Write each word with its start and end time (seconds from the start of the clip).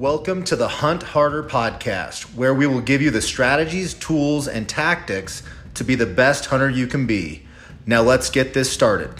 Welcome 0.00 0.44
to 0.44 0.56
the 0.56 0.66
Hunt 0.66 1.02
Harder 1.02 1.42
podcast, 1.42 2.34
where 2.34 2.54
we 2.54 2.66
will 2.66 2.80
give 2.80 3.02
you 3.02 3.10
the 3.10 3.20
strategies, 3.20 3.92
tools, 3.92 4.48
and 4.48 4.66
tactics 4.66 5.42
to 5.74 5.84
be 5.84 5.94
the 5.94 6.06
best 6.06 6.46
hunter 6.46 6.70
you 6.70 6.86
can 6.86 7.04
be. 7.06 7.42
Now, 7.84 8.00
let's 8.00 8.30
get 8.30 8.54
this 8.54 8.72
started. 8.72 9.10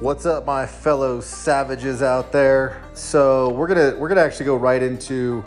What's 0.00 0.24
up, 0.24 0.46
my 0.46 0.64
fellow 0.64 1.20
savages 1.20 2.00
out 2.00 2.32
there? 2.32 2.82
So 2.94 3.50
we're 3.50 3.66
gonna 3.66 3.94
we're 3.98 4.08
gonna 4.08 4.22
actually 4.22 4.46
go 4.46 4.56
right 4.56 4.82
into 4.82 5.44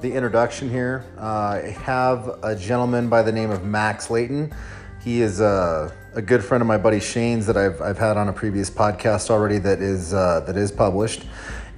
the 0.00 0.12
introduction 0.12 0.70
here. 0.70 1.04
Uh, 1.18 1.60
I 1.64 1.76
have 1.82 2.38
a 2.44 2.54
gentleman 2.54 3.08
by 3.08 3.22
the 3.22 3.32
name 3.32 3.50
of 3.50 3.64
Max 3.64 4.10
Layton. 4.10 4.54
He 5.04 5.20
is 5.20 5.42
a, 5.42 5.94
a 6.14 6.22
good 6.22 6.42
friend 6.42 6.62
of 6.62 6.66
my 6.66 6.78
buddy 6.78 6.98
Shane's 6.98 7.44
that 7.46 7.58
I've, 7.58 7.82
I've 7.82 7.98
had 7.98 8.16
on 8.16 8.28
a 8.28 8.32
previous 8.32 8.70
podcast 8.70 9.28
already 9.28 9.58
that 9.58 9.82
is 9.82 10.14
uh, 10.14 10.40
that 10.46 10.56
is 10.56 10.72
published. 10.72 11.24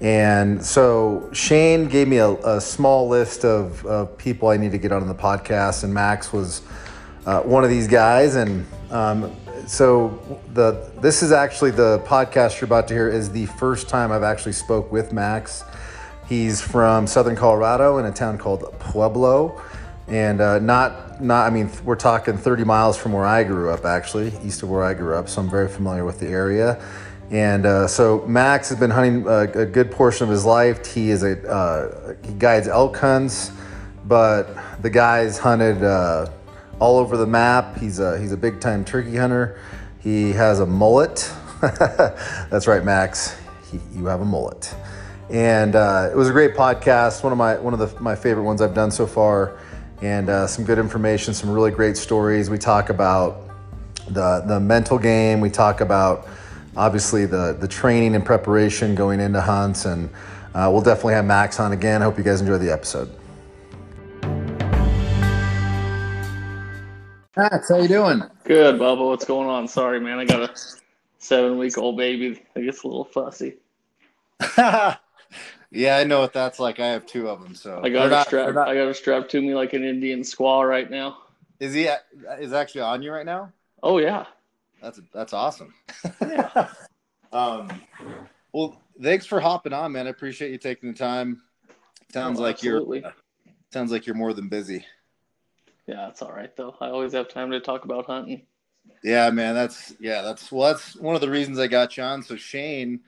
And 0.00 0.64
so 0.64 1.28
Shane 1.32 1.88
gave 1.88 2.06
me 2.06 2.18
a, 2.18 2.30
a 2.30 2.60
small 2.60 3.08
list 3.08 3.44
of, 3.44 3.84
of, 3.84 4.16
people 4.16 4.48
I 4.48 4.56
need 4.58 4.70
to 4.72 4.78
get 4.78 4.92
on 4.92 5.04
the 5.08 5.14
podcast, 5.14 5.82
and 5.82 5.92
Max 5.92 6.32
was 6.32 6.62
uh, 7.24 7.40
one 7.40 7.64
of 7.64 7.70
these 7.70 7.88
guys. 7.88 8.36
And 8.36 8.64
um, 8.92 9.34
so 9.66 10.40
the 10.54 10.88
this 11.00 11.24
is 11.24 11.32
actually 11.32 11.72
the 11.72 11.98
podcast 12.06 12.60
you're 12.60 12.66
about 12.66 12.86
to 12.88 12.94
hear 12.94 13.08
is 13.08 13.28
the 13.32 13.46
first 13.46 13.88
time 13.88 14.12
I've 14.12 14.22
actually 14.22 14.52
spoke 14.52 14.92
with 14.92 15.12
Max. 15.12 15.64
He's 16.28 16.60
from 16.60 17.08
Southern 17.08 17.34
Colorado 17.34 17.98
in 17.98 18.06
a 18.06 18.12
town 18.12 18.38
called 18.38 18.72
Pueblo 18.78 19.60
and 20.08 20.40
uh, 20.40 20.58
not 20.58 21.20
not 21.22 21.46
I 21.46 21.50
mean 21.50 21.70
we're 21.84 21.96
talking 21.96 22.36
30 22.36 22.64
miles 22.64 22.96
from 22.96 23.12
where 23.12 23.24
I 23.24 23.42
grew 23.44 23.70
up 23.70 23.84
actually 23.84 24.32
east 24.44 24.62
of 24.62 24.70
where 24.70 24.84
I 24.84 24.94
grew 24.94 25.14
up 25.14 25.28
so 25.28 25.40
I'm 25.42 25.50
very 25.50 25.68
familiar 25.68 26.04
with 26.04 26.20
the 26.20 26.28
area. 26.28 26.82
And 27.30 27.66
uh, 27.66 27.88
so 27.88 28.24
Max 28.26 28.68
has 28.68 28.78
been 28.78 28.90
hunting 28.90 29.26
a, 29.26 29.62
a, 29.62 29.66
good 29.66 29.90
portion 29.90 30.22
of 30.22 30.30
his 30.30 30.44
life. 30.44 30.86
He 30.86 31.10
is 31.10 31.24
a 31.24 31.42
uh, 31.48 32.14
he 32.24 32.32
guides 32.34 32.68
elk 32.68 32.96
hunts 32.96 33.50
but 34.06 34.56
the 34.82 34.90
guy's 34.90 35.38
hunted 35.38 35.82
uh, 35.82 36.30
all 36.78 36.98
over 36.98 37.16
the 37.16 37.26
map. 37.26 37.78
He's 37.78 37.98
a 37.98 38.18
he's 38.18 38.32
a 38.32 38.36
big 38.36 38.60
time 38.60 38.84
turkey 38.84 39.16
hunter. 39.16 39.60
He 40.00 40.32
has 40.32 40.60
a 40.60 40.66
mullet. 40.66 41.32
That's 41.60 42.66
right 42.66 42.84
Max. 42.84 43.36
He, 43.70 43.80
you 43.94 44.06
have 44.06 44.20
a 44.20 44.24
mullet. 44.24 44.72
And 45.28 45.74
uh, 45.74 46.10
it 46.12 46.16
was 46.16 46.28
a 46.28 46.32
great 46.32 46.54
podcast. 46.54 47.24
One 47.24 47.32
of 47.32 47.38
my 47.38 47.58
one 47.58 47.74
of 47.74 47.80
the, 47.80 48.00
my 48.00 48.14
favorite 48.14 48.44
ones 48.44 48.62
I've 48.62 48.74
done 48.74 48.92
so 48.92 49.06
far 49.06 49.58
and 50.02 50.28
uh, 50.28 50.46
some 50.46 50.64
good 50.64 50.78
information, 50.78 51.34
some 51.34 51.50
really 51.50 51.70
great 51.70 51.96
stories. 51.96 52.50
We 52.50 52.58
talk 52.58 52.90
about 52.90 53.42
the 54.08 54.42
the 54.46 54.60
mental 54.60 54.98
game. 54.98 55.40
We 55.40 55.50
talk 55.50 55.80
about 55.80 56.28
obviously 56.76 57.26
the 57.26 57.56
the 57.58 57.68
training 57.68 58.14
and 58.14 58.24
preparation 58.24 58.94
going 58.94 59.20
into 59.20 59.40
hunts, 59.40 59.84
and 59.84 60.08
uh, 60.54 60.68
we'll 60.72 60.82
definitely 60.82 61.14
have 61.14 61.24
Max 61.24 61.58
on 61.60 61.72
again. 61.72 62.02
I 62.02 62.04
hope 62.04 62.18
you 62.18 62.24
guys 62.24 62.40
enjoy 62.40 62.58
the 62.58 62.72
episode. 62.72 63.10
Max, 67.36 67.68
how 67.68 67.76
you 67.76 67.88
doing? 67.88 68.22
Good, 68.44 68.80
Bubba. 68.80 69.06
What's 69.06 69.26
going 69.26 69.48
on? 69.48 69.68
Sorry, 69.68 70.00
man. 70.00 70.18
I 70.18 70.24
got 70.24 70.48
a 70.48 70.54
seven 71.18 71.58
week 71.58 71.76
old 71.76 71.96
baby. 71.96 72.42
I 72.54 72.60
guess 72.60 72.82
a 72.82 72.88
little 72.88 73.04
fussy. 73.04 73.56
Yeah, 75.70 75.96
I 75.96 76.04
know 76.04 76.20
what 76.20 76.32
that's 76.32 76.58
like. 76.58 76.80
I 76.80 76.88
have 76.88 77.06
two 77.06 77.28
of 77.28 77.42
them, 77.42 77.54
so 77.54 77.80
I 77.82 77.88
got 77.88 78.12
a 78.12 78.24
strap. 78.24 78.54
Not... 78.54 78.68
I 78.68 78.74
got 78.74 78.88
a 78.88 78.94
strap 78.94 79.28
to 79.30 79.40
me 79.40 79.54
like 79.54 79.72
an 79.72 79.84
Indian 79.84 80.20
squaw 80.20 80.68
right 80.68 80.90
now. 80.90 81.18
Is 81.58 81.74
he? 81.74 81.88
Is 82.38 82.52
actually 82.52 82.82
on 82.82 83.02
you 83.02 83.12
right 83.12 83.26
now? 83.26 83.52
Oh 83.82 83.98
yeah. 83.98 84.26
That's 84.82 85.00
that's 85.12 85.32
awesome. 85.32 85.74
Yeah. 86.20 86.68
um, 87.32 87.68
well, 88.52 88.80
thanks 89.02 89.26
for 89.26 89.40
hopping 89.40 89.72
on, 89.72 89.92
man. 89.92 90.06
I 90.06 90.10
appreciate 90.10 90.52
you 90.52 90.58
taking 90.58 90.92
the 90.92 90.98
time. 90.98 91.42
Sounds 92.12 92.38
oh, 92.38 92.42
like 92.42 92.56
absolutely. 92.56 93.00
you're. 93.00 93.08
Uh, 93.08 93.12
sounds 93.72 93.90
like 93.90 94.06
you're 94.06 94.16
more 94.16 94.32
than 94.32 94.48
busy. 94.48 94.84
Yeah, 95.86 96.08
it's 96.08 96.22
all 96.22 96.32
right 96.32 96.54
though. 96.56 96.76
I 96.80 96.88
always 96.88 97.12
have 97.12 97.28
time 97.28 97.50
to 97.50 97.60
talk 97.60 97.84
about 97.84 98.06
hunting. 98.06 98.42
Yeah, 99.02 99.30
man. 99.30 99.54
That's 99.54 99.94
yeah. 99.98 100.22
That's 100.22 100.52
well. 100.52 100.72
That's 100.72 100.96
one 100.96 101.14
of 101.14 101.20
the 101.20 101.30
reasons 101.30 101.58
I 101.58 101.66
got 101.66 101.96
you 101.96 102.02
on. 102.02 102.22
So 102.22 102.36
Shane, 102.36 103.00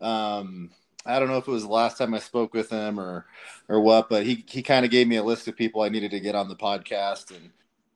um, 0.00 0.70
I 1.06 1.18
don't 1.18 1.28
know 1.28 1.38
if 1.38 1.48
it 1.48 1.52
was 1.52 1.62
the 1.62 1.72
last 1.72 1.98
time 1.98 2.14
I 2.14 2.18
spoke 2.18 2.52
with 2.54 2.70
him 2.70 2.98
or 2.98 3.26
or 3.68 3.80
what, 3.80 4.08
but 4.08 4.24
he 4.24 4.44
he 4.48 4.62
kind 4.62 4.84
of 4.84 4.90
gave 4.90 5.08
me 5.08 5.16
a 5.16 5.22
list 5.22 5.48
of 5.48 5.56
people 5.56 5.82
I 5.82 5.88
needed 5.88 6.10
to 6.12 6.20
get 6.20 6.34
on 6.34 6.48
the 6.48 6.56
podcast, 6.56 7.30
and 7.30 7.50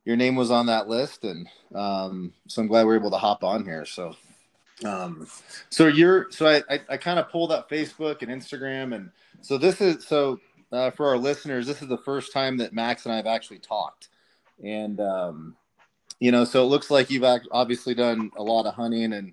your 0.05 0.17
name 0.17 0.37
was 0.37 0.51
on 0.51 0.67
that 0.67 0.89
list, 0.89 1.25
and 1.25 1.49
um, 1.75 2.33
so 2.47 2.63
I'm 2.63 2.69
glad 2.69 2.87
we 2.87 2.93
are 2.93 2.99
able 2.99 3.11
to 3.11 3.19
hop 3.19 3.45
on 3.45 3.65
here. 3.65 3.85
So, 3.85 4.17
um, 4.85 5.27
so 5.69 5.87
you're 5.87 6.31
so 6.31 6.47
I 6.47 6.63
I, 6.71 6.81
I 6.91 6.97
kind 6.97 7.19
of 7.19 7.29
pulled 7.31 7.53
up 7.53 7.69
Facebook 7.69 8.23
and 8.23 8.31
Instagram, 8.31 8.95
and 8.95 9.11
so 9.41 9.59
this 9.59 9.81
is 9.81 10.07
so 10.07 10.41
uh, 10.73 10.91
for 10.91 11.09
our 11.09 11.19
listeners, 11.19 11.67
this 11.67 11.83
is 11.83 11.89
the 11.89 11.99
first 11.99 12.33
time 12.33 12.57
that 12.59 12.73
Max 12.73 13.05
and 13.07 13.13
I 13.13 13.17
have 13.17 13.27
actually 13.27 13.59
talked, 13.59 14.09
and 14.63 15.01
um, 15.01 15.57
you 16.21 16.31
know, 16.31 16.45
so 16.45 16.63
it 16.63 16.67
looks 16.69 16.91
like 16.91 17.11
you've 17.11 17.25
obviously 17.51 17.95
done 17.95 18.31
a 18.37 18.43
lot 18.43 18.67
of 18.67 18.75
hunting 18.75 19.13
and 19.15 19.33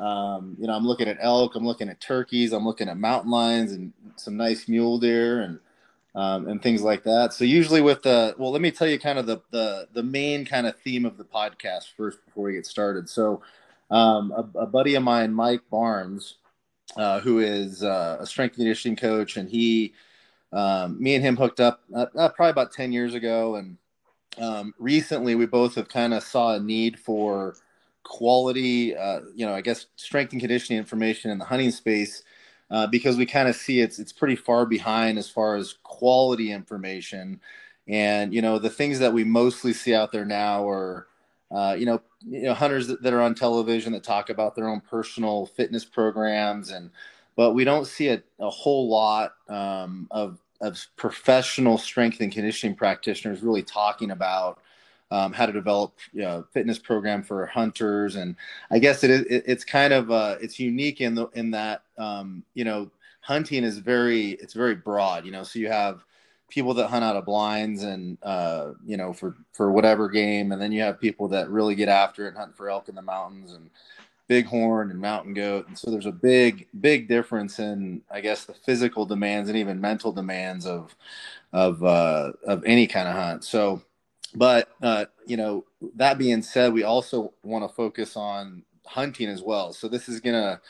um, 0.00 0.56
you 0.58 0.66
know, 0.66 0.72
I'm 0.72 0.86
looking 0.86 1.08
at 1.08 1.18
elk, 1.20 1.54
I'm 1.54 1.66
looking 1.66 1.90
at 1.90 2.00
turkeys, 2.00 2.52
I'm 2.52 2.66
looking 2.66 2.88
at 2.88 2.96
mountain 2.96 3.30
lions 3.30 3.72
and 3.72 3.92
some 4.16 4.36
nice 4.36 4.66
mule 4.66 4.98
deer 4.98 5.42
and 5.42 5.60
um, 6.14 6.48
and 6.48 6.60
things 6.60 6.82
like 6.82 7.04
that. 7.04 7.32
So 7.34 7.44
usually 7.44 7.82
with 7.82 8.02
the 8.02 8.34
well, 8.38 8.50
let 8.50 8.62
me 8.62 8.70
tell 8.70 8.88
you 8.88 8.98
kind 8.98 9.18
of 9.18 9.26
the 9.26 9.38
the 9.50 9.88
the 9.92 10.02
main 10.02 10.44
kind 10.44 10.66
of 10.66 10.76
theme 10.80 11.04
of 11.04 11.18
the 11.18 11.24
podcast 11.24 11.92
first 11.96 12.24
before 12.24 12.44
we 12.44 12.54
get 12.54 12.66
started. 12.66 13.08
So 13.08 13.42
um, 13.90 14.32
a, 14.32 14.58
a, 14.60 14.66
buddy 14.66 14.94
of 14.94 15.02
mine, 15.02 15.34
Mike 15.34 15.62
Barnes, 15.70 16.36
uh, 16.96 17.20
who 17.20 17.40
is 17.40 17.82
uh, 17.82 18.18
a 18.20 18.26
strength 18.26 18.54
conditioning 18.54 18.96
coach, 18.96 19.36
and 19.36 19.48
he, 19.48 19.94
um, 20.52 21.00
me 21.00 21.14
and 21.14 21.24
him 21.24 21.36
hooked 21.36 21.60
up 21.60 21.82
uh, 21.94 22.06
uh 22.16 22.28
probably 22.30 22.50
about 22.50 22.72
ten 22.72 22.92
years 22.92 23.14
ago, 23.14 23.56
and 23.56 23.76
um, 24.38 24.74
recently 24.78 25.34
we 25.34 25.46
both 25.46 25.74
have 25.74 25.88
kind 25.88 26.14
of 26.14 26.22
saw 26.22 26.54
a 26.54 26.60
need 26.60 26.98
for 26.98 27.54
quality, 28.02 28.96
uh, 28.96 29.20
you 29.34 29.46
know, 29.46 29.54
I 29.54 29.60
guess 29.60 29.86
strength 29.96 30.32
and 30.32 30.40
conditioning 30.40 30.78
information 30.78 31.30
in 31.30 31.38
the 31.38 31.44
hunting 31.44 31.70
space 31.70 32.22
uh, 32.70 32.86
because 32.86 33.16
we 33.16 33.26
kind 33.26 33.48
of 33.48 33.56
see 33.56 33.80
it's 33.80 33.98
it's 33.98 34.12
pretty 34.12 34.36
far 34.36 34.66
behind 34.66 35.18
as 35.18 35.28
far 35.28 35.56
as 35.56 35.74
quality 35.82 36.52
information. 36.52 37.40
And 37.88 38.32
you 38.32 38.42
know, 38.42 38.58
the 38.58 38.70
things 38.70 38.98
that 39.00 39.12
we 39.12 39.24
mostly 39.24 39.72
see 39.72 39.94
out 39.94 40.12
there 40.12 40.24
now 40.24 40.68
are, 40.68 41.06
uh, 41.50 41.74
you 41.78 41.86
know, 41.86 42.00
you 42.26 42.42
know, 42.42 42.54
hunters 42.54 42.86
that, 42.86 43.12
are 43.12 43.20
on 43.20 43.34
television 43.34 43.92
that 43.92 44.04
talk 44.04 44.30
about 44.30 44.54
their 44.54 44.68
own 44.68 44.80
personal 44.80 45.46
fitness 45.46 45.84
programs, 45.84 46.70
and 46.70 46.90
but 47.36 47.52
we 47.52 47.64
don't 47.64 47.86
see 47.86 48.08
a, 48.08 48.22
a 48.38 48.50
whole 48.50 48.88
lot 48.88 49.34
um, 49.48 50.06
of 50.10 50.38
of 50.60 50.78
professional 50.96 51.78
strength 51.78 52.20
and 52.20 52.32
conditioning 52.32 52.76
practitioners 52.76 53.42
really 53.42 53.62
talking 53.62 54.10
about 54.10 54.60
um, 55.10 55.32
how 55.32 55.46
to 55.46 55.52
develop 55.52 55.98
you 56.12 56.22
know, 56.22 56.44
fitness 56.52 56.78
program 56.78 57.22
for 57.22 57.46
hunters, 57.46 58.16
and 58.16 58.36
I 58.70 58.78
guess 58.78 59.02
it 59.04 59.10
it, 59.10 59.44
it's 59.46 59.64
kind 59.64 59.92
of 59.92 60.10
uh, 60.10 60.36
it's 60.40 60.58
unique 60.58 61.00
in 61.00 61.14
the 61.14 61.26
in 61.34 61.50
that 61.52 61.82
um, 61.98 62.44
you 62.54 62.64
know 62.64 62.90
hunting 63.20 63.64
is 63.64 63.78
very 63.78 64.30
it's 64.32 64.54
very 64.54 64.74
broad. 64.74 65.24
You 65.24 65.32
know, 65.32 65.42
so 65.42 65.58
you 65.58 65.68
have 65.68 66.04
people 66.48 66.74
that 66.74 66.88
hunt 66.88 67.04
out 67.04 67.16
of 67.16 67.24
blinds 67.24 67.82
and 67.82 68.18
uh, 68.22 68.72
you 68.84 68.96
know 68.96 69.12
for 69.12 69.36
for 69.52 69.72
whatever 69.72 70.08
game, 70.08 70.52
and 70.52 70.60
then 70.60 70.72
you 70.72 70.82
have 70.82 71.00
people 71.00 71.28
that 71.28 71.50
really 71.50 71.74
get 71.74 71.88
after 71.88 72.26
it 72.26 72.28
and 72.28 72.36
hunt 72.36 72.56
for 72.56 72.70
elk 72.70 72.88
in 72.88 72.94
the 72.94 73.02
mountains 73.02 73.52
and 73.52 73.70
bighorn 74.28 74.92
and 74.92 75.00
mountain 75.00 75.34
goat. 75.34 75.66
And 75.66 75.76
so 75.76 75.90
there's 75.90 76.06
a 76.06 76.12
big 76.12 76.68
big 76.80 77.08
difference 77.08 77.58
in 77.58 78.00
i 78.12 78.20
guess 78.20 78.44
the 78.44 78.54
physical 78.54 79.04
demands 79.04 79.48
and 79.48 79.58
even 79.58 79.80
mental 79.80 80.12
demands 80.12 80.66
of 80.66 80.94
of 81.52 81.82
uh, 81.82 82.32
of 82.44 82.62
any 82.64 82.86
kind 82.86 83.08
of 83.08 83.14
hunt. 83.14 83.44
So 83.44 83.82
but 84.34 84.68
uh, 84.82 85.06
you 85.26 85.36
know, 85.36 85.64
that 85.96 86.18
being 86.18 86.42
said, 86.42 86.72
we 86.72 86.82
also 86.82 87.32
want 87.42 87.68
to 87.68 87.74
focus 87.74 88.16
on 88.16 88.62
hunting 88.86 89.28
as 89.28 89.42
well. 89.42 89.72
So 89.72 89.88
this 89.88 90.08
is 90.08 90.20
gonna, 90.20 90.60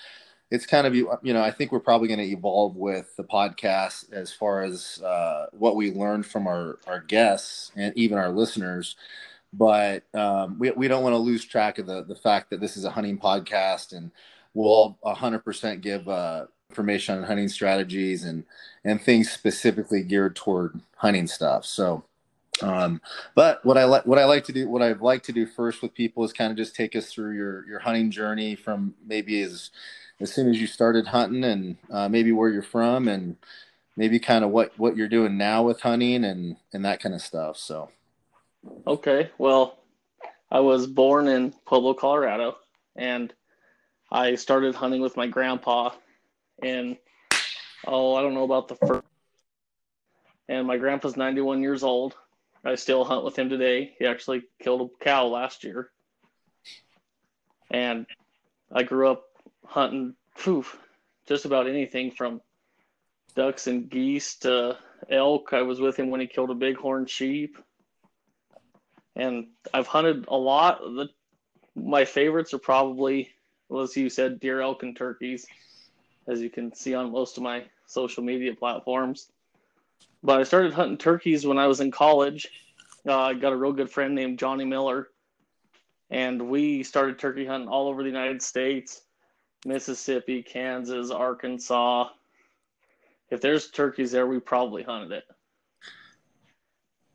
it's 0.50 0.66
kind 0.66 0.86
of 0.86 0.94
you 0.94 1.08
know, 1.22 1.42
I 1.42 1.50
think 1.50 1.72
we're 1.72 1.80
probably 1.80 2.08
going 2.08 2.20
to 2.20 2.26
evolve 2.26 2.76
with 2.76 3.14
the 3.16 3.24
podcast 3.24 4.12
as 4.12 4.32
far 4.32 4.62
as 4.62 5.00
uh, 5.02 5.46
what 5.52 5.76
we 5.76 5.92
learned 5.92 6.26
from 6.26 6.46
our 6.46 6.78
our 6.86 7.00
guests 7.00 7.72
and 7.76 7.96
even 7.96 8.18
our 8.18 8.30
listeners. 8.30 8.96
But 9.52 10.04
um, 10.14 10.58
we 10.58 10.70
we 10.70 10.88
don't 10.88 11.02
want 11.02 11.14
to 11.14 11.18
lose 11.18 11.44
track 11.44 11.78
of 11.78 11.86
the 11.86 12.02
the 12.04 12.16
fact 12.16 12.50
that 12.50 12.60
this 12.60 12.76
is 12.76 12.84
a 12.84 12.90
hunting 12.90 13.18
podcast, 13.18 13.92
and 13.92 14.10
we'll 14.54 14.96
100% 15.04 15.80
give 15.80 16.08
uh, 16.08 16.46
information 16.70 17.18
on 17.18 17.24
hunting 17.24 17.48
strategies 17.48 18.24
and 18.24 18.44
and 18.84 19.00
things 19.02 19.30
specifically 19.30 20.02
geared 20.02 20.36
toward 20.36 20.80
hunting 20.96 21.26
stuff. 21.26 21.64
So 21.66 22.04
um, 22.62 23.00
but 23.34 23.64
what 23.64 23.78
I 23.78 23.84
like, 23.84 24.06
what 24.06 24.18
I 24.18 24.24
like 24.24 24.44
to 24.44 24.52
do, 24.52 24.68
what 24.68 24.82
I'd 24.82 25.00
like 25.00 25.22
to 25.24 25.32
do 25.32 25.46
first 25.46 25.82
with 25.82 25.94
people 25.94 26.24
is 26.24 26.32
kind 26.32 26.50
of 26.50 26.56
just 26.56 26.74
take 26.74 26.94
us 26.96 27.12
through 27.12 27.34
your 27.36 27.66
your 27.66 27.78
hunting 27.80 28.10
journey 28.10 28.54
from 28.54 28.94
maybe 29.06 29.40
as 29.42 29.70
as 30.20 30.32
soon 30.32 30.48
as 30.48 30.60
you 30.60 30.66
started 30.66 31.06
hunting 31.06 31.44
and 31.44 31.76
uh, 31.90 32.08
maybe 32.08 32.32
where 32.32 32.50
you're 32.50 32.62
from 32.62 33.08
and 33.08 33.36
maybe 33.96 34.18
kind 34.18 34.44
of 34.44 34.50
what 34.50 34.72
what 34.78 34.96
you're 34.96 35.08
doing 35.08 35.36
now 35.36 35.62
with 35.62 35.80
hunting 35.80 36.24
and 36.24 36.56
and 36.72 36.84
that 36.84 37.00
kind 37.00 37.14
of 37.14 37.22
stuff. 37.22 37.56
So, 37.56 37.90
okay, 38.86 39.30
well, 39.38 39.78
I 40.50 40.60
was 40.60 40.86
born 40.86 41.28
in 41.28 41.52
Pueblo, 41.66 41.94
Colorado, 41.94 42.56
and 42.96 43.32
I 44.10 44.34
started 44.34 44.74
hunting 44.74 45.00
with 45.00 45.16
my 45.16 45.26
grandpa 45.26 45.90
in 46.62 46.98
oh, 47.86 48.14
I 48.14 48.22
don't 48.22 48.34
know 48.34 48.44
about 48.44 48.68
the 48.68 48.76
first. 48.76 49.04
And 50.48 50.66
my 50.66 50.76
grandpa's 50.76 51.16
91 51.16 51.62
years 51.62 51.82
old. 51.82 52.16
I 52.64 52.74
still 52.74 53.04
hunt 53.04 53.24
with 53.24 53.38
him 53.38 53.48
today. 53.48 53.94
He 53.98 54.06
actually 54.06 54.42
killed 54.62 54.82
a 54.82 55.04
cow 55.04 55.26
last 55.26 55.64
year. 55.64 55.90
And 57.70 58.06
I 58.70 58.82
grew 58.82 59.08
up 59.08 59.24
hunting 59.64 60.14
phew, 60.36 60.64
just 61.26 61.44
about 61.44 61.68
anything 61.68 62.10
from 62.10 62.40
ducks 63.34 63.66
and 63.66 63.88
geese 63.88 64.36
to 64.36 64.76
elk. 65.08 65.52
I 65.52 65.62
was 65.62 65.80
with 65.80 65.96
him 65.96 66.10
when 66.10 66.20
he 66.20 66.26
killed 66.26 66.50
a 66.50 66.54
bighorn 66.54 67.06
sheep. 67.06 67.56
And 69.16 69.48
I've 69.72 69.86
hunted 69.86 70.26
a 70.28 70.36
lot. 70.36 70.80
The, 70.80 71.08
my 71.74 72.04
favorites 72.04 72.52
are 72.52 72.58
probably, 72.58 73.30
well, 73.68 73.82
as 73.82 73.96
you 73.96 74.10
said, 74.10 74.40
deer, 74.40 74.60
elk, 74.60 74.82
and 74.82 74.96
turkeys, 74.96 75.46
as 76.26 76.40
you 76.40 76.50
can 76.50 76.74
see 76.74 76.94
on 76.94 77.12
most 77.12 77.36
of 77.36 77.42
my 77.42 77.64
social 77.86 78.22
media 78.22 78.54
platforms. 78.54 79.30
But 80.22 80.40
I 80.40 80.42
started 80.42 80.72
hunting 80.72 80.98
turkeys 80.98 81.46
when 81.46 81.58
I 81.58 81.66
was 81.66 81.80
in 81.80 81.90
college. 81.90 82.48
Uh, 83.06 83.18
I 83.18 83.34
got 83.34 83.52
a 83.52 83.56
real 83.56 83.72
good 83.72 83.90
friend 83.90 84.14
named 84.14 84.38
Johnny 84.38 84.64
Miller, 84.64 85.08
and 86.10 86.50
we 86.50 86.82
started 86.82 87.18
turkey 87.18 87.46
hunting 87.46 87.68
all 87.68 87.88
over 87.88 88.02
the 88.02 88.08
United 88.08 88.42
States 88.42 89.02
Mississippi, 89.64 90.42
Kansas, 90.42 91.10
Arkansas. 91.10 92.08
If 93.30 93.40
there's 93.40 93.70
turkeys 93.70 94.12
there, 94.12 94.26
we 94.26 94.40
probably 94.40 94.82
hunted 94.82 95.12
it. 95.12 95.24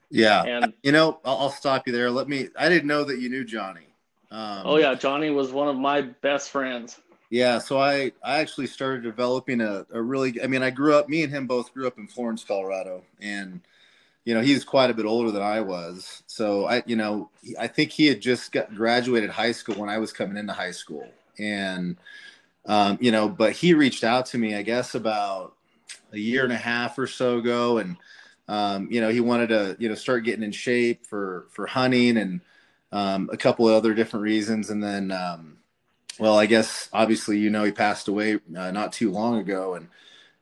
Yeah. 0.09 0.43
And 0.43 0.73
you 0.83 0.91
know, 0.91 1.19
I'll, 1.25 1.37
I'll 1.37 1.49
stop 1.49 1.87
you 1.87 1.93
there. 1.93 2.09
Let 2.09 2.29
me, 2.29 2.49
I 2.57 2.69
didn't 2.69 2.87
know 2.87 3.03
that 3.03 3.19
you 3.19 3.29
knew 3.29 3.43
Johnny. 3.43 3.87
Um, 4.31 4.61
oh, 4.63 4.77
yeah. 4.77 4.95
Johnny 4.95 5.29
was 5.29 5.51
one 5.51 5.67
of 5.67 5.75
my 5.75 6.01
best 6.01 6.51
friends. 6.51 6.99
Yeah, 7.35 7.59
so 7.59 7.81
I 7.81 8.13
I 8.23 8.37
actually 8.37 8.67
started 8.67 9.03
developing 9.03 9.59
a, 9.59 9.85
a 9.91 10.01
really 10.01 10.41
I 10.41 10.47
mean 10.47 10.63
I 10.63 10.69
grew 10.69 10.95
up 10.95 11.09
me 11.09 11.21
and 11.21 11.33
him 11.33 11.47
both 11.47 11.73
grew 11.73 11.85
up 11.85 11.97
in 11.97 12.07
Florence, 12.07 12.45
Colorado, 12.45 13.03
and 13.19 13.59
you 14.23 14.33
know 14.33 14.39
he's 14.39 14.63
quite 14.63 14.89
a 14.89 14.93
bit 14.93 15.05
older 15.05 15.31
than 15.31 15.41
I 15.41 15.59
was. 15.59 16.23
So 16.27 16.65
I 16.65 16.81
you 16.85 16.95
know 16.95 17.29
I 17.59 17.67
think 17.67 17.91
he 17.91 18.05
had 18.05 18.21
just 18.21 18.53
got 18.53 18.73
graduated 18.73 19.31
high 19.31 19.51
school 19.51 19.75
when 19.75 19.89
I 19.89 19.97
was 19.97 20.13
coming 20.13 20.37
into 20.37 20.53
high 20.53 20.71
school, 20.71 21.05
and 21.37 21.97
um, 22.67 22.99
you 23.01 23.11
know 23.11 23.27
but 23.27 23.51
he 23.51 23.73
reached 23.73 24.05
out 24.05 24.27
to 24.27 24.37
me 24.37 24.55
I 24.55 24.61
guess 24.61 24.95
about 24.95 25.57
a 26.13 26.17
year 26.17 26.45
and 26.45 26.53
a 26.53 26.57
half 26.57 26.97
or 26.97 27.05
so 27.05 27.39
ago, 27.39 27.79
and 27.79 27.97
um, 28.47 28.87
you 28.89 29.01
know 29.01 29.09
he 29.09 29.19
wanted 29.19 29.49
to 29.49 29.75
you 29.77 29.89
know 29.89 29.95
start 29.95 30.23
getting 30.23 30.43
in 30.43 30.53
shape 30.53 31.05
for 31.05 31.47
for 31.49 31.67
hunting 31.67 32.15
and 32.15 32.39
um, 32.93 33.29
a 33.33 33.35
couple 33.35 33.67
of 33.67 33.75
other 33.75 33.93
different 33.93 34.23
reasons, 34.23 34.69
and 34.69 34.81
then 34.81 35.11
um, 35.11 35.57
well, 36.19 36.37
I 36.37 36.45
guess 36.45 36.89
obviously 36.93 37.39
you 37.39 37.49
know 37.49 37.63
he 37.63 37.71
passed 37.71 38.07
away 38.07 38.39
uh, 38.57 38.71
not 38.71 38.93
too 38.93 39.11
long 39.11 39.39
ago, 39.39 39.75
and 39.75 39.87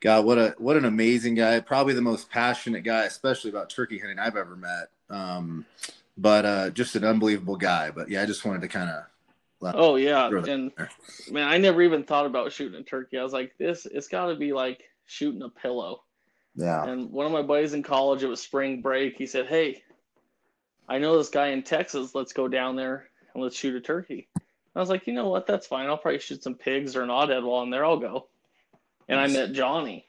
God, 0.00 0.24
what 0.24 0.38
a 0.38 0.54
what 0.58 0.76
an 0.76 0.84
amazing 0.84 1.34
guy! 1.34 1.58
Probably 1.60 1.94
the 1.94 2.02
most 2.02 2.30
passionate 2.30 2.82
guy, 2.82 3.04
especially 3.04 3.50
about 3.50 3.70
turkey 3.70 3.98
hunting 3.98 4.18
I've 4.18 4.36
ever 4.36 4.54
met. 4.54 4.90
Um, 5.08 5.64
but 6.16 6.44
uh, 6.44 6.70
just 6.70 6.94
an 6.96 7.04
unbelievable 7.04 7.56
guy. 7.56 7.90
But 7.90 8.08
yeah, 8.08 8.22
I 8.22 8.26
just 8.26 8.44
wanted 8.44 8.62
to 8.62 8.68
kind 8.68 8.90
of. 8.90 9.04
Oh 9.62 9.96
yeah, 9.96 10.28
and 10.28 10.72
man, 11.30 11.48
I 11.48 11.56
never 11.56 11.80
even 11.80 12.04
thought 12.04 12.26
about 12.26 12.52
shooting 12.52 12.78
a 12.78 12.82
turkey. 12.82 13.18
I 13.18 13.22
was 13.22 13.32
like, 13.32 13.56
this 13.56 13.86
it's 13.86 14.08
got 14.08 14.26
to 14.26 14.36
be 14.36 14.52
like 14.52 14.82
shooting 15.06 15.40
a 15.40 15.48
pillow. 15.48 16.02
Yeah. 16.54 16.84
And 16.84 17.10
one 17.10 17.24
of 17.24 17.32
my 17.32 17.40
buddies 17.40 17.72
in 17.72 17.82
college, 17.82 18.22
it 18.22 18.26
was 18.26 18.42
spring 18.42 18.82
break. 18.82 19.16
He 19.16 19.24
said, 19.24 19.46
"Hey, 19.46 19.82
I 20.86 20.98
know 20.98 21.16
this 21.16 21.30
guy 21.30 21.48
in 21.48 21.62
Texas. 21.62 22.14
Let's 22.14 22.34
go 22.34 22.46
down 22.46 22.76
there 22.76 23.08
and 23.32 23.42
let's 23.42 23.56
shoot 23.56 23.74
a 23.74 23.80
turkey." 23.80 24.28
I 24.74 24.80
was 24.80 24.88
like, 24.88 25.06
you 25.06 25.12
know 25.12 25.28
what? 25.28 25.46
That's 25.46 25.66
fine. 25.66 25.86
I'll 25.86 25.98
probably 25.98 26.18
shoot 26.18 26.42
some 26.42 26.54
pigs 26.54 26.96
or 26.96 27.02
an 27.02 27.08
aoudad 27.08 27.44
while 27.44 27.62
I'm 27.62 27.70
there. 27.70 27.84
I'll 27.84 27.98
go. 27.98 28.26
And 29.08 29.20
I 29.20 29.26
met 29.28 29.52
Johnny, 29.52 30.06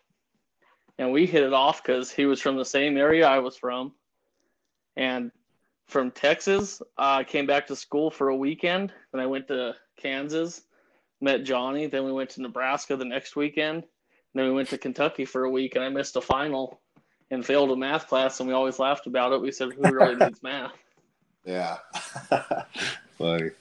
and 0.97 1.11
we 1.11 1.25
hit 1.25 1.43
it 1.43 1.53
off 1.53 1.83
because 1.83 2.09
he 2.09 2.25
was 2.25 2.41
from 2.41 2.55
the 2.55 2.65
same 2.65 2.97
area 2.97 3.27
I 3.27 3.39
was 3.39 3.57
from, 3.57 3.91
and 4.95 5.31
from 5.87 6.11
Texas. 6.11 6.81
I 6.97 7.21
uh, 7.21 7.23
came 7.23 7.45
back 7.45 7.67
to 7.67 7.75
school 7.75 8.09
for 8.09 8.29
a 8.29 8.35
weekend. 8.35 8.93
Then 9.11 9.21
I 9.21 9.25
went 9.25 9.47
to 9.49 9.75
Kansas, 9.97 10.61
met 11.21 11.43
Johnny. 11.43 11.87
Then 11.87 12.05
we 12.05 12.11
went 12.11 12.29
to 12.31 12.41
Nebraska 12.41 12.95
the 12.95 13.05
next 13.05 13.35
weekend. 13.35 13.83
And 13.83 14.43
then 14.43 14.45
we 14.45 14.53
went 14.53 14.69
to 14.69 14.77
Kentucky 14.77 15.25
for 15.25 15.43
a 15.43 15.49
week, 15.49 15.75
and 15.75 15.83
I 15.83 15.89
missed 15.89 16.15
a 16.15 16.21
final 16.21 16.81
and 17.31 17.45
failed 17.45 17.71
a 17.71 17.75
math 17.75 18.07
class. 18.07 18.39
And 18.39 18.47
we 18.47 18.55
always 18.55 18.79
laughed 18.79 19.07
about 19.07 19.31
it. 19.31 19.41
We 19.41 19.51
said, 19.51 19.73
"Who 19.73 19.81
really 19.81 20.15
needs 20.25 20.41
math?" 20.43 20.73
Yeah, 21.45 21.77
funny. 23.17 23.51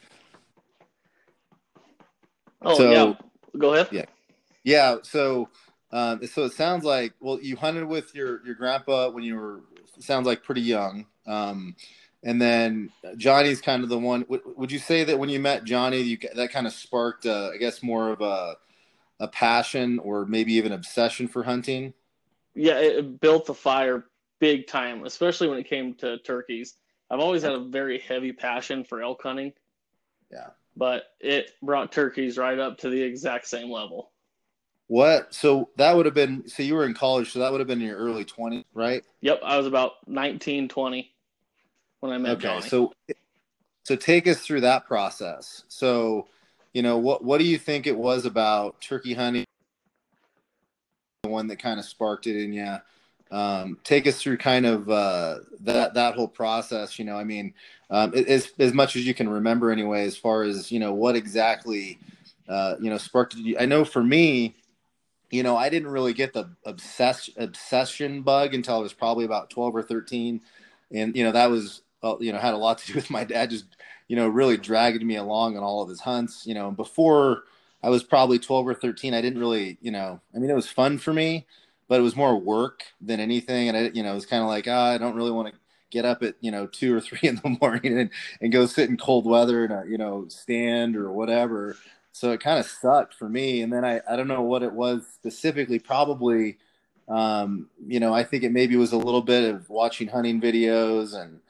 Oh 2.65 2.77
so, 2.77 2.91
yeah, 2.91 3.15
go 3.59 3.75
ahead. 3.75 3.89
Yeah, 3.91 4.05
yeah. 4.63 4.97
So, 5.03 5.49
um, 5.93 6.27
so 6.27 6.45
it 6.45 6.53
sounds 6.53 6.85
like 6.85 7.13
well, 7.21 7.39
you 7.41 7.57
hunted 7.57 7.85
with 7.85 8.15
your 8.15 8.45
your 8.45 8.55
grandpa 8.55 9.11
when 9.11 9.25
you 9.25 9.37
were 9.37 9.61
sounds 9.99 10.27
like 10.27 10.43
pretty 10.43 10.63
young. 10.63 11.07
Um, 11.27 11.77
and 12.23 12.41
then 12.41 12.91
Johnny's 13.17 13.61
kind 13.61 13.83
of 13.83 13.91
the 13.91 13.99
one. 13.99 14.25
Would, 14.29 14.41
would 14.57 14.73
you 14.73 14.79
say 14.79 15.05
that 15.05 15.19
when 15.19 15.29
you 15.29 15.39
met 15.41 15.65
Johnny, 15.65 16.01
you 16.01 16.19
that 16.35 16.51
kind 16.51 16.67
of 16.67 16.73
sparked, 16.73 17.27
uh, 17.27 17.51
I 17.55 17.59
guess, 17.59 17.83
more 17.83 18.11
of 18.11 18.21
a 18.21 18.57
a 19.21 19.29
passion 19.29 19.99
or 19.99 20.25
maybe 20.25 20.55
even 20.55 20.73
obsession 20.73 21.29
for 21.29 21.43
hunting? 21.43 21.93
Yeah, 22.55 22.79
it 22.79 23.21
built 23.21 23.47
the 23.47 23.55
fire 23.55 24.07
big 24.41 24.67
time, 24.67 25.05
especially 25.05 25.49
when 25.49 25.59
it 25.59 25.69
came 25.69 25.95
to 25.97 26.19
turkeys. 26.19 26.77
I've 27.11 27.21
always 27.21 27.43
had 27.43 27.53
a 27.53 27.61
very 27.61 27.99
heavy 27.99 28.33
passion 28.33 28.85
for 28.85 29.03
elk 29.03 29.23
hunting. 29.23 29.53
Yeah 30.33 30.49
but 30.77 31.05
it 31.21 31.53
brought 31.63 31.93
turkeys 31.93 32.37
right 32.37 32.59
up 32.59 32.79
to 32.79 32.91
the 32.91 33.01
exact 33.01 33.47
same 33.47 33.71
level. 33.71 34.11
What? 34.87 35.33
So 35.35 35.71
that 35.77 35.97
would 35.97 36.07
have 36.07 36.15
been, 36.15 36.47
so 36.49 36.63
you 36.63 36.75
were 36.75 36.85
in 36.85 36.95
college, 36.95 37.33
so 37.33 37.39
that 37.39 37.51
would 37.51 37.61
have 37.61 37.69
been 37.69 37.81
in 37.81 37.89
your 37.89 37.97
early 37.97 38.25
20s, 38.25 38.65
right? 38.75 39.03
Yep. 39.23 39.41
I 39.43 39.57
was 39.57 39.67
about 39.67 39.93
19, 40.07 40.69
20 40.69 41.11
when 42.01 42.13
I 42.13 42.19
met 42.19 42.33
okay, 42.33 42.43
Johnny. 42.43 42.69
So, 42.69 42.93
so 43.85 43.97
take 43.97 44.27
us 44.27 44.41
through 44.41 44.61
that 44.63 44.87
process. 44.87 45.65
So, 45.69 46.29
you 46.75 46.83
know, 46.83 46.99
what, 46.99 47.25
what 47.25 47.39
do 47.39 47.45
you 47.45 47.59
think 47.59 47.87
it 47.87 47.97
was 47.97 48.27
about 48.27 48.81
turkey 48.81 49.15
hunting? 49.15 49.45
The 51.23 51.31
one 51.31 51.47
that 51.47 51.59
kind 51.59 51.79
of 51.79 51.87
sparked 51.87 52.27
it 52.27 52.37
in 52.43 52.53
you. 52.53 52.77
Um, 53.31 53.79
take 53.85 54.07
us 54.07 54.21
through 54.21 54.37
kind 54.37 54.67
of 54.67 54.89
uh, 54.89 55.39
that 55.61 55.95
that 55.95 56.15
whole 56.15 56.29
process. 56.29 56.99
You 56.99 57.05
know, 57.05 57.17
I 57.17 57.25
mean, 57.25 57.55
um, 57.91 58.15
as 58.15 58.53
as 58.59 58.73
much 58.73 58.97
as 58.97 59.07
you 59.07 59.15
can 59.15 59.29
remember, 59.29 59.71
anyway. 59.71 60.05
As 60.05 60.17
far 60.17 60.43
as 60.43 60.71
you 60.71 60.79
know, 60.79 60.93
what 60.93 61.17
exactly 61.17 61.99
uh, 62.49 62.77
you 62.81 62.91
know 62.91 62.99
sparked 62.99 63.35
you. 63.37 63.57
I 63.59 63.67
know 63.67 63.85
for 63.85 64.03
me, 64.03 64.55
you 65.31 65.43
know, 65.43 65.57
I 65.57 65.69
didn't 65.69 65.89
really 65.89 66.13
get 66.13 66.33
the 66.33 66.51
obsess 66.65 67.31
obsession 67.37 68.23
bug 68.23 68.55
until 68.55 68.77
I 68.77 68.81
was 68.81 68.93
probably 68.93 69.25
about 69.25 69.51
twelve 69.51 69.75
or 69.75 69.83
thirteen, 69.83 70.41
and 70.93 71.17
you 71.17 71.25
know 71.25 71.33
that 71.33 71.51
was 71.51 71.83
you 72.21 72.33
know 72.33 72.39
had 72.39 72.55
a 72.55 72.59
lot 72.59 72.79
to 72.79 72.87
do 72.87 72.95
with 72.95 73.11
my 73.11 73.25
dad 73.25 73.51
just 73.51 73.65
you 74.07 74.17
know 74.17 74.29
really 74.29 74.57
dragging 74.57 75.07
me 75.07 75.17
along 75.17 75.57
on 75.57 75.63
all 75.63 75.83
of 75.83 75.89
his 75.89 76.01
hunts. 76.01 76.47
You 76.47 76.55
know, 76.55 76.71
before 76.71 77.45
I 77.83 77.89
was 77.89 78.05
probably 78.05 78.39
twelve 78.39 78.69
or 78.69 78.75
thirteen, 78.75 79.15
I 79.15 79.23
didn't 79.23 79.41
really 79.41 79.79
you 79.81 79.91
know, 79.91 80.21
I 80.35 80.39
mean, 80.39 80.51
it 80.51 80.55
was 80.55 80.69
fun 80.69 80.99
for 80.99 81.13
me 81.13 81.47
but 81.89 82.01
it 82.01 82.03
was 82.03 82.17
more 82.17 82.39
work 82.39 82.85
than 83.01 83.21
anything. 83.21 83.69
And 83.69 83.77
I, 83.77 83.81
you 83.95 84.03
know, 84.03 84.13
it 84.13 84.17
was 84.17 84.27
kind 84.27 84.43
of 84.43 84.49
like, 84.49 84.69
oh, 84.69 84.73
I 84.73 84.99
don't 84.99 85.15
really 85.15 85.31
want 85.31 85.49
to 85.53 85.61
get 85.91 86.05
up 86.05 86.23
at, 86.23 86.35
you 86.41 86.51
know, 86.51 86.67
two 86.67 86.95
or 86.97 87.01
three 87.03 87.29
in 87.29 87.37
the 87.37 87.57
morning 87.61 87.99
and, 87.99 88.11
and 88.41 88.53
go 88.53 88.67
sit 88.67 88.89
in 88.91 88.97
cold 88.97 89.27
weather 89.27 89.65
and, 89.65 89.91
you 89.91 89.99
know, 89.99 90.27
stand 90.29 90.97
or 90.97 91.13
whatever. 91.13 91.77
So 92.13 92.33
it 92.33 92.41
kind 92.41 92.59
of 92.59 92.67
sucked 92.67 93.15
for 93.15 93.29
me. 93.29 93.63
And 93.63 93.73
then 93.73 93.85
I, 93.85 94.01
I 94.09 94.17
don't 94.17 94.29
know 94.29 94.43
what 94.43 94.63
it 94.63 94.73
was 94.73 95.07
specifically, 95.13 95.79
probably, 95.79 96.59
um, 97.09 97.69
you 97.87 98.01
know, 98.01 98.15
I 98.15 98.25
think 98.25 98.45
it 98.45 98.53
maybe 98.53 98.77
was 98.77 98.93
a 98.93 98.99
little 98.99 99.23
bit 99.23 99.53
of 99.53 99.69
watching 99.69 100.09
hunting 100.09 100.41
videos 100.41 101.15
and, 101.15 101.41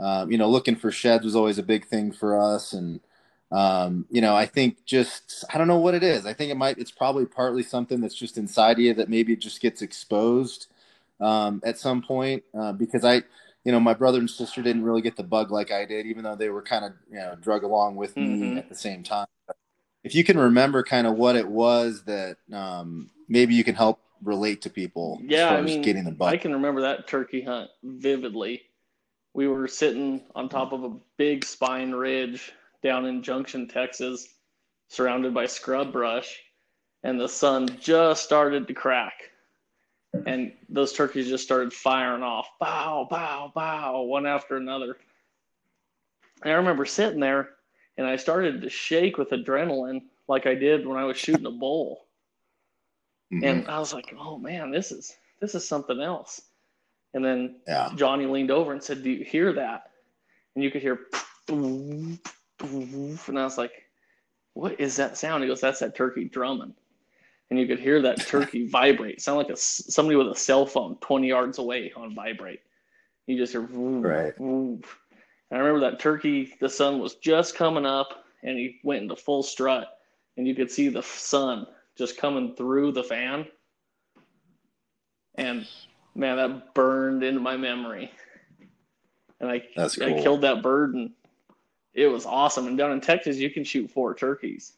um, 0.00 0.30
you 0.30 0.38
know, 0.38 0.48
looking 0.48 0.76
for 0.76 0.90
sheds 0.90 1.24
was 1.24 1.36
always 1.36 1.58
a 1.58 1.62
big 1.62 1.86
thing 1.86 2.12
for 2.12 2.40
us. 2.40 2.72
And, 2.72 3.00
um, 3.50 4.06
you 4.10 4.20
know, 4.20 4.36
I 4.36 4.46
think 4.46 4.84
just 4.84 5.44
I 5.52 5.58
don't 5.58 5.68
know 5.68 5.78
what 5.78 5.94
it 5.94 6.02
is. 6.02 6.26
I 6.26 6.34
think 6.34 6.50
it 6.50 6.56
might. 6.56 6.78
It's 6.78 6.90
probably 6.90 7.26
partly 7.26 7.62
something 7.62 8.00
that's 8.00 8.14
just 8.14 8.36
inside 8.36 8.78
you 8.78 8.92
that 8.94 9.08
maybe 9.08 9.36
just 9.36 9.60
gets 9.60 9.80
exposed 9.80 10.66
um, 11.20 11.62
at 11.64 11.78
some 11.78 12.02
point 12.02 12.44
uh, 12.58 12.72
because 12.72 13.04
I, 13.04 13.22
you 13.64 13.72
know, 13.72 13.80
my 13.80 13.94
brother 13.94 14.18
and 14.18 14.28
sister 14.28 14.62
didn't 14.62 14.84
really 14.84 15.00
get 15.00 15.16
the 15.16 15.22
bug 15.22 15.50
like 15.50 15.70
I 15.70 15.86
did, 15.86 16.06
even 16.06 16.24
though 16.24 16.36
they 16.36 16.50
were 16.50 16.62
kind 16.62 16.84
of 16.84 16.92
you 17.10 17.16
know 17.18 17.36
drug 17.40 17.62
along 17.62 17.96
with 17.96 18.14
mm-hmm. 18.14 18.40
me 18.40 18.58
at 18.58 18.68
the 18.68 18.74
same 18.74 19.02
time. 19.02 19.26
But 19.46 19.56
if 20.04 20.14
you 20.14 20.24
can 20.24 20.38
remember 20.38 20.82
kind 20.82 21.06
of 21.06 21.14
what 21.14 21.34
it 21.34 21.48
was 21.48 22.02
that 22.04 22.36
um, 22.52 23.10
maybe 23.28 23.54
you 23.54 23.64
can 23.64 23.74
help 23.74 23.98
relate 24.22 24.60
to 24.62 24.70
people. 24.70 25.20
Yeah, 25.22 25.54
I 25.54 25.62
mean, 25.62 25.80
getting 25.80 26.04
the 26.04 26.12
bug. 26.12 26.34
I 26.34 26.36
can 26.36 26.52
remember 26.52 26.82
that 26.82 27.06
turkey 27.06 27.40
hunt 27.40 27.70
vividly. 27.82 28.62
We 29.32 29.48
were 29.48 29.68
sitting 29.68 30.22
on 30.34 30.50
top 30.50 30.72
of 30.72 30.84
a 30.84 30.96
big 31.16 31.44
spine 31.44 31.92
ridge 31.92 32.52
down 32.82 33.06
in 33.06 33.22
Junction, 33.22 33.68
Texas, 33.68 34.28
surrounded 34.88 35.34
by 35.34 35.46
scrub 35.46 35.92
brush, 35.92 36.40
and 37.02 37.20
the 37.20 37.28
sun 37.28 37.68
just 37.80 38.24
started 38.24 38.66
to 38.68 38.74
crack. 38.74 39.30
And 40.26 40.52
those 40.68 40.92
turkeys 40.92 41.28
just 41.28 41.44
started 41.44 41.72
firing 41.72 42.22
off, 42.22 42.48
bow, 42.58 43.06
bow, 43.10 43.52
bow, 43.54 44.02
one 44.02 44.26
after 44.26 44.56
another. 44.56 44.96
And 46.42 46.52
I 46.52 46.56
remember 46.56 46.86
sitting 46.86 47.20
there 47.20 47.50
and 47.98 48.06
I 48.06 48.16
started 48.16 48.62
to 48.62 48.70
shake 48.70 49.18
with 49.18 49.30
adrenaline 49.30 50.02
like 50.28 50.46
I 50.46 50.54
did 50.54 50.86
when 50.86 50.96
I 50.96 51.04
was 51.04 51.18
shooting 51.18 51.46
a 51.46 51.50
bull. 51.50 52.06
Mhm. 53.32 53.44
And 53.44 53.68
I 53.68 53.78
was 53.78 53.92
like, 53.92 54.14
"Oh 54.18 54.38
man, 54.38 54.70
this 54.70 54.90
is 54.92 55.16
this 55.40 55.54
is 55.54 55.68
something 55.68 56.00
else." 56.00 56.40
And 57.12 57.22
then 57.24 57.60
yeah, 57.66 57.90
Johnny 57.94 58.24
leaned 58.24 58.50
over 58.50 58.72
and 58.72 58.82
said, 58.82 59.02
"Do 59.02 59.10
you 59.10 59.24
hear 59.24 59.52
that?" 59.52 59.90
And 60.54 60.64
you 60.64 60.70
could 60.70 60.80
hear, 60.80 61.06
and 62.60 63.38
I 63.38 63.44
was 63.44 63.58
like, 63.58 63.84
"What 64.54 64.80
is 64.80 64.96
that 64.96 65.16
sound?" 65.16 65.42
He 65.42 65.48
goes, 65.48 65.60
"That's 65.60 65.80
that 65.80 65.94
turkey 65.94 66.24
drumming." 66.24 66.74
And 67.50 67.58
you 67.58 67.66
could 67.66 67.80
hear 67.80 68.02
that 68.02 68.18
turkey 68.26 68.66
vibrate, 68.66 69.20
sound 69.20 69.38
like 69.38 69.50
a 69.50 69.56
somebody 69.56 70.16
with 70.16 70.28
a 70.28 70.36
cell 70.36 70.66
phone 70.66 70.96
twenty 71.00 71.28
yards 71.28 71.58
away 71.58 71.92
on 71.96 72.14
vibrate. 72.14 72.60
You 73.26 73.36
just 73.36 73.52
hear, 73.52 73.62
"Vroom, 73.62 74.02
Right. 74.02 74.36
vroom." 74.36 74.82
And 75.50 75.58
I 75.58 75.62
remember 75.62 75.90
that 75.90 76.00
turkey. 76.00 76.54
The 76.60 76.68
sun 76.68 76.98
was 76.98 77.14
just 77.16 77.54
coming 77.54 77.86
up, 77.86 78.24
and 78.42 78.58
he 78.58 78.80
went 78.84 79.02
into 79.02 79.16
full 79.16 79.42
strut, 79.42 79.88
and 80.36 80.46
you 80.46 80.54
could 80.54 80.70
see 80.70 80.88
the 80.88 81.02
sun 81.02 81.66
just 81.96 82.16
coming 82.16 82.54
through 82.54 82.92
the 82.92 83.04
fan. 83.04 83.46
And 85.36 85.66
man, 86.14 86.36
that 86.36 86.74
burned 86.74 87.22
into 87.22 87.40
my 87.40 87.56
memory. 87.56 88.10
And 89.40 89.50
I, 89.50 89.62
That's 89.76 90.00
I 90.00 90.20
killed 90.20 90.40
that 90.42 90.62
bird, 90.62 90.94
and 90.94 91.10
it 91.98 92.06
was 92.06 92.26
awesome. 92.26 92.66
And 92.66 92.78
down 92.78 92.92
in 92.92 93.00
Texas, 93.00 93.36
you 93.36 93.50
can 93.50 93.64
shoot 93.64 93.90
four 93.90 94.14
turkeys. 94.14 94.74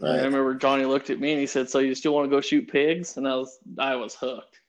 And 0.00 0.08
I 0.08 0.24
remember 0.24 0.54
Johnny 0.54 0.84
looked 0.84 1.10
at 1.10 1.20
me 1.20 1.32
and 1.32 1.40
he 1.40 1.46
said, 1.46 1.68
"So 1.68 1.78
you 1.78 1.94
still 1.94 2.14
want 2.14 2.24
to 2.24 2.34
go 2.34 2.40
shoot 2.40 2.66
pigs?" 2.66 3.18
And 3.18 3.28
I 3.28 3.36
was, 3.36 3.58
I 3.78 3.96
was 3.96 4.14
hooked. 4.14 4.60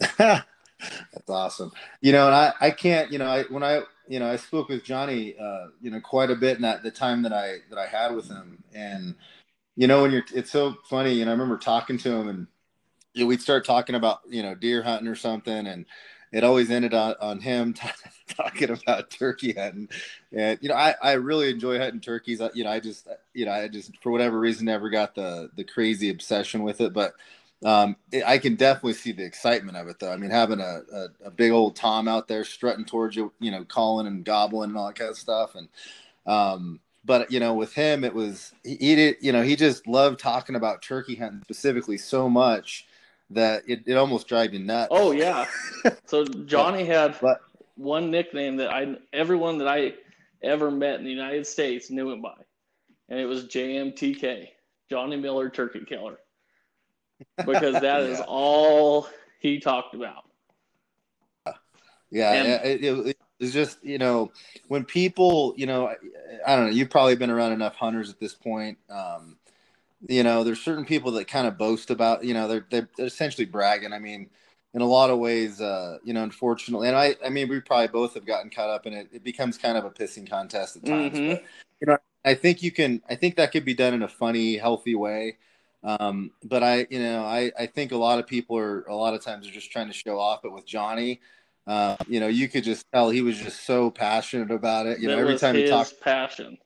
That's 0.18 1.30
awesome. 1.30 1.70
You 2.00 2.12
know, 2.12 2.26
and 2.26 2.34
I, 2.34 2.52
I 2.60 2.70
can't, 2.72 3.12
you 3.12 3.18
know, 3.18 3.28
I 3.28 3.44
when 3.44 3.62
I 3.62 3.82
you 4.08 4.18
know, 4.18 4.30
I 4.30 4.36
spoke 4.36 4.68
with 4.68 4.84
Johnny 4.84 5.36
uh, 5.40 5.68
you 5.80 5.90
know, 5.90 6.00
quite 6.00 6.30
a 6.30 6.36
bit 6.36 6.56
in 6.56 6.62
that 6.62 6.82
the 6.82 6.90
time 6.90 7.22
that 7.22 7.32
I 7.32 7.58
that 7.70 7.78
I 7.78 7.86
had 7.86 8.14
with 8.14 8.28
him. 8.28 8.64
And 8.74 9.14
you 9.76 9.86
know, 9.86 10.02
when 10.02 10.10
you're 10.10 10.24
it's 10.34 10.50
so 10.50 10.76
funny, 10.90 11.12
you 11.12 11.24
know, 11.24 11.30
I 11.30 11.34
remember 11.34 11.56
talking 11.58 11.98
to 11.98 12.10
him 12.10 12.28
and 12.28 12.46
you 13.14 13.22
know, 13.22 13.28
we'd 13.28 13.40
start 13.40 13.64
talking 13.64 13.94
about, 13.94 14.20
you 14.28 14.42
know, 14.42 14.54
deer 14.54 14.82
hunting 14.82 15.08
or 15.08 15.14
something 15.14 15.66
and 15.66 15.86
it 16.32 16.44
always 16.44 16.70
ended 16.70 16.94
on, 16.94 17.14
on 17.20 17.40
him 17.40 17.72
t- 17.74 17.88
talking 18.28 18.70
about 18.70 19.10
turkey 19.10 19.52
hunting. 19.52 19.88
And 20.32 20.58
you 20.60 20.68
know, 20.68 20.74
I, 20.74 20.94
I 21.02 21.12
really 21.12 21.50
enjoy 21.50 21.78
hunting 21.78 22.00
turkeys. 22.00 22.40
You 22.54 22.64
know, 22.64 22.70
I 22.70 22.80
just 22.80 23.08
you 23.34 23.46
know, 23.46 23.52
I 23.52 23.68
just 23.68 23.96
for 24.02 24.10
whatever 24.10 24.38
reason 24.38 24.66
never 24.66 24.90
got 24.90 25.14
the 25.14 25.50
the 25.56 25.64
crazy 25.64 26.10
obsession 26.10 26.62
with 26.62 26.80
it, 26.80 26.92
but 26.92 27.14
um, 27.64 27.96
it, 28.12 28.22
I 28.26 28.38
can 28.38 28.54
definitely 28.54 28.94
see 28.94 29.12
the 29.12 29.24
excitement 29.24 29.76
of 29.76 29.88
it, 29.88 29.98
though. 29.98 30.12
I 30.12 30.16
mean, 30.16 30.30
having 30.30 30.60
a, 30.60 30.82
a, 30.92 31.06
a 31.26 31.30
big 31.30 31.52
old 31.52 31.74
Tom 31.74 32.06
out 32.06 32.28
there 32.28 32.44
strutting 32.44 32.84
towards 32.84 33.16
you, 33.16 33.32
you 33.40 33.50
know, 33.50 33.64
calling 33.64 34.06
and 34.06 34.24
gobbling 34.24 34.70
and 34.70 34.78
all 34.78 34.86
that 34.88 34.96
kind 34.96 35.10
of 35.10 35.16
stuff. 35.16 35.54
And, 35.54 35.68
um, 36.26 36.80
but 37.04 37.30
you 37.30 37.40
know, 37.40 37.54
with 37.54 37.72
him, 37.72 38.04
it 38.04 38.14
was 38.14 38.52
he, 38.62 38.76
he 38.76 38.94
did, 38.94 39.16
you 39.20 39.32
know, 39.32 39.42
he 39.42 39.56
just 39.56 39.86
loved 39.86 40.20
talking 40.20 40.56
about 40.56 40.82
turkey 40.82 41.14
hunting 41.14 41.42
specifically 41.42 41.96
so 41.96 42.28
much 42.28 42.86
that 43.30 43.62
it, 43.68 43.82
it 43.86 43.94
almost 43.96 44.28
drive 44.28 44.52
you 44.54 44.60
nuts. 44.60 44.88
Oh 44.90 45.10
yeah. 45.12 45.46
So 46.06 46.24
Johnny 46.24 46.84
had 46.84 47.16
But 47.20 47.40
one 47.76 48.10
nickname 48.10 48.56
that 48.56 48.70
I 48.72 48.96
everyone 49.12 49.58
that 49.58 49.68
I 49.68 49.94
ever 50.42 50.70
met 50.70 50.98
in 50.98 51.04
the 51.04 51.10
United 51.10 51.46
States 51.46 51.90
knew 51.90 52.10
him 52.10 52.22
by, 52.22 52.34
and 53.08 53.18
it 53.18 53.24
was 53.26 53.44
JMTK, 53.44 54.48
Johnny 54.90 55.16
Miller 55.16 55.48
Turkey 55.50 55.84
Killer, 55.86 56.18
because 57.44 57.80
that 57.80 58.02
is 58.02 58.18
Yeah. 58.18 58.24
all 58.26 59.08
he 59.40 59.60
talked 59.60 59.94
about. 59.94 60.24
Yeah, 62.10 62.32
And- 62.32 62.48
it, 62.64 62.84
it, 62.84 63.06
it 63.08 63.16
was 63.40 63.52
just 63.52 63.84
you 63.84 63.98
know 63.98 64.32
when 64.68 64.84
people 64.84 65.54
you 65.56 65.66
know 65.66 65.88
I, 65.88 65.96
I 66.46 66.56
don't 66.56 66.66
know 66.66 66.72
you've 66.72 66.90
probably 66.90 67.16
been 67.16 67.30
around 67.30 67.52
enough 67.52 67.76
hunters 67.76 68.10
at 68.10 68.18
this 68.20 68.34
point. 68.34 68.78
Um, 68.88 69.36
you 70.08 70.22
know, 70.22 70.44
there's 70.44 70.60
certain 70.62 70.84
people 70.84 71.12
that 71.12 71.28
kind 71.28 71.46
of 71.46 71.58
boast 71.58 71.90
about 71.90 72.24
you 72.24 72.34
know 72.34 72.48
they're 72.48 72.66
they're, 72.70 72.88
they're 72.96 73.06
essentially 73.06 73.46
bragging. 73.46 73.92
I 73.92 73.98
mean, 73.98 74.30
in 74.74 74.82
a 74.82 74.86
lot 74.86 75.10
of 75.10 75.18
ways, 75.18 75.60
uh, 75.60 75.98
you 76.04 76.12
know, 76.12 76.22
unfortunately, 76.22 76.88
and 76.88 76.96
I 76.96 77.16
I 77.24 77.30
mean 77.30 77.48
we 77.48 77.60
probably 77.60 77.88
both 77.88 78.14
have 78.14 78.26
gotten 78.26 78.50
caught 78.50 78.70
up 78.70 78.86
in 78.86 78.92
it. 78.92 79.08
It 79.12 79.24
becomes 79.24 79.58
kind 79.58 79.78
of 79.78 79.84
a 79.84 79.90
pissing 79.90 80.28
contest 80.28 80.76
at 80.76 80.84
times. 80.84 81.20
Mhm. 81.20 81.26
But, 81.26 81.44
you 81.80 81.86
know, 81.86 81.98
I 82.24 82.34
think 82.34 82.62
you 82.62 82.72
can. 82.72 83.02
I 83.08 83.14
think 83.16 83.36
that 83.36 83.52
could 83.52 83.64
be 83.64 83.74
done 83.74 83.94
in 83.94 84.02
a 84.02 84.08
funny, 84.08 84.56
healthy 84.56 84.94
way. 84.94 85.38
Um, 85.82 86.32
but 86.44 86.62
I, 86.62 86.86
you 86.90 86.98
know, 86.98 87.24
I, 87.24 87.52
I 87.58 87.66
think 87.66 87.92
a 87.92 87.96
lot 87.96 88.18
of 88.18 88.26
people 88.26 88.58
are 88.58 88.82
a 88.84 88.94
lot 88.94 89.14
of 89.14 89.22
times 89.22 89.46
are 89.46 89.52
just 89.52 89.70
trying 89.70 89.86
to 89.88 89.92
show 89.92 90.18
off. 90.18 90.40
But 90.42 90.52
with 90.52 90.66
Johnny, 90.66 91.20
uh, 91.66 91.96
you 92.08 92.20
know, 92.20 92.26
you 92.26 92.48
could 92.48 92.64
just 92.64 92.86
tell 92.92 93.10
he 93.10 93.22
was 93.22 93.38
just 93.38 93.64
so 93.64 93.90
passionate 93.90 94.50
about 94.50 94.86
it. 94.86 94.98
You 94.98 95.08
know, 95.08 95.18
every 95.18 95.38
time 95.38 95.54
he 95.54 95.68
talked, 95.68 96.00
passion. 96.00 96.58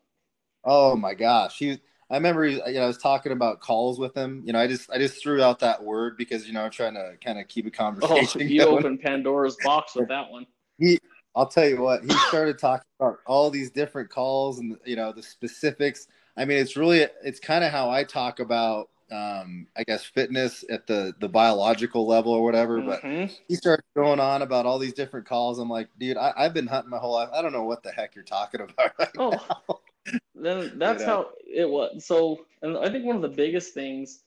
oh 0.64 0.96
my 0.96 1.14
gosh, 1.14 1.58
he. 1.58 1.80
I 2.10 2.14
remember, 2.14 2.44
you 2.46 2.58
know, 2.58 2.82
I 2.82 2.86
was 2.86 2.98
talking 2.98 3.30
about 3.32 3.60
calls 3.60 3.98
with 3.98 4.16
him. 4.16 4.42
You 4.44 4.52
know, 4.52 4.58
I 4.58 4.66
just, 4.66 4.90
I 4.90 4.98
just 4.98 5.22
threw 5.22 5.42
out 5.42 5.60
that 5.60 5.82
word 5.82 6.16
because 6.16 6.46
you 6.46 6.52
know, 6.52 6.62
I'm 6.64 6.70
trying 6.70 6.94
to 6.94 7.12
kind 7.24 7.38
of 7.38 7.46
keep 7.48 7.66
a 7.66 7.70
conversation. 7.70 8.12
Oh, 8.12 8.16
conversation. 8.16 8.48
you 8.50 8.64
going. 8.64 8.78
opened 8.78 9.00
Pandora's 9.00 9.56
box 9.62 9.94
with 9.94 10.08
that 10.08 10.30
one. 10.30 10.46
He, 10.78 10.98
I'll 11.36 11.46
tell 11.46 11.68
you 11.68 11.80
what, 11.82 12.02
he 12.02 12.08
started 12.08 12.58
talking 12.58 12.86
about 12.98 13.18
all 13.26 13.50
these 13.50 13.70
different 13.70 14.08
calls 14.08 14.58
and 14.60 14.78
you 14.86 14.96
know 14.96 15.12
the 15.12 15.22
specifics. 15.22 16.08
I 16.38 16.46
mean, 16.46 16.56
it's 16.56 16.74
really 16.74 17.06
it's 17.22 17.38
kind 17.38 17.62
of 17.62 17.70
how 17.70 17.90
I 17.90 18.02
talk 18.02 18.40
about 18.40 18.88
um 19.12 19.66
I 19.76 19.84
guess 19.84 20.04
fitness 20.04 20.64
at 20.70 20.86
the 20.86 21.12
the 21.20 21.28
biological 21.28 22.06
level 22.06 22.32
or 22.32 22.42
whatever, 22.42 22.80
but 22.80 23.02
Mhm. 23.02 23.30
he 23.46 23.56
started 23.56 23.84
going 23.94 24.20
on 24.20 24.40
about 24.40 24.64
all 24.64 24.78
these 24.78 24.94
different 24.94 25.26
calls. 25.26 25.58
I'm 25.58 25.68
like, 25.68 25.88
dude, 25.98 26.16
I, 26.16 26.32
I've 26.34 26.54
been 26.54 26.66
hunting 26.66 26.90
my 26.90 26.98
whole 26.98 27.12
life. 27.12 27.28
I 27.34 27.42
don't 27.42 27.52
know 27.52 27.64
what 27.64 27.82
the 27.82 27.92
heck 27.92 28.14
you're 28.14 28.24
talking 28.24 28.62
about. 28.62 28.92
Right 28.98 29.08
Oh, 29.18 29.30
now. 29.32 29.80
then 30.34 30.72
that's 30.78 31.02
how 31.02 31.30
it 31.46 31.68
was. 31.68 32.04
So, 32.04 32.46
and 32.62 32.76
I 32.76 32.90
think 32.90 33.04
one 33.04 33.16
of 33.16 33.22
the 33.22 33.28
biggest 33.28 33.74
things 33.74 34.20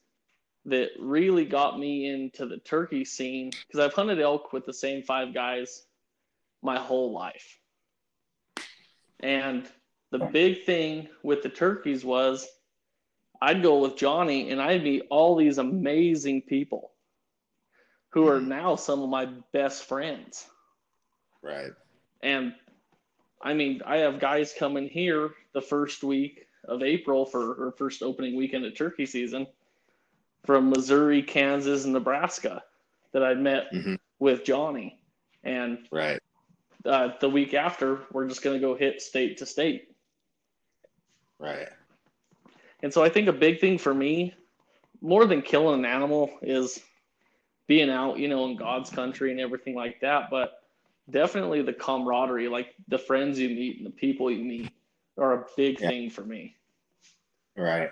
that 0.65 0.89
really 0.99 1.45
got 1.45 1.79
me 1.79 2.07
into 2.07 2.45
the 2.45 2.57
turkey 2.57 3.03
scene 3.03 3.51
because 3.67 3.79
I've 3.79 3.93
hunted 3.93 4.19
elk 4.19 4.53
with 4.53 4.65
the 4.65 4.73
same 4.73 5.03
five 5.03 5.33
guys 5.33 5.83
my 6.61 6.77
whole 6.77 7.11
life, 7.11 7.59
and 9.19 9.67
the 10.11 10.19
big 10.19 10.63
thing 10.63 11.07
with 11.23 11.41
the 11.41 11.49
turkeys 11.49 12.05
was 12.05 12.47
I'd 13.41 13.61
go 13.61 13.79
with 13.79 13.97
Johnny 13.97 14.51
and 14.51 14.61
I'd 14.61 14.83
meet 14.83 15.03
all 15.09 15.35
these 15.35 15.57
amazing 15.57 16.43
people 16.43 16.91
who 18.11 18.27
are 18.27 18.39
mm-hmm. 18.39 18.49
now 18.49 18.75
some 18.75 19.01
of 19.01 19.09
my 19.09 19.25
best 19.51 19.83
friends. 19.83 20.45
Right. 21.41 21.71
And 22.21 22.53
I 23.41 23.53
mean, 23.53 23.81
I 23.85 23.97
have 23.97 24.19
guys 24.19 24.53
coming 24.57 24.87
here 24.87 25.31
the 25.53 25.61
first 25.61 26.03
week 26.03 26.47
of 26.65 26.83
April 26.83 27.25
for 27.25 27.55
her 27.55 27.71
first 27.71 28.01
opening 28.01 28.35
weekend 28.35 28.65
of 28.65 28.75
turkey 28.75 29.05
season 29.05 29.47
from 30.45 30.69
Missouri, 30.69 31.21
Kansas, 31.21 31.85
and 31.85 31.93
Nebraska 31.93 32.63
that 33.11 33.23
I 33.23 33.33
met 33.33 33.71
Mhm. 33.71 33.99
with 34.19 34.43
Johnny. 34.43 34.99
And 35.43 35.87
Right. 35.91 36.19
uh, 36.85 37.17
the 37.19 37.29
week 37.29 37.53
after, 37.53 38.05
we're 38.11 38.27
just 38.27 38.41
going 38.41 38.59
to 38.59 38.65
go 38.65 38.75
hit 38.75 39.01
state 39.01 39.37
to 39.37 39.45
state. 39.45 39.89
Right. 41.39 41.69
And 42.81 42.93
so 42.93 43.03
I 43.03 43.09
think 43.09 43.27
a 43.27 43.33
big 43.33 43.59
thing 43.59 43.77
for 43.77 43.93
me, 43.93 44.33
more 45.01 45.25
than 45.25 45.41
killing 45.41 45.79
an 45.79 45.85
animal, 45.85 46.37
is 46.41 46.83
being 47.67 47.89
out, 47.89 48.19
you 48.19 48.27
know, 48.27 48.45
in 48.45 48.57
God's 48.57 48.89
country 48.89 49.31
and 49.31 49.39
everything 49.39 49.75
like 49.75 50.01
that. 50.01 50.29
But 50.29 50.63
definitely 51.09 51.61
the 51.61 51.73
camaraderie, 51.73 52.49
like 52.49 52.75
the 52.87 52.97
friends 52.97 53.39
you 53.39 53.49
meet 53.49 53.77
and 53.77 53.85
the 53.85 53.91
people 53.91 54.29
you 54.29 54.43
meet, 54.43 54.71
are 55.17 55.33
a 55.33 55.45
big 55.55 55.79
Yeah. 55.79 55.89
thing 55.89 56.09
for 56.09 56.23
me. 56.23 56.55
Right. 57.55 57.91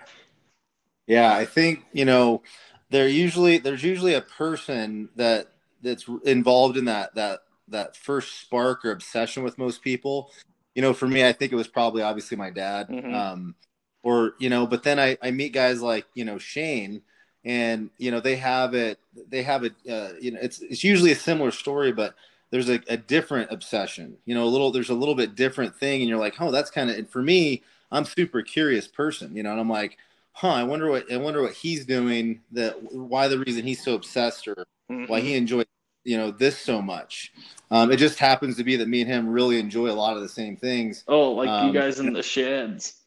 Yeah, 1.06 1.34
I 1.34 1.44
think 1.44 1.84
you 1.92 2.04
know 2.04 2.42
there 2.90 3.08
usually 3.08 3.58
there's 3.58 3.82
usually 3.82 4.14
a 4.14 4.22
person 4.22 5.08
that 5.16 5.48
that's 5.82 6.06
involved 6.24 6.76
in 6.76 6.84
that 6.86 7.14
that 7.14 7.40
that 7.68 7.96
first 7.96 8.40
spark 8.40 8.84
or 8.84 8.90
obsession 8.92 9.42
with 9.42 9.58
most 9.58 9.82
people. 9.82 10.30
You 10.74 10.82
know, 10.82 10.94
for 10.94 11.06
me, 11.08 11.26
I 11.26 11.32
think 11.32 11.52
it 11.52 11.56
was 11.56 11.68
probably 11.68 12.02
obviously 12.02 12.36
my 12.36 12.50
dad. 12.50 12.88
Mhm. 12.88 13.14
Um, 13.14 13.54
or 14.02 14.34
you 14.38 14.48
know, 14.48 14.66
but 14.66 14.82
then 14.82 14.98
I 14.98 15.16
I 15.22 15.30
meet 15.30 15.52
guys 15.52 15.80
like 15.82 16.06
you 16.14 16.24
know 16.24 16.38
Shane, 16.38 17.02
and 17.44 17.90
you 17.98 18.10
know 18.10 18.20
they 18.20 18.36
have 18.36 18.74
it 18.74 18.98
they 19.28 19.42
have 19.42 19.64
it. 19.64 19.74
Uh, 19.88 20.12
you 20.20 20.32
know, 20.32 20.38
it's 20.40 20.60
it's 20.60 20.84
usually 20.84 21.12
a 21.12 21.16
similar 21.16 21.50
story, 21.50 21.92
but 21.92 22.14
there's 22.52 22.68
a, 22.68 22.80
a 22.88 22.96
different 22.96 23.50
obsession. 23.50 24.16
You 24.26 24.36
know, 24.36 24.44
a 24.44 24.46
little 24.46 24.70
there's 24.70 24.90
a 24.90 24.94
little 24.94 25.16
bit 25.16 25.34
different 25.34 25.74
thing, 25.74 26.02
and 26.02 26.08
you're 26.08 26.18
like, 26.20 26.40
oh, 26.40 26.52
that's 26.52 26.70
kind 26.70 26.88
of 26.90 27.10
for 27.10 27.22
me. 27.22 27.62
I'm 27.90 28.04
super 28.04 28.42
curious 28.42 28.86
person, 28.86 29.34
you 29.34 29.42
know, 29.42 29.50
and 29.50 29.60
I'm 29.60 29.68
like, 29.68 29.98
huh, 30.32 30.52
I 30.52 30.62
wonder 30.62 30.88
what 30.90 31.10
I 31.12 31.16
wonder 31.16 31.42
what 31.42 31.54
he's 31.54 31.84
doing. 31.84 32.40
That 32.52 32.80
why 32.92 33.26
the 33.26 33.38
reason 33.40 33.64
he's 33.66 33.82
so 33.82 33.94
obsessed 33.94 34.46
or 34.46 34.64
why 34.86 35.20
Mhm. 35.20 35.22
he 35.22 35.34
enjoys 35.34 35.64
you 36.04 36.16
know 36.16 36.30
this 36.30 36.58
so 36.58 36.80
much. 36.82 37.32
Um, 37.70 37.90
it 37.92 37.96
just 37.96 38.18
happens 38.18 38.56
to 38.58 38.64
be 38.64 38.76
that 38.76 38.88
me 38.88 39.00
and 39.02 39.10
him 39.10 39.28
really 39.28 39.58
enjoy 39.58 39.88
a 39.90 39.92
lot 39.94 40.16
of 40.16 40.22
the 40.22 40.28
same 40.28 40.56
things. 40.56 41.04
Oh, 41.08 41.32
like 41.32 41.48
Um, 41.48 41.66
you 41.68 41.72
guys 41.72 41.98
in 42.00 42.12
the 42.12 42.22
sheds. 42.22 42.98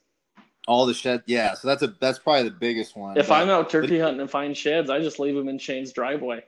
All 0.67 0.87
the 0.87 0.93
shed, 0.95 1.21
yeah. 1.27 1.53
So 1.53 1.67
that's 1.67 1.83
a 1.83 1.87
that's 1.99 2.17
probably 2.17 2.43
the 2.49 2.55
biggest 2.55 2.95
one. 2.97 3.17
If 3.17 3.27
but- 3.27 3.35
I'm 3.41 3.49
out 3.49 3.69
turkey 3.69 3.99
hunting 3.99 4.21
and 4.21 4.31
find 4.31 4.55
sheds, 4.57 4.89
I 4.89 4.99
just 5.01 5.19
leave 5.19 5.35
them 5.35 5.47
in 5.49 5.59
Shane's 5.59 5.91
driveway. 5.93 6.43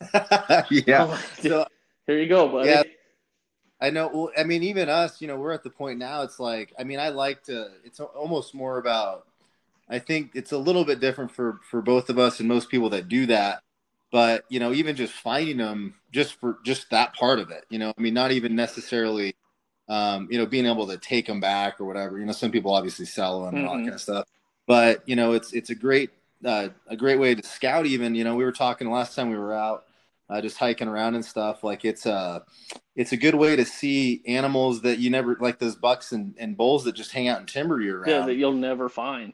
yeah. 0.70 1.04
I'm 1.10 1.18
So 1.42 1.66
Here 2.08 2.18
you 2.18 2.28
go, 2.28 2.48
buddy. 2.48 2.70
Yeah. 2.70 2.82
I 3.80 3.90
know. 3.90 4.08
Well, 4.12 4.30
I 4.36 4.44
mean, 4.44 4.62
even 4.64 4.88
us, 4.88 5.20
you 5.20 5.28
know, 5.28 5.36
we're 5.36 5.52
at 5.52 5.62
the 5.62 5.70
point 5.70 5.98
now. 5.98 6.22
It's 6.22 6.40
like, 6.40 6.72
I 6.78 6.84
mean, 6.84 6.98
I 6.98 7.10
like 7.10 7.44
to. 7.44 7.68
It's 7.84 8.00
almost 8.00 8.54
more 8.54 8.78
about. 8.78 9.26
I 9.90 9.98
think 10.00 10.32
it's 10.34 10.52
a 10.52 10.58
little 10.58 10.84
bit 10.84 11.00
different 11.00 11.32
for 11.32 11.60
for 11.70 11.82
both 11.82 12.10
of 12.10 12.18
us 12.18 12.40
and 12.40 12.48
most 12.48 12.70
people 12.70 12.90
that 12.90 13.08
do 13.08 13.26
that. 13.26 13.62
But 14.12 14.44
you 14.48 14.60
know, 14.60 14.72
even 14.72 14.96
just 14.96 15.12
finding 15.14 15.58
them, 15.58 15.94
just 16.12 16.34
for 16.40 16.58
just 16.64 16.90
that 16.90 17.14
part 17.14 17.38
of 17.40 17.50
it, 17.50 17.66
you 17.70 17.78
know, 17.78 17.92
I 17.96 18.00
mean, 18.02 18.14
not 18.14 18.32
even 18.32 18.56
necessarily, 18.56 19.36
um, 19.88 20.28
you 20.30 20.38
know, 20.38 20.46
being 20.46 20.66
able 20.66 20.86
to 20.88 20.98
take 20.98 21.26
them 21.26 21.40
back 21.40 21.80
or 21.80 21.86
whatever. 21.86 22.18
You 22.18 22.26
know, 22.26 22.32
some 22.32 22.52
people 22.52 22.74
obviously 22.74 23.06
sell 23.06 23.44
them 23.44 23.58
and 23.58 23.66
all 23.66 23.74
that 23.74 23.82
Mhm. 23.82 23.86
kind 23.86 23.94
of 23.96 24.00
stuff. 24.00 24.26
But 24.66 25.02
you 25.08 25.16
know, 25.16 25.32
it's 25.34 25.52
it's 25.54 25.70
a 25.70 25.76
great 25.76 26.10
uh, 26.44 26.70
a 26.88 26.96
great 26.96 27.18
way 27.20 27.34
to 27.36 27.42
scout. 27.46 27.86
Even 27.86 28.14
you 28.14 28.24
know, 28.24 28.36
we 28.36 28.44
were 28.44 28.52
talking 28.52 28.90
last 28.90 29.16
time 29.16 29.30
we 29.30 29.38
were 29.38 29.54
out, 29.54 29.84
uh, 30.30 30.40
just 30.40 30.58
hiking 30.58 30.88
around 30.88 31.14
and 31.14 31.24
stuff. 31.24 31.64
Like 31.64 31.84
it's 31.84 32.06
a 32.06 32.44
it's 32.96 33.12
a 33.12 33.16
good 33.16 33.34
way 33.34 33.56
to 33.56 33.64
see 33.64 34.22
animals 34.26 34.82
that 34.82 34.98
you 34.98 35.10
never 35.10 35.36
like 35.40 35.58
those 35.58 35.76
bucks 35.76 36.12
and, 36.12 36.34
and 36.38 36.56
bulls 36.56 36.84
that 36.84 36.94
just 36.94 37.12
hang 37.12 37.28
out 37.28 37.40
in 37.40 37.46
timber 37.46 37.80
year 37.80 37.98
round. 37.98 38.10
Yeah, 38.10 38.26
that 38.26 38.34
you'll 38.34 38.52
never 38.52 38.88
find. 38.88 39.32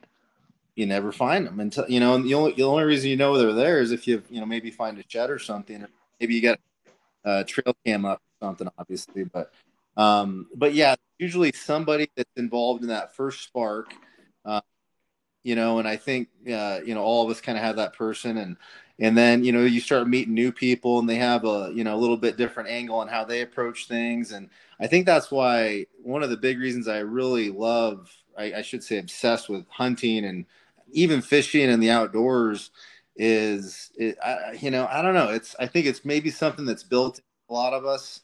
you 0.75 0.85
never 0.85 1.11
find 1.11 1.47
them 1.47 1.59
until 1.59 1.85
you 1.89 1.99
know. 1.99 2.15
And 2.15 2.25
the 2.25 2.33
only 2.33 2.53
the 2.53 2.63
only 2.63 2.83
reason 2.83 3.09
you 3.09 3.17
know 3.17 3.37
they're 3.37 3.53
there 3.53 3.81
is 3.81 3.91
if 3.91 4.07
you 4.07 4.23
you 4.29 4.39
know 4.39 4.45
maybe 4.45 4.71
find 4.71 4.97
a 4.97 5.03
shed 5.07 5.29
or 5.29 5.39
something, 5.39 5.83
or 5.83 5.89
maybe 6.19 6.35
you 6.35 6.41
got 6.41 6.59
a 7.23 7.43
trail 7.43 7.75
cam 7.85 8.05
up 8.05 8.19
or 8.19 8.47
something, 8.47 8.67
obviously. 8.77 9.23
But 9.23 9.51
um, 9.97 10.47
but 10.55 10.73
yeah, 10.73 10.95
usually 11.17 11.51
somebody 11.53 12.09
that's 12.15 12.29
involved 12.35 12.83
in 12.83 12.89
that 12.89 13.15
first 13.15 13.43
spark. 13.43 13.93
Uh, 14.43 14.61
you 15.43 15.55
know, 15.55 15.79
and 15.79 15.87
I 15.87 15.95
think 15.95 16.29
uh, 16.51 16.79
you 16.85 16.93
know 16.95 17.03
all 17.03 17.23
of 17.23 17.29
us 17.31 17.41
kind 17.41 17.57
of 17.57 17.63
have 17.63 17.77
that 17.77 17.93
person, 17.93 18.37
and 18.37 18.57
and 18.99 19.17
then 19.17 19.43
you 19.43 19.51
know 19.51 19.63
you 19.63 19.79
start 19.79 20.07
meeting 20.07 20.33
new 20.33 20.51
people, 20.51 20.99
and 20.99 21.09
they 21.09 21.15
have 21.15 21.45
a 21.45 21.71
you 21.73 21.83
know 21.83 21.95
a 21.95 21.97
little 21.99 22.17
bit 22.17 22.37
different 22.37 22.69
angle 22.69 22.99
on 22.99 23.07
how 23.07 23.25
they 23.25 23.41
approach 23.41 23.87
things, 23.87 24.31
and 24.31 24.49
I 24.79 24.87
think 24.87 25.05
that's 25.05 25.31
why 25.31 25.85
one 26.03 26.23
of 26.23 26.29
the 26.29 26.37
big 26.37 26.59
reasons 26.59 26.87
I 26.87 26.99
really 26.99 27.49
love, 27.49 28.11
I, 28.37 28.55
I 28.55 28.61
should 28.61 28.83
say, 28.83 28.97
obsessed 28.97 29.49
with 29.49 29.65
hunting 29.69 30.25
and 30.25 30.45
even 30.91 31.21
fishing 31.21 31.69
and 31.69 31.81
the 31.81 31.91
outdoors 31.91 32.71
is, 33.15 33.91
it, 33.95 34.17
I, 34.23 34.57
you 34.61 34.71
know, 34.71 34.87
I 34.89 35.01
don't 35.01 35.13
know. 35.13 35.29
It's 35.29 35.55
I 35.59 35.67
think 35.67 35.85
it's 35.85 36.05
maybe 36.05 36.29
something 36.29 36.65
that's 36.65 36.83
built 36.83 37.21
a 37.49 37.53
lot 37.53 37.73
of 37.73 37.85
us, 37.85 38.21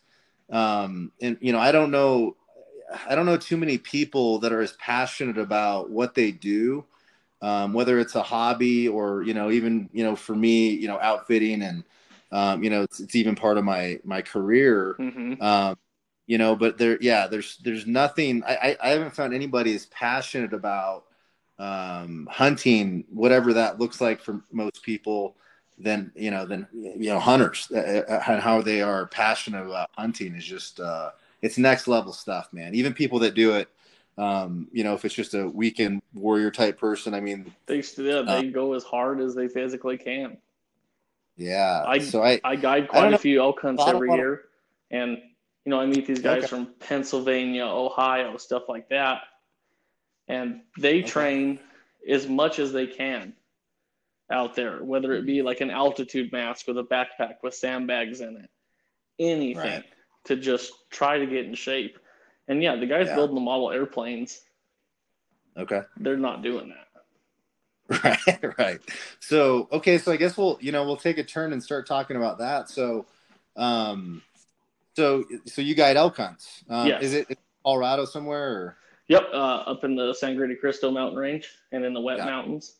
um, 0.49 1.11
and 1.21 1.37
you 1.41 1.51
know, 1.53 1.59
I 1.59 1.71
don't 1.71 1.91
know. 1.91 2.35
I 3.07 3.15
don't 3.15 3.25
know 3.25 3.37
too 3.37 3.55
many 3.55 3.77
people 3.77 4.39
that 4.39 4.51
are 4.51 4.61
as 4.61 4.73
passionate 4.73 5.37
about 5.37 5.89
what 5.89 6.13
they 6.13 6.31
do, 6.31 6.85
um, 7.41 7.73
whether 7.73 7.99
it's 7.99 8.15
a 8.15 8.23
hobby 8.23 8.87
or 8.87 9.23
you 9.23 9.33
know 9.33 9.51
even 9.51 9.89
you 9.93 10.03
know 10.03 10.15
for 10.15 10.35
me 10.35 10.69
you 10.71 10.87
know 10.87 10.99
outfitting 10.99 11.61
and 11.63 11.83
um, 12.31 12.63
you 12.63 12.69
know 12.69 12.83
it's, 12.83 12.99
it's 12.99 13.15
even 13.15 13.35
part 13.35 13.57
of 13.57 13.65
my 13.65 13.99
my 14.03 14.21
career. 14.21 14.99
hmm 14.99 15.33
Um, 15.41 15.77
you 16.27 16.37
know, 16.37 16.55
but 16.55 16.77
there, 16.77 16.97
yeah, 17.01 17.27
there's 17.27 17.57
there's 17.57 17.85
nothing. 17.87 18.43
I, 18.45 18.55
I 18.55 18.77
I 18.83 18.89
haven't 18.89 19.15
found 19.15 19.33
anybody 19.33 19.75
as 19.75 19.87
passionate 19.87 20.53
about 20.53 21.05
um, 21.59 22.27
hunting, 22.31 23.05
whatever 23.09 23.53
that 23.53 23.79
looks 23.79 24.01
like 24.01 24.21
for 24.21 24.41
most 24.51 24.83
people, 24.83 25.35
than 25.77 26.11
you 26.15 26.31
know 26.31 26.45
than 26.45 26.67
you 26.73 27.09
know 27.09 27.19
hunters 27.19 27.67
uh, 27.73 28.03
uh, 28.07 28.23
and 28.27 28.41
how 28.41 28.61
they 28.61 28.81
are 28.81 29.07
passionate 29.07 29.65
about 29.65 29.89
hunting 29.97 30.35
is 30.35 30.45
just 30.45 30.79
uh, 30.79 31.11
it's 31.41 31.57
next 31.57 31.87
level 31.87 32.13
stuff, 32.13 32.49
man. 32.53 32.73
Even 32.75 32.93
people 32.93 33.19
that 33.19 33.35
do 33.35 33.55
it, 33.55 33.67
um, 34.21 34.67
you 34.71 34.83
know, 34.83 34.93
if 34.93 35.03
it's 35.03 35.15
just 35.15 35.33
a 35.33 35.47
weekend 35.49 36.01
warrior 36.13 36.51
type 36.51 36.79
person, 36.79 37.13
I 37.15 37.19
mean, 37.21 37.51
They 37.65 37.83
yeah, 37.97 38.21
they 38.21 38.49
go 38.49 38.73
as 38.73 38.83
hard 38.83 39.19
as 39.19 39.33
they 39.33 39.47
physically 39.47 39.97
can. 39.97 40.37
yeah. 41.37 41.83
I- 41.87 41.97
so 41.99 42.21
I 42.23 42.39
I 42.43 42.55
guide 42.55 42.87
quite 42.87 42.99
don't 43.01 43.07
a 43.09 43.11
know. 43.11 43.17
few 43.17 43.41
elk 43.41 43.59
hunts 43.61 43.83
every 43.87 44.09
of- 44.11 44.15
year, 44.15 44.43
and 44.91 45.17
you 45.65 45.69
know 45.71 45.79
I 45.81 45.87
meet 45.87 46.05
these 46.05 46.21
guys 46.21 46.39
Okay. 46.39 46.47
from 46.47 46.67
Pennsylvania, 46.79 47.65
Ohio, 47.65 48.37
stuff 48.37 48.69
like 48.69 48.89
that, 48.89 49.23
and 50.27 50.61
they 50.77 50.99
Okay. 50.99 51.07
train 51.07 51.59
as 52.07 52.27
much 52.27 52.59
as 52.59 52.71
they 52.73 52.85
can 52.87 53.33
out 54.29 54.55
there, 54.55 54.83
whether 54.83 55.13
it 55.13 55.25
be 55.25 55.41
like 55.41 55.61
an 55.61 55.71
altitude 55.71 56.31
mask 56.31 56.67
with 56.67 56.77
a 56.77 56.83
backpack 56.83 57.37
with 57.41 57.53
sandbags 57.55 58.21
in 58.21 58.37
it, 58.37 58.49
anything 59.19 59.57
Right. 59.57 59.83
to 60.25 60.35
just 60.35 60.71
try 60.91 61.17
to 61.17 61.25
get 61.25 61.45
in 61.45 61.55
shape. 61.55 61.97
And 62.47 62.61
yeah, 62.61 62.75
the 62.75 62.85
guys 62.85 63.07
Yeah. 63.07 63.15
building 63.15 63.35
the 63.35 63.41
model 63.41 63.71
airplanes, 63.71 64.41
okay. 65.57 65.81
they're 65.97 66.17
not 66.17 66.41
doing 66.41 66.69
that. 66.69 66.77
Right, 68.03 68.57
right. 68.57 68.79
So, 69.19 69.67
okay, 69.71 69.97
so 69.97 70.13
I 70.13 70.15
guess 70.15 70.37
we'll, 70.37 70.57
you 70.61 70.71
know, 70.71 70.85
we'll 70.85 70.95
take 70.95 71.17
a 71.17 71.23
turn 71.25 71.51
and 71.51 71.61
start 71.61 71.85
talking 71.85 72.15
about 72.15 72.37
that. 72.39 72.69
So, 72.69 73.05
um, 73.57 74.21
so, 74.95 75.25
so 75.45 75.61
you 75.61 75.75
guide 75.75 75.97
elk 75.97 76.15
hunts. 76.15 76.63
Um, 76.69 76.87
Yes. 76.87 77.03
Is 77.03 77.13
it 77.13 77.29
in 77.29 77.35
Colorado 77.65 78.05
somewhere? 78.05 78.49
Or? 78.49 78.77
Yep, 79.09 79.23
uh, 79.33 79.35
up 79.35 79.83
in 79.83 79.95
the 79.97 80.13
Sangre 80.13 80.47
de 80.47 80.55
Cristo 80.55 80.89
mountain 80.89 81.17
range 81.19 81.49
and 81.73 81.83
in 81.83 81.93
the 81.93 81.99
wet 81.99 82.19
mountains. 82.19 82.75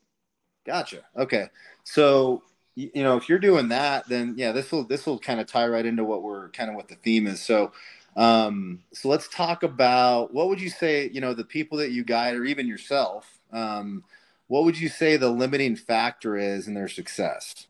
Gotcha. 0.65 1.01
Okay. 1.17 1.47
So, 1.83 2.43
you 2.75 3.03
know, 3.03 3.17
if 3.17 3.27
you're 3.27 3.39
doing 3.39 3.67
that, 3.67 4.07
then 4.07 4.35
yeah, 4.37 4.53
this 4.53 4.71
will 4.71 4.85
this 4.85 5.05
will 5.05 5.19
kind 5.19 5.41
of 5.41 5.47
tie 5.47 5.67
right 5.67 5.85
into 5.85 6.05
what 6.05 6.23
we're 6.23 6.49
kind 6.49 6.69
of 6.69 6.75
what 6.77 6.87
the 6.87 6.95
theme 6.95 7.27
is. 7.27 7.41
So, 7.41 7.73
um, 8.15 8.83
so 8.93 9.09
let's 9.09 9.27
talk 9.29 9.63
about 9.63 10.33
what 10.33 10.49
would 10.49 10.61
you 10.61 10.69
say, 10.69 11.09
you 11.13 11.21
know, 11.21 11.33
the 11.33 11.43
people 11.43 11.77
that 11.77 11.91
you 11.91 12.03
guide, 12.03 12.35
or 12.35 12.43
even 12.45 12.67
yourself, 12.67 13.39
um, 13.51 14.03
what 14.47 14.65
would 14.65 14.77
you 14.77 14.89
say 14.89 15.15
the 15.15 15.29
limiting 15.29 15.75
factor 15.75 16.35
is 16.35 16.67
in 16.67 16.73
their 16.73 16.89
success? 16.89 17.67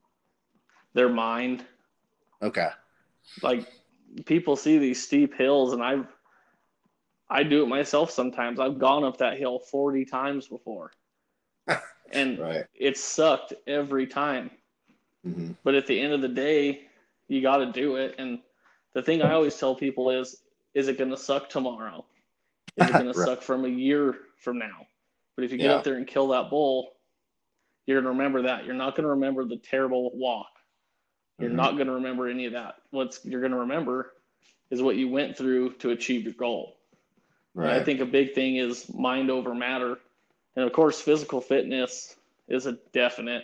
Their 0.93 1.09
mind, 1.09 1.65
Okay. 2.41 2.69
like 3.43 3.67
people 4.25 4.55
see 4.55 4.77
these 4.77 5.01
steep 5.01 5.35
hills 5.35 5.73
and 5.73 5.83
I've 5.83 6.07
I 7.29 7.43
do 7.43 7.63
it 7.63 7.67
myself 7.67 8.11
sometimes. 8.11 8.59
I've 8.59 8.77
gone 8.77 9.05
up 9.05 9.17
that 9.17 9.37
hill 9.37 9.59
40 9.59 10.03
times 10.05 10.47
before. 10.47 10.91
and 12.11 12.39
Right. 12.39 12.65
it 12.73 12.97
sucked 12.97 13.53
every 13.67 14.05
time. 14.05 14.51
hmm 15.23 15.51
But 15.63 15.75
at 15.75 15.87
the 15.87 15.97
end 15.99 16.11
of 16.11 16.21
the 16.21 16.27
day, 16.27 16.87
you 17.29 17.41
got 17.41 17.57
to 17.57 17.71
do 17.71 17.95
it 17.95 18.15
and 18.17 18.39
the 18.93 19.01
thing 19.01 19.21
I 19.21 19.33
always 19.33 19.57
tell 19.57 19.75
people 19.75 20.09
is 20.09 20.43
is 20.73 20.87
it 20.87 20.97
going 20.97 21.11
to 21.11 21.17
suck 21.17 21.49
tomorrow? 21.49 22.05
Is 22.77 22.89
it 22.89 22.93
going 22.97 23.11
to 23.11 23.17
suck 23.19 23.41
from 23.41 23.65
a 23.65 23.69
year 23.69 24.15
from 24.37 24.57
now? 24.57 24.87
But 25.35 25.45
if 25.45 25.51
you 25.51 25.57
get 25.57 25.67
Yeah. 25.67 25.75
up 25.77 25.83
there 25.83 25.95
and 25.95 26.07
kill 26.07 26.29
that 26.29 26.49
bull, 26.49 26.93
you're 27.85 28.01
going 28.01 28.05
to 28.13 28.17
remember 28.17 28.41
that. 28.43 28.65
You're 28.65 28.75
not 28.75 28.95
going 28.95 29.03
to 29.03 29.09
remember 29.09 29.43
the 29.45 29.57
terrible 29.57 30.11
walk. 30.17 30.47
You're 31.39 31.49
Mhm. 31.49 31.55
not 31.55 31.75
going 31.75 31.87
to 31.87 31.93
remember 31.93 32.27
any 32.27 32.45
of 32.45 32.53
that. 32.53 32.75
What's 32.91 33.25
you're 33.25 33.41
going 33.41 33.51
to 33.51 33.59
remember 33.59 34.13
is 34.69 34.81
what 34.81 34.95
you 34.95 35.09
went 35.09 35.37
through 35.37 35.73
to 35.75 35.89
achieve 35.91 36.23
your 36.23 36.33
goal. 36.33 36.77
And 37.63 37.65
Right. 37.65 37.81
I 37.81 37.83
think 37.83 37.99
a 37.99 38.05
big 38.05 38.33
thing 38.33 38.57
is 38.57 38.93
mind 38.93 39.29
over 39.29 39.53
matter. 39.53 39.99
And 40.55 40.65
of 40.65 40.71
course, 40.73 41.01
physical 41.01 41.41
fitness 41.41 42.15
is 42.47 42.65
a 42.65 42.73
definite. 42.93 43.43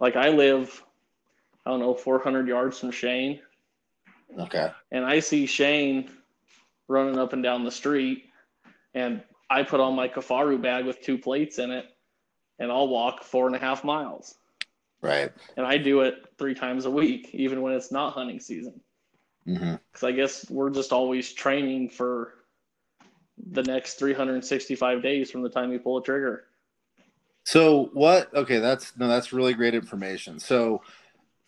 Like 0.00 0.16
I 0.16 0.28
live, 0.30 0.82
I 1.64 1.70
don't 1.70 1.80
know, 1.80 1.94
400 1.94 2.48
yards 2.48 2.78
from 2.80 2.90
Shane, 2.90 3.40
okay. 4.38 4.70
and 4.90 5.04
I 5.04 5.20
see 5.20 5.46
Shane 5.46 6.10
running 6.88 7.18
up 7.18 7.32
and 7.32 7.42
down 7.42 7.64
the 7.64 7.70
street, 7.70 8.24
and 8.94 9.22
I 9.50 9.62
put 9.62 9.80
on 9.80 9.94
my 9.94 10.08
Kifaru 10.08 10.60
bag 10.60 10.84
with 10.84 11.00
two 11.00 11.18
plates 11.18 11.58
in 11.58 11.70
it, 11.70 11.86
and 12.58 12.70
I'll 12.70 12.88
walk 12.88 13.22
four 13.22 13.46
and 13.46 13.56
a 13.56 13.58
half 13.58 13.84
miles. 13.84 14.34
Right. 15.00 15.30
And 15.56 15.66
I 15.66 15.76
do 15.76 16.00
it 16.00 16.14
three 16.38 16.54
times 16.54 16.86
a 16.86 16.90
week, 16.90 17.30
even 17.34 17.60
when 17.60 17.74
it's 17.74 17.92
not 17.92 18.14
hunting 18.14 18.40
season. 18.40 18.80
Mm-hmm. 19.46 19.74
Because 19.92 20.04
I 20.04 20.12
guess 20.12 20.48
we're 20.50 20.70
just 20.70 20.92
always 20.92 21.32
training 21.32 21.90
for 21.90 22.34
the 23.50 23.62
next 23.62 23.94
365 23.94 25.02
days 25.02 25.30
from 25.30 25.42
the 25.42 25.48
time 25.48 25.72
you 25.72 25.78
pull 25.78 25.98
a 25.98 26.02
trigger. 26.02 26.44
So 27.44 27.90
what? 27.92 28.34
Okay, 28.34 28.58
that's 28.58 28.96
no, 28.96 29.06
that's 29.06 29.32
really 29.32 29.52
great 29.52 29.74
information. 29.74 30.38
So, 30.38 30.80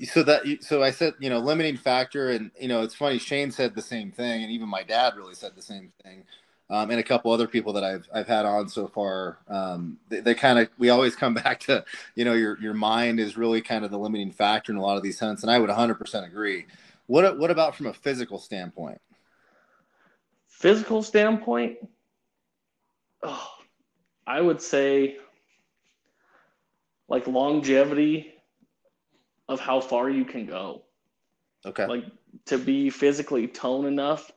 so 0.05 0.23
that 0.25 0.43
so 0.61 0.83
I 0.83 0.91
said, 0.91 1.15
you 1.19 1.31
know, 1.31 1.39
limiting 1.39 1.77
factor, 1.77 2.31
and 2.31 2.51
you 2.61 2.69
know, 2.69 2.83
it's 2.83 2.95
funny. 2.95 3.19
Shane 3.19 3.51
said 3.51 3.75
the 3.75 3.83
same 3.83 4.13
thing, 4.13 4.43
and 4.43 4.53
even 4.53 4.69
my 4.69 4.83
dad 4.83 5.17
really 5.17 5.35
said 5.35 5.53
the 5.57 5.63
same 5.63 5.91
thing, 6.03 6.25
um, 6.69 6.91
and 6.91 7.01
a 7.01 7.03
couple 7.03 7.33
other 7.33 7.49
people 7.49 7.73
that 7.73 7.85
I've 7.85 8.07
I've 8.13 8.27
had 8.27 8.45
on 8.45 8.69
so 8.69 8.89
far. 8.89 9.39
Um, 9.49 9.99
they, 10.11 10.21
they 10.21 10.35
kind 10.35 10.59
of 10.59 10.69
we 10.79 10.91
always 10.91 11.17
come 11.17 11.33
back 11.43 11.61
to, 11.61 11.85
you 12.15 12.27
know, 12.27 12.35
your 12.35 12.61
your 12.61 12.75
mind 12.75 13.21
is 13.21 13.39
really 13.39 13.63
kind 13.63 13.85
of 13.87 13.91
the 13.91 13.99
limiting 13.99 14.33
factor 14.33 14.71
in 14.71 14.77
a 14.77 14.83
lot 14.83 14.99
of 14.99 15.03
these 15.03 15.19
hunts, 15.19 15.43
and 15.43 15.51
I 15.51 15.59
would 15.59 15.71
100% 15.71 16.27
agree. 16.27 16.67
What 17.07 17.39
what 17.39 17.51
about 17.51 17.75
from 17.75 17.87
a 17.87 17.95
physical 17.95 18.39
standpoint? 18.39 19.01
Physical 20.49 21.03
standpoint, 21.03 21.79
oh, 23.23 23.51
I 24.27 24.41
would 24.43 24.61
say 24.61 25.17
like 27.09 27.27
longevity 27.27 28.36
of 29.49 29.61
how 29.61 29.81
far 29.81 30.11
you 30.11 30.25
can 30.25 30.47
go. 30.47 30.83
Okay, 31.65 31.87
Like 31.87 32.05
to 32.47 32.59
be 32.59 32.91
physically 32.91 33.47
toned 33.49 33.87
enough, 33.89 34.31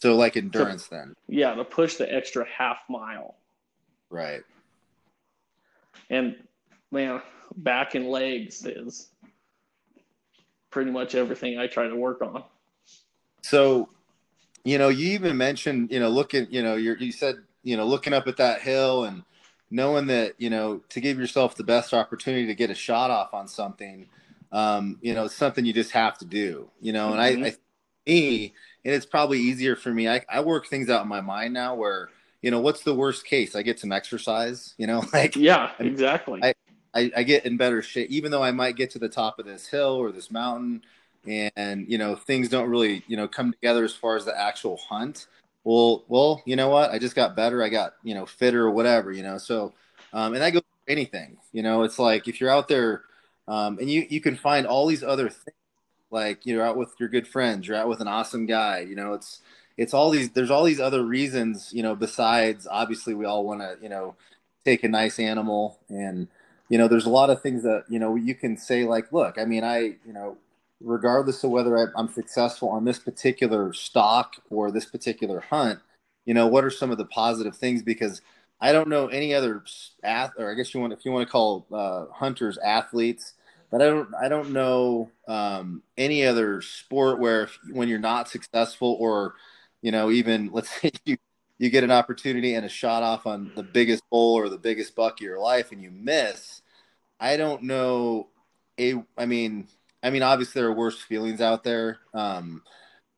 so 0.00 0.16
like 0.16 0.36
endurance 0.36 0.88
then, 0.88 1.14
yeah, 1.28 1.54
to 1.54 1.64
push 1.64 1.96
the 1.96 2.12
extra 2.12 2.44
half 2.46 2.78
mile. 2.90 3.36
right? 4.10 4.42
And 6.10 6.36
man, 6.90 7.22
back 7.56 7.94
and 7.94 8.08
legs 8.08 8.66
is 8.66 9.08
pretty 10.70 10.90
much 10.90 11.14
everything 11.14 11.58
I 11.58 11.66
try 11.66 11.86
to 11.88 11.96
work 11.96 12.20
on. 12.22 12.44
So, 13.42 13.88
you 14.64 14.78
know, 14.78 14.88
you 14.88 15.12
even 15.12 15.36
mentioned, 15.36 15.90
you 15.90 16.00
know, 16.00 16.08
looking, 16.08 16.46
you 16.50 16.62
know, 16.62 16.74
you 16.76 16.96
you 16.98 17.12
said, 17.12 17.36
you 17.62 17.76
know, 17.76 17.86
looking 17.86 18.12
up 18.12 18.26
at 18.26 18.36
that 18.38 18.60
hill 18.62 19.04
and 19.04 19.22
knowing 19.70 20.06
that, 20.08 20.34
you 20.38 20.50
know, 20.50 20.80
to 20.90 21.00
give 21.00 21.18
yourself 21.18 21.54
the 21.54 21.64
best 21.64 21.94
opportunity 21.94 22.46
to 22.46 22.54
get 22.54 22.68
a 22.70 22.74
shot 22.74 23.10
off 23.10 23.32
on 23.32 23.48
something, 23.48 24.06
um, 24.52 24.98
you 25.00 25.14
know, 25.14 25.24
it's 25.24 25.34
something 25.34 25.64
you 25.64 25.72
just 25.72 25.92
have 25.92 26.18
to 26.18 26.24
do, 26.24 26.68
you 26.80 26.92
know, 26.92 27.14
and 27.14 27.20
mm-hmm. 27.20 27.44
I, 27.44 27.48
I, 27.48 27.56
me, 28.06 28.54
and 28.84 28.94
it's 28.94 29.06
probably 29.06 29.40
easier 29.40 29.76
for 29.76 29.92
me. 29.92 30.08
I, 30.08 30.24
I 30.28 30.40
work 30.40 30.66
things 30.66 30.90
out 30.90 31.02
in 31.02 31.08
my 31.08 31.20
mind 31.20 31.54
now 31.54 31.74
where, 31.74 32.10
you 32.42 32.50
know, 32.50 32.60
what's 32.60 32.82
the 32.82 32.94
worst 32.94 33.24
case? 33.24 33.56
I 33.56 33.62
get 33.62 33.80
some 33.80 33.92
exercise, 33.92 34.74
you 34.76 34.86
know, 34.86 35.04
like, 35.12 35.36
yeah, 35.36 35.72
exactly. 35.78 36.40
I, 36.42 36.54
I, 36.94 37.10
I 37.16 37.22
get 37.22 37.46
in 37.46 37.56
better 37.56 37.80
shape, 37.80 38.10
even 38.10 38.30
though 38.30 38.42
I 38.42 38.50
might 38.50 38.76
get 38.76 38.90
to 38.90 38.98
the 38.98 39.08
top 39.08 39.38
of 39.38 39.46
this 39.46 39.66
hill 39.66 39.94
or 39.94 40.12
this 40.12 40.30
mountain 40.30 40.82
and 41.26 41.88
you 41.88 41.98
know 41.98 42.16
things 42.16 42.48
don't 42.48 42.68
really 42.68 43.04
you 43.06 43.16
know 43.16 43.28
come 43.28 43.52
together 43.52 43.84
as 43.84 43.94
far 43.94 44.16
as 44.16 44.24
the 44.24 44.38
actual 44.38 44.76
hunt 44.76 45.26
well 45.64 46.04
well 46.08 46.42
you 46.46 46.56
know 46.56 46.68
what 46.68 46.90
i 46.90 46.98
just 46.98 47.14
got 47.14 47.36
better 47.36 47.62
i 47.62 47.68
got 47.68 47.94
you 48.02 48.14
know 48.14 48.26
fitter 48.26 48.66
or 48.66 48.70
whatever 48.70 49.12
you 49.12 49.22
know 49.22 49.38
so 49.38 49.72
um, 50.12 50.34
and 50.34 50.42
that 50.42 50.52
goes 50.52 50.62
for 50.62 50.90
anything 50.90 51.36
you 51.52 51.62
know 51.62 51.82
it's 51.84 51.98
like 51.98 52.26
if 52.26 52.40
you're 52.40 52.50
out 52.50 52.68
there 52.68 53.02
um, 53.48 53.78
and 53.78 53.90
you 53.90 54.06
you 54.08 54.20
can 54.20 54.36
find 54.36 54.66
all 54.66 54.86
these 54.86 55.02
other 55.02 55.28
things 55.28 55.56
like 56.10 56.44
you're 56.44 56.64
out 56.64 56.76
with 56.76 56.94
your 56.98 57.08
good 57.08 57.26
friends 57.26 57.66
you're 57.66 57.76
out 57.76 57.88
with 57.88 58.00
an 58.00 58.08
awesome 58.08 58.46
guy 58.46 58.80
you 58.80 58.94
know 58.94 59.14
it's 59.14 59.40
it's 59.76 59.94
all 59.94 60.10
these 60.10 60.30
there's 60.30 60.50
all 60.50 60.64
these 60.64 60.80
other 60.80 61.04
reasons 61.04 61.70
you 61.72 61.82
know 61.82 61.94
besides 61.94 62.66
obviously 62.70 63.14
we 63.14 63.24
all 63.24 63.44
want 63.44 63.60
to 63.60 63.76
you 63.82 63.88
know 63.88 64.14
take 64.64 64.84
a 64.84 64.88
nice 64.88 65.18
animal 65.18 65.78
and 65.88 66.28
you 66.68 66.78
know 66.78 66.88
there's 66.88 67.06
a 67.06 67.10
lot 67.10 67.30
of 67.30 67.40
things 67.40 67.62
that 67.62 67.84
you 67.88 67.98
know 67.98 68.14
you 68.14 68.34
can 68.34 68.56
say 68.56 68.84
like 68.84 69.10
look 69.12 69.38
i 69.38 69.44
mean 69.44 69.64
i 69.64 69.78
you 69.78 70.12
know 70.12 70.36
regardless 70.84 71.42
of 71.44 71.50
whether 71.50 71.78
I, 71.78 72.00
am 72.00 72.08
successful 72.08 72.68
on 72.68 72.84
this 72.84 72.98
particular 72.98 73.72
stock 73.72 74.36
or 74.50 74.70
this 74.70 74.84
particular 74.84 75.40
hunt, 75.40 75.80
you 76.24 76.34
know, 76.34 76.46
what 76.46 76.64
are 76.64 76.70
some 76.70 76.90
of 76.90 76.98
the 76.98 77.04
positive 77.04 77.56
things? 77.56 77.82
Because 77.82 78.20
I 78.62 78.70
don't 78.70 78.88
know 78.88 79.08
any 79.08 79.34
other 79.34 79.64
ath, 80.04 80.34
or 80.38 80.48
I 80.48 80.54
guess 80.54 80.72
you 80.72 80.80
want, 80.80 80.92
if 80.92 81.04
you 81.04 81.10
want 81.10 81.26
to 81.26 81.32
call 81.32 81.66
uh, 81.72 82.04
hunters 82.14 82.58
athletes, 82.58 83.34
but 83.72 83.82
I 83.82 83.86
don't, 83.86 84.08
I 84.14 84.28
don't 84.28 84.52
know 84.52 85.10
um, 85.26 85.82
any 85.98 86.24
other 86.24 86.62
sport 86.62 87.18
where 87.18 87.42
if, 87.42 87.58
when 87.72 87.88
you're 87.88 87.98
not 87.98 88.28
successful 88.28 88.96
or, 89.00 89.34
you 89.82 89.90
know, 89.90 90.12
even 90.12 90.50
let's 90.52 90.70
say 90.80 90.92
you, 91.04 91.16
you 91.58 91.70
get 91.70 91.82
an 91.82 91.90
opportunity 91.90 92.54
and 92.54 92.64
a 92.64 92.68
shot 92.68 93.02
off 93.02 93.26
on 93.26 93.50
the 93.56 93.64
biggest 93.64 94.04
bull 94.10 94.34
or 94.34 94.48
the 94.48 94.58
biggest 94.58 94.94
buck 94.94 95.14
of 95.14 95.24
your 95.24 95.40
life 95.40 95.72
and 95.72 95.82
you 95.82 95.90
miss. 95.90 96.62
I 97.18 97.36
don't 97.36 97.64
know 97.64 98.28
a, 98.78 98.94
I 99.18 99.26
mean, 99.26 99.66
I 100.04 100.10
mean, 100.10 100.22
obviously 100.22 100.60
there 100.60 100.70
are 100.70 100.74
worse 100.74 101.00
feelings 101.00 101.40
out 101.40 101.64
there, 101.64 101.98
um, 102.14 102.62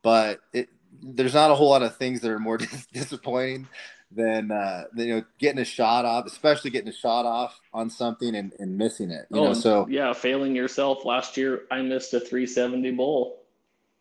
but 0.03 0.41
it, 0.55 0.71
there's 1.03 1.35
not 1.35 1.51
a 1.51 1.55
whole 1.55 1.69
lot 1.69 1.83
of 1.83 1.97
things 1.97 2.23
that 2.23 2.31
are 2.31 2.39
more 2.39 2.59
disappointing 2.95 3.69
than, 4.11 4.51
uh, 4.51 4.85
than, 4.95 5.09
you 5.09 5.15
know 5.17 5.25
getting 5.39 5.61
a 5.61 5.65
shot 5.65 6.05
off, 6.05 6.27
especially 6.27 6.71
getting 6.71 6.89
a 6.89 6.97
shot 6.97 7.27
off 7.27 7.61
on 7.73 7.91
something 7.91 8.35
and, 8.35 8.53
and 8.59 8.77
missing 8.77 9.11
it. 9.11 9.27
You 9.31 9.41
oh, 9.41 9.45
know, 9.47 9.55
so 9.55 9.87
yeah, 9.89 10.13
failing 10.13 10.55
yourself. 10.55 11.05
Last 11.05 11.37
year, 11.37 11.63
I 11.71 11.83
missed 11.83 12.15
a 12.15 12.21
370 12.21 12.93
bull. 12.93 13.41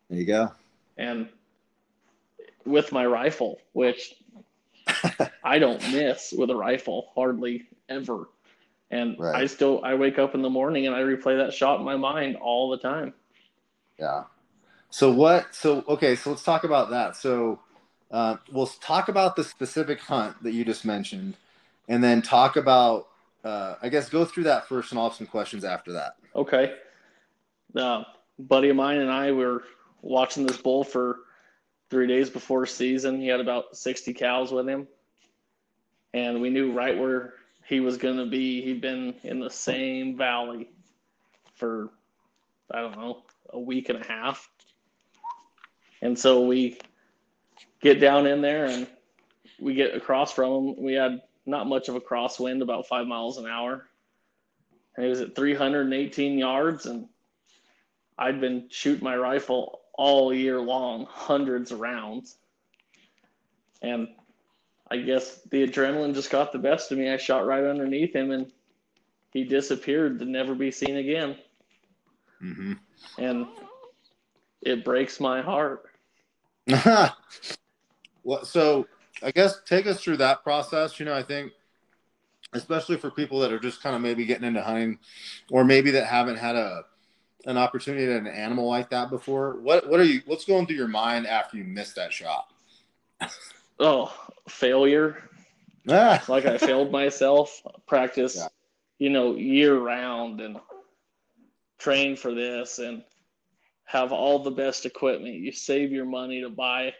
There 0.08 0.18
you 0.18 0.26
go. 0.26 0.52
And 0.96 1.28
with 2.64 2.92
my 2.92 3.04
rifle, 3.04 3.58
which 3.72 4.14
I 5.44 5.58
don't 5.58 5.80
miss 5.92 6.32
with 6.32 6.50
a 6.50 6.56
rifle 6.56 7.10
hardly 7.14 7.68
ever. 7.88 8.28
And 8.90 9.18
right. 9.18 9.42
I 9.42 9.46
still 9.46 9.80
I 9.82 9.94
wake 9.94 10.18
up 10.18 10.34
in 10.34 10.42
the 10.42 10.50
morning 10.50 10.86
and 10.86 10.94
I 10.94 11.00
replay 11.00 11.38
that 11.38 11.52
shot 11.52 11.80
in 11.80 11.84
my 11.84 11.96
mind 11.96 12.36
all 12.36 12.70
the 12.70 12.78
time. 12.78 13.14
Yeah. 13.98 14.24
So 14.90 15.10
what? 15.10 15.54
So 15.54 15.84
okay. 15.88 16.16
So 16.16 16.30
let's 16.30 16.44
talk 16.44 16.64
about 16.64 16.90
that. 16.90 17.16
So 17.16 17.60
uh, 18.10 18.36
we'll 18.50 18.66
talk 18.66 19.08
about 19.08 19.36
the 19.36 19.44
specific 19.44 20.00
hunt 20.00 20.42
that 20.42 20.52
you 20.52 20.64
just 20.64 20.84
mentioned, 20.84 21.36
and 21.88 22.02
then 22.02 22.22
talk 22.22 22.56
about. 22.56 23.08
Uh, 23.44 23.76
I 23.82 23.90
guess 23.90 24.08
go 24.08 24.24
through 24.24 24.44
that 24.44 24.68
first, 24.68 24.90
and 24.90 24.98
I'll 24.98 25.10
have 25.10 25.18
some 25.18 25.26
questions 25.26 25.64
after 25.64 25.92
that. 25.92 26.16
Okay. 26.34 26.74
Uh, 27.76 28.04
buddy 28.38 28.70
of 28.70 28.76
mine 28.76 29.00
and 29.00 29.10
I 29.10 29.32
were 29.32 29.64
watching 30.00 30.46
this 30.46 30.56
bull 30.56 30.82
for 30.82 31.18
three 31.90 32.06
days 32.06 32.30
before 32.30 32.64
season. 32.64 33.20
He 33.20 33.26
had 33.26 33.40
about 33.40 33.76
sixty 33.76 34.14
cows 34.14 34.50
with 34.50 34.66
him, 34.66 34.88
and 36.14 36.40
we 36.40 36.48
knew 36.48 36.72
right 36.72 36.96
where 36.98 37.34
he 37.66 37.80
was 37.80 37.98
going 37.98 38.16
to 38.16 38.26
be. 38.26 38.62
He'd 38.62 38.80
been 38.80 39.14
in 39.22 39.40
the 39.40 39.50
same 39.50 40.16
valley 40.16 40.70
for, 41.54 41.90
I 42.70 42.80
don't 42.80 42.96
know, 42.96 43.24
a 43.50 43.58
week 43.58 43.88
and 43.88 44.02
a 44.02 44.06
half. 44.06 44.48
And 46.02 46.18
so 46.18 46.46
we 46.46 46.78
get 47.84 48.00
down 48.00 48.26
in 48.26 48.40
there 48.40 48.64
and 48.64 48.86
we 49.60 49.74
get 49.74 49.94
across 49.94 50.32
from 50.32 50.52
him. 50.52 50.82
We 50.82 50.94
had 50.94 51.20
not 51.46 51.68
much 51.68 51.88
of 51.88 51.94
a 51.94 52.00
crosswind, 52.00 52.62
about 52.62 52.88
five 52.88 53.06
miles 53.06 53.36
an 53.38 53.46
hour. 53.46 53.86
And 54.96 55.04
he 55.04 55.10
was 55.10 55.20
at 55.20 55.36
318 55.36 56.38
yards. 56.38 56.86
And 56.86 57.06
I'd 58.18 58.40
been 58.40 58.66
shooting 58.70 59.04
my 59.04 59.16
rifle 59.16 59.82
all 59.92 60.32
year 60.32 60.60
long, 60.60 61.06
hundreds 61.08 61.70
of 61.70 61.80
rounds. 61.80 62.36
And 63.82 64.08
I 64.90 64.96
guess 64.96 65.42
the 65.50 65.66
adrenaline 65.66 66.14
just 66.14 66.30
got 66.30 66.52
the 66.52 66.58
best 66.58 66.90
of 66.90 66.98
me. 66.98 67.10
I 67.10 67.18
shot 67.18 67.46
right 67.46 67.64
underneath 67.64 68.14
him 68.14 68.30
and 68.30 68.50
he 69.32 69.44
disappeared 69.44 70.18
to 70.20 70.24
never 70.24 70.54
be 70.54 70.70
seen 70.70 70.96
again. 70.96 71.36
Mm-hmm. 72.42 72.72
And 73.18 73.46
it 74.62 74.84
breaks 74.84 75.20
my 75.20 75.42
heart. 75.42 75.84
well, 78.24 78.44
so 78.44 78.86
I 79.22 79.30
guess 79.30 79.60
take 79.64 79.86
us 79.86 80.02
through 80.02 80.16
that 80.18 80.42
process. 80.42 80.98
You 80.98 81.06
know, 81.06 81.14
I 81.14 81.22
think, 81.22 81.52
especially 82.52 82.96
for 82.96 83.10
people 83.10 83.38
that 83.40 83.52
are 83.52 83.58
just 83.58 83.82
kind 83.82 83.94
of 83.94 84.02
maybe 84.02 84.24
getting 84.24 84.46
into 84.46 84.62
hunting, 84.62 84.98
or 85.50 85.64
maybe 85.64 85.90
that 85.92 86.06
haven't 86.06 86.36
had 86.36 86.56
a 86.56 86.84
an 87.46 87.58
opportunity 87.58 88.04
at 88.04 88.20
an 88.20 88.26
animal 88.26 88.66
like 88.66 88.90
that 88.90 89.10
before. 89.10 89.60
What 89.60 89.88
what 89.88 90.00
are 90.00 90.04
you? 90.04 90.22
What's 90.26 90.44
going 90.44 90.66
through 90.66 90.76
your 90.76 90.88
mind 90.88 91.26
after 91.26 91.56
you 91.56 91.64
miss 91.64 91.92
that 91.92 92.12
shot? 92.12 92.46
oh, 93.78 94.14
failure. 94.48 95.30
Ah. 95.88 96.22
like 96.28 96.46
I 96.46 96.58
failed 96.58 96.90
myself. 96.90 97.62
Practice, 97.86 98.36
yeah. 98.36 98.48
you 98.98 99.10
know, 99.10 99.36
year 99.36 99.78
round 99.78 100.40
and 100.40 100.58
train 101.78 102.16
for 102.16 102.34
this 102.34 102.78
and 102.78 103.04
have 103.84 104.12
all 104.12 104.42
the 104.42 104.50
best 104.50 104.86
equipment. 104.86 105.34
You 105.34 105.52
save 105.52 105.92
your 105.92 106.06
money 106.06 106.40
to 106.40 106.48
buy 106.48 106.94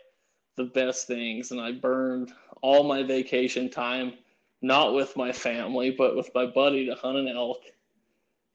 the 0.57 0.64
best 0.64 1.07
things. 1.07 1.51
And 1.51 1.61
I 1.61 1.73
burned 1.73 2.33
all 2.62 2.85
my 2.85 3.03
vacation 3.03 3.71
time, 3.71 4.14
not 4.62 4.95
with 4.95 5.17
my 5.17 5.33
family, 5.33 5.90
but 5.90 6.17
with 6.17 6.31
my 6.35 6.47
buddy 6.47 6.87
to 6.87 6.95
hunt 6.95 7.19
an 7.19 7.29
elk. 7.29 7.62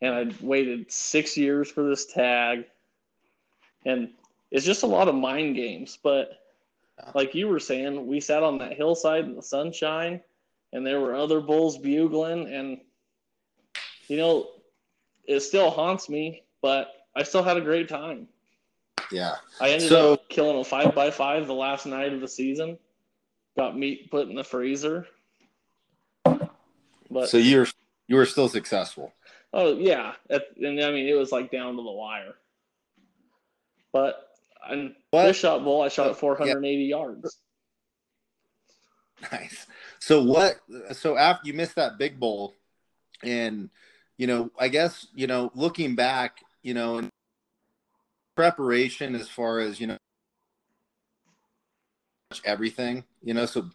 And 0.02 0.14
I 0.14 0.46
waited 0.46 0.92
six 0.92 1.38
years 1.38 1.70
for 1.70 1.84
this 1.84 2.06
tag. 2.06 2.66
And 3.86 4.10
it's 4.52 4.66
just 4.66 4.84
a 4.84 4.88
lot 4.88 5.08
of 5.08 5.16
mind 5.16 5.56
games, 5.56 5.98
but 6.02 6.40
like 7.14 7.36
you 7.36 7.48
were 7.48 7.60
saying, 7.60 8.08
we 8.08 8.20
sat 8.20 8.44
on 8.44 8.58
that 8.58 8.74
hillside 8.74 9.26
in 9.26 9.36
the 9.36 9.42
sunshine, 9.42 10.22
and 10.74 10.86
there 10.86 11.00
were 11.00 11.16
other 11.16 11.40
bulls 11.40 11.78
bugling, 11.78 12.52
and 12.54 12.80
you 14.08 14.18
know, 14.18 14.50
it 15.26 15.42
still 15.42 15.70
haunts 15.70 16.10
me, 16.10 16.44
but 16.62 17.06
I 17.16 17.24
still 17.24 17.44
had 17.44 17.58
a 17.58 17.62
great 17.62 17.88
time. 17.88 18.28
Yeah. 19.12 19.36
I 19.60 19.72
ended 19.72 19.90
so, 19.90 20.14
up 20.14 20.30
killing 20.30 20.60
a 20.60 20.64
five 20.64 20.94
by 20.94 21.12
five 21.12 21.48
the 21.48 21.54
last 21.54 21.86
night 21.86 22.14
of 22.14 22.22
the 22.22 22.28
season. 22.28 22.78
Got 23.58 23.78
meat 23.78 24.12
put 24.12 24.30
in 24.30 24.36
the 24.36 24.44
freezer. 24.44 25.08
But 26.24 27.30
so 27.30 27.38
you're 27.38 27.68
you 28.08 28.16
were 28.16 28.26
still 28.26 28.48
successful. 28.48 29.14
Oh 29.52 29.76
yeah, 29.78 30.14
and 30.30 30.84
I 30.84 30.92
mean 30.92 31.08
it 31.08 31.18
was 31.18 31.32
like 31.32 31.52
down 31.52 31.76
to 31.76 31.84
the 31.84 31.92
wire. 31.92 32.36
But 33.92 34.30
and 34.68 34.94
what? 35.10 35.24
this 35.24 35.38
shot 35.38 35.64
bull, 35.64 35.82
I 35.82 35.90
shot 35.90 36.10
at 36.10 36.18
480 36.18 36.78
yeah. 36.78 36.88
yards. 36.88 37.38
Nice. 39.32 39.66
So 40.00 40.24
what? 40.24 40.60
So 40.92 41.18
after 41.18 41.48
you 41.48 41.54
missed 41.54 41.76
that 41.76 41.98
big 41.98 42.20
bowl, 42.20 42.54
and 43.24 43.70
you 44.18 44.28
know, 44.28 44.52
I 44.60 44.68
guess 44.68 45.08
you 45.14 45.28
know, 45.28 45.52
looking 45.56 45.96
back, 45.96 46.40
you 46.62 46.74
know, 46.74 47.10
preparation 48.40 49.16
as 49.16 49.28
far 49.28 49.60
as 49.60 49.82
you 49.82 49.88
know, 49.88 49.98
everything, 52.46 53.04
you 53.22 53.34
know. 53.34 53.46
So, 53.46 53.70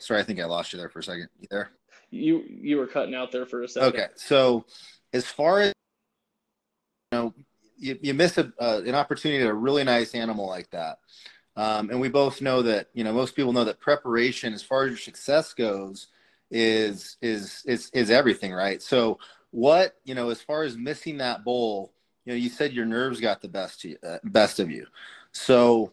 sorry, 0.00 0.20
I 0.20 0.22
think 0.22 0.38
I 0.38 0.44
lost 0.44 0.70
you 0.70 0.78
there 0.78 0.90
for 0.90 0.98
a 0.98 1.02
second. 1.02 1.28
You 1.40 1.48
there? 1.50 1.70
You 2.10 2.44
you 2.46 2.76
were 2.76 2.86
cutting 2.86 3.14
out 3.14 3.32
there 3.32 3.46
for 3.46 3.62
a 3.62 3.68
second. 3.68 3.88
Okay, 3.88 4.06
so 4.16 4.66
as 5.14 5.24
far 5.24 5.60
as 5.60 5.72
you 7.10 7.18
know 7.18 7.34
you, 7.78 7.98
you 8.02 8.12
miss 8.12 8.36
a, 8.36 8.52
uh, 8.60 8.82
an 8.84 8.94
opportunity 8.94 9.42
to 9.42 9.48
a 9.48 9.54
really 9.54 9.84
nice 9.84 10.14
animal 10.14 10.46
like 10.46 10.68
that. 10.72 10.98
Um, 11.56 11.88
and 11.88 11.98
we 11.98 12.10
both 12.10 12.42
know 12.42 12.60
that, 12.60 12.88
you 12.92 13.02
know, 13.02 13.14
most 13.14 13.34
people 13.34 13.54
know 13.54 13.64
that 13.64 13.80
preparation, 13.80 14.52
as 14.52 14.62
far 14.62 14.84
as 14.84 14.90
your 14.90 14.98
success 14.98 15.54
goes, 15.54 16.08
is 16.50 17.16
is 17.22 17.62
is 17.64 17.90
is 17.94 18.10
everything, 18.10 18.52
right? 18.52 18.82
So, 18.82 19.18
what 19.52 19.96
you 20.04 20.14
know, 20.14 20.28
as 20.28 20.42
far 20.42 20.64
as 20.64 20.76
missing 20.76 21.16
that 21.16 21.44
bowl, 21.44 21.94
you 22.26 22.32
know, 22.32 22.36
you 22.36 22.50
said 22.50 22.72
your 22.72 22.84
nerves 22.84 23.20
got 23.20 23.40
the 23.40 23.48
best 23.48 23.80
to 23.82 23.90
you, 23.90 23.96
uh, 24.06 24.18
best 24.24 24.60
of 24.60 24.70
you. 24.70 24.86
So, 25.32 25.92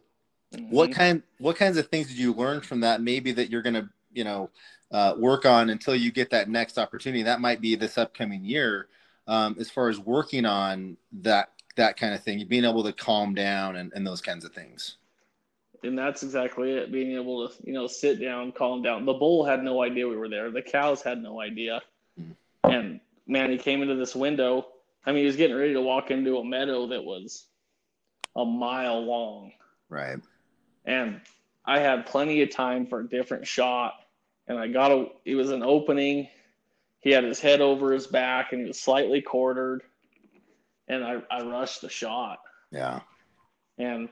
mm-hmm. 0.53 0.69
what 0.69 0.91
kind 0.91 1.23
what 1.37 1.55
kinds 1.55 1.77
of 1.77 1.87
things 1.87 2.07
did 2.07 2.17
you 2.17 2.33
learn 2.33 2.61
from 2.61 2.81
that? 2.81 3.01
Maybe 3.01 3.31
that 3.31 3.49
you're 3.49 3.61
going 3.61 3.75
to 3.75 3.87
you 4.11 4.23
know 4.23 4.49
uh, 4.91 5.13
work 5.17 5.45
on 5.45 5.69
until 5.69 5.95
you 5.95 6.11
get 6.11 6.31
that 6.31 6.49
next 6.49 6.77
opportunity. 6.77 7.23
That 7.23 7.39
might 7.39 7.61
be 7.61 7.75
this 7.75 7.97
upcoming 7.97 8.43
year. 8.43 8.87
Um, 9.25 9.55
as 9.57 9.69
far 9.69 9.87
as 9.87 9.99
working 9.99 10.45
on 10.45 10.97
that 11.21 11.51
that 11.75 11.97
kind 11.97 12.13
of 12.13 12.23
thing, 12.23 12.45
being 12.47 12.65
able 12.65 12.83
to 12.83 12.93
calm 12.93 13.33
down 13.33 13.77
and, 13.77 13.91
and 13.95 14.05
those 14.05 14.21
kinds 14.21 14.43
of 14.43 14.53
things. 14.53 14.97
And 15.83 15.97
that's 15.97 16.23
exactly 16.23 16.71
it. 16.71 16.91
Being 16.91 17.13
able 17.13 17.47
to, 17.47 17.53
you 17.63 17.73
know, 17.73 17.87
sit 17.87 18.21
down, 18.21 18.51
calm 18.51 18.81
down. 18.81 19.05
The 19.05 19.13
bull 19.13 19.43
had 19.43 19.63
no 19.63 19.81
idea 19.81 20.07
we 20.07 20.15
were 20.15 20.29
there. 20.29 20.49
The 20.49 20.61
cows 20.61 21.01
had 21.01 21.21
no 21.21 21.41
idea. 21.41 21.81
Mm-hmm. 22.19 22.71
And 22.71 22.99
man, 23.27 23.51
he 23.51 23.57
came 23.57 23.81
into 23.81 23.95
this 23.95 24.15
window. 24.15 24.67
I 25.05 25.11
mean, 25.11 25.21
he 25.21 25.25
was 25.25 25.35
getting 25.35 25.55
ready 25.55 25.73
to 25.73 25.81
walk 25.81 26.11
into 26.11 26.37
a 26.37 26.45
meadow 26.45 26.87
that 26.87 27.03
was 27.03 27.45
a 28.35 28.45
mile 28.45 29.01
long. 29.01 29.51
Right. 29.89 30.17
And 30.85 31.21
I 31.65 31.79
had 31.79 32.05
plenty 32.05 32.41
of 32.41 32.49
time 32.49 32.87
for 32.87 33.01
a 33.01 33.07
different 33.07 33.47
shot. 33.47 33.93
And 34.47 34.57
I 34.57 34.67
got 34.67 34.91
a, 34.91 35.07
it 35.25 35.35
was 35.35 35.51
an 35.51 35.63
opening. 35.63 36.27
He 36.99 37.11
had 37.11 37.23
his 37.23 37.39
head 37.39 37.61
over 37.61 37.91
his 37.91 38.07
back 38.07 38.53
and 38.53 38.61
he 38.61 38.67
was 38.67 38.79
slightly 38.79 39.21
quartered 39.21 39.83
and 40.87 41.03
I, 41.03 41.21
I 41.31 41.43
rushed 41.43 41.81
the 41.81 41.89
shot. 41.89 42.39
Yeah. 42.71 43.01
And 43.77 44.09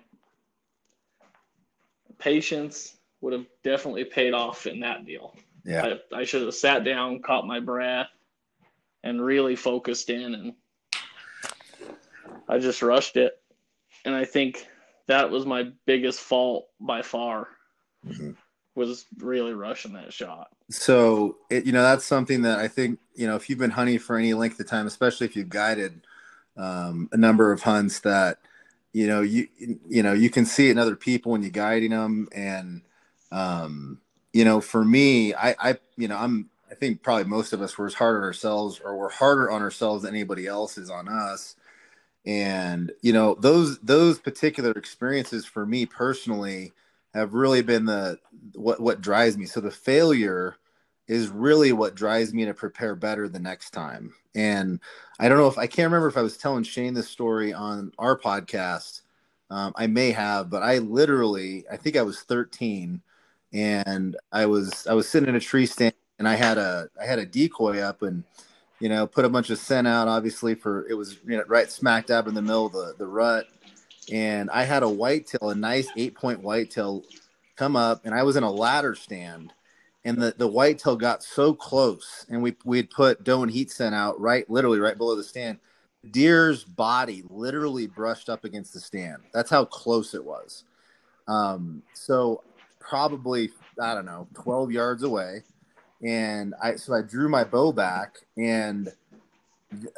patience 2.18 2.98
would 3.22 3.34
have 3.34 3.46
definitely 3.64 4.06
paid 4.06 4.34
off 4.34 4.68
in 4.68 4.80
that 4.82 5.06
deal. 5.06 5.36
Yeah. 5.66 5.96
I, 6.14 6.20
I 6.20 6.24
should 6.24 6.44
have 6.44 6.54
sat 6.54 6.84
down, 6.84 7.22
caught 7.22 7.46
my 7.46 7.60
breath, 7.60 8.08
and 9.04 9.24
really 9.24 9.56
focused 9.56 10.10
in. 10.10 10.34
And 10.34 10.54
I 12.52 12.60
just 12.60 12.82
rushed 12.82 13.18
it. 13.18 13.34
And 14.06 14.14
I 14.14 14.26
think 14.26 14.68
that 15.08 15.32
was 15.32 15.46
my 15.46 15.72
biggest 15.86 16.20
fault 16.20 16.68
by 16.80 17.02
far. 17.02 17.48
Mm-hmm. 18.06 18.32
Was 18.76 19.06
really 19.18 19.54
rushing 19.54 19.94
that 19.94 20.14
shot. 20.14 20.50
So, 20.70 21.38
it, 21.50 21.66
you 21.66 21.72
know, 21.74 21.82
that's 21.82 22.06
something 22.06 22.44
that 22.44 22.60
I 22.60 22.68
think, 22.68 23.00
you 23.16 23.28
know, 23.28 23.36
if 23.36 23.50
you've 23.50 23.60
been 23.60 23.72
hunting 23.72 24.00
for 24.00 24.18
any 24.18 24.34
length 24.34 24.60
of 24.60 24.68
time, 24.68 24.88
especially 24.88 25.26
if 25.26 25.36
you've 25.36 25.50
guided, 25.50 26.02
um, 26.58 27.10
a 27.12 27.18
number 27.18 27.52
of 27.52 27.64
hunts 27.64 28.00
that 28.02 28.38
you 28.94 29.08
know 29.08 29.22
you 29.22 29.48
you 29.58 30.04
know 30.04 30.14
you 30.14 30.30
can 30.30 30.46
see 30.46 30.68
it 30.68 30.72
in 30.72 30.78
other 30.78 30.96
people 30.96 31.32
when 31.32 31.42
you're 31.42 31.52
guiding 31.52 31.92
them 31.92 32.28
and 32.34 32.82
um, 33.32 34.00
you 34.34 34.44
know 34.44 34.60
for 34.62 34.84
me 34.84 35.34
I, 35.34 35.56
I 35.60 35.78
you 35.98 36.08
know 36.08 36.18
i'm 36.18 36.50
i 36.70 36.76
think 36.76 37.02
probably 37.02 37.26
most 37.26 37.54
of 37.54 37.62
us 37.62 37.78
were 37.78 37.86
as 37.86 37.94
hard 37.94 38.18
on 38.18 38.24
ourselves 38.24 38.82
or 38.84 38.98
we're 38.98 39.10
harder 39.10 39.50
on 39.50 39.62
ourselves 39.62 40.04
than 40.04 40.14
anybody 40.14 40.48
else 40.48 40.78
is 40.78 40.90
on 40.90 41.08
us 41.08 41.56
and 42.26 42.92
you 43.02 43.14
know 43.14 43.36
those 43.36 43.80
those 43.80 44.20
particular 44.20 44.72
experiences 44.72 45.46
for 45.46 45.66
me 45.66 45.86
personally 45.86 46.72
have 47.14 47.34
really 47.34 47.62
been 47.62 47.86
the 47.86 48.18
what 48.56 48.80
what 48.80 49.02
drives 49.02 49.38
me 49.38 49.46
so 49.46 49.60
the 49.60 49.72
failure 49.72 50.58
is 51.12 51.28
really 51.28 51.74
what 51.74 51.94
drives 51.94 52.34
me 52.34 52.46
to 52.46 52.54
prepare 52.54 52.96
better 52.96 53.28
the 53.28 53.38
next 53.38 53.72
time. 53.72 54.14
And 54.34 54.80
I 55.20 55.28
don't 55.28 55.38
know 55.38 55.50
if 55.50 55.58
I 55.58 55.68
can't 55.68 55.88
remember 55.88 56.08
if 56.08 56.16
I 56.16 56.22
was 56.22 56.38
telling 56.38 56.64
Shane 56.64 56.94
this 56.94 57.10
story 57.10 57.52
on 57.52 57.92
our 58.00 58.18
podcast. 58.18 59.02
Um, 59.50 59.74
I 59.76 59.88
may 59.88 60.12
have, 60.12 60.50
but 60.50 60.64
I 60.64 60.78
literally, 60.78 61.66
I 61.70 61.76
think 61.76 61.98
I 61.98 62.02
was 62.02 62.22
13 62.22 63.02
and 63.52 64.16
I 64.32 64.46
was, 64.46 64.88
I 64.88 64.94
was 64.94 65.10
sitting 65.10 65.28
in 65.28 65.36
a 65.36 65.42
tree 65.42 65.66
stand 65.66 65.94
and 66.18 66.30
I 66.30 66.36
had 66.36 66.58
a, 66.58 66.88
I 66.98 67.06
had 67.06 67.20
a 67.20 67.26
decoy 67.26 67.80
up 67.80 68.04
and, 68.04 68.24
you 68.82 68.90
know, 68.90 69.06
put 69.06 69.26
a 69.26 69.30
bunch 69.30 69.52
of 69.52 69.60
scent 69.60 69.88
out, 69.88 70.08
obviously 70.08 70.56
for, 70.56 70.88
it 70.90 70.96
was 70.96 71.20
you 71.26 71.38
know, 71.38 71.44
right 71.48 71.72
smack 71.72 72.08
dab 72.08 72.28
in 72.28 72.34
the 72.34 72.42
middle 72.42 72.66
of 72.66 72.74
the, 72.74 72.96
the 72.98 73.06
rut. 73.06 73.46
And 74.12 74.50
I 74.50 74.64
had 74.64 74.82
a 74.82 74.90
whitetail, 74.90 75.52
a 75.52 75.56
nice 75.56 75.88
eight 75.96 76.16
point 76.16 76.42
whitetail 76.42 77.04
come 77.56 77.76
up 77.76 78.02
and 78.06 78.16
I 78.16 78.24
was 78.24 78.36
in 78.36 78.44
a 78.44 78.52
ladder 78.52 78.96
stand. 78.96 79.54
And 80.04 80.18
the, 80.18 80.34
the 80.36 80.48
whitetail 80.48 80.96
got 80.96 81.22
so 81.22 81.54
close 81.54 82.26
and 82.28 82.42
we 82.42 82.56
we'd 82.66 82.90
put 82.90 83.24
doe 83.24 83.44
and 83.44 83.52
heat 83.52 83.70
scent 83.70 83.94
out 83.94 84.20
right 84.20 84.50
literally 84.50 84.80
right 84.80 84.98
below 84.98 85.16
the 85.16 85.24
stand. 85.24 85.60
Deer's 86.10 86.64
body 86.64 87.24
literally 87.30 87.86
brushed 87.86 88.28
up 88.28 88.44
against 88.44 88.74
the 88.74 88.80
stand. 88.80 89.22
That's 89.32 89.52
how 89.52 89.64
close 89.64 90.16
it 90.16 90.26
was. 90.26 90.64
Um, 91.28 91.84
so 91.94 92.44
probably 92.82 93.52
i 93.80 93.94
don't 93.94 94.06
know 94.06 94.28
12 94.34 94.72
yards 94.72 95.04
away 95.04 95.44
and 96.04 96.54
i 96.62 96.76
so 96.76 96.94
i 96.94 97.02
drew 97.02 97.30
my 97.30 97.44
bow 97.44 97.72
back 97.72 98.18
and 98.38 98.90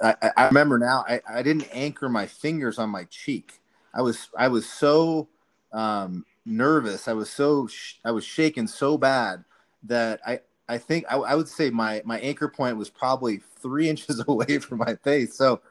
i, 0.04 0.16
I 0.38 0.48
remember 0.48 0.78
now 0.78 1.04
I, 1.08 1.22
I 1.30 1.42
didn't 1.42 1.68
anchor 1.72 2.10
my 2.10 2.26
fingers 2.26 2.78
on 2.78 2.90
my 2.90 3.06
cheek 3.06 3.62
i 3.94 4.02
was 4.02 4.30
i 4.38 4.48
was 4.48 4.68
so 4.68 5.28
um, 5.72 6.26
nervous 6.46 7.08
i 7.08 7.14
was 7.14 7.30
so 7.30 7.68
sh- 7.68 7.96
i 8.06 8.12
was 8.12 8.24
shaking 8.24 8.68
so 8.68 8.98
bad 8.98 9.44
that 9.84 10.22
I 10.26 10.40
I 10.68 10.78
think 10.78 11.06
I, 11.10 11.18
I, 11.18 11.36
would 11.36 11.48
say 11.48 11.70
my 11.70 12.02
my 12.06 12.20
anchor 12.20 12.48
point 12.48 12.78
was 12.78 12.90
probably 12.90 13.42
three 13.62 13.90
inches 13.90 14.24
away 14.28 14.60
from 14.60 14.80
my 14.80 14.96
face. 14.96 15.36
So 15.36 15.62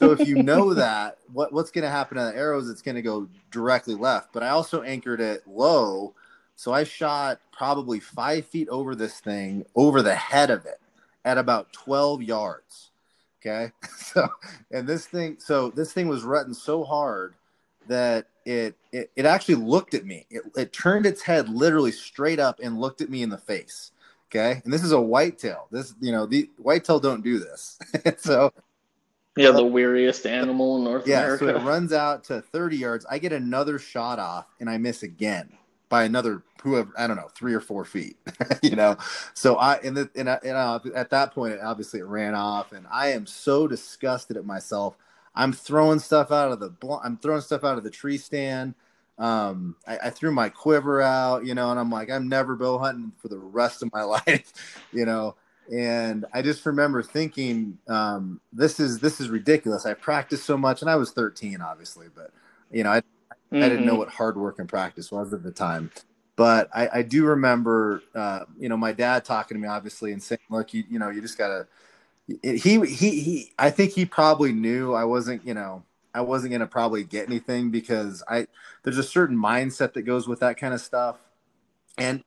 so 0.00 0.12
if 0.12 0.26
you 0.26 0.36
know 0.36 0.74
that, 0.74 1.18
what 1.32 1.52
what's 1.52 1.70
going 1.70 1.84
to 1.84 1.90
happen 1.90 2.16
to 2.16 2.24
the 2.24 2.36
arrows? 2.36 2.68
It's 2.68 2.82
going 2.82 2.96
to 2.96 3.02
go 3.02 3.28
directly 3.50 3.94
left. 3.94 4.32
But 4.32 4.42
I 4.42 4.48
also 4.48 4.82
anchored 4.82 5.20
it 5.20 5.46
low, 5.46 6.14
so 6.56 6.72
I 6.72 6.84
shot 6.84 7.40
probably 7.52 8.00
five 8.00 8.46
feet 8.46 8.68
over 8.68 8.94
this 8.94 9.20
thing, 9.20 9.64
over 9.74 10.02
the 10.02 10.14
head 10.14 10.50
of 10.50 10.66
it, 10.66 10.80
at 11.24 11.38
about 11.38 11.72
twelve 11.72 12.22
yards. 12.22 12.90
Okay, 13.40 13.72
so 13.96 14.28
and 14.70 14.86
this 14.86 15.06
thing, 15.06 15.36
so 15.38 15.70
this 15.70 15.92
thing 15.92 16.08
was 16.08 16.22
rutting 16.22 16.54
so 16.54 16.84
hard 16.84 17.34
that 17.88 18.26
it, 18.44 18.76
it 18.92 19.10
it 19.16 19.26
actually 19.26 19.56
looked 19.56 19.94
at 19.94 20.04
me. 20.04 20.26
It, 20.30 20.42
it 20.56 20.72
turned 20.72 21.06
its 21.06 21.22
head 21.22 21.48
literally 21.48 21.92
straight 21.92 22.40
up 22.40 22.60
and 22.62 22.80
looked 22.80 23.00
at 23.00 23.10
me 23.10 23.22
in 23.22 23.30
the 23.30 23.38
face. 23.38 23.92
Okay, 24.30 24.62
and 24.64 24.72
this 24.72 24.82
is 24.82 24.92
a 24.92 25.00
whitetail. 25.00 25.66
This 25.70 25.94
you 26.00 26.12
know 26.12 26.26
the 26.26 26.50
whitetail 26.58 27.00
don't 27.00 27.22
do 27.22 27.38
this. 27.38 27.78
so 28.18 28.52
yeah, 29.36 29.50
the 29.50 29.64
weariest 29.64 30.26
animal 30.26 30.76
in 30.76 30.84
North 30.84 31.06
yeah, 31.08 31.24
America. 31.24 31.46
so 31.46 31.56
it 31.56 31.62
runs 31.62 31.92
out 31.92 32.22
to 32.24 32.40
30 32.40 32.76
yards. 32.76 33.06
I 33.10 33.18
get 33.18 33.32
another 33.32 33.80
shot 33.80 34.20
off 34.20 34.46
and 34.60 34.70
I 34.70 34.78
miss 34.78 35.02
again 35.02 35.50
by 35.88 36.04
another 36.04 36.42
whoever 36.62 36.92
I 36.96 37.06
don't 37.06 37.16
know 37.16 37.28
three 37.34 37.54
or 37.54 37.60
four 37.60 37.84
feet. 37.84 38.16
you 38.62 38.76
know, 38.76 38.96
so 39.34 39.56
I 39.56 39.76
and 39.76 39.96
the, 39.96 40.10
and, 40.16 40.28
I, 40.30 40.38
and 40.44 40.56
I, 40.56 40.80
at 40.94 41.10
that 41.10 41.34
point, 41.34 41.58
obviously 41.62 42.00
it 42.00 42.06
ran 42.06 42.34
off, 42.34 42.72
and 42.72 42.86
I 42.90 43.08
am 43.12 43.26
so 43.26 43.66
disgusted 43.66 44.36
at 44.36 44.44
myself 44.44 44.96
I'm 45.34 45.52
throwing 45.52 45.98
stuff 45.98 46.30
out 46.30 46.52
of 46.52 46.60
the 46.60 46.72
I'm 47.02 47.16
throwing 47.16 47.40
stuff 47.40 47.64
out 47.64 47.78
of 47.78 47.84
the 47.84 47.90
tree 47.90 48.18
stand. 48.18 48.74
Um, 49.18 49.76
I, 49.86 49.98
I, 50.04 50.10
threw 50.10 50.32
my 50.32 50.48
quiver 50.48 51.00
out, 51.00 51.46
you 51.46 51.54
know, 51.54 51.70
and 51.70 51.78
I'm 51.78 51.90
like, 51.90 52.10
I'm 52.10 52.28
never 52.28 52.56
bow 52.56 52.78
hunting 52.78 53.12
for 53.18 53.28
the 53.28 53.38
rest 53.38 53.80
of 53.80 53.92
my 53.92 54.02
life, 54.26 54.52
you 54.92 55.04
know. 55.04 55.36
And 55.72 56.24
I 56.34 56.42
just 56.42 56.66
remember 56.66 57.00
thinking, 57.00 57.78
um, 57.88 58.40
this 58.52 58.80
is 58.80 58.98
this 58.98 59.20
is 59.20 59.28
ridiculous. 59.28 59.86
I 59.86 59.94
practiced 59.94 60.44
so 60.44 60.56
much, 60.56 60.82
and 60.82 60.90
I 60.90 60.96
was 60.96 61.12
13, 61.12 61.60
obviously, 61.60 62.08
but 62.14 62.32
you 62.72 62.82
know, 62.82 62.90
I, 62.90 63.02
mm-hmm. 63.54 63.64
I 63.64 63.68
didn't 63.68 63.86
know 63.86 63.92
mm-hmm. 63.92 64.00
what 64.00 64.08
hard 64.08 64.36
work 64.36 64.58
and 64.58 64.68
practice 64.68 65.10
was 65.10 65.32
at 65.32 65.42
the 65.42 65.50
time. 65.50 65.90
But 66.36 66.68
I, 66.74 66.88
I 66.94 67.02
do 67.02 67.24
remember, 67.24 68.02
uh, 68.14 68.40
you 68.58 68.68
know, 68.68 68.76
my 68.76 68.92
dad 68.92 69.24
talking 69.24 69.56
to 69.56 69.60
me, 69.60 69.68
obviously, 69.68 70.12
and 70.12 70.22
saying, 70.22 70.40
"Look, 70.50 70.74
you, 70.74 70.84
you 70.88 70.98
know, 70.98 71.10
you 71.10 71.20
just 71.20 71.38
gotta." 71.38 71.66
he 72.26 72.80
he 72.80 73.20
he 73.20 73.52
I 73.58 73.70
think 73.70 73.92
he 73.92 74.06
probably 74.06 74.52
knew 74.52 74.94
I 74.94 75.04
wasn't, 75.04 75.46
you 75.46 75.54
know, 75.54 75.84
I 76.14 76.22
wasn't 76.22 76.52
going 76.52 76.60
to 76.60 76.66
probably 76.66 77.04
get 77.04 77.28
anything 77.28 77.70
because 77.70 78.22
I 78.28 78.46
there's 78.82 78.98
a 78.98 79.02
certain 79.02 79.36
mindset 79.36 79.92
that 79.94 80.02
goes 80.02 80.26
with 80.26 80.40
that 80.40 80.56
kind 80.56 80.72
of 80.72 80.80
stuff. 80.80 81.18
And 81.98 82.24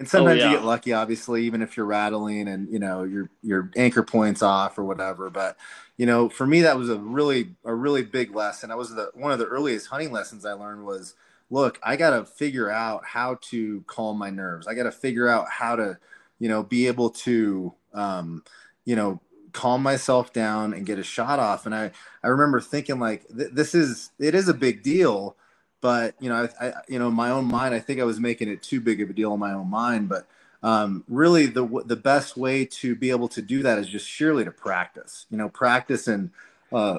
and 0.00 0.08
sometimes 0.08 0.40
oh, 0.40 0.44
yeah. 0.44 0.50
you 0.50 0.56
get 0.56 0.64
lucky 0.64 0.92
obviously 0.92 1.44
even 1.44 1.62
if 1.62 1.76
you're 1.76 1.86
rattling 1.86 2.48
and 2.48 2.72
you 2.72 2.80
know 2.80 3.04
your 3.04 3.30
your 3.42 3.70
anchor 3.76 4.02
points 4.02 4.42
off 4.42 4.76
or 4.78 4.84
whatever, 4.84 5.30
but 5.30 5.56
you 5.96 6.06
know, 6.06 6.28
for 6.28 6.46
me 6.46 6.62
that 6.62 6.76
was 6.76 6.90
a 6.90 6.98
really 6.98 7.50
a 7.64 7.74
really 7.74 8.02
big 8.02 8.34
lesson. 8.34 8.72
I 8.72 8.74
was 8.74 8.90
the 8.90 9.10
one 9.14 9.30
of 9.30 9.38
the 9.38 9.46
earliest 9.46 9.86
hunting 9.86 10.10
lessons 10.10 10.44
I 10.44 10.54
learned 10.54 10.84
was 10.84 11.14
look, 11.50 11.78
I 11.82 11.96
got 11.96 12.10
to 12.10 12.24
figure 12.24 12.70
out 12.70 13.04
how 13.04 13.38
to 13.50 13.84
calm 13.86 14.18
my 14.18 14.30
nerves. 14.30 14.66
I 14.66 14.74
got 14.74 14.84
to 14.84 14.92
figure 14.92 15.28
out 15.28 15.48
how 15.50 15.76
to, 15.76 15.98
you 16.38 16.48
know, 16.48 16.62
be 16.62 16.86
able 16.86 17.10
to 17.10 17.74
um 17.92 18.42
you 18.84 18.96
know, 18.96 19.20
calm 19.52 19.82
myself 19.82 20.32
down 20.32 20.72
and 20.72 20.86
get 20.86 20.98
a 20.98 21.02
shot 21.02 21.38
off. 21.38 21.66
And 21.66 21.74
I, 21.74 21.90
I 22.22 22.28
remember 22.28 22.60
thinking 22.60 22.98
like, 22.98 23.26
th- 23.28 23.50
this 23.52 23.74
is, 23.74 24.10
it 24.18 24.34
is 24.34 24.48
a 24.48 24.54
big 24.54 24.82
deal, 24.82 25.36
but 25.80 26.14
you 26.20 26.28
know, 26.28 26.48
I, 26.60 26.66
I, 26.68 26.72
you 26.88 26.98
know, 26.98 27.08
in 27.08 27.14
my 27.14 27.30
own 27.30 27.46
mind, 27.46 27.74
I 27.74 27.80
think 27.80 28.00
I 28.00 28.04
was 28.04 28.20
making 28.20 28.48
it 28.48 28.62
too 28.62 28.80
big 28.80 29.00
of 29.00 29.10
a 29.10 29.12
deal 29.12 29.34
in 29.34 29.40
my 29.40 29.52
own 29.52 29.70
mind, 29.70 30.08
but 30.08 30.26
um, 30.62 31.04
really 31.08 31.46
the, 31.46 31.66
the 31.86 31.96
best 31.96 32.36
way 32.36 32.64
to 32.66 32.94
be 32.94 33.10
able 33.10 33.28
to 33.28 33.40
do 33.42 33.62
that 33.62 33.78
is 33.78 33.88
just 33.88 34.06
surely 34.06 34.44
to 34.44 34.50
practice, 34.50 35.26
you 35.30 35.38
know, 35.38 35.48
practice 35.48 36.06
in 36.06 36.30
uh, 36.72 36.98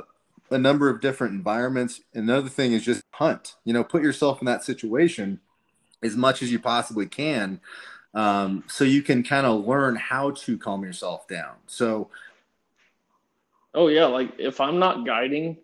a 0.50 0.58
number 0.58 0.90
of 0.90 1.00
different 1.00 1.34
environments. 1.34 2.02
Another 2.14 2.50
thing 2.50 2.74
is 2.74 2.84
just 2.84 3.04
hunt, 3.12 3.56
you 3.64 3.74
know, 3.74 3.84
put 3.84 4.02
yourself 4.02 4.42
in 4.42 4.46
that 4.46 4.64
situation 4.64 5.40
as 6.02 6.16
much 6.16 6.42
as 6.42 6.52
you 6.52 6.60
possibly 6.60 7.06
can 7.06 7.62
um, 8.14 8.64
so 8.68 8.84
you 8.84 9.02
can 9.02 9.24
kind 9.24 9.46
of 9.46 9.66
learn 9.66 9.96
how 9.96 10.32
to 10.32 10.58
calm 10.58 10.84
yourself 10.84 11.28
down. 11.28 11.56
So, 11.68 12.10
oh 13.74 13.88
yeah, 13.88 14.06
like 14.06 14.34
if 14.38 14.60
I'm 14.60 14.80
not 14.80 15.06
guiding, 15.06 15.58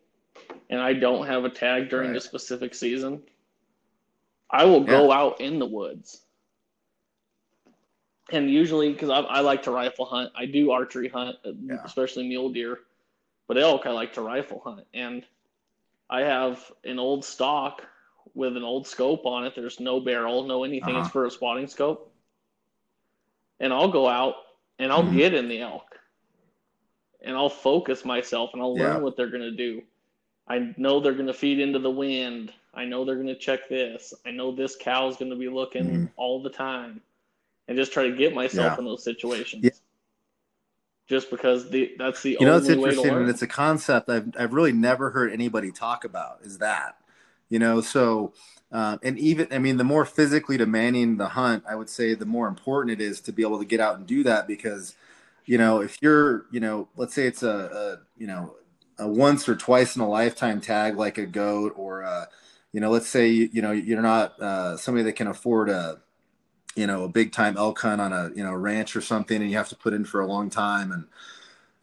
and 0.69 0.79
I 0.79 0.93
don't 0.93 1.27
have 1.27 1.45
a 1.45 1.49
tag 1.49 1.89
during 1.89 2.10
right. 2.10 2.17
a 2.17 2.21
specific 2.21 2.73
season, 2.73 3.21
I 4.49 4.65
will 4.65 4.81
yeah. 4.81 4.88
go 4.88 5.12
out 5.12 5.41
in 5.41 5.60
the 5.60 5.65
woods. 5.65 6.21
And 8.31 8.49
usually, 8.49 8.91
because 8.91 9.10
I, 9.10 9.19
I, 9.19 9.39
like 9.39 9.63
to 9.63 9.71
rifle 9.71 10.05
hunt, 10.05 10.31
I 10.36 10.45
do 10.45 10.71
archery 10.71 11.07
hunt, 11.07 11.38
uh, 11.45 11.51
yeah. 11.63 11.77
especially 11.86 12.27
mule 12.27 12.49
deer, 12.49 12.79
but 13.47 13.57
elk 13.57 13.86
I 13.86 13.91
like 13.91 14.13
to 14.13 14.21
rifle 14.21 14.62
hunt. 14.63 14.86
And 14.93 15.23
I 16.10 16.21
have 16.21 16.71
an 16.83 16.99
old 16.99 17.23
stock 17.23 17.83
with 18.33 18.57
an 18.57 18.63
old 18.63 18.86
scope 18.86 19.25
on 19.25 19.45
it. 19.45 19.53
There's 19.55 19.79
no 19.79 20.01
barrel, 20.01 20.43
no 20.43 20.63
anything. 20.65 20.95
Uh-huh. 20.95 21.03
It's 21.03 21.12
for 21.12 21.25
a 21.25 21.31
spotting 21.31 21.67
scope. 21.67 22.12
And 23.60 23.71
I'll 23.71 23.91
go 23.91 24.07
out 24.07 24.36
and 24.77 24.91
I'll 24.91 25.03
mm-hmm. 25.03 25.17
get 25.17 25.33
in 25.33 25.47
the 25.47 25.62
elk 25.62 25.97
and 27.21 27.36
I'll 27.36 27.49
focus 27.49 28.05
myself 28.05 28.51
and 28.53 28.62
I'll 28.62 28.77
yeah. 28.77 28.93
learn 28.93 29.03
what 29.03 29.17
they're 29.17 29.29
going 29.29 29.41
to 29.41 29.51
do. 29.51 29.81
I 30.49 30.73
know 30.77 30.99
they're 30.99 31.13
going 31.13 31.27
to 31.27 31.33
feed 31.33 31.60
into 31.60 31.79
the 31.79 31.91
wind. 31.91 32.53
I 32.73 32.86
know 32.86 33.03
they're 33.03 33.15
going 33.15 33.27
to 33.27 33.36
check 33.36 33.67
this. 33.69 34.13
I 34.25 34.31
know 34.31 34.51
this 34.51 34.75
cow's 34.75 35.17
going 35.17 35.31
to 35.31 35.38
be 35.38 35.49
looking 35.49 35.86
mm-hmm. 35.86 36.05
all 36.15 36.41
the 36.41 36.49
time, 36.49 37.01
and 37.67 37.77
just 37.77 37.91
try 37.91 38.03
to 38.03 38.15
get 38.15 38.33
myself 38.33 38.73
yeah. 38.73 38.79
in 38.79 38.86
those 38.86 39.03
situations. 39.03 39.63
Yeah. 39.63 39.71
Just 41.07 41.31
because 41.31 41.69
the 41.69 41.95
that's 41.97 42.21
the 42.21 42.38
you 42.39 42.45
know 42.45 42.57
it's 42.57 42.67
interesting 42.67 43.10
and 43.10 43.29
it's 43.29 43.41
a 43.41 43.47
concept 43.47 44.10
I've 44.10 44.27
I've 44.38 44.51
really 44.51 44.73
never 44.73 45.10
heard 45.10 45.31
anybody 45.31 45.71
talk 45.71 46.03
about 46.03 46.39
is 46.43 46.57
that 46.57 46.97
you 47.47 47.60
know 47.60 47.79
so 47.79 48.33
uh, 48.73 48.97
and 49.01 49.17
even 49.17 49.47
I 49.49 49.57
mean 49.57 49.77
the 49.77 49.86
more 49.86 50.03
physically 50.03 50.57
demanding 50.57 51.15
the 51.15 51.29
hunt 51.29 51.63
I 51.65 51.75
would 51.75 51.89
say 51.89 52.13
the 52.13 52.25
more 52.25 52.49
important 52.49 52.99
it 52.99 53.01
is 53.01 53.21
to 53.21 53.31
be 53.31 53.41
able 53.41 53.57
to 53.57 53.63
get 53.63 53.79
out 53.79 53.95
and 53.95 54.05
do 54.05 54.21
that 54.23 54.47
because 54.47 54.95
you 55.45 55.57
know 55.57 55.79
if 55.79 56.01
you're 56.01 56.45
you 56.51 56.60
know 56.60 56.89
let's 56.97 57.13
say 57.13 57.25
it's 57.25 57.41
a, 57.41 57.47
a 57.47 58.19
you 58.19 58.27
know 58.27 58.55
a 58.99 59.07
once 59.07 59.47
or 59.47 59.55
twice 59.55 59.95
in 59.95 60.01
a 60.01 60.10
lifetime 60.10 60.62
tag 60.62 60.97
like 60.97 61.17
a 61.17 61.25
goat 61.25 61.73
or 61.75 62.01
a, 62.01 62.27
you 62.71 62.81
know 62.81 62.89
let's 62.89 63.07
say 63.07 63.29
you 63.29 63.62
know 63.62 63.71
you're 63.71 64.01
not 64.01 64.39
uh, 64.41 64.77
somebody 64.77 65.03
that 65.03 65.13
can 65.13 65.27
afford 65.27 65.69
a 65.69 65.99
you 66.75 66.88
know 66.88 67.03
a 67.03 67.10
big 67.10 67.31
time 67.31 67.57
elk 67.57 67.79
hunt 67.79 68.01
on 68.01 68.13
a 68.13 68.31
you 68.36 68.43
know 68.43 68.53
ranch 68.53 68.95
or 68.95 69.01
something 69.01 69.41
and 69.41 69.49
you 69.49 69.57
have 69.57 69.69
to 69.69 69.75
put 69.75 69.93
in 69.93 70.05
for 70.05 70.21
a 70.21 70.27
long 70.27 70.49
time 70.49 70.91
and 70.91 71.05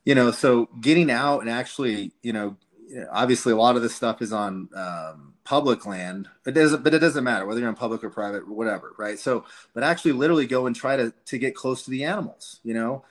you 0.05 0.15
know 0.15 0.31
so 0.31 0.69
getting 0.81 1.11
out 1.11 1.41
and 1.41 1.51
actually 1.51 2.13
you 2.23 2.33
know 2.33 2.57
obviously 3.11 3.53
a 3.53 3.57
lot 3.57 3.77
of 3.77 3.83
this 3.83 3.95
stuff 3.95 4.23
is 4.23 4.33
on 4.33 4.69
um, 4.77 5.35
public 5.45 5.85
land. 5.87 6.29
It 6.47 6.53
doesn't 6.53 6.85
but 6.85 6.95
it 6.95 7.01
doesn't 7.01 7.25
matter 7.25 7.47
whether 7.47 7.61
you're 7.61 7.69
on 7.69 7.75
public 7.75 8.05
or 8.05 8.11
private 8.11 8.43
or 8.45 8.55
whatever 8.55 8.95
right? 8.99 9.19
So 9.19 9.45
but 9.73 9.83
actually 9.83 10.13
literally 10.13 10.47
go 10.47 10.67
and 10.67 10.77
try 10.77 10.97
to 10.97 11.13
to 11.27 11.39
get 11.39 11.55
close 11.55 11.83
to 11.85 11.91
the 11.91 12.05
animals 12.05 12.61
you 12.63 12.75
know? 12.75 13.05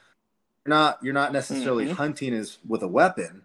You're 0.66 0.76
not 0.76 1.00
you're 1.04 1.14
not 1.14 1.34
necessarily 1.34 1.86
mm-hmm. 1.86 1.96
hunting 1.96 2.34
as 2.34 2.58
with 2.66 2.84
a 2.84 2.88
weapon 2.88 3.44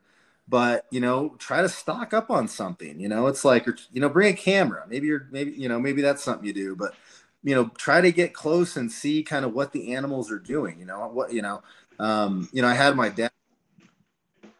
but 0.48 0.87
you 0.90 1.00
know 1.00 1.34
try 1.38 1.62
to 1.62 1.68
stalk 1.68 2.14
up 2.14 2.30
on 2.30 2.48
something 2.48 2.98
you 2.98 3.08
know? 3.08 3.26
It's 3.26 3.44
like 3.44 3.66
you 3.92 4.00
know 4.00 4.08
bring 4.08 4.32
a 4.32 4.37
camera. 4.37 4.84
Maybe 4.88 5.06
you're 5.06 5.28
maybe 5.30 5.52
you 5.52 5.68
know 5.68 5.78
maybe 5.78 6.02
that's 6.02 6.22
something 6.22 6.46
you 6.46 6.52
do 6.52 6.74
but 6.74 6.94
you 7.42 7.54
know 7.54 7.70
try 7.76 8.00
to 8.00 8.11
get 8.11 8.34
close 8.34 8.76
and 8.76 8.90
see 8.90 9.22
kind 9.22 9.44
of 9.44 9.52
what 9.52 9.72
the 9.72 9.94
animals 9.94 10.30
are 10.30 10.38
doing 10.38 10.78
you 10.78 10.87
know? 10.87 11.08
What 11.08 11.32
you 11.32 11.42
know 11.42 11.62
um 11.98 12.48
you 12.52 12.62
know 12.62 12.68
i 12.68 12.74
had 12.74 12.94
my 12.94 13.08
dad 13.08 13.32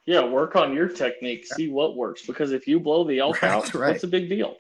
yeah 0.07 0.25
work 0.25 0.57
on 0.57 0.75
your 0.75 0.89
technique 0.89 1.47
see 1.47 1.69
what 1.69 1.97
works 1.97 2.27
because 2.27 2.51
if 2.51 2.67
you 2.67 2.81
blow 2.81 3.05
the 3.05 3.21
elk 3.21 3.41
right, 3.43 3.53
out 3.53 3.75
right. 3.75 3.93
what's 3.93 4.05
a 4.05 4.09
big 4.09 4.29
deal? 4.29 4.57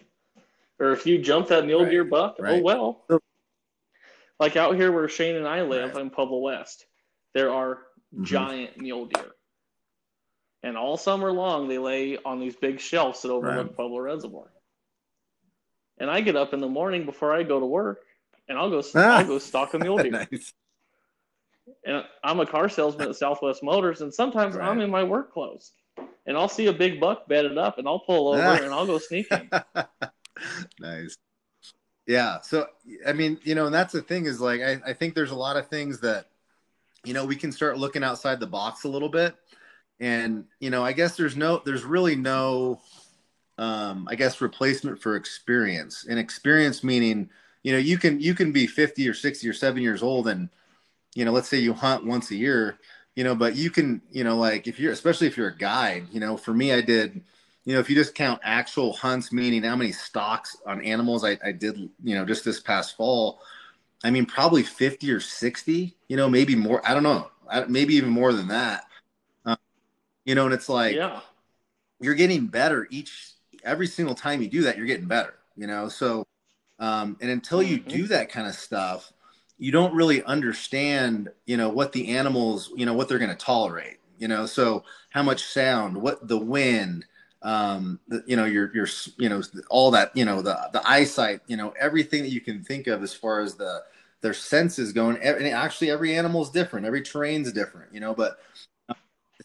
Or 0.81 0.93
if 0.93 1.05
you 1.05 1.19
jump 1.19 1.49
that 1.49 1.67
mule 1.67 1.83
right, 1.83 1.91
deer 1.91 2.05
buck 2.05 2.37
oh 2.39 2.61
well. 2.61 3.05
Like 4.39 4.57
out 4.57 4.77
here 4.77 4.93
where 4.93 5.09
shane 5.09 5.35
and 5.35 5.49
i 5.49 5.63
live 5.63 5.97
in 5.97 6.11
pueblo 6.11 6.39
west 6.39 6.87
there 7.35 7.53
are 7.53 7.79
mm-hmm. 8.15 8.23
giant 8.23 8.79
mule 8.79 9.07
deer 9.07 9.33
and 10.63 10.77
all 10.77 10.97
summer 10.97 11.31
long, 11.31 11.69
they 11.69 11.79
lay 11.79 12.19
on 12.25 12.41
these 12.41 12.57
big 12.57 12.81
shelves 12.81 13.23
that 13.23 13.31
overlook 13.31 13.69
right. 13.69 13.77
Pueblo 13.77 13.99
Reservoir. 13.99 14.51
And 15.99 16.11
I 16.11 16.21
get 16.21 16.37
up 16.37 16.53
in 16.53 16.61
the 16.61 16.69
morning 16.69 17.05
before 17.05 17.33
I 17.33 17.43
go 17.43 17.61
to 17.61 17.67
work, 17.67 18.03
and 18.49 18.59
I'll 18.59 18.71
go 18.71 18.83
ah. 18.95 19.19
I'll 19.19 19.27
go 19.27 19.39
stalk 19.39 19.75
a 19.75 19.79
mule 19.79 19.99
deer. 19.99 20.11
nice. 20.11 20.53
And 21.85 22.05
I'm 22.25 22.41
a 22.41 22.47
car 22.47 22.69
salesman 22.69 23.09
at 23.09 23.17
Southwest 23.17 23.63
Motors, 23.63 24.01
and 24.01 24.13
sometimes 24.13 24.57
right. 24.57 24.69
I'm 24.69 24.81
in 24.81 24.91
my 24.91 25.05
work 25.05 25.33
clothes, 25.33 25.73
and 26.27 26.37
I'll 26.37 26.49
see 26.49 26.67
a 26.67 26.73
big 26.73 27.01
buck 27.01 27.29
bedded 27.29 27.59
up, 27.59 27.79
and 27.79 27.87
I'll 27.87 27.99
pull 27.99 28.29
over 28.29 28.41
and 28.41 28.73
I'll 28.73 28.87
go 28.87 28.99
sneaking. 28.99 29.51
nice. 30.81 31.19
Yeah. 32.07 32.41
So 32.41 32.67
I 33.07 33.13
mean, 33.13 33.39
you 33.45 33.55
know, 33.55 33.67
and 33.67 33.75
that's 33.75 33.93
the 33.93 34.03
thing 34.03 34.25
is 34.25 34.41
like 34.41 34.61
I, 34.61 34.81
I 34.87 34.93
think 34.93 35.15
there's 35.15 35.31
a 35.31 35.37
lot 35.37 35.57
of 35.57 35.69
things 35.69 36.01
that, 36.01 36.27
you 37.05 37.13
know, 37.13 37.25
we 37.25 37.37
can 37.37 37.53
start 37.53 37.79
looking 37.79 38.03
outside 38.03 38.41
the 38.41 38.47
box 38.47 38.85
a 38.85 38.89
little 38.89 39.11
bit 39.11 39.37
and 40.01 40.45
you 40.61 40.71
know 40.71 40.85
i 40.85 40.93
guess 40.93 41.17
there's 41.17 41.37
no 41.37 41.61
there's 41.65 41.85
really 41.85 42.15
no 42.17 42.81
um 43.59 44.07
i 44.11 44.15
guess 44.15 44.41
replacement 44.41 45.01
for 45.01 45.17
experience. 45.17 46.07
And 46.09 46.19
experience 46.19 46.85
meaning 46.85 47.31
you 47.63 47.73
know 47.73 47.79
you 47.79 47.99
can 47.99 48.21
you 48.21 48.35
can 48.35 48.53
be 48.53 48.67
50 48.67 49.09
or 49.09 49.15
60 49.15 49.49
or 49.49 49.53
7 49.53 49.83
years 49.83 50.03
old 50.03 50.29
and 50.29 50.49
you 51.15 51.25
know 51.25 51.33
let's 51.33 51.49
say 51.49 51.59
you 51.59 51.73
hunt 51.73 52.05
once 52.05 52.31
a 52.31 52.37
year 52.37 52.79
you 53.17 53.25
know 53.25 53.35
but 53.35 53.57
you 53.57 53.71
can 53.71 54.01
you 54.13 54.23
know 54.23 54.37
like 54.37 54.67
if 54.69 54.79
you're 54.79 54.93
especially 54.93 55.27
if 55.27 55.37
you're 55.37 55.49
a 55.49 55.57
guide 55.57 56.07
you 56.13 56.21
know 56.21 56.37
for 56.37 56.55
me 56.55 56.73
i 56.73 56.81
did 56.81 57.21
you 57.65 57.75
know 57.75 57.81
if 57.81 57.91
you 57.91 57.97
just 57.97 58.15
count 58.15 58.41
actual 58.45 58.93
hunts 58.93 59.33
meaning 59.33 59.63
how 59.65 59.75
many 59.75 59.91
stalks 59.91 60.57
on 60.67 60.81
animals 60.83 61.25
i, 61.25 61.37
I 61.45 61.53
did 61.53 61.77
you 62.05 62.15
know 62.15 62.25
just 62.25 62.45
this 62.45 62.61
past 62.61 62.97
fall 62.97 63.41
i 64.05 64.11
mean 64.11 64.25
probably 64.25 64.63
50 64.63 65.11
or 65.11 65.21
60 65.21 65.97
you 66.07 66.17
know 66.17 66.29
maybe 66.29 66.55
more 66.55 66.81
i 66.89 66.95
don't 66.95 67.03
know 67.03 67.31
maybe 67.69 67.95
even 67.95 68.11
more 68.11 68.33
than 68.33 68.49
that 68.49 68.85
you 70.29 70.35
know, 70.35 70.45
and 70.45 70.53
it's 70.53 70.69
like, 70.69 70.95
yeah, 70.95 71.21
you're 72.01 72.15
getting 72.15 72.49
better 72.49 72.87
each, 72.91 73.31
every 73.65 73.87
single 73.87 74.15
time 74.15 74.43
you 74.43 74.49
do 74.49 74.61
that, 74.65 74.77
you're 74.77 74.85
getting 74.85 75.07
better, 75.07 75.33
you 75.57 75.67
know? 75.67 75.89
So, 75.89 76.27
um, 76.79 77.17
and 77.23 77.31
until 77.31 77.63
you 77.63 77.79
mm-hmm. 77.79 77.89
do 77.89 78.07
that 78.09 78.31
kind 78.31 78.47
of 78.47 78.55
stuff, 78.55 79.11
you 79.57 79.73
don't 79.73 79.95
really 79.95 80.23
understand, 80.25 81.31
you 81.47 81.57
know, 81.57 81.71
what 81.71 81.93
the 81.93 82.09
animals, 82.15 82.71
you 82.77 82.85
know, 82.85 82.93
what 82.93 83.09
they're 83.09 83.19
going 83.19 83.31
to 83.31 83.37
tolerate, 83.37 84.01
you 84.19 84.29
know? 84.29 84.45
So 84.45 84.85
how 85.09 85.23
much 85.23 85.45
sound, 85.45 85.97
what 85.97 86.29
the 86.29 86.37
wind, 86.37 87.07
um, 87.41 87.99
the, 88.09 88.23
you 88.27 88.37
know, 88.37 88.45
your, 88.45 88.71
your, 88.75 88.87
you 89.17 89.31
know, 89.31 89.41
all 89.71 89.91
that, 89.93 90.15
you 90.15 90.27
know, 90.27 90.43
the, 90.43 90.69
the 90.75 90.87
eyesight, 90.87 91.41
you 91.47 91.57
know, 91.57 91.73
everything 91.81 92.23
that 92.23 92.33
you 92.33 92.43
can 92.43 92.63
think 92.63 92.87
of 92.87 93.03
as 93.03 93.15
far 93.15 93.41
as 93.41 93.55
the, 93.55 93.81
their 94.21 94.35
senses 94.35 94.93
going. 94.93 95.17
And 95.23 95.47
actually 95.47 95.91
every 95.91 96.15
animal 96.15 96.43
is 96.43 96.51
different. 96.51 96.85
Every 96.85 97.01
terrain's 97.01 97.51
different, 97.51 97.95
you 97.95 98.01
know, 98.01 98.13
but 98.13 98.41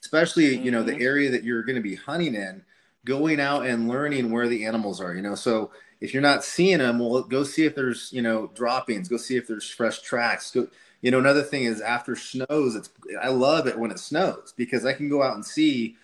especially 0.03 0.57
you 0.57 0.69
know 0.69 0.83
the 0.83 0.91
mm-hmm. 0.91 1.01
area 1.01 1.31
that 1.31 1.43
you're 1.43 1.63
going 1.63 1.75
to 1.75 1.81
be 1.81 1.95
hunting 1.95 2.35
in 2.35 2.61
going 3.05 3.39
out 3.39 3.65
and 3.65 3.87
learning 3.87 4.31
where 4.31 4.47
the 4.47 4.65
animals 4.65 4.99
are 4.99 5.15
you 5.15 5.21
know 5.21 5.35
so 5.35 5.71
if 6.01 6.13
you're 6.13 6.21
not 6.21 6.43
seeing 6.43 6.79
them 6.79 6.99
well 6.99 7.23
go 7.23 7.43
see 7.43 7.65
if 7.65 7.73
there's 7.73 8.11
you 8.11 8.21
know 8.21 8.47
droppings 8.53 9.07
go 9.07 9.17
see 9.17 9.37
if 9.37 9.47
there's 9.47 9.69
fresh 9.69 10.01
tracks 10.01 10.51
go 10.51 10.67
you 11.01 11.09
know 11.09 11.19
another 11.19 11.41
thing 11.41 11.63
is 11.63 11.81
after 11.81 12.15
snows 12.15 12.75
it's 12.75 12.89
i 13.21 13.29
love 13.29 13.65
it 13.67 13.77
when 13.77 13.91
it 13.91 13.99
snows 13.99 14.53
because 14.57 14.85
i 14.85 14.93
can 14.93 15.09
go 15.09 15.23
out 15.23 15.35
and 15.35 15.45
see 15.45 15.95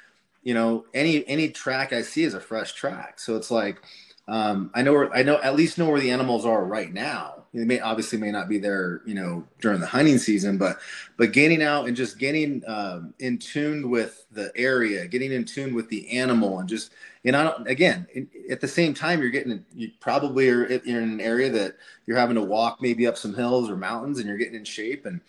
you 0.43 0.53
know 0.53 0.85
any 0.93 1.27
any 1.27 1.49
track 1.49 1.91
i 1.91 2.01
see 2.01 2.23
is 2.23 2.33
a 2.33 2.39
fresh 2.39 2.73
track 2.73 3.19
so 3.19 3.35
it's 3.35 3.51
like 3.51 3.81
um, 4.29 4.69
I 4.75 4.83
know 4.83 4.93
where 4.93 5.13
I 5.13 5.23
know 5.23 5.41
at 5.41 5.55
least 5.55 5.77
know 5.77 5.89
where 5.89 5.99
the 5.99 6.11
animals 6.11 6.45
are 6.45 6.63
right 6.63 6.93
now. 6.93 7.45
They 7.51 7.65
may 7.65 7.79
obviously 7.79 8.19
may 8.19 8.29
not 8.29 8.47
be 8.47 8.59
there, 8.59 9.01
you 9.03 9.15
know, 9.15 9.43
during 9.59 9.79
the 9.79 9.87
hunting 9.87 10.19
season, 10.19 10.59
but 10.59 10.77
but 11.17 11.33
getting 11.33 11.63
out 11.63 11.87
and 11.87 11.97
just 11.97 12.19
getting 12.19 12.61
um, 12.67 13.15
in 13.17 13.39
tune 13.39 13.89
with 13.89 14.27
the 14.31 14.51
area, 14.55 15.07
getting 15.07 15.31
in 15.31 15.45
tune 15.45 15.73
with 15.73 15.89
the 15.89 16.07
animal, 16.11 16.59
and 16.59 16.69
just 16.69 16.91
you 17.23 17.31
know, 17.31 17.55
again, 17.65 18.07
in, 18.13 18.29
at 18.51 18.61
the 18.61 18.67
same 18.67 18.93
time, 18.93 19.19
you're 19.19 19.31
getting 19.31 19.65
you 19.73 19.89
probably 19.99 20.47
are 20.49 20.65
in 20.65 20.95
an 20.95 21.19
area 21.19 21.49
that 21.49 21.77
you're 22.05 22.17
having 22.17 22.35
to 22.35 22.43
walk 22.43 22.83
maybe 22.83 23.07
up 23.07 23.17
some 23.17 23.33
hills 23.33 23.67
or 23.67 23.77
mountains, 23.77 24.19
and 24.19 24.27
you're 24.27 24.37
getting 24.37 24.53
in 24.53 24.63
shape, 24.63 25.07
and 25.07 25.21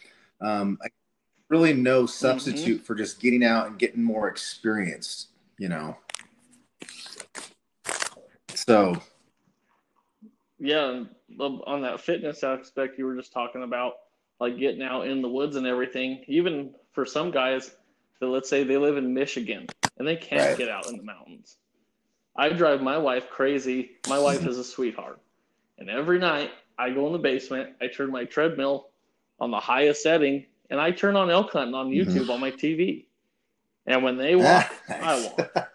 um, 0.42 0.78
really 1.48 1.72
no 1.72 2.04
substitute 2.04 2.76
mm-hmm. 2.76 2.84
for 2.84 2.94
just 2.94 3.18
getting 3.18 3.44
out 3.44 3.66
and 3.66 3.78
getting 3.78 4.02
more 4.02 4.28
experienced, 4.28 5.28
you 5.56 5.70
know. 5.70 5.96
So, 8.66 9.00
yeah, 10.58 11.04
on 11.38 11.82
that 11.82 12.00
fitness 12.00 12.44
aspect 12.44 12.98
you 12.98 13.06
were 13.06 13.16
just 13.16 13.32
talking 13.32 13.62
about, 13.62 13.94
like 14.38 14.58
getting 14.58 14.82
out 14.82 15.06
in 15.06 15.22
the 15.22 15.28
woods 15.28 15.56
and 15.56 15.66
everything. 15.66 16.24
Even 16.28 16.74
for 16.92 17.06
some 17.06 17.30
guys, 17.30 17.74
that 18.20 18.26
let's 18.26 18.48
say 18.48 18.64
they 18.64 18.76
live 18.76 18.96
in 18.96 19.14
Michigan 19.14 19.66
and 19.98 20.06
they 20.06 20.16
can't 20.16 20.50
right. 20.50 20.58
get 20.58 20.68
out 20.68 20.86
in 20.88 20.96
the 20.96 21.02
mountains. 21.02 21.56
I 22.36 22.50
drive 22.50 22.82
my 22.82 22.98
wife 22.98 23.30
crazy. 23.30 23.92
My 24.08 24.18
wife 24.18 24.46
is 24.46 24.58
a 24.58 24.64
sweetheart, 24.64 25.20
and 25.78 25.90
every 25.90 26.18
night 26.18 26.50
I 26.78 26.90
go 26.90 27.06
in 27.06 27.12
the 27.12 27.18
basement. 27.18 27.70
I 27.80 27.88
turn 27.88 28.10
my 28.10 28.24
treadmill 28.24 28.88
on 29.40 29.50
the 29.50 29.60
highest 29.60 30.02
setting, 30.02 30.46
and 30.70 30.80
I 30.80 30.90
turn 30.90 31.16
on 31.16 31.30
elk 31.30 31.52
hunting 31.52 31.74
on 31.74 31.90
mm-hmm. 31.90 32.10
YouTube 32.10 32.30
on 32.30 32.40
my 32.40 32.50
TV. 32.50 33.06
And 33.86 34.04
when 34.04 34.16
they 34.16 34.36
walk, 34.36 34.72
I 34.88 35.32
walk. 35.36 35.69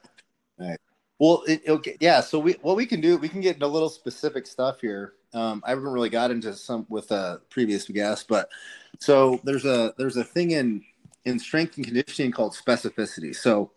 Well, 1.20 1.44
it, 1.48 1.62
okay, 1.68 1.98
yeah. 2.00 2.22
So 2.22 2.40
we 2.40 2.54
what 2.62 2.76
we 2.76 2.86
can 2.86 3.02
do, 3.02 3.18
we 3.18 3.30
can 3.30 3.42
get 3.42 3.56
into 3.56 3.66
a 3.66 3.68
little 3.68 3.90
specific 3.90 4.48
stuff 4.48 4.82
here. 4.82 5.14
Um, 5.34 5.64
I 5.66 5.70
haven't 5.70 5.86
really 5.86 6.10
got 6.10 6.32
into 6.32 6.54
some 6.54 6.86
with 6.90 7.12
a 7.12 7.42
previous 7.50 7.88
guest, 7.88 8.28
but 8.28 8.50
so 9.00 9.40
there's 9.44 9.66
a 9.66 9.94
there's 9.98 10.18
a 10.18 10.24
thing 10.24 10.52
in 10.52 10.84
in 11.24 11.40
strength 11.40 11.78
and 11.78 11.86
conditioning 11.86 12.32
called 12.32 12.54
specificity. 12.54 13.36
So 13.36 13.72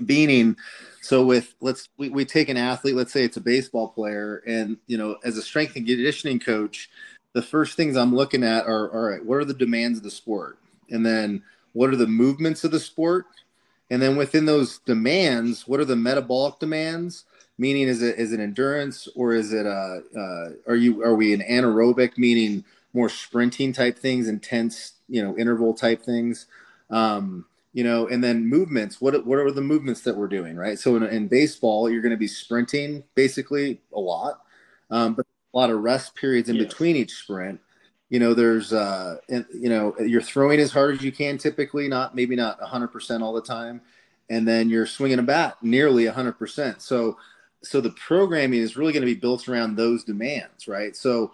Meaning, 0.00 0.56
so 1.02 1.24
with 1.24 1.54
let's 1.60 1.88
we, 1.96 2.08
we 2.08 2.24
take 2.24 2.48
an 2.48 2.56
athlete, 2.56 2.96
let's 2.96 3.12
say 3.12 3.22
it's 3.22 3.36
a 3.36 3.40
baseball 3.40 3.88
player, 3.88 4.42
and 4.44 4.76
you 4.88 4.98
know, 4.98 5.18
as 5.22 5.36
a 5.36 5.42
strength 5.42 5.76
and 5.76 5.86
conditioning 5.86 6.40
coach, 6.40 6.90
the 7.32 7.42
first 7.42 7.76
things 7.76 7.96
I'm 7.96 8.12
looking 8.12 8.42
at 8.42 8.66
are 8.66 8.92
all 8.92 9.02
right, 9.02 9.24
what 9.24 9.36
are 9.36 9.44
the 9.44 9.54
demands 9.54 9.98
of 9.98 10.04
the 10.04 10.10
sport? 10.10 10.58
And 10.90 11.06
then 11.06 11.44
what 11.74 11.90
are 11.90 11.96
the 11.96 12.08
movements 12.08 12.64
of 12.64 12.72
the 12.72 12.80
sport? 12.80 13.26
And 13.90 14.00
then 14.00 14.16
within 14.16 14.46
those 14.46 14.78
demands, 14.78 15.68
what 15.68 15.80
are 15.80 15.84
the 15.84 15.96
metabolic 15.96 16.58
demands? 16.58 17.24
Meaning, 17.56 17.86
is 17.86 18.02
it 18.02 18.18
is 18.18 18.32
it 18.32 18.40
endurance 18.40 19.06
or 19.14 19.32
is 19.32 19.52
it 19.52 19.66
uh, 19.66 20.00
uh 20.16 20.50
are 20.66 20.74
you 20.74 21.04
are 21.04 21.14
we 21.14 21.32
an 21.32 21.40
anaerobic 21.40 22.18
meaning 22.18 22.64
more 22.92 23.08
sprinting 23.08 23.72
type 23.72 23.96
things, 23.96 24.26
intense 24.26 24.94
you 25.08 25.22
know 25.22 25.36
interval 25.38 25.72
type 25.72 26.02
things? 26.02 26.46
Um, 26.90 27.46
you 27.72 27.84
know, 27.84 28.06
and 28.06 28.24
then 28.24 28.48
movements. 28.48 29.00
What 29.00 29.26
what 29.26 29.38
are 29.38 29.50
the 29.50 29.60
movements 29.60 30.00
that 30.02 30.16
we're 30.16 30.28
doing, 30.28 30.56
right? 30.56 30.78
So 30.78 30.96
in, 30.96 31.02
in 31.04 31.28
baseball, 31.28 31.90
you're 31.90 32.02
going 32.02 32.10
to 32.10 32.16
be 32.16 32.28
sprinting 32.28 33.04
basically 33.14 33.80
a 33.92 34.00
lot, 34.00 34.40
um, 34.90 35.14
but 35.14 35.26
a 35.52 35.56
lot 35.56 35.70
of 35.70 35.80
rest 35.80 36.14
periods 36.14 36.48
in 36.48 36.56
yes. 36.56 36.66
between 36.66 36.96
each 36.96 37.12
sprint. 37.12 37.60
You 38.14 38.20
know, 38.20 38.32
there's 38.32 38.72
uh, 38.72 39.16
and, 39.28 39.44
you 39.52 39.68
know, 39.68 39.92
you're 39.98 40.22
throwing 40.22 40.60
as 40.60 40.70
hard 40.70 40.94
as 40.94 41.02
you 41.02 41.10
can 41.10 41.36
typically, 41.36 41.88
not 41.88 42.14
maybe 42.14 42.36
not 42.36 42.60
100% 42.60 43.22
all 43.22 43.32
the 43.32 43.42
time, 43.42 43.80
and 44.30 44.46
then 44.46 44.70
you're 44.70 44.86
swinging 44.86 45.18
a 45.18 45.22
bat 45.24 45.56
nearly 45.62 46.04
100%. 46.04 46.80
So 46.80 47.18
so 47.64 47.80
the 47.80 47.90
programming 47.90 48.60
is 48.60 48.76
really 48.76 48.92
going 48.92 49.00
to 49.00 49.12
be 49.12 49.18
built 49.18 49.48
around 49.48 49.74
those 49.74 50.04
demands, 50.04 50.68
right? 50.68 50.94
So 50.94 51.32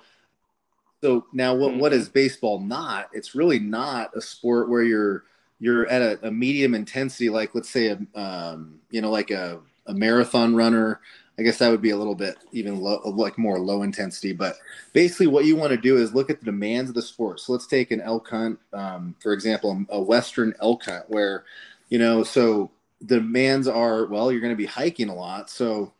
so 1.03 1.27
now 1.35 1.55
what 1.55 1.73
mm-hmm. 1.73 1.81
what 1.81 1.93
is 1.93 2.09
baseball 2.09 2.61
not? 2.61 3.11
It's 3.13 3.35
really 3.35 3.59
not 3.59 4.17
a 4.17 4.23
sport 4.23 4.71
where 4.71 4.83
you're 4.83 5.25
you're 5.59 5.87
at 5.87 6.01
a, 6.01 6.29
a 6.29 6.31
medium 6.31 6.75
intensity, 6.75 7.29
like 7.29 7.55
let's 7.55 7.69
say 7.69 7.89
a 7.89 8.19
um, 8.19 8.81
you 8.91 9.03
know 9.03 9.11
like 9.11 9.31
a, 9.31 9.61
a 9.87 9.93
marathon 9.93 10.57
runner. 10.57 11.03
I 11.41 11.43
guess 11.43 11.57
that 11.57 11.71
would 11.71 11.81
be 11.81 11.91
a 11.91 11.97
little 11.97 12.15
bit 12.15 12.37
even 12.53 12.83
low, 12.83 13.01
like 13.07 13.39
more 13.39 13.59
low 13.59 13.83
intensity. 13.83 14.35
But 14.35 14.59
basically, 14.93 15.27
what 15.27 15.47
you 15.47 15.57
want 15.57 15.71
to 15.71 15.79
do 15.79 15.97
is 15.97 16.13
look 16.13 16.29
at 16.29 16.39
the 16.39 16.45
demands 16.45 16.91
of 16.91 16.95
the 16.95 17.01
sport. 17.01 17.41
So 17.41 17.53
let's 17.53 17.67
take 17.67 17.91
an 17.91 18.03
elk 18.03 18.29
hunt, 18.29 18.59
um, 18.75 19.17
for 19.21 19.33
example, 19.33 19.87
a 19.89 20.03
western 20.03 20.53
elk 20.61 20.85
hunt, 20.85 21.07
where 21.09 21.45
you 21.89 21.99
know 21.99 22.25
so 22.25 22.71
the 23.01 23.17
demands 23.17 23.67
are 23.67 24.05
well, 24.05 24.31
you're 24.31 24.43
going 24.43 24.53
to 24.53 24.57
be 24.57 24.67
hiking 24.67 25.09
a 25.09 25.15
lot, 25.15 25.49
so 25.49 25.95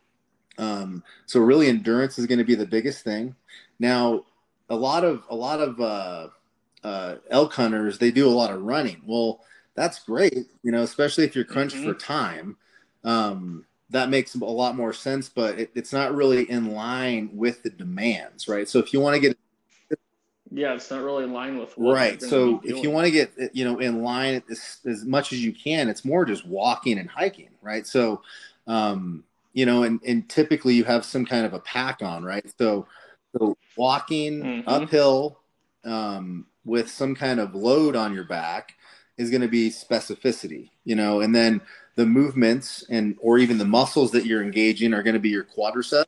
um, 0.59 1.03
so 1.25 1.41
really 1.41 1.69
endurance 1.69 2.19
is 2.19 2.27
going 2.27 2.39
to 2.39 2.45
be 2.45 2.55
the 2.55 2.67
biggest 2.67 3.03
thing. 3.03 3.35
Now, 3.79 4.27
a 4.69 4.77
lot 4.77 5.05
of 5.05 5.25
a 5.31 5.35
lot 5.35 5.61
of 5.61 5.81
uh, 5.81 6.29
uh, 6.85 7.15
elk 7.31 7.55
hunters 7.55 7.97
they 7.97 8.11
do 8.11 8.29
a 8.29 8.31
lot 8.31 8.51
of 8.51 8.61
running. 8.61 9.01
Well, 9.07 9.41
that's 9.75 10.01
great, 10.01 10.49
you 10.63 10.71
know, 10.71 10.83
especially 10.83 11.25
if 11.25 11.35
you're 11.35 11.47
crunched 11.47 11.77
mm-hmm. 11.77 11.93
for 11.93 11.95
time. 11.95 12.59
Um, 13.05 13.65
that 13.91 14.09
makes 14.09 14.35
a 14.35 14.39
lot 14.39 14.77
more 14.77 14.93
sense, 14.93 15.29
but 15.29 15.59
it, 15.59 15.71
it's 15.75 15.93
not 15.93 16.15
really 16.15 16.49
in 16.51 16.73
line 16.73 17.31
with 17.33 17.63
the 17.63 17.71
demands, 17.71 18.49
right? 18.49 18.69
So 18.69 18.79
if 18.79 18.93
you 18.93 19.01
want 19.01 19.15
to 19.15 19.21
get 19.21 19.37
yeah, 20.53 20.75
it's 20.75 20.91
not 20.91 21.03
really 21.03 21.25
in 21.25 21.33
line 21.33 21.59
with 21.59 21.73
right. 21.77 22.21
So 22.21 22.61
if 22.65 22.83
you 22.83 22.91
want 22.91 23.07
to 23.07 23.13
get 23.13 23.33
you 23.53 23.65
know 23.65 23.79
in 23.79 24.03
line 24.03 24.43
as, 24.51 24.79
as 24.85 25.05
much 25.05 25.33
as 25.33 25.45
you 25.45 25.53
can, 25.53 25.89
it's 25.89 26.05
more 26.05 26.25
just 26.25 26.45
walking 26.45 26.99
and 26.99 27.09
hiking, 27.09 27.51
right? 27.63 27.87
So, 27.87 28.23
um, 28.67 29.23
you 29.53 29.65
know, 29.65 29.85
and 29.85 30.01
and 30.05 30.29
typically 30.29 30.75
you 30.75 30.83
have 30.85 31.05
some 31.05 31.25
kind 31.25 31.47
of 31.47 31.55
a 31.55 31.61
pack 31.61 32.03
on, 32.03 32.25
right? 32.25 32.45
So, 32.59 32.89
so 33.37 33.57
walking 33.77 34.43
mm-hmm. 34.43 34.69
uphill 34.69 35.39
um, 35.85 36.47
with 36.65 36.91
some 36.91 37.15
kind 37.15 37.39
of 37.39 37.55
load 37.55 37.95
on 37.95 38.13
your 38.13 38.25
back 38.25 38.75
is 39.19 39.31
going 39.31 39.43
to 39.43 39.49
be 39.49 39.71
specificity, 39.71 40.71
you 40.85 40.97
know, 40.97 41.21
and 41.21 41.35
then 41.35 41.61
the 41.97 42.07
movements 42.07 42.85
and 42.89 43.17
or 43.21 43.39
even 43.39 43.59
the 43.59 43.65
muscles 43.65 44.11
that 44.13 44.27
you're 44.27 44.43
engaging 44.43 44.95
are 44.95 45.03
going 45.03 45.15
to 45.15 45.21
be 45.21 45.29
your 45.29 45.45
quadriceps, 45.45 46.05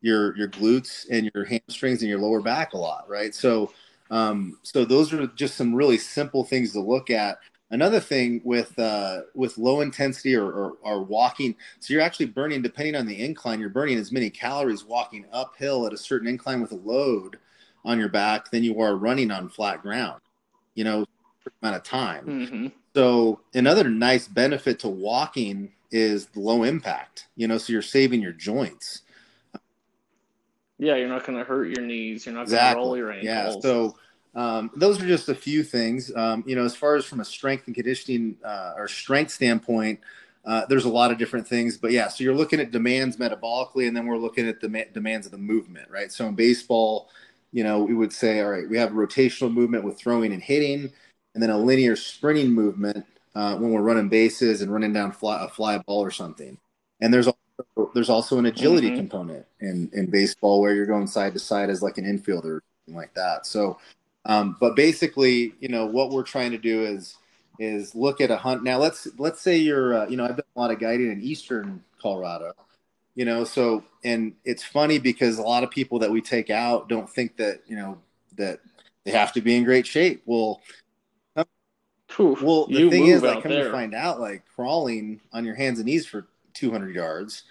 your 0.00 0.36
your 0.36 0.48
glutes, 0.48 1.06
and 1.10 1.30
your 1.34 1.44
hamstrings 1.44 2.02
and 2.02 2.08
your 2.08 2.18
lower 2.18 2.40
back 2.40 2.72
a 2.72 2.78
lot, 2.78 3.08
right? 3.08 3.34
So, 3.34 3.72
um, 4.10 4.58
so 4.62 4.84
those 4.84 5.12
are 5.12 5.26
just 5.28 5.56
some 5.56 5.74
really 5.74 5.98
simple 5.98 6.44
things 6.44 6.72
to 6.72 6.80
look 6.80 7.10
at. 7.10 7.38
Another 7.70 8.00
thing 8.00 8.40
with 8.44 8.78
uh, 8.78 9.22
with 9.34 9.58
low 9.58 9.80
intensity 9.80 10.36
or, 10.36 10.46
or, 10.46 10.72
or 10.82 11.02
walking, 11.02 11.56
so 11.80 11.94
you're 11.94 12.02
actually 12.02 12.26
burning, 12.26 12.62
depending 12.62 12.94
on 12.94 13.06
the 13.06 13.24
incline, 13.24 13.58
you're 13.58 13.70
burning 13.70 13.98
as 13.98 14.12
many 14.12 14.30
calories 14.30 14.84
walking 14.84 15.24
uphill 15.32 15.86
at 15.86 15.92
a 15.92 15.98
certain 15.98 16.28
incline 16.28 16.60
with 16.60 16.72
a 16.72 16.76
load 16.76 17.38
on 17.84 17.98
your 17.98 18.08
back 18.08 18.50
than 18.50 18.62
you 18.62 18.80
are 18.80 18.96
running 18.96 19.30
on 19.30 19.48
flat 19.48 19.82
ground. 19.82 20.20
You 20.74 20.84
know, 20.84 21.04
amount 21.62 21.76
of 21.76 21.82
time. 21.82 22.26
Mm-hmm. 22.26 22.66
So 22.94 23.40
another 23.54 23.88
nice 23.88 24.28
benefit 24.28 24.78
to 24.80 24.88
walking 24.88 25.72
is 25.90 26.28
low 26.34 26.62
impact. 26.62 27.26
You 27.36 27.48
know, 27.48 27.58
so 27.58 27.72
you're 27.72 27.82
saving 27.82 28.20
your 28.20 28.32
joints. 28.32 29.02
Yeah, 30.78 30.96
you're 30.96 31.08
not 31.08 31.24
going 31.24 31.38
to 31.38 31.44
hurt 31.44 31.68
your 31.76 31.84
knees. 31.84 32.26
You're 32.26 32.34
not 32.34 32.42
exactly. 32.42 32.74
going 32.74 32.84
to 32.84 32.88
roll 32.88 32.96
your 32.96 33.12
ankles. 33.12 33.56
Yeah. 33.56 33.60
So 33.60 33.96
um, 34.34 34.70
those 34.74 35.00
are 35.00 35.06
just 35.06 35.28
a 35.28 35.34
few 35.34 35.62
things. 35.62 36.14
Um, 36.14 36.44
you 36.46 36.56
know, 36.56 36.64
as 36.64 36.74
far 36.74 36.96
as 36.96 37.04
from 37.04 37.20
a 37.20 37.24
strength 37.24 37.66
and 37.66 37.74
conditioning 37.74 38.36
uh, 38.44 38.74
or 38.76 38.88
strength 38.88 39.32
standpoint, 39.32 40.00
uh, 40.44 40.66
there's 40.66 40.84
a 40.84 40.90
lot 40.90 41.10
of 41.10 41.18
different 41.18 41.46
things. 41.46 41.78
But 41.78 41.92
yeah, 41.92 42.08
so 42.08 42.22
you're 42.24 42.34
looking 42.34 42.60
at 42.60 42.70
demands 42.70 43.16
metabolically, 43.16 43.88
and 43.88 43.96
then 43.96 44.06
we're 44.06 44.18
looking 44.18 44.48
at 44.48 44.60
the 44.60 44.68
ma- 44.68 44.80
demands 44.92 45.26
of 45.26 45.32
the 45.32 45.38
movement, 45.38 45.88
right? 45.90 46.12
So 46.12 46.26
in 46.26 46.34
baseball, 46.34 47.08
you 47.52 47.62
know, 47.62 47.82
we 47.82 47.94
would 47.94 48.12
say, 48.12 48.40
all 48.40 48.50
right, 48.50 48.68
we 48.68 48.76
have 48.76 48.90
rotational 48.90 49.52
movement 49.52 49.84
with 49.84 49.98
throwing 49.98 50.32
and 50.32 50.42
hitting 50.42 50.92
and 51.34 51.42
then 51.42 51.50
a 51.50 51.58
linear 51.58 51.96
sprinting 51.96 52.50
movement 52.50 53.04
uh, 53.34 53.56
when 53.56 53.72
we're 53.72 53.82
running 53.82 54.08
bases 54.08 54.62
and 54.62 54.72
running 54.72 54.92
down 54.92 55.12
fly, 55.12 55.44
a 55.44 55.48
fly 55.48 55.78
ball 55.78 56.00
or 56.00 56.10
something. 56.10 56.56
And 57.00 57.12
there's 57.12 57.26
also, 57.26 57.90
there's 57.94 58.08
also 58.08 58.38
an 58.38 58.46
agility 58.46 58.88
mm-hmm. 58.88 58.96
component 58.96 59.46
in, 59.60 59.90
in 59.92 60.06
baseball 60.10 60.60
where 60.60 60.74
you're 60.74 60.86
going 60.86 61.06
side 61.06 61.32
to 61.34 61.38
side 61.38 61.70
as 61.70 61.82
like 61.82 61.98
an 61.98 62.04
infielder 62.04 62.44
or 62.44 62.62
something 62.86 62.96
like 62.96 63.14
that. 63.14 63.46
So, 63.46 63.78
um, 64.24 64.56
but 64.60 64.76
basically, 64.76 65.54
you 65.60 65.68
know, 65.68 65.86
what 65.86 66.10
we're 66.10 66.22
trying 66.22 66.52
to 66.52 66.58
do 66.58 66.84
is 66.84 67.16
is 67.58 67.94
look 67.94 68.20
at 68.20 68.30
a 68.30 68.36
hunt. 68.36 68.64
Now, 68.64 68.78
let's 68.78 69.06
let's 69.18 69.40
say 69.40 69.58
you're, 69.58 69.94
uh, 69.94 70.06
you 70.08 70.16
know, 70.16 70.24
I've 70.24 70.36
done 70.36 70.46
a 70.56 70.60
lot 70.60 70.70
of 70.70 70.80
guiding 70.80 71.12
in 71.12 71.22
eastern 71.22 71.84
Colorado, 72.00 72.52
you 73.14 73.24
know, 73.24 73.44
so 73.44 73.84
and 74.02 74.34
it's 74.44 74.64
funny 74.64 74.98
because 74.98 75.38
a 75.38 75.42
lot 75.42 75.62
of 75.62 75.70
people 75.70 75.98
that 76.00 76.10
we 76.10 76.20
take 76.20 76.50
out 76.50 76.88
don't 76.88 77.08
think 77.08 77.36
that 77.36 77.60
you 77.66 77.76
know 77.76 77.98
that 78.36 78.60
they 79.04 79.12
have 79.12 79.32
to 79.34 79.40
be 79.40 79.56
in 79.56 79.64
great 79.64 79.86
shape. 79.86 80.22
Well, 80.26 80.60
Oof, 82.18 82.42
well, 82.42 82.66
the 82.66 82.88
thing 82.90 83.06
is, 83.06 83.22
like, 83.22 83.42
come 83.42 83.52
there. 83.52 83.64
to 83.64 83.72
find 83.72 83.94
out, 83.94 84.20
like 84.20 84.44
crawling 84.54 85.20
on 85.32 85.44
your 85.44 85.54
hands 85.54 85.78
and 85.78 85.86
knees 85.86 86.06
for 86.06 86.28
200 86.54 86.94
yards, 86.94 87.42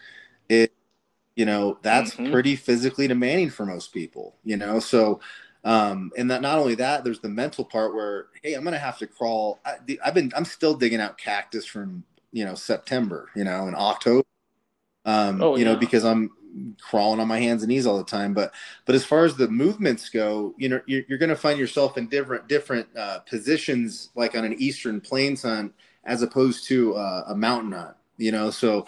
it, 0.49 0.73
you 1.35 1.45
know, 1.45 1.77
that's 1.81 2.15
mm-hmm. 2.15 2.31
pretty 2.31 2.55
physically 2.55 3.07
demanding 3.07 3.49
for 3.49 3.65
most 3.65 3.93
people, 3.93 4.35
you 4.43 4.57
know. 4.57 4.79
So, 4.79 5.19
um, 5.63 6.11
and 6.17 6.29
that 6.29 6.41
not 6.41 6.59
only 6.59 6.75
that, 6.75 7.03
there's 7.03 7.19
the 7.19 7.29
mental 7.29 7.65
part 7.65 7.95
where, 7.95 8.27
hey, 8.41 8.53
I'm 8.53 8.63
gonna 8.63 8.77
have 8.77 8.97
to 8.99 9.07
crawl. 9.07 9.59
I, 9.65 9.77
have 10.03 10.13
been, 10.13 10.31
I'm 10.35 10.45
still 10.45 10.75
digging 10.75 11.01
out 11.01 11.17
cactus 11.17 11.65
from 11.65 12.03
you 12.31 12.45
know 12.45 12.55
September, 12.55 13.29
you 13.35 13.43
know, 13.43 13.67
in 13.67 13.75
October. 13.75 14.27
Um, 15.05 15.41
oh, 15.41 15.55
you 15.55 15.65
yeah. 15.65 15.73
know, 15.73 15.79
because 15.79 16.05
I'm 16.05 16.31
crawling 16.81 17.19
on 17.19 17.27
my 17.27 17.39
hands 17.39 17.63
and 17.63 17.69
knees 17.69 17.85
all 17.85 17.97
the 17.97 18.03
time. 18.03 18.33
But 18.33 18.53
but 18.85 18.95
as 18.95 19.05
far 19.05 19.25
as 19.25 19.35
the 19.35 19.47
movements 19.47 20.09
go, 20.09 20.53
you 20.57 20.69
know, 20.69 20.81
you're, 20.85 21.03
you're 21.07 21.17
going 21.17 21.29
to 21.29 21.35
find 21.35 21.59
yourself 21.59 21.97
in 21.97 22.07
different 22.07 22.47
different 22.47 22.87
uh, 22.95 23.19
positions, 23.19 24.09
like 24.15 24.35
on 24.35 24.45
an 24.45 24.55
eastern 24.59 25.01
plains 25.01 25.43
hunt, 25.43 25.73
as 26.03 26.21
opposed 26.21 26.65
to 26.65 26.95
uh, 26.95 27.25
a 27.27 27.35
mountain 27.35 27.71
hunt. 27.71 27.95
You 28.17 28.31
know, 28.31 28.49
so 28.51 28.87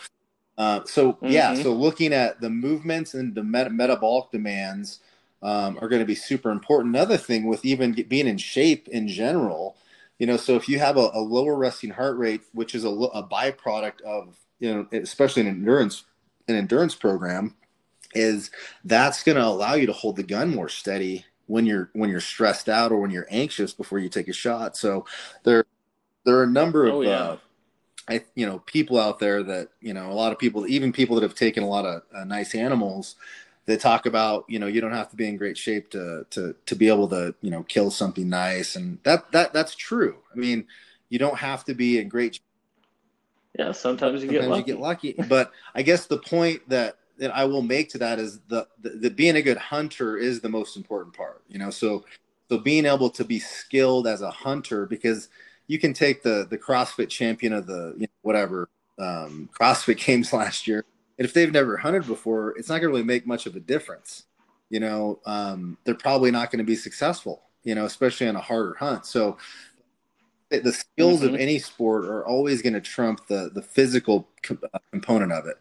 uh, 0.58 0.82
so 0.86 1.14
mm-hmm. 1.14 1.28
yeah, 1.28 1.54
so 1.56 1.74
looking 1.74 2.14
at 2.14 2.42
the 2.42 2.50
movements 2.50 3.14
and 3.14 3.36
the 3.36 3.44
met- 3.44 3.72
metabolic 3.72 4.32
demands 4.32 5.00
um, 5.42 5.78
are 5.82 5.90
going 5.90 6.02
to 6.02 6.06
be 6.06 6.16
super 6.16 6.52
important. 6.52 6.96
Another 6.96 7.18
thing 7.18 7.46
with 7.46 7.64
even 7.66 7.94
being 8.08 8.28
in 8.28 8.38
shape 8.38 8.88
in 8.88 9.08
general, 9.08 9.76
you 10.20 10.28
know, 10.28 10.38
so 10.38 10.56
if 10.56 10.70
you 10.70 10.80
have 10.80 10.98
a, 10.98 11.12
a 11.14 11.20
lower 11.20 11.56
resting 11.56 11.90
heart 11.90 12.18
rate, 12.18 12.42
which 12.54 12.74
is 12.74 12.86
a, 12.86 12.90
a 12.90 13.24
byproduct 13.28 14.02
of 14.02 14.38
you 14.60 14.74
know, 14.74 14.88
especially 15.00 15.42
an 15.42 15.48
endurance 15.50 16.04
an 16.48 16.56
endurance 16.56 16.96
program 16.96 17.56
is 18.14 18.52
that's 18.84 19.24
going 19.24 19.36
to 19.36 19.46
allow 19.46 19.74
you 19.74 19.86
to 19.88 19.94
hold 19.94 20.16
the 20.16 20.24
gun 20.24 20.56
more 20.56 20.70
steady 20.70 21.26
when 21.48 21.66
you're 21.66 21.90
when 21.94 22.10
you're 22.10 22.20
stressed 22.20 22.70
out 22.70 22.92
or 22.92 23.00
when 23.00 23.12
you're 23.12 23.28
anxious 23.30 23.74
before 23.74 24.00
you 24.00 24.10
take 24.10 24.28
a 24.28 24.34
shot. 24.34 24.78
So 24.78 25.06
there 25.44 25.66
there 26.26 26.38
are 26.38 26.44
a 26.44 26.48
number 26.48 26.86
of 26.86 26.94
oh, 26.96 27.02
yeah. 27.02 27.10
uh, 27.10 27.38
I 28.08 28.24
you 28.36 28.46
know 28.46 28.60
people 28.60 29.00
out 29.00 29.20
there 29.20 29.44
that 29.44 29.70
you 29.82 29.94
know 29.94 30.12
a 30.12 30.14
lot 30.14 30.32
of 30.32 30.40
people 30.40 30.66
even 30.68 30.92
people 30.92 31.16
that 31.16 31.24
have 31.24 31.36
taken 31.36 31.64
a 31.64 31.68
lot 31.68 31.86
of 31.86 32.04
uh, 32.16 32.24
nice 32.24 32.56
animals 32.56 33.16
they 33.66 33.78
talk 33.78 34.06
about 34.06 34.46
you 34.48 34.60
know 34.60 34.68
you 34.68 34.82
don't 34.82 34.92
have 34.92 35.10
to 35.10 35.16
be 35.16 35.28
in 35.28 35.38
great 35.38 35.58
shape 35.58 35.90
to 35.92 36.26
to 36.30 36.56
to 36.66 36.76
be 36.76 36.88
able 36.88 37.08
to 37.10 37.34
you 37.42 37.52
know 37.52 37.64
kill 37.64 37.90
something 37.92 38.30
nice 38.30 38.76
and 38.76 39.00
that 39.04 39.32
that 39.32 39.54
that's 39.54 39.76
true. 39.76 40.18
I 40.34 40.38
mean 40.38 40.66
you 41.10 41.20
don't 41.20 41.38
have 41.38 41.64
to 41.66 41.74
be 41.74 42.00
in 42.00 42.10
great 42.10 42.40
yeah, 43.58 43.72
sometimes 43.72 44.24
you 44.24 44.30
sometimes 44.30 44.66
get 44.66 44.80
lucky. 44.80 45.08
you 45.08 45.14
get 45.14 45.20
lucky. 45.20 45.30
But 45.30 45.52
I 45.74 45.82
guess 45.82 46.06
the 46.08 46.18
point 46.18 46.68
that 46.70 46.98
that 47.18 47.36
I 47.36 47.46
will 47.46 47.62
make 47.62 47.90
to 47.92 47.98
that 48.00 48.20
is 48.20 48.40
the, 48.50 48.68
the, 48.82 48.90
the 48.90 49.10
being 49.10 49.38
a 49.38 49.42
good 49.42 49.58
hunter 49.58 50.18
is 50.18 50.42
the 50.42 50.50
most 50.50 50.76
important 50.76 51.16
part. 51.16 51.44
You 51.48 51.60
know, 51.60 51.70
so 51.70 52.04
so 52.50 52.58
being 52.58 52.86
able 52.86 53.10
to 53.12 53.24
be 53.24 53.40
skilled 53.40 54.08
as 54.08 54.22
a 54.22 54.30
hunter 54.30 54.86
because 54.86 55.30
you 55.68 55.80
can 55.80 55.94
take 55.94 56.24
the 56.24 56.46
the 56.50 56.58
CrossFit 56.58 57.10
champion 57.10 57.54
of 57.54 57.68
the 57.68 57.94
you 57.96 58.02
know, 58.02 58.08
whatever 58.22 58.70
um, 59.00 59.50
CrossFit 59.58 59.98
games 60.06 60.34
last 60.34 60.68
year. 60.68 60.84
And 61.18 61.26
if 61.26 61.34
they've 61.34 61.52
never 61.52 61.78
hunted 61.78 62.06
before, 62.08 62.58
it's 62.58 62.68
not 62.68 62.80
going 62.80 62.90
to 62.90 62.90
really 62.90 63.04
make 63.04 63.26
much 63.26 63.46
of 63.46 63.56
a 63.56 63.62
difference. 63.62 64.26
You 64.70 64.82
know, 64.82 65.20
um, 65.26 65.78
they're 65.86 65.96
probably 65.96 66.32
not 66.32 66.52
going 66.52 66.60
to 66.60 66.66
be 66.66 66.76
successful. 66.76 67.44
You 67.64 67.74
know, 67.74 67.86
especially 67.86 68.28
on 68.28 68.36
a 68.36 68.42
harder 68.42 68.76
hunt. 68.76 69.06
So 69.06 69.38
the 70.64 70.74
skills 70.74 71.22
mm-hmm. 71.22 71.36
of 71.36 71.40
any 71.40 71.60
sport 71.60 72.06
are 72.06 72.26
always 72.26 72.62
going 72.62 72.74
to 72.74 72.82
trump 72.82 73.28
the 73.28 73.52
the 73.54 73.62
physical 73.62 74.28
co- 74.44 74.58
uh, 74.74 74.80
component 74.92 75.32
of 75.32 75.46
it. 75.46 75.58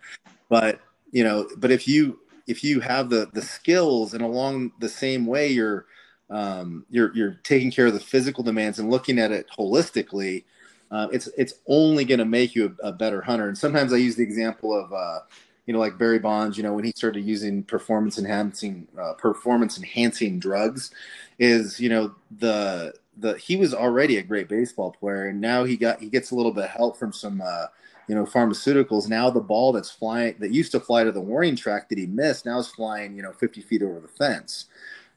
But 0.49 0.81
you 1.11 1.25
know, 1.25 1.49
but 1.57 1.71
if 1.71 1.87
you 1.89 2.21
if 2.47 2.63
you 2.65 2.81
have 2.81 3.11
the 3.11 3.29
the 3.33 3.43
skills 3.43 4.15
and 4.15 4.23
along 4.23 4.73
the 4.81 4.89
same 4.89 5.27
way 5.27 5.49
you're 5.49 5.87
um, 6.31 6.85
you're 6.91 7.15
you're 7.15 7.41
taking 7.43 7.71
care 7.71 7.87
of 7.87 7.95
the 7.95 8.01
physical 8.01 8.43
demands 8.43 8.79
and 8.79 8.91
looking 8.91 9.19
at 9.19 9.31
it 9.31 9.47
holistically, 9.57 10.45
uh, 10.91 11.09
it's 11.13 11.29
it's 11.37 11.55
only 11.69 12.05
going 12.05 12.19
to 12.19 12.25
make 12.25 12.55
you 12.55 12.77
a, 12.83 12.89
a, 12.89 12.93
better 12.93 13.21
hunter. 13.21 13.49
And 13.49 13.57
sometimes 13.57 13.93
I 13.93 13.97
use 13.97 14.17
the 14.17 14.23
example 14.23 14.79
of 14.79 14.93
uh, 14.93 15.21
you 15.67 15.73
know 15.73 15.79
like 15.79 15.99
Barry 15.99 16.19
Bonds, 16.19 16.57
you 16.57 16.63
know 16.63 16.73
when 16.73 16.85
he 16.85 16.93
started 16.97 17.25
using 17.25 17.63
performance 17.63 18.19
enhancing 18.19 18.89
uh, 19.01 19.15
performance 19.15 19.77
enhancing 19.77 20.39
drugs, 20.39 20.91
is 21.39 21.79
you 21.79 21.89
know 21.89 22.15
the 22.39 22.95
the 23.17 23.35
he 23.35 23.57
was 23.57 23.75
already 23.75 24.19
a 24.19 24.23
great 24.23 24.49
baseball 24.49 24.93
player, 24.93 25.29
and 25.29 25.41
now 25.41 25.65
he 25.65 25.77
got 25.77 26.01
he 26.01 26.09
gets 26.09 26.31
a 26.31 26.35
little 26.35 26.53
bit 26.53 26.65
of 26.65 26.71
help 26.71 26.97
from 26.97 27.13
some 27.13 27.41
uh, 27.41 27.67
you 28.09 28.15
know 28.15 28.25
pharmaceuticals. 28.25 29.09
Now 29.09 29.31
the 29.31 29.41
ball 29.41 29.73
that's 29.73 29.91
flying 29.91 30.37
that 30.39 30.51
used 30.51 30.73
to 30.73 30.81
fly 30.81 31.05
to 31.05 31.13
the 31.13 31.21
warning 31.21 31.57
track 31.57 31.89
that 31.89 31.99
he 31.99 32.07
missed 32.07 32.47
now 32.47 32.59
is 32.59 32.69
flying 32.69 33.17
you 33.17 33.23
know 33.23 33.33
50 33.33 33.61
feet 33.63 33.83
over 33.83 34.01
the 34.01 34.09
fence, 34.09 34.67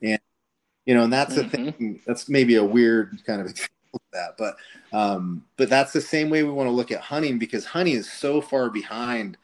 and 0.01 0.19
you 0.85 0.93
know 0.93 1.03
and 1.03 1.13
that's 1.13 1.35
mm-hmm. 1.35 1.65
the 1.65 1.71
thing. 1.71 2.01
That's 2.05 2.29
maybe 2.29 2.55
a 2.55 2.63
weird 2.63 3.21
kind 3.25 3.41
of 3.41 3.47
example 3.49 3.71
of 3.93 4.01
that, 4.13 4.37
but 4.37 4.55
um, 4.93 5.43
but 5.57 5.69
that's 5.69 5.93
the 5.93 6.01
same 6.01 6.29
way 6.29 6.43
we 6.43 6.51
want 6.51 6.67
to 6.67 6.71
look 6.71 6.91
at 6.91 7.01
hunting 7.01 7.39
because 7.39 7.65
hunting 7.65 7.95
is 7.95 8.11
so 8.11 8.41
far 8.41 8.69
behind 8.69 9.37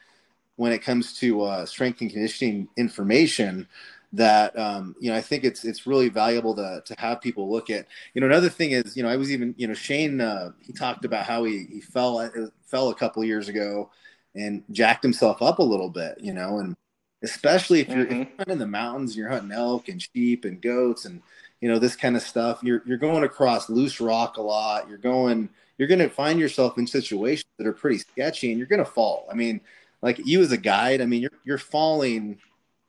when 0.56 0.72
it 0.72 0.82
comes 0.82 1.18
to 1.18 1.42
uh, 1.42 1.66
strength 1.66 2.00
and 2.00 2.10
conditioning 2.10 2.68
information 2.76 3.66
that 4.14 4.56
um, 4.58 4.94
you 5.00 5.10
know 5.10 5.16
I 5.16 5.20
think 5.20 5.44
it's 5.44 5.64
it's 5.64 5.86
really 5.86 6.08
valuable 6.08 6.54
to 6.56 6.82
to 6.84 6.94
have 6.98 7.20
people 7.20 7.50
look 7.50 7.70
at. 7.70 7.86
You 8.14 8.20
know, 8.20 8.26
another 8.26 8.48
thing 8.48 8.70
is 8.70 8.96
you 8.96 9.02
know 9.02 9.08
I 9.08 9.16
was 9.16 9.32
even 9.32 9.54
you 9.58 9.66
know 9.66 9.74
Shane 9.74 10.20
uh, 10.20 10.52
he 10.60 10.72
talked 10.72 11.04
about 11.04 11.26
how 11.26 11.44
he 11.44 11.66
he 11.70 11.80
fell 11.80 12.18
uh, 12.18 12.28
fell 12.66 12.90
a 12.90 12.94
couple 12.94 13.24
years 13.24 13.48
ago 13.48 13.90
and 14.34 14.62
jacked 14.70 15.02
himself 15.02 15.42
up 15.42 15.58
a 15.58 15.62
little 15.62 15.90
bit. 15.90 16.18
You 16.20 16.32
know, 16.32 16.58
and 16.58 16.76
especially 17.22 17.80
if 17.80 17.88
you're, 17.88 18.06
mm-hmm. 18.06 18.22
if 18.22 18.28
you're 18.38 18.52
in 18.52 18.58
the 18.58 18.66
mountains 18.66 19.10
and 19.10 19.18
you're 19.18 19.30
hunting 19.30 19.52
elk 19.52 19.88
and 19.88 20.00
sheep 20.00 20.44
and 20.44 20.60
goats 20.62 21.04
and 21.06 21.20
you 21.60 21.68
know 21.68 21.78
this 21.78 21.96
kind 21.96 22.16
of 22.16 22.22
stuff, 22.22 22.60
you're 22.62 22.82
you're 22.86 22.98
going 22.98 23.24
across 23.24 23.68
loose 23.68 24.00
rock 24.00 24.36
a 24.36 24.42
lot. 24.42 24.88
You're 24.88 24.98
going 24.98 25.48
you're 25.78 25.88
going 25.88 25.98
to 25.98 26.08
find 26.08 26.38
yourself 26.38 26.78
in 26.78 26.86
situations 26.86 27.50
that 27.58 27.66
are 27.66 27.72
pretty 27.72 27.98
sketchy 27.98 28.50
and 28.50 28.58
you're 28.58 28.68
going 28.68 28.84
to 28.84 28.90
fall. 28.90 29.26
I 29.28 29.34
mean, 29.34 29.60
like 30.02 30.24
you 30.24 30.40
as 30.40 30.52
a 30.52 30.56
guide, 30.56 31.00
I 31.00 31.06
mean, 31.06 31.22
you're 31.22 31.32
you're 31.44 31.58
falling 31.58 32.38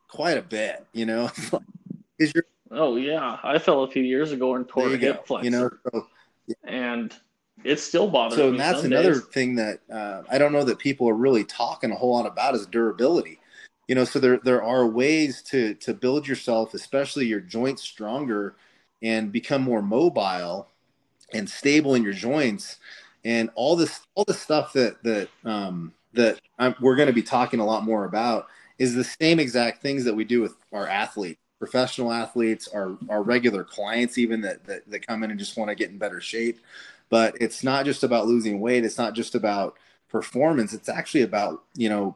quite 0.08 0.38
a 0.38 0.42
bit, 0.42 0.86
you 0.94 1.06
know. 1.06 1.32
Is 2.20 2.34
your 2.34 2.46
oh 2.72 2.96
yeah, 2.96 3.38
I 3.44 3.60
fell 3.60 3.84
a 3.84 3.92
few 3.92 4.04
years 4.04 4.32
ago 4.32 4.56
and 4.56 4.68
tore 4.68 4.94
a 4.94 4.98
hip 4.98 5.28
flexor. 5.28 5.46
You 5.46 5.52
know, 5.52 5.70
so, 5.92 6.08
yeah. 6.48 6.56
and 6.64 7.14
it's 7.64 7.84
still 7.84 8.10
bothering 8.10 8.38
so, 8.38 8.52
me. 8.52 8.58
So 8.58 8.64
that's 8.64 8.84
another 8.84 9.14
days. 9.16 9.26
thing 9.26 9.56
that 9.56 9.80
uh, 9.92 10.24
I 10.30 10.38
don't 10.38 10.54
know 10.54 10.64
that 10.64 10.80
people 10.80 11.10
are 11.10 11.16
really 11.16 11.44
talking 11.44 11.92
a 11.92 11.96
whole 11.96 12.14
lot 12.14 12.26
about 12.26 12.56
is 12.56 12.66
durability. 12.68 13.40
You 13.88 13.96
know, 13.96 14.06
so 14.06 14.20
there 14.20 14.40
there 14.44 14.64
are 14.64 14.88
ways 14.88 15.42
to 15.44 15.74
to 15.76 15.94
build 15.94 16.28
yourself, 16.28 16.74
especially 16.74 17.26
your 17.26 17.42
joints, 17.42 17.84
stronger 17.84 18.56
and 19.02 19.32
become 19.32 19.62
more 19.62 19.82
mobile 19.82 20.68
and 21.34 21.50
stable 21.50 21.96
in 21.96 22.04
your 22.04 22.14
joints 22.14 22.78
and 23.24 23.50
all 23.56 23.76
this 23.76 24.02
all 24.16 24.24
the 24.26 24.34
stuff 24.34 24.74
that 24.74 25.02
that 25.04 25.30
um, 25.44 25.94
that 26.14 26.40
I'm, 26.58 26.76
we're 26.80 26.96
going 26.96 27.08
to 27.08 27.14
be 27.14 27.24
talking 27.24 27.60
a 27.60 27.66
lot 27.66 27.84
more 27.84 28.06
about 28.06 28.48
is 28.78 28.94
the 28.94 29.04
same 29.04 29.40
exact 29.40 29.82
things 29.82 30.04
that 30.04 30.16
we 30.16 30.24
do 30.24 30.42
with 30.42 30.56
our 30.74 30.88
athletes, 30.88 31.40
professional 31.60 32.12
athletes, 32.12 32.68
our, 32.68 32.98
our 33.10 33.24
regular 33.24 33.64
clients, 33.64 34.18
even 34.18 34.42
that, 34.42 34.66
that, 34.66 34.90
that 34.90 35.08
come 35.08 35.24
in 35.24 35.32
and 35.32 35.40
just 35.40 35.58
want 35.58 35.70
to 35.70 35.76
get 35.76 35.90
in 35.90 35.98
better 35.98 36.22
shape. 36.22 36.60
But 37.10 37.36
it's 37.40 37.64
not 37.64 37.86
just 37.86 38.04
about 38.04 38.28
losing 38.28 38.60
weight. 38.60 38.84
It's 38.84 38.98
not 38.98 39.14
just 39.14 39.36
about 39.36 39.78
performance. 40.10 40.74
It's 40.74 40.90
actually 40.90 41.22
about, 41.22 41.64
you 41.76 41.90
know, 41.90 42.16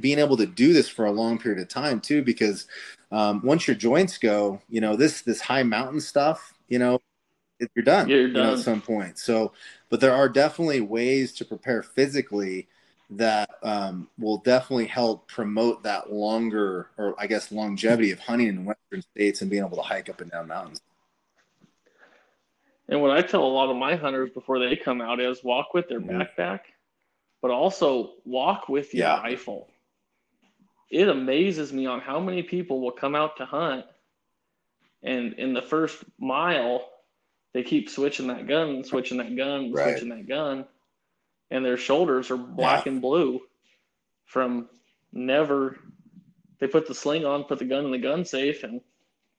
being 0.00 0.18
able 0.18 0.36
to 0.36 0.46
do 0.46 0.72
this 0.72 0.88
for 0.88 1.06
a 1.06 1.12
long 1.12 1.38
period 1.38 1.60
of 1.60 1.68
time 1.68 2.00
too, 2.00 2.22
because 2.22 2.66
um, 3.12 3.40
once 3.44 3.66
your 3.66 3.76
joints 3.76 4.18
go, 4.18 4.60
you 4.68 4.80
know, 4.80 4.96
this, 4.96 5.22
this 5.22 5.40
high 5.40 5.62
mountain 5.62 6.00
stuff, 6.00 6.54
you 6.68 6.78
know, 6.78 6.98
you're 7.74 7.84
done, 7.84 8.08
you're 8.08 8.26
done. 8.26 8.36
You 8.36 8.42
know, 8.42 8.52
at 8.54 8.58
some 8.58 8.80
point. 8.80 9.18
So, 9.18 9.52
but 9.88 10.00
there 10.00 10.12
are 10.12 10.28
definitely 10.28 10.80
ways 10.80 11.32
to 11.34 11.44
prepare 11.44 11.82
physically 11.82 12.66
that 13.16 13.50
um, 13.62 14.08
will 14.18 14.38
definitely 14.38 14.86
help 14.86 15.28
promote 15.28 15.82
that 15.82 16.12
longer, 16.12 16.90
or 16.96 17.14
I 17.18 17.26
guess 17.26 17.52
longevity 17.52 18.10
of 18.10 18.18
hunting 18.18 18.48
in 18.48 18.64
Western 18.64 19.02
states 19.02 19.42
and 19.42 19.50
being 19.50 19.64
able 19.64 19.76
to 19.76 19.82
hike 19.82 20.08
up 20.08 20.20
and 20.20 20.30
down 20.30 20.48
mountains. 20.48 20.80
And 22.88 23.00
what 23.00 23.10
I 23.10 23.22
tell 23.22 23.44
a 23.44 23.46
lot 23.46 23.70
of 23.70 23.76
my 23.76 23.96
hunters 23.96 24.30
before 24.30 24.58
they 24.58 24.76
come 24.76 25.00
out 25.00 25.20
is 25.20 25.42
walk 25.42 25.72
with 25.72 25.88
their 25.88 26.00
mm-hmm. 26.00 26.20
backpack, 26.20 26.60
but 27.40 27.50
also 27.50 28.12
walk 28.24 28.68
with 28.68 28.92
your 28.92 29.06
yeah. 29.06 29.20
rifle. 29.20 29.68
It 30.90 31.08
amazes 31.08 31.72
me 31.72 31.86
on 31.86 32.00
how 32.00 32.20
many 32.20 32.42
people 32.42 32.80
will 32.80 32.92
come 32.92 33.14
out 33.14 33.38
to 33.38 33.46
hunt, 33.46 33.86
and 35.02 35.34
in 35.34 35.54
the 35.54 35.62
first 35.62 36.04
mile, 36.18 36.88
they 37.52 37.62
keep 37.62 37.88
switching 37.88 38.26
that 38.28 38.46
gun, 38.46 38.84
switching 38.84 39.18
that 39.18 39.34
gun, 39.36 39.72
right. 39.72 39.92
switching 39.92 40.10
that 40.10 40.28
gun 40.28 40.66
and 41.50 41.64
their 41.64 41.76
shoulders 41.76 42.30
are 42.30 42.36
black 42.36 42.86
yeah. 42.86 42.92
and 42.92 43.02
blue 43.02 43.40
from 44.24 44.68
never 45.12 45.78
they 46.58 46.66
put 46.66 46.86
the 46.86 46.94
sling 46.94 47.24
on, 47.24 47.44
put 47.44 47.58
the 47.58 47.64
gun 47.64 47.84
in 47.84 47.90
the 47.90 47.98
gun 47.98 48.24
safe 48.24 48.64
and 48.64 48.80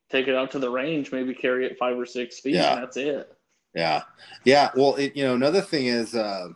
take 0.09 0.27
it 0.27 0.35
out 0.35 0.51
to 0.51 0.59
the 0.59 0.69
range, 0.69 1.11
maybe 1.11 1.33
carry 1.33 1.65
it 1.65 1.77
five 1.77 1.97
or 1.97 2.05
six 2.05 2.39
feet, 2.39 2.55
yeah. 2.55 2.73
and 2.73 2.83
that's 2.83 2.97
it. 2.97 3.35
Yeah. 3.73 4.03
Yeah. 4.43 4.69
Well, 4.75 4.95
it, 4.95 5.15
you 5.15 5.23
know, 5.23 5.33
another 5.33 5.61
thing 5.61 5.87
is 5.87 6.13
uh, 6.13 6.49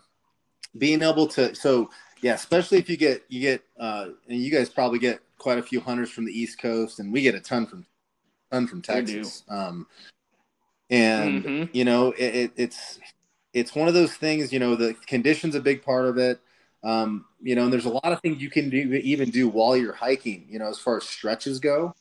being 0.78 1.02
able 1.02 1.28
to, 1.30 1.56
so 1.56 1.90
yeah, 2.22 2.34
especially 2.34 2.78
if 2.78 2.90
you 2.90 2.98
get, 2.98 3.24
you 3.30 3.42
get, 3.42 3.64
uh, 3.80 4.10
and 4.28 4.40
you 4.40 4.52
guys 4.52 4.70
probably 4.70 5.00
get 5.00 5.22
quite 5.38 5.58
a 5.58 5.64
few 5.64 5.80
hunters 5.80 6.12
from 6.12 6.26
the 6.26 6.38
East 6.38 6.60
Coast, 6.60 7.00
and 7.00 7.12
we 7.12 7.22
get 7.22 7.36
a 7.36 7.40
ton 7.40 7.66
from, 7.66 7.86
ton 8.52 8.68
from 8.68 8.82
Texas. 8.82 9.44
Um, 9.50 9.88
and, 10.90 11.44
mm-hmm. 11.44 11.76
you 11.76 11.86
know, 11.86 12.12
it, 12.12 12.36
it, 12.36 12.52
it's, 12.56 13.00
it's 13.54 13.76
one 13.76 13.88
of 13.88 13.94
those 13.94 14.14
things, 14.14 14.54
you 14.54 14.60
know, 14.60 14.76
the 14.76 14.94
condition's 15.08 15.56
a 15.56 15.62
big 15.62 15.84
part 15.84 16.06
of 16.06 16.18
it. 16.18 16.40
Um, 16.84 17.26
you 17.42 17.56
know, 17.56 17.64
and 17.64 17.74
there's 17.74 17.86
a 17.86 17.90
lot 17.90 18.06
of 18.06 18.22
things 18.22 18.42
you 18.42 18.50
can 18.50 18.70
do, 18.70 18.78
even 18.78 19.30
do 19.30 19.50
while 19.50 19.76
you're 19.76 19.94
hiking, 19.94 20.46
you 20.50 20.60
know, 20.60 20.68
as 20.68 20.80
far 20.80 20.98
as 20.98 21.04
stretches 21.04 21.60
go. 21.60 21.94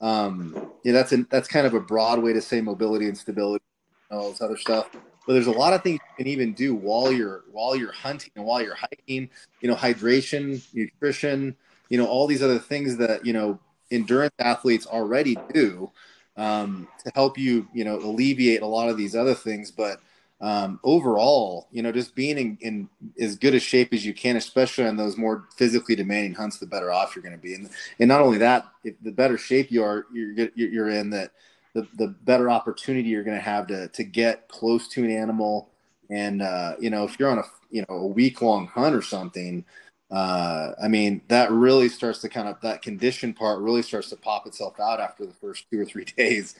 Um, 0.00 0.72
yeah, 0.84 0.92
that's 0.92 1.12
a, 1.12 1.24
that's 1.30 1.48
kind 1.48 1.66
of 1.66 1.74
a 1.74 1.80
broad 1.80 2.22
way 2.22 2.32
to 2.32 2.42
say 2.42 2.60
mobility 2.60 3.06
and 3.06 3.16
stability, 3.16 3.64
and 4.10 4.20
all 4.20 4.30
this 4.30 4.42
other 4.42 4.58
stuff. 4.58 4.90
But 5.26 5.32
there's 5.32 5.46
a 5.46 5.52
lot 5.52 5.72
of 5.72 5.82
things 5.82 6.00
you 6.10 6.24
can 6.24 6.26
even 6.26 6.52
do 6.52 6.74
while 6.74 7.10
you're 7.10 7.44
while 7.50 7.74
you're 7.74 7.92
hunting 7.92 8.30
and 8.36 8.44
while 8.44 8.62
you're 8.62 8.76
hiking. 8.76 9.30
You 9.60 9.68
know, 9.68 9.74
hydration, 9.74 10.62
nutrition, 10.74 11.56
you 11.88 11.98
know, 11.98 12.06
all 12.06 12.26
these 12.26 12.42
other 12.42 12.58
things 12.58 12.98
that 12.98 13.24
you 13.24 13.32
know 13.32 13.58
endurance 13.90 14.34
athletes 14.38 14.86
already 14.86 15.36
do 15.54 15.90
um, 16.36 16.88
to 17.04 17.10
help 17.14 17.38
you, 17.38 17.68
you 17.72 17.84
know, 17.84 17.96
alleviate 17.96 18.62
a 18.62 18.66
lot 18.66 18.88
of 18.88 18.96
these 18.96 19.16
other 19.16 19.34
things. 19.34 19.70
But 19.70 20.00
um, 20.40 20.78
overall, 20.84 21.68
you 21.70 21.82
know, 21.82 21.92
just 21.92 22.14
being 22.14 22.36
in, 22.36 22.58
in, 22.60 22.88
as 23.18 23.36
good 23.36 23.54
a 23.54 23.60
shape 23.60 23.92
as 23.92 24.04
you 24.04 24.12
can, 24.12 24.36
especially 24.36 24.86
on 24.86 24.96
those 24.96 25.16
more 25.16 25.46
physically 25.56 25.96
demanding 25.96 26.34
hunts, 26.34 26.58
the 26.58 26.66
better 26.66 26.92
off 26.92 27.16
you're 27.16 27.22
going 27.22 27.36
to 27.36 27.40
be. 27.40 27.54
And, 27.54 27.70
and 27.98 28.08
not 28.08 28.20
only 28.20 28.38
that, 28.38 28.66
the 28.84 29.12
better 29.12 29.38
shape 29.38 29.70
you 29.70 29.82
are, 29.82 30.06
you're, 30.12 30.48
you're 30.54 30.90
in 30.90 31.10
that 31.10 31.32
the, 31.72 31.86
the 31.96 32.08
better 32.08 32.50
opportunity 32.50 33.08
you're 33.08 33.24
going 33.24 33.36
to 33.36 33.42
have 33.42 33.66
to, 33.68 33.88
to 33.88 34.04
get 34.04 34.48
close 34.48 34.88
to 34.88 35.04
an 35.04 35.10
animal. 35.10 35.70
And, 36.10 36.42
uh, 36.42 36.74
you 36.78 36.90
know, 36.90 37.04
if 37.04 37.18
you're 37.18 37.30
on 37.30 37.38
a, 37.38 37.44
you 37.70 37.84
know, 37.88 37.94
a 37.94 38.06
week 38.06 38.42
long 38.42 38.66
hunt 38.66 38.94
or 38.94 39.02
something, 39.02 39.64
uh, 40.10 40.72
I 40.82 40.88
mean, 40.88 41.22
that 41.28 41.50
really 41.50 41.88
starts 41.88 42.20
to 42.20 42.28
kind 42.28 42.46
of, 42.48 42.60
that 42.60 42.82
condition 42.82 43.32
part 43.32 43.60
really 43.60 43.82
starts 43.82 44.10
to 44.10 44.16
pop 44.16 44.46
itself 44.46 44.78
out 44.78 45.00
after 45.00 45.26
the 45.26 45.32
first 45.32 45.64
two 45.70 45.80
or 45.80 45.84
three 45.84 46.04
days 46.16 46.56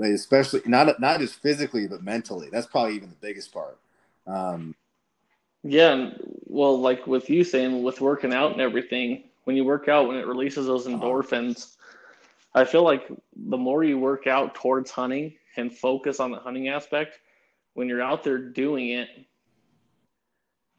especially 0.00 0.62
not 0.66 1.00
not 1.00 1.20
just 1.20 1.40
physically 1.40 1.86
but 1.86 2.02
mentally. 2.02 2.48
That's 2.50 2.66
probably 2.66 2.96
even 2.96 3.10
the 3.10 3.16
biggest 3.20 3.52
part. 3.52 3.78
Um, 4.26 4.74
yeah, 5.62 6.10
well, 6.46 6.80
like 6.80 7.06
with 7.06 7.28
you 7.28 7.44
saying, 7.44 7.82
with 7.82 8.00
working 8.00 8.32
out 8.32 8.52
and 8.52 8.60
everything, 8.60 9.24
when 9.44 9.56
you 9.56 9.64
work 9.64 9.88
out, 9.88 10.08
when 10.08 10.16
it 10.16 10.26
releases 10.26 10.66
those 10.66 10.86
uh-huh. 10.86 10.96
endorphins. 10.96 11.76
I 12.52 12.64
feel 12.64 12.82
like 12.82 13.06
the 13.36 13.56
more 13.56 13.84
you 13.84 13.98
work 13.98 14.26
out 14.26 14.56
towards 14.56 14.90
hunting 14.90 15.34
and 15.56 15.72
focus 15.72 16.18
on 16.18 16.32
the 16.32 16.38
hunting 16.38 16.68
aspect, 16.68 17.20
when 17.74 17.88
you're 17.88 18.02
out 18.02 18.24
there 18.24 18.38
doing 18.38 18.88
it, 18.88 19.08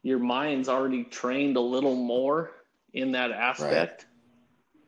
your 0.02 0.18
mind's 0.18 0.68
already 0.68 1.04
trained 1.04 1.56
a 1.56 1.60
little 1.60 1.94
more 1.94 2.50
in 2.92 3.12
that 3.12 3.30
aspect 3.30 4.02
right. 4.02 4.84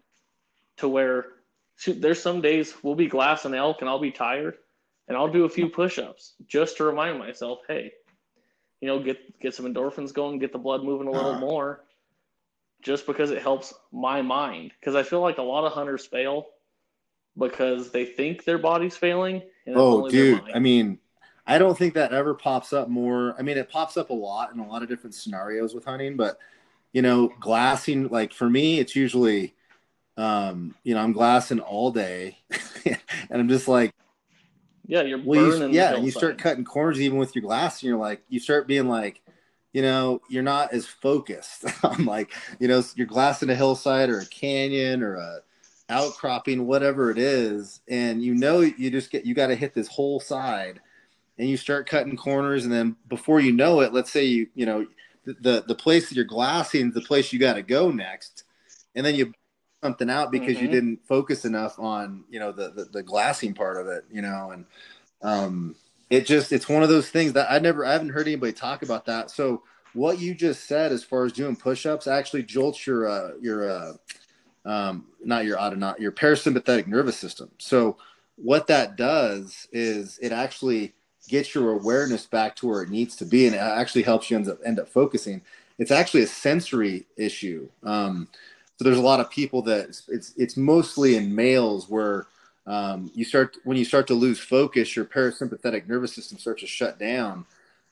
to 0.76 0.88
where 0.88 1.26
shoot, 1.76 2.00
there's 2.00 2.20
some 2.20 2.40
days 2.40 2.74
we'll 2.82 2.94
be 2.94 3.06
glassing 3.06 3.54
elk 3.54 3.80
and 3.80 3.88
I'll 3.88 3.98
be 3.98 4.10
tired 4.10 4.56
and 5.08 5.16
I'll 5.16 5.28
do 5.28 5.44
a 5.44 5.48
few 5.48 5.68
push-ups 5.68 6.34
just 6.46 6.78
to 6.78 6.84
remind 6.84 7.18
myself, 7.18 7.60
hey, 7.68 7.92
you 8.80 8.88
know, 8.88 8.98
get 9.00 9.40
get 9.40 9.54
some 9.54 9.66
endorphins 9.66 10.12
going, 10.12 10.38
get 10.38 10.52
the 10.52 10.58
blood 10.58 10.84
moving 10.84 11.08
a 11.08 11.10
little 11.10 11.32
uh-huh. 11.32 11.40
more, 11.46 11.84
just 12.82 13.06
because 13.06 13.30
it 13.30 13.42
helps 13.42 13.74
my 13.92 14.22
mind. 14.22 14.72
Because 14.78 14.94
I 14.94 15.02
feel 15.02 15.20
like 15.20 15.38
a 15.38 15.42
lot 15.42 15.64
of 15.64 15.72
hunters 15.72 16.06
fail 16.06 16.46
because 17.38 17.90
they 17.90 18.04
think 18.04 18.44
their 18.44 18.58
body's 18.58 18.96
failing. 18.96 19.42
oh, 19.68 20.08
dude. 20.08 20.42
I 20.54 20.58
mean, 20.58 20.98
I 21.46 21.58
don't 21.58 21.76
think 21.76 21.94
that 21.94 22.12
ever 22.12 22.34
pops 22.34 22.72
up 22.72 22.88
more. 22.88 23.34
I 23.38 23.42
mean, 23.42 23.58
it 23.58 23.68
pops 23.68 23.96
up 23.96 24.10
a 24.10 24.14
lot 24.14 24.52
in 24.52 24.60
a 24.60 24.66
lot 24.66 24.82
of 24.82 24.88
different 24.88 25.14
scenarios 25.14 25.74
with 25.74 25.84
hunting, 25.84 26.16
but 26.16 26.38
you 26.92 27.02
know, 27.02 27.32
glassing, 27.40 28.08
like 28.08 28.32
for 28.32 28.48
me, 28.48 28.78
it's 28.78 28.94
usually, 28.94 29.54
um, 30.16 30.74
you 30.84 30.94
know, 30.94 31.00
I'm 31.00 31.12
glassing 31.12 31.60
all 31.60 31.90
day 31.90 32.38
and 32.84 32.98
I'm 33.30 33.48
just 33.48 33.68
like, 33.68 33.92
yeah, 34.86 35.02
you're 35.02 35.18
burning. 35.18 35.70
You, 35.72 35.80
yeah, 35.80 35.96
you 35.96 36.10
start 36.10 36.38
cutting 36.38 36.64
corners 36.64 37.00
even 37.00 37.18
with 37.18 37.34
your 37.34 37.42
glass, 37.42 37.82
and 37.82 37.88
you're 37.88 37.98
like, 37.98 38.22
you 38.28 38.38
start 38.38 38.68
being 38.68 38.88
like, 38.88 39.22
you 39.72 39.82
know, 39.82 40.20
you're 40.28 40.42
not 40.42 40.72
as 40.72 40.86
focused 40.86 41.64
on 41.84 42.04
like, 42.04 42.32
you 42.60 42.68
know, 42.68 42.82
you're 42.94 43.06
glassing 43.06 43.50
a 43.50 43.54
hillside 43.54 44.10
or 44.10 44.20
a 44.20 44.26
canyon 44.26 45.02
or 45.02 45.16
a 45.16 45.40
outcropping, 45.88 46.66
whatever 46.66 47.10
it 47.10 47.18
is, 47.18 47.80
and 47.88 48.22
you 48.22 48.34
know, 48.34 48.60
you 48.60 48.90
just 48.90 49.10
get, 49.10 49.24
you 49.24 49.34
got 49.34 49.48
to 49.48 49.54
hit 49.54 49.74
this 49.74 49.88
whole 49.88 50.20
side, 50.20 50.80
and 51.38 51.48
you 51.48 51.56
start 51.56 51.88
cutting 51.88 52.16
corners, 52.16 52.64
and 52.64 52.72
then 52.72 52.96
before 53.08 53.40
you 53.40 53.52
know 53.52 53.80
it, 53.80 53.92
let's 53.92 54.12
say 54.12 54.24
you, 54.24 54.48
you 54.54 54.66
know, 54.66 54.86
the 55.24 55.64
the 55.66 55.74
place 55.74 56.08
that 56.08 56.14
you're 56.14 56.24
glassing 56.24 56.88
is 56.88 56.94
the 56.94 57.00
place 57.00 57.32
you 57.32 57.38
got 57.38 57.54
to 57.54 57.62
go 57.62 57.90
next, 57.90 58.44
and 58.94 59.04
then 59.04 59.14
you 59.14 59.32
something 59.84 60.08
out 60.10 60.32
because 60.32 60.56
mm-hmm. 60.56 60.64
you 60.64 60.70
didn't 60.70 61.06
focus 61.06 61.44
enough 61.44 61.78
on 61.78 62.24
you 62.30 62.40
know 62.40 62.52
the, 62.52 62.70
the, 62.70 62.84
the 62.86 63.02
glassing 63.02 63.52
part 63.52 63.76
of 63.76 63.86
it 63.86 64.04
you 64.10 64.22
know 64.22 64.50
and 64.52 64.64
um 65.22 65.74
it 66.10 66.26
just 66.26 66.52
it's 66.52 66.68
one 66.68 66.82
of 66.82 66.88
those 66.88 67.10
things 67.10 67.32
that 67.34 67.50
i 67.50 67.58
never 67.58 67.84
i 67.84 67.92
haven't 67.92 68.08
heard 68.10 68.26
anybody 68.26 68.52
talk 68.52 68.82
about 68.82 69.04
that. 69.06 69.30
So 69.30 69.62
what 69.94 70.18
you 70.18 70.34
just 70.34 70.66
said 70.66 70.92
as 70.92 71.04
far 71.04 71.24
as 71.24 71.32
doing 71.32 71.56
push-ups 71.56 72.06
actually 72.06 72.42
jolts 72.42 72.86
your 72.86 73.08
uh 73.08 73.30
your 73.40 73.70
uh 73.70 73.92
um 74.64 75.06
not 75.24 75.44
your 75.44 75.58
autonomic 75.58 76.00
your 76.00 76.12
parasympathetic 76.12 76.86
nervous 76.86 77.16
system. 77.16 77.50
So 77.58 77.96
what 78.36 78.66
that 78.66 78.96
does 78.96 79.68
is 79.72 80.18
it 80.20 80.32
actually 80.32 80.94
gets 81.28 81.54
your 81.54 81.72
awareness 81.72 82.26
back 82.26 82.56
to 82.56 82.66
where 82.66 82.82
it 82.82 82.90
needs 82.90 83.16
to 83.16 83.24
be 83.24 83.46
and 83.46 83.54
it 83.54 83.58
actually 83.58 84.02
helps 84.02 84.30
you 84.30 84.36
end 84.36 84.48
up 84.48 84.58
end 84.64 84.78
up 84.78 84.88
focusing. 84.88 85.42
It's 85.78 85.90
actually 85.90 86.22
a 86.22 86.28
sensory 86.28 87.06
issue. 87.16 87.68
Um 87.82 88.28
so 88.76 88.84
there's 88.84 88.98
a 88.98 89.02
lot 89.02 89.20
of 89.20 89.30
people 89.30 89.62
that 89.62 89.88
it's 89.88 90.08
it's, 90.08 90.34
it's 90.36 90.56
mostly 90.56 91.16
in 91.16 91.34
males 91.34 91.88
where 91.88 92.26
um, 92.66 93.10
you 93.14 93.24
start 93.24 93.56
when 93.64 93.76
you 93.76 93.84
start 93.84 94.06
to 94.08 94.14
lose 94.14 94.40
focus, 94.40 94.96
your 94.96 95.04
parasympathetic 95.04 95.86
nervous 95.88 96.14
system 96.14 96.38
starts 96.38 96.62
to 96.62 96.66
shut 96.66 96.98
down, 96.98 97.44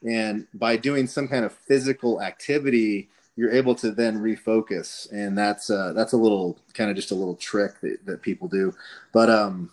and 0.07 0.47
by 0.55 0.77
doing 0.77 1.07
some 1.07 1.29
kind 1.29 1.45
of 1.45 1.53
physical 1.53 2.23
activity, 2.23 3.09
you're 3.37 3.53
able 3.53 3.75
to 3.77 3.91
then 3.91 4.19
refocus, 4.19 5.11
and 5.13 5.37
that's 5.37 5.71
uh, 5.71 5.93
that's 5.93 6.13
a 6.13 6.17
little 6.17 6.59
kind 6.75 6.91
of 6.91 6.97
just 6.97 7.11
a 7.11 7.15
little 7.15 7.37
trick 7.37 7.81
that, 7.83 8.05
that 8.07 8.23
people 8.23 8.49
do, 8.49 8.75
but 9.13 9.29
um, 9.29 9.71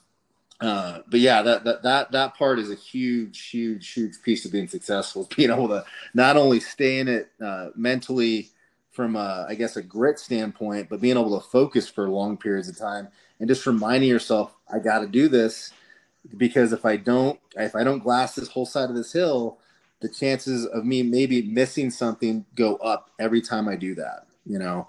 uh, 0.62 1.00
but 1.08 1.22
yeah, 1.22 1.42
that, 1.42 1.64
that 1.64 1.84
that 1.84 2.12
that 2.12 2.36
part 2.36 2.60
is 2.60 2.70
a 2.70 2.76
huge, 2.76 3.48
huge, 3.48 3.94
huge 3.94 4.22
piece 4.22 4.44
of 4.46 4.52
being 4.52 4.68
successful. 4.68 5.28
Being 5.36 5.52
able 5.52 5.70
to 5.70 5.86
not 6.14 6.36
only 6.36 6.60
stay 6.60 7.00
in 7.00 7.08
it 7.08 7.32
uh, 7.42 7.70
mentally 7.76 8.50
from 8.92 9.16
a, 9.16 9.46
I 9.48 9.56
guess 9.56 9.78
a 9.78 9.84
grit 9.84 10.20
standpoint, 10.20 10.90
but 10.90 11.02
being 11.02 11.18
able 11.18 11.40
to 11.40 11.46
focus 11.48 11.88
for 11.88 12.10
long 12.10 12.38
periods 12.38 12.70
of 12.70 12.78
time 12.78 13.10
and 13.40 13.48
just 13.48 13.66
reminding 13.66 14.10
yourself, 14.10 14.56
I 14.74 14.80
got 14.80 15.00
to 15.00 15.08
do 15.08 15.28
this 15.28 15.72
because 16.38 16.74
if 16.74 16.86
I 16.86 16.98
don't, 16.98 17.40
if 17.56 17.76
I 17.76 17.84
don't 17.84 18.00
glass 18.00 18.36
this 18.36 18.50
whole 18.50 18.66
side 18.66 18.90
of 18.90 18.96
this 18.96 19.14
hill, 19.14 19.60
the 20.02 20.10
chances 20.10 20.66
of 20.68 20.86
me 20.86 21.04
maybe 21.04 21.42
missing 21.44 21.90
something 21.90 22.46
go 22.56 22.76
up 22.78 23.12
every 23.20 23.42
time 23.42 23.68
I 23.68 23.76
do 23.76 23.96
that. 23.96 24.26
You 24.46 24.60
know. 24.60 24.88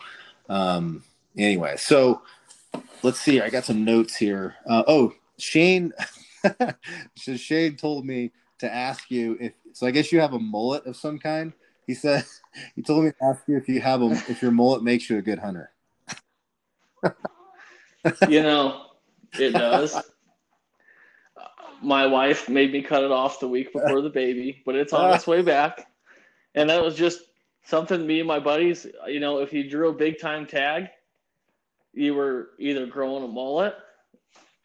Um, 0.49 1.05
anyway, 1.37 1.77
so 1.77 2.23
let's 3.03 3.21
see. 3.21 3.41
I 3.41 3.51
got 3.51 3.65
some 3.65 3.85
notes 3.85 4.17
here. 4.17 4.55
Uh, 4.69 4.83
oh, 4.87 5.15
Shane. 5.39 5.93
so 7.17 7.37
Shane 7.37 7.77
told 7.77 8.07
me 8.07 8.33
to 8.59 8.73
ask 8.73 9.11
you 9.11 9.37
if. 9.41 9.53
So 9.73 9.87
I 9.87 9.93
guess 9.93 10.11
you 10.13 10.21
have 10.21 10.33
a 10.33 10.39
mullet 10.39 10.87
of 10.87 10.97
some 10.97 11.19
kind. 11.19 11.53
He 11.91 11.95
said 11.95 12.25
he 12.77 12.83
told 12.83 13.05
me 13.05 13.11
to 13.11 13.25
ask 13.25 13.43
you 13.49 13.57
if 13.57 13.69
you 13.69 13.81
have 13.81 14.01
a 14.01 14.11
if 14.29 14.41
your 14.43 14.53
mullet 14.53 14.85
makes 14.85 15.11
you 15.11 15.19
a 15.19 15.23
good 15.23 15.41
hunter. 15.41 15.73
you 18.29 18.43
know, 18.43 18.87
it 19.33 19.51
does. 19.51 20.01
My 21.83 22.07
wife 22.07 22.49
made 22.49 22.71
me 22.73 22.83
cut 22.83 23.03
it 23.03 23.11
off 23.11 23.41
the 23.41 23.49
week 23.49 23.73
before 23.73 24.03
the 24.03 24.11
baby, 24.11 24.63
but 24.65 24.77
it's 24.77 24.93
on 24.93 25.13
its 25.15 25.27
way 25.27 25.43
back. 25.43 25.89
And 26.55 26.71
that 26.71 26.81
was 26.81 26.95
just 26.95 27.23
something 27.65 28.07
me 28.07 28.21
and 28.21 28.29
my 28.29 28.39
buddies, 28.39 28.87
you 29.09 29.19
know, 29.19 29.39
if 29.39 29.53
you 29.53 29.69
drew 29.69 29.89
a 29.89 29.93
big 29.93 30.21
time 30.21 30.47
tag, 30.47 30.91
you 31.93 32.15
were 32.15 32.51
either 32.61 32.87
growing 32.87 33.25
a 33.25 33.29
mullet 33.29 33.75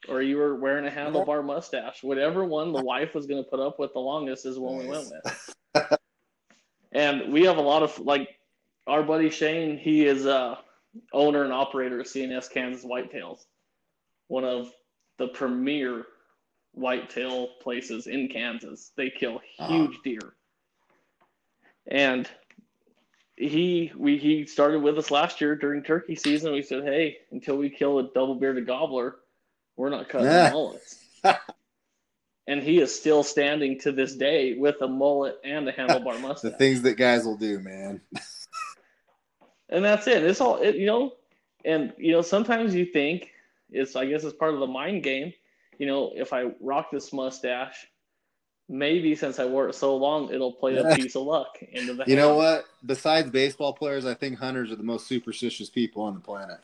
or 0.07 0.21
you 0.21 0.37
were 0.37 0.55
wearing 0.55 0.85
a 0.85 0.91
handlebar 0.91 1.43
mustache. 1.43 2.03
Whatever 2.03 2.45
one 2.45 2.71
the 2.71 2.83
wife 2.83 3.15
was 3.15 3.25
going 3.25 3.43
to 3.43 3.49
put 3.49 3.59
up 3.59 3.79
with 3.79 3.93
the 3.93 3.99
longest 3.99 4.45
is 4.45 4.59
what 4.59 4.75
we 4.75 4.87
went 4.87 5.09
with. 5.09 5.55
And 6.95 7.33
we 7.33 7.43
have 7.43 7.57
a 7.57 7.61
lot 7.61 7.83
of 7.83 7.99
like 7.99 8.39
our 8.87 9.03
buddy 9.03 9.29
Shane. 9.29 9.77
He 9.77 10.05
is 10.05 10.25
a 10.25 10.59
owner 11.11 11.43
and 11.43 11.51
operator 11.51 11.99
of 11.99 12.07
CNS 12.07 12.49
Kansas 12.49 12.85
Whitetails, 12.85 13.43
one 14.27 14.45
of 14.45 14.71
the 15.17 15.27
premier 15.27 16.05
whitetail 16.71 17.49
places 17.61 18.07
in 18.07 18.29
Kansas. 18.29 18.93
They 18.95 19.09
kill 19.09 19.41
uh-huh. 19.59 19.67
huge 19.67 19.89
uh-huh. 19.89 19.99
deer. 20.05 20.33
And 21.85 22.29
he 23.35 23.91
we 23.97 24.17
he 24.17 24.45
started 24.45 24.81
with 24.81 24.97
us 24.97 25.11
last 25.11 25.41
year 25.41 25.53
during 25.53 25.83
turkey 25.83 26.15
season. 26.15 26.53
We 26.53 26.63
said, 26.63 26.85
"Hey, 26.85 27.17
until 27.31 27.57
we 27.57 27.69
kill 27.69 27.99
a 27.99 28.03
double 28.03 28.35
bearded 28.35 28.65
gobbler, 28.65 29.17
we're 29.75 29.89
not 29.89 30.07
cutting 30.07 30.27
yeah. 30.27 30.51
mullets." 30.53 31.03
and 32.47 32.61
he 32.61 32.79
is 32.79 32.93
still 32.93 33.23
standing 33.23 33.79
to 33.79 33.91
this 33.91 34.15
day 34.15 34.53
with 34.53 34.81
a 34.81 34.87
mullet 34.87 35.39
and 35.43 35.67
a 35.67 35.73
handlebar 35.73 36.19
mustache. 36.21 36.51
the 36.51 36.57
things 36.57 36.81
that 36.83 36.95
guys 36.95 37.25
will 37.25 37.37
do, 37.37 37.59
man. 37.59 38.01
and 39.69 39.83
that's 39.83 40.07
it. 40.07 40.23
It's 40.23 40.41
all 40.41 40.57
it, 40.57 40.75
you 40.75 40.85
know. 40.85 41.13
And 41.63 41.93
you 41.97 42.11
know, 42.11 42.21
sometimes 42.21 42.75
you 42.75 42.85
think 42.85 43.31
it's. 43.71 43.95
I 43.95 44.05
guess 44.05 44.23
it's 44.23 44.37
part 44.37 44.53
of 44.53 44.59
the 44.59 44.67
mind 44.67 45.03
game. 45.03 45.33
You 45.79 45.87
know, 45.87 46.11
if 46.15 46.31
I 46.31 46.51
rock 46.61 46.91
this 46.91 47.11
mustache, 47.11 47.87
maybe 48.69 49.15
since 49.15 49.39
I 49.39 49.45
wore 49.45 49.67
it 49.67 49.75
so 49.75 49.95
long, 49.97 50.31
it'll 50.31 50.53
play 50.53 50.77
a 50.77 50.95
piece 50.95 51.15
of 51.15 51.23
luck 51.23 51.57
into 51.71 51.95
the. 51.95 52.03
You 52.05 52.15
hand. 52.15 52.29
know 52.29 52.35
what? 52.35 52.65
Besides 52.85 53.31
baseball 53.31 53.73
players, 53.73 54.05
I 54.05 54.13
think 54.13 54.37
hunters 54.37 54.71
are 54.71 54.75
the 54.75 54.83
most 54.83 55.07
superstitious 55.07 55.69
people 55.69 56.03
on 56.03 56.13
the 56.13 56.19
planet. 56.19 56.59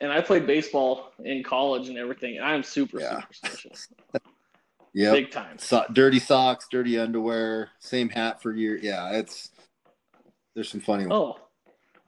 And 0.00 0.10
I 0.10 0.20
played 0.20 0.46
baseball 0.46 1.12
in 1.22 1.42
college 1.42 1.88
and 1.88 1.98
everything, 1.98 2.36
and 2.36 2.44
I'm 2.44 2.62
super 2.62 3.00
yeah. 3.00 3.20
superstitious. 3.20 3.88
yeah, 4.94 5.12
big 5.12 5.30
time. 5.30 5.58
So, 5.58 5.84
dirty 5.92 6.18
socks, 6.18 6.66
dirty 6.70 6.98
underwear, 6.98 7.70
same 7.80 8.08
hat 8.08 8.40
for 8.40 8.52
years. 8.52 8.82
Yeah, 8.82 9.12
it's 9.12 9.50
there's 10.54 10.70
some 10.70 10.80
funny 10.80 11.06
ones. 11.06 11.36
Oh, 11.36 11.40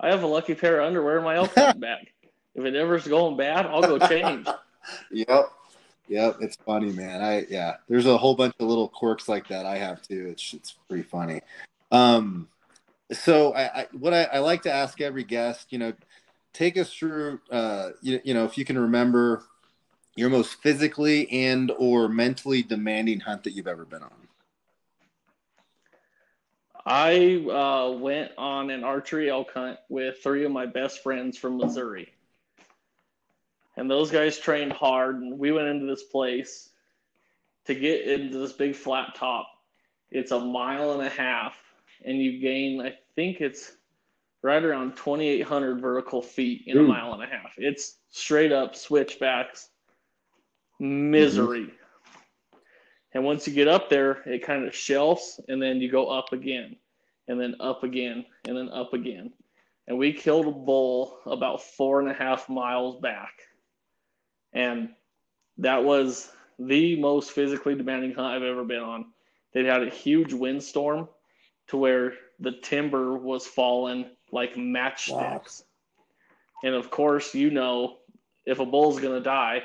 I 0.01 0.09
have 0.09 0.23
a 0.23 0.27
lucky 0.27 0.55
pair 0.55 0.81
of 0.81 0.87
underwear 0.87 1.19
in 1.19 1.25
my 1.25 1.37
elk 1.37 1.55
bag. 1.55 2.11
If 2.55 2.65
it 2.65 2.75
ever's 2.75 3.07
going 3.07 3.37
bad, 3.37 3.67
I'll 3.67 3.83
go 3.83 3.99
change. 3.99 4.47
yep. 5.11 5.51
Yep, 6.09 6.39
it's 6.41 6.57
funny, 6.67 6.93
man. 6.93 7.23
I 7.23 7.47
yeah, 7.49 7.77
there's 7.89 8.07
a 8.07 8.19
whole 8.19 8.35
bunch 8.35 8.55
of 8.59 8.69
little 8.69 8.89
quirks 8.89 9.29
like 9.29 9.49
that 9.49 9.65
I 9.65 9.79
have 9.79 10.03
too. 10.03 10.29
It's 10.31 10.53
it's 10.53 10.75
pretty 10.89 11.05
funny. 11.05 11.41
Um, 11.91 12.49
so 13.13 13.55
I, 13.55 13.83
I 13.83 13.87
what 13.93 14.13
I, 14.13 14.25
I 14.25 14.39
like 14.41 14.63
to 14.63 14.73
ask 14.73 15.01
every 15.01 15.25
guest, 15.25 15.73
you 15.73 15.79
know, 15.79 15.93
take 16.53 16.77
us 16.77 16.93
through 16.93 17.41
uh, 17.51 17.91
you, 18.01 18.21
you 18.25 18.35
know 18.35 18.45
if 18.45 18.57
you 18.57 18.65
can 18.65 18.79
remember 18.79 19.45
your 20.15 20.31
most 20.31 20.61
physically 20.63 21.31
and 21.31 21.71
or 21.79 22.09
mentally 22.09 22.63
demanding 22.63 23.21
hunt 23.21 23.45
that 23.45 23.53
you've 23.53 23.67
ever 23.67 23.85
been 23.85 24.03
on. 24.03 24.11
I 26.85 27.37
uh, 27.49 27.93
went 27.93 28.33
on 28.37 28.71
an 28.71 28.85
archery 28.85 29.31
elk 29.31 29.53
hunt 29.55 29.79
with 29.89 30.19
three 30.23 30.45
of 30.45 30.51
my 30.51 30.67
best 30.67 31.03
friends 31.03 31.39
from 31.39 31.57
missouri. 31.57 32.13
And 33.77 33.91
those 33.91 34.11
guys 34.11 34.39
trained 34.39 34.73
hard 34.73 35.17
and 35.17 35.39
we 35.39 35.53
went 35.53 35.69
into 35.69 35.87
this 35.87 36.03
place 36.03 36.69
to 37.67 37.75
get 37.75 38.03
into 38.03 38.39
this 38.39 38.53
big 38.53 38.75
flat 38.75 39.15
top. 39.15 39.47
It's 40.11 40.33
a 40.33 40.41
mile 40.41 40.93
and 40.93 41.07
a 41.07 41.09
half 41.09 41.57
and 42.05 42.19
you 42.19 42.39
gain 42.41 42.81
i 42.81 42.95
think 43.15 43.41
it's 43.41 43.73
right 44.43 44.63
around 44.63 44.97
2,800 44.97 45.81
vertical 45.81 46.21
feet 46.21 46.65
in 46.67 46.77
Ooh. 46.77 46.85
a 46.85 46.89
mile 46.89 47.13
and 47.15 47.23
a 47.23 47.27
half. 47.27 47.53
It's 47.57 47.99
straight 48.11 48.53
up 48.53 48.75
switchbacks, 48.75 49.69
misery. 50.81 51.61
Mm-hmm. 51.61 51.77
And 53.15 53.25
once 53.25 53.47
you 53.47 53.53
get 53.53 53.69
up 53.69 53.89
there, 53.89 54.23
it 54.27 54.45
kind 54.45 54.67
of 54.67 54.75
shelves, 54.75 55.39
and 55.49 55.61
then 55.61 55.81
you 55.81 55.91
go 55.91 56.09
up 56.09 56.33
again, 56.33 56.77
and 57.29 57.41
then 57.41 57.55
up 57.61 57.85
again, 57.85 58.25
and 58.47 58.57
then 58.57 58.71
up 58.71 58.95
again. 58.95 59.33
And 59.87 59.99
we 59.99 60.13
killed 60.13 60.47
a 60.47 60.51
bull 60.51 61.19
about 61.27 61.63
four 61.63 62.01
and 62.01 62.09
a 62.09 62.15
half 62.15 62.49
miles 62.49 63.01
back. 63.01 63.33
And 64.53 64.91
that 65.59 65.85
was 65.85 66.31
the 66.59 66.99
most 67.01 67.33
physically 67.33 67.75
demanding 67.75 68.15
hunt 68.15 68.35
I've 68.35 68.43
ever 68.43 68.65
been 68.65 68.81
on. 68.81 69.07
They 69.53 69.65
had 69.65 69.83
a 69.83 69.91
huge 69.91 70.33
windstorm 70.33 71.09
to 71.69 71.77
where 71.77 72.15
the 72.41 72.53
timber 72.63 73.17
was 73.17 73.47
falling 73.47 74.07
like 74.33 74.55
matchsticks. 74.55 75.13
Wow. 75.13 75.45
And 76.65 76.75
of 76.75 76.91
course, 76.91 77.35
you 77.35 77.51
know, 77.51 77.99
if 78.47 78.59
a 78.59 78.67
bull's 78.67 78.99
gonna 79.01 79.21
die, 79.21 79.63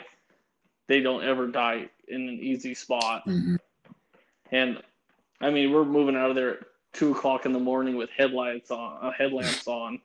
they 0.88 1.02
don't 1.02 1.24
ever 1.24 1.48
die 1.48 1.90
in 2.08 2.22
an 2.28 2.40
easy 2.42 2.74
spot. 2.74 3.26
Mm-hmm. 3.26 3.56
And 4.52 4.82
I 5.42 5.50
mean, 5.50 5.72
we're 5.72 5.86
moving 5.86 6.16
out 6.16 6.30
of 6.30 6.36
there 6.36 6.52
at 6.52 6.64
two 6.94 7.12
o'clock 7.12 7.46
in 7.46 7.54
the 7.54 7.60
morning 7.60 7.96
with 7.96 8.10
headlights 8.10 8.72
on, 8.72 8.98
uh, 9.02 9.12
headlamps 9.12 9.68
on, 9.68 10.00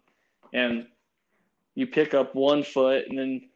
and 0.53 0.87
you 1.75 1.87
pick 1.87 2.13
up 2.13 2.35
one 2.35 2.63
foot, 2.63 3.07
and 3.09 3.19
then 3.19 3.49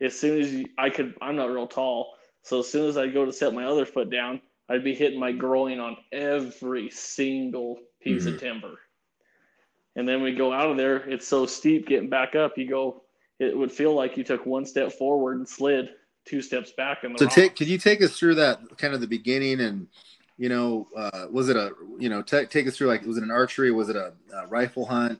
as 0.00 0.18
soon 0.18 0.40
as 0.40 0.52
you, 0.52 0.66
I 0.78 0.88
could, 0.88 1.14
I'm 1.20 1.36
not 1.36 1.50
real 1.50 1.66
tall, 1.66 2.14
so 2.42 2.60
as 2.60 2.68
soon 2.68 2.88
as 2.88 2.96
I 2.96 3.08
go 3.08 3.24
to 3.24 3.32
set 3.32 3.52
my 3.52 3.64
other 3.64 3.84
foot 3.84 4.08
down, 4.08 4.40
I'd 4.68 4.84
be 4.84 4.94
hitting 4.94 5.20
my 5.20 5.32
groin 5.32 5.80
on 5.80 5.96
every 6.12 6.88
single 6.90 7.78
piece 8.00 8.24
mm-hmm. 8.24 8.34
of 8.34 8.40
timber. 8.40 8.78
And 9.96 10.06
then 10.06 10.22
we 10.22 10.34
go 10.34 10.52
out 10.52 10.70
of 10.70 10.76
there, 10.76 10.98
it's 11.08 11.26
so 11.26 11.46
steep 11.46 11.88
getting 11.88 12.08
back 12.08 12.34
up. 12.34 12.56
You 12.56 12.68
go, 12.68 13.02
it 13.38 13.56
would 13.56 13.72
feel 13.72 13.94
like 13.94 14.16
you 14.16 14.24
took 14.24 14.46
one 14.46 14.66
step 14.66 14.92
forward 14.92 15.38
and 15.38 15.48
slid 15.48 15.90
two 16.26 16.42
steps 16.42 16.72
back. 16.72 17.02
In 17.02 17.12
the 17.12 17.18
so 17.18 17.24
rock. 17.24 17.34
take, 17.34 17.56
could 17.56 17.66
you 17.66 17.78
take 17.78 18.02
us 18.02 18.16
through 18.18 18.34
that 18.36 18.60
kind 18.76 18.94
of 18.94 19.00
the 19.00 19.06
beginning 19.06 19.60
and, 19.60 19.88
you 20.36 20.50
know, 20.50 20.86
uh, 20.94 21.26
was 21.30 21.48
it 21.48 21.56
a, 21.56 21.72
you 21.98 22.10
know, 22.10 22.20
t- 22.20 22.44
take 22.44 22.66
us 22.66 22.76
through 22.76 22.88
like, 22.88 23.06
was 23.06 23.16
it 23.16 23.22
an 23.22 23.30
archery? 23.30 23.72
Was 23.72 23.88
it 23.88 23.96
a, 23.96 24.12
a 24.34 24.46
rifle 24.46 24.84
hunt? 24.84 25.18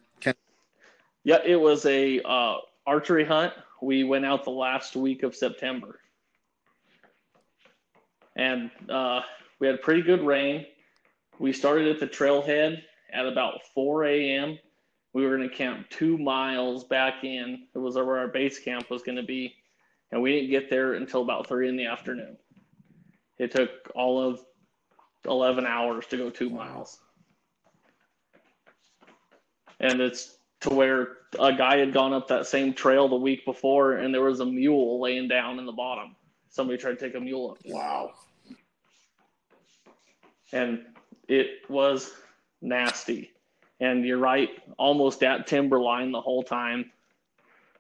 Yeah, 1.26 1.38
it 1.44 1.56
was 1.56 1.84
a 1.86 2.20
uh, 2.20 2.58
archery 2.86 3.24
hunt. 3.24 3.52
We 3.82 4.04
went 4.04 4.24
out 4.24 4.44
the 4.44 4.50
last 4.50 4.94
week 4.94 5.24
of 5.24 5.34
September, 5.34 5.98
and 8.36 8.70
uh, 8.88 9.22
we 9.58 9.66
had 9.66 9.82
pretty 9.82 10.02
good 10.02 10.24
rain. 10.24 10.66
We 11.40 11.52
started 11.52 11.88
at 11.88 11.98
the 11.98 12.06
trailhead 12.06 12.80
at 13.12 13.26
about 13.26 13.58
4 13.74 14.04
a.m. 14.04 14.56
We 15.16 15.26
were 15.26 15.34
going 15.34 15.48
to 15.48 15.56
camp 15.56 15.88
two 15.88 16.18
miles 16.18 16.84
back 16.84 17.24
in. 17.24 17.68
It 17.74 17.78
was 17.78 17.94
where 17.94 18.18
our 18.18 18.28
base 18.28 18.58
camp 18.58 18.90
was 18.90 19.02
going 19.02 19.16
to 19.16 19.22
be, 19.22 19.54
and 20.12 20.20
we 20.20 20.30
didn't 20.30 20.50
get 20.50 20.68
there 20.68 20.92
until 20.92 21.22
about 21.22 21.46
three 21.46 21.70
in 21.70 21.76
the 21.78 21.86
afternoon. 21.86 22.36
It 23.38 23.50
took 23.50 23.70
all 23.94 24.20
of 24.20 24.44
11 25.24 25.64
hours 25.64 26.04
to 26.08 26.18
go 26.18 26.28
two 26.28 26.50
miles. 26.50 26.98
And 29.80 30.02
it's 30.02 30.36
to 30.60 30.68
where 30.74 31.16
a 31.40 31.50
guy 31.50 31.78
had 31.78 31.94
gone 31.94 32.12
up 32.12 32.28
that 32.28 32.46
same 32.46 32.74
trail 32.74 33.08
the 33.08 33.16
week 33.16 33.46
before 33.46 33.94
and 33.94 34.12
there 34.12 34.22
was 34.22 34.40
a 34.40 34.44
mule 34.44 35.00
laying 35.00 35.28
down 35.28 35.58
in 35.58 35.64
the 35.64 35.72
bottom. 35.72 36.14
Somebody 36.50 36.76
tried 36.76 36.98
to 36.98 37.06
take 37.06 37.14
a 37.14 37.20
mule 37.20 37.52
up. 37.52 37.58
Wow. 37.64 38.12
And 40.52 40.84
it 41.26 41.70
was 41.70 42.12
nasty. 42.60 43.30
And 43.80 44.06
you're 44.06 44.18
right, 44.18 44.50
almost 44.78 45.22
at 45.22 45.46
timberline 45.46 46.12
the 46.12 46.20
whole 46.20 46.42
time, 46.42 46.90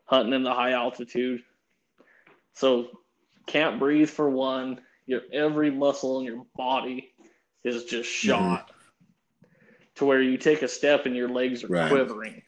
hunting 0.04 0.34
in 0.34 0.42
the 0.42 0.52
high 0.52 0.72
altitude. 0.72 1.42
So 2.54 2.88
can't 3.46 3.78
breathe 3.78 4.10
for 4.10 4.28
one. 4.28 4.80
Your 5.06 5.22
every 5.32 5.70
muscle 5.70 6.18
in 6.18 6.26
your 6.26 6.44
body 6.56 7.12
is 7.64 7.84
just 7.84 8.10
mm-hmm. 8.10 8.28
shot 8.28 8.66
mm-hmm. 8.68 9.46
to 9.96 10.04
where 10.04 10.20
you 10.20 10.36
take 10.36 10.62
a 10.62 10.68
step 10.68 11.06
and 11.06 11.16
your 11.16 11.28
legs 11.28 11.64
are 11.64 11.68
right. 11.68 11.90
quivering 11.90 12.42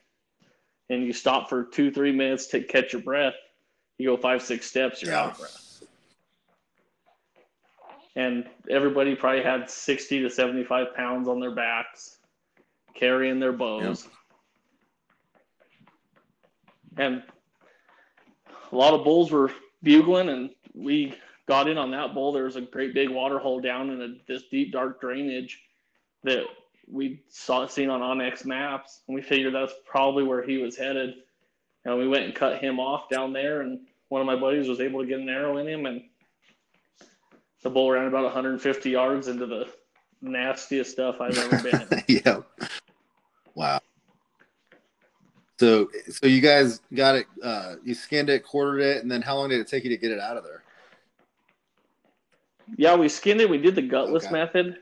and 0.91 1.05
you 1.05 1.13
stop 1.13 1.49
for 1.49 1.65
two, 1.65 1.91
three 1.91 2.13
minutes 2.13 2.47
to 2.49 2.63
catch 2.63 2.93
your 2.93 3.03
breath, 3.03 3.35
you 3.99 4.09
go 4.09 4.17
five, 4.17 4.43
six 4.43 4.67
steps, 4.67 5.03
you're 5.03 5.13
yeah. 5.13 5.21
out 5.21 5.33
of 5.33 5.39
breath. 5.39 5.85
And 8.17 8.47
everybody 8.69 9.15
probably 9.15 9.43
had 9.43 9.71
60 9.71 10.23
to 10.23 10.31
75 10.31 10.95
pounds 10.97 11.29
on 11.29 11.39
their 11.39 11.55
backs, 11.55 12.18
carrying 12.99 13.39
their 13.39 13.53
bows. 13.53 14.09
And 16.97 17.23
a 18.73 18.77
lot 18.77 18.95
of 18.95 19.05
bulls 19.05 19.31
were 19.31 19.53
bugling, 19.83 20.29
and 20.29 20.51
we 20.75 21.15
got 21.47 21.69
in 21.69 21.79
on 21.79 21.91
that 21.93 22.13
bull. 22.13 22.33
There 22.33 22.45
was 22.45 22.57
a 22.57 22.61
great 22.61 22.93
big 22.93 23.09
water 23.09 23.39
hole 23.39 23.61
down 23.61 23.91
in 23.91 24.03
a, 24.03 24.15
this 24.27 24.45
deep, 24.51 24.73
dark 24.73 25.01
drainage 25.01 25.63
that 26.25 26.45
we 26.91 27.23
saw 27.29 27.67
seen 27.67 27.91
on 27.91 28.01
onX 28.01 28.45
maps, 28.45 29.03
and 29.07 29.15
we 29.15 29.23
figured 29.23 29.55
that's 29.55 29.75
probably 29.87 30.25
where 30.25 30.43
he 30.43 30.59
was 30.59 30.77
headed. 30.77 31.15
And 31.85 31.97
we 31.97 32.09
went 32.09 32.25
and 32.25 32.35
cut 32.35 32.59
him 32.59 32.81
off 32.81 33.09
down 33.09 33.33
there, 33.33 33.63
and 33.63 33.81
one 34.09 34.21
of 34.21 34.27
my 34.27 34.37
buddies 34.37 34.69
was 34.69 34.81
able 34.81 35.01
to 35.01 35.07
get 35.07 35.21
an 35.21 35.29
arrow 35.29 35.59
in 35.59 35.69
him, 35.69 35.87
and 35.87 36.03
the 37.63 37.71
bull 37.71 37.91
ran 37.91 38.07
about 38.07 38.25
150 38.25 38.91
yards 38.91 39.29
into 39.29 39.47
the 39.47 39.69
nastiest 40.21 40.91
stuff 40.91 41.21
I've 41.21 41.39
ever 41.39 41.63
been 41.63 41.81
in. 41.81 42.05
yeah. 42.25 42.41
Wow. 43.59 43.81
So, 45.59 45.91
so 46.09 46.27
you 46.27 46.41
guys 46.41 46.81
got 46.95 47.17
it. 47.17 47.27
Uh, 47.43 47.75
you 47.85 47.95
skinned 47.95 48.31
it, 48.31 48.45
quartered 48.45 48.81
it, 48.81 49.03
and 49.03 49.11
then 49.11 49.23
how 49.23 49.37
long 49.37 49.49
did 49.49 49.61
it 49.61 49.67
take 49.67 49.85
you 49.85 49.91
to 49.91 49.97
get 49.97 50.13
it 50.13 50.21
out 50.21 50.37
of 50.37 50.45
there? 50.45 50.63
Yeah, 52.77 52.95
we 52.95 53.09
skinned 53.09 53.41
it. 53.41 53.51
We 53.51 53.59
did 53.59 53.75
the 53.75 53.83
gutless 53.83 54.25
okay. 54.27 54.33
method 54.33 54.79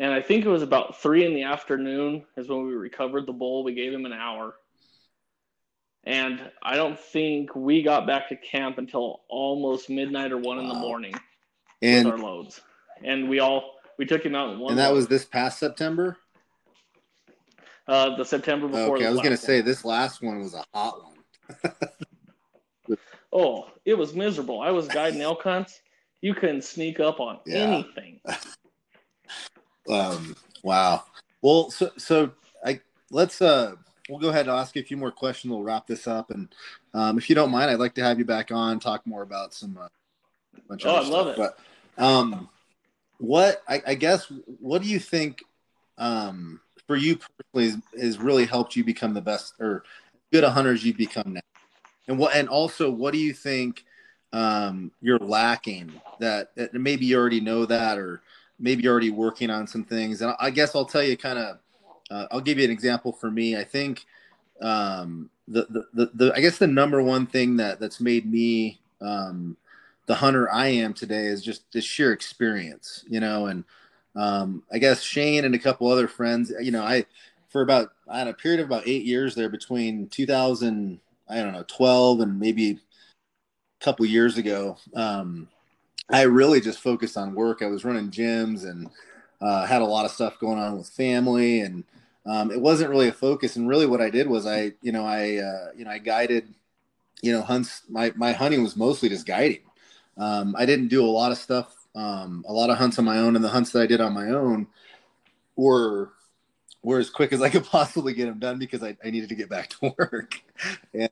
and 0.00 0.14
I 0.14 0.22
think 0.22 0.46
it 0.46 0.48
was 0.48 0.62
about 0.62 1.00
three 1.02 1.26
in 1.26 1.34
the 1.34 1.42
afternoon 1.42 2.24
is 2.38 2.48
when 2.48 2.66
we 2.66 2.72
recovered 2.72 3.26
the 3.26 3.34
bull. 3.34 3.62
We 3.62 3.74
gave 3.74 3.92
him 3.92 4.06
an 4.06 4.14
hour. 4.14 4.54
And 6.04 6.40
I 6.62 6.74
don't 6.74 6.98
think 6.98 7.54
we 7.54 7.82
got 7.82 8.06
back 8.06 8.30
to 8.30 8.36
camp 8.36 8.78
until 8.78 9.20
almost 9.28 9.90
midnight 9.90 10.32
or 10.32 10.38
one 10.38 10.56
wow. 10.56 10.62
in 10.62 10.68
the 10.70 10.74
morning 10.74 11.14
and, 11.82 12.06
with 12.06 12.14
our 12.14 12.18
loads. 12.18 12.62
And 13.04 13.28
we 13.28 13.40
all 13.40 13.74
we 13.98 14.06
took 14.06 14.24
him 14.24 14.34
out 14.34 14.54
in 14.54 14.58
one. 14.58 14.70
And 14.70 14.78
that 14.78 14.88
load. 14.88 14.94
was 14.94 15.08
this 15.08 15.26
past 15.26 15.58
September. 15.58 16.16
Uh, 17.90 18.14
the 18.14 18.24
September 18.24 18.68
before. 18.68 18.98
Okay, 18.98 19.06
I 19.06 19.10
was 19.10 19.20
gonna 19.20 19.36
say 19.36 19.62
this 19.62 19.84
last 19.84 20.22
one 20.22 20.38
was 20.38 20.54
a 20.54 20.64
hot 20.72 21.02
one. 21.02 22.98
oh, 23.32 23.66
it 23.84 23.94
was 23.94 24.14
miserable. 24.14 24.60
I 24.60 24.70
was 24.70 24.86
guiding 24.86 25.20
elk 25.20 25.42
hunts. 25.42 25.80
You 26.20 26.34
couldn't 26.34 26.62
sneak 26.62 27.00
up 27.00 27.18
on 27.18 27.40
yeah. 27.44 27.56
anything. 27.58 28.20
Um, 29.88 30.36
wow. 30.62 31.02
Well, 31.42 31.70
so 31.70 31.90
so 31.96 32.30
I 32.64 32.80
let's 33.10 33.42
uh 33.42 33.74
we'll 34.08 34.20
go 34.20 34.28
ahead 34.28 34.46
and 34.46 34.56
ask 34.56 34.76
you 34.76 34.82
a 34.82 34.84
few 34.84 34.96
more 34.96 35.10
questions. 35.10 35.50
We'll 35.50 35.64
wrap 35.64 35.88
this 35.88 36.06
up, 36.06 36.30
and 36.30 36.48
um, 36.94 37.18
if 37.18 37.28
you 37.28 37.34
don't 37.34 37.50
mind, 37.50 37.70
I'd 37.70 37.80
like 37.80 37.94
to 37.94 38.02
have 38.02 38.18
you 38.18 38.24
back 38.24 38.52
on 38.52 38.78
talk 38.78 39.04
more 39.04 39.22
about 39.22 39.52
some. 39.52 39.76
Uh, 39.76 39.88
bunch 40.68 40.84
oh, 40.84 40.94
I 40.94 41.08
love 41.08 41.34
stuff. 41.34 41.38
it. 41.38 41.56
But 41.96 42.04
um, 42.04 42.48
what 43.18 43.62
I, 43.66 43.82
I 43.84 43.94
guess 43.94 44.30
what 44.60 44.82
do 44.82 44.88
you 44.88 45.00
think 45.00 45.42
um 45.98 46.60
for 46.90 46.96
you 46.96 47.16
personally 47.52 47.80
has 48.00 48.18
really 48.18 48.44
helped 48.44 48.74
you 48.74 48.82
become 48.82 49.14
the 49.14 49.20
best 49.20 49.54
or 49.60 49.84
good 50.32 50.42
a 50.42 50.50
hunter 50.50 50.72
as 50.72 50.84
you 50.84 50.92
become 50.92 51.34
now? 51.34 51.40
And 52.08 52.18
what 52.18 52.34
and 52.34 52.48
also 52.48 52.90
what 52.90 53.12
do 53.12 53.18
you 53.18 53.32
think 53.32 53.84
um 54.32 54.90
you're 55.00 55.20
lacking 55.20 55.92
that, 56.18 56.52
that 56.56 56.74
maybe 56.74 57.06
you 57.06 57.16
already 57.16 57.40
know 57.40 57.64
that 57.64 57.96
or 57.96 58.22
maybe 58.58 58.82
you're 58.82 58.90
already 58.90 59.10
working 59.10 59.50
on 59.50 59.68
some 59.68 59.84
things. 59.84 60.20
And 60.20 60.34
I 60.40 60.50
guess 60.50 60.74
I'll 60.74 60.84
tell 60.84 61.04
you 61.04 61.16
kind 61.16 61.38
of, 61.38 61.58
uh, 62.10 62.26
I'll 62.32 62.40
give 62.40 62.58
you 62.58 62.64
an 62.64 62.72
example 62.72 63.12
for 63.12 63.30
me. 63.30 63.56
I 63.56 63.62
think 63.62 64.04
um, 64.60 65.30
the, 65.46 65.68
the, 65.70 65.84
the, 65.94 66.10
the, 66.12 66.34
I 66.34 66.40
guess 66.40 66.58
the 66.58 66.66
number 66.66 67.00
one 67.00 67.24
thing 67.24 67.56
that 67.58 67.78
that's 67.78 68.00
made 68.00 68.28
me 68.28 68.80
um, 69.00 69.56
the 70.06 70.16
hunter 70.16 70.52
I 70.52 70.66
am 70.66 70.92
today 70.92 71.26
is 71.26 71.40
just 71.40 71.70
the 71.70 71.80
sheer 71.80 72.12
experience, 72.12 73.04
you 73.08 73.20
know, 73.20 73.46
and 73.46 73.62
um, 74.16 74.62
I 74.72 74.78
guess 74.78 75.02
Shane 75.02 75.44
and 75.44 75.54
a 75.54 75.58
couple 75.58 75.88
other 75.88 76.08
friends, 76.08 76.52
you 76.60 76.70
know, 76.70 76.82
I, 76.82 77.06
for 77.48 77.62
about, 77.62 77.92
I 78.08 78.18
had 78.18 78.28
a 78.28 78.34
period 78.34 78.60
of 78.60 78.66
about 78.66 78.86
eight 78.86 79.04
years 79.04 79.34
there 79.34 79.48
between 79.48 80.08
2000, 80.08 81.00
I 81.28 81.36
don't 81.36 81.52
know, 81.52 81.64
12 81.66 82.20
and 82.20 82.40
maybe 82.40 82.70
a 82.70 83.84
couple 83.84 84.04
years 84.06 84.38
ago. 84.38 84.76
Um, 84.94 85.48
I 86.10 86.22
really 86.22 86.60
just 86.60 86.80
focused 86.80 87.16
on 87.16 87.34
work. 87.34 87.62
I 87.62 87.66
was 87.66 87.84
running 87.84 88.10
gyms 88.10 88.64
and 88.64 88.90
uh, 89.40 89.66
had 89.66 89.82
a 89.82 89.86
lot 89.86 90.04
of 90.04 90.10
stuff 90.10 90.38
going 90.38 90.58
on 90.58 90.76
with 90.76 90.88
family, 90.88 91.60
and 91.60 91.84
um, 92.26 92.50
it 92.50 92.60
wasn't 92.60 92.90
really 92.90 93.08
a 93.08 93.12
focus. 93.12 93.56
And 93.56 93.68
really, 93.68 93.86
what 93.86 94.00
I 94.00 94.10
did 94.10 94.28
was 94.28 94.46
I, 94.46 94.72
you 94.82 94.92
know, 94.92 95.04
I, 95.04 95.36
uh, 95.36 95.68
you 95.76 95.84
know, 95.84 95.90
I 95.90 95.98
guided, 95.98 96.52
you 97.22 97.32
know, 97.32 97.42
hunts. 97.42 97.82
My 97.88 98.12
my 98.16 98.32
hunting 98.32 98.62
was 98.62 98.76
mostly 98.76 99.08
just 99.08 99.26
guiding. 99.26 99.62
Um, 100.18 100.54
I 100.58 100.66
didn't 100.66 100.88
do 100.88 101.04
a 101.04 101.06
lot 101.06 101.32
of 101.32 101.38
stuff, 101.38 101.79
um, 101.94 102.44
a 102.48 102.52
lot 102.52 102.70
of 102.70 102.78
hunts 102.78 102.98
on 102.98 103.04
my 103.04 103.18
own, 103.18 103.36
and 103.36 103.44
the 103.44 103.48
hunts 103.48 103.72
that 103.72 103.82
I 103.82 103.86
did 103.86 104.00
on 104.00 104.12
my 104.12 104.28
own 104.28 104.66
were 105.56 106.12
were 106.82 106.98
as 106.98 107.10
quick 107.10 107.32
as 107.32 107.42
I 107.42 107.50
could 107.50 107.64
possibly 107.66 108.14
get 108.14 108.26
them 108.26 108.38
done 108.38 108.58
because 108.58 108.82
I, 108.82 108.96
I 109.04 109.10
needed 109.10 109.28
to 109.28 109.34
get 109.34 109.48
back 109.48 109.70
to 109.70 109.94
work. 109.98 110.40
and 110.94 111.10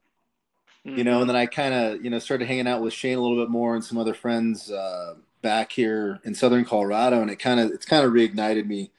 you 0.84 1.04
know, 1.04 1.20
and 1.20 1.28
then 1.28 1.36
I 1.36 1.46
kind 1.46 1.74
of, 1.74 2.02
you 2.02 2.10
know, 2.10 2.18
started 2.18 2.46
hanging 2.46 2.66
out 2.66 2.80
with 2.80 2.94
Shane 2.94 3.18
a 3.18 3.20
little 3.20 3.36
bit 3.36 3.50
more 3.50 3.74
and 3.74 3.84
some 3.84 3.98
other 3.98 4.14
friends 4.14 4.70
uh, 4.70 5.14
back 5.42 5.70
here 5.70 6.20
in 6.24 6.34
Southern 6.34 6.64
Colorado, 6.64 7.20
and 7.20 7.30
it 7.30 7.36
kind 7.36 7.60
of, 7.60 7.70
it's 7.72 7.84
kind 7.84 8.06
of 8.06 8.12
reignited 8.12 8.66
me 8.66 8.90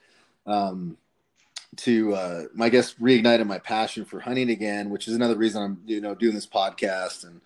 um, 0.45 0.97
to, 1.77 2.13
uh, 2.13 2.43
I 2.59 2.69
guess, 2.69 2.93
reignited 2.95 3.47
my 3.47 3.59
passion 3.59 4.05
for 4.05 4.19
hunting 4.19 4.49
again, 4.49 4.89
which 4.89 5.07
is 5.07 5.15
another 5.15 5.35
reason 5.35 5.63
I'm, 5.63 5.81
you 5.85 6.01
know, 6.01 6.13
doing 6.13 6.35
this 6.35 6.47
podcast. 6.47 7.25
And, 7.25 7.41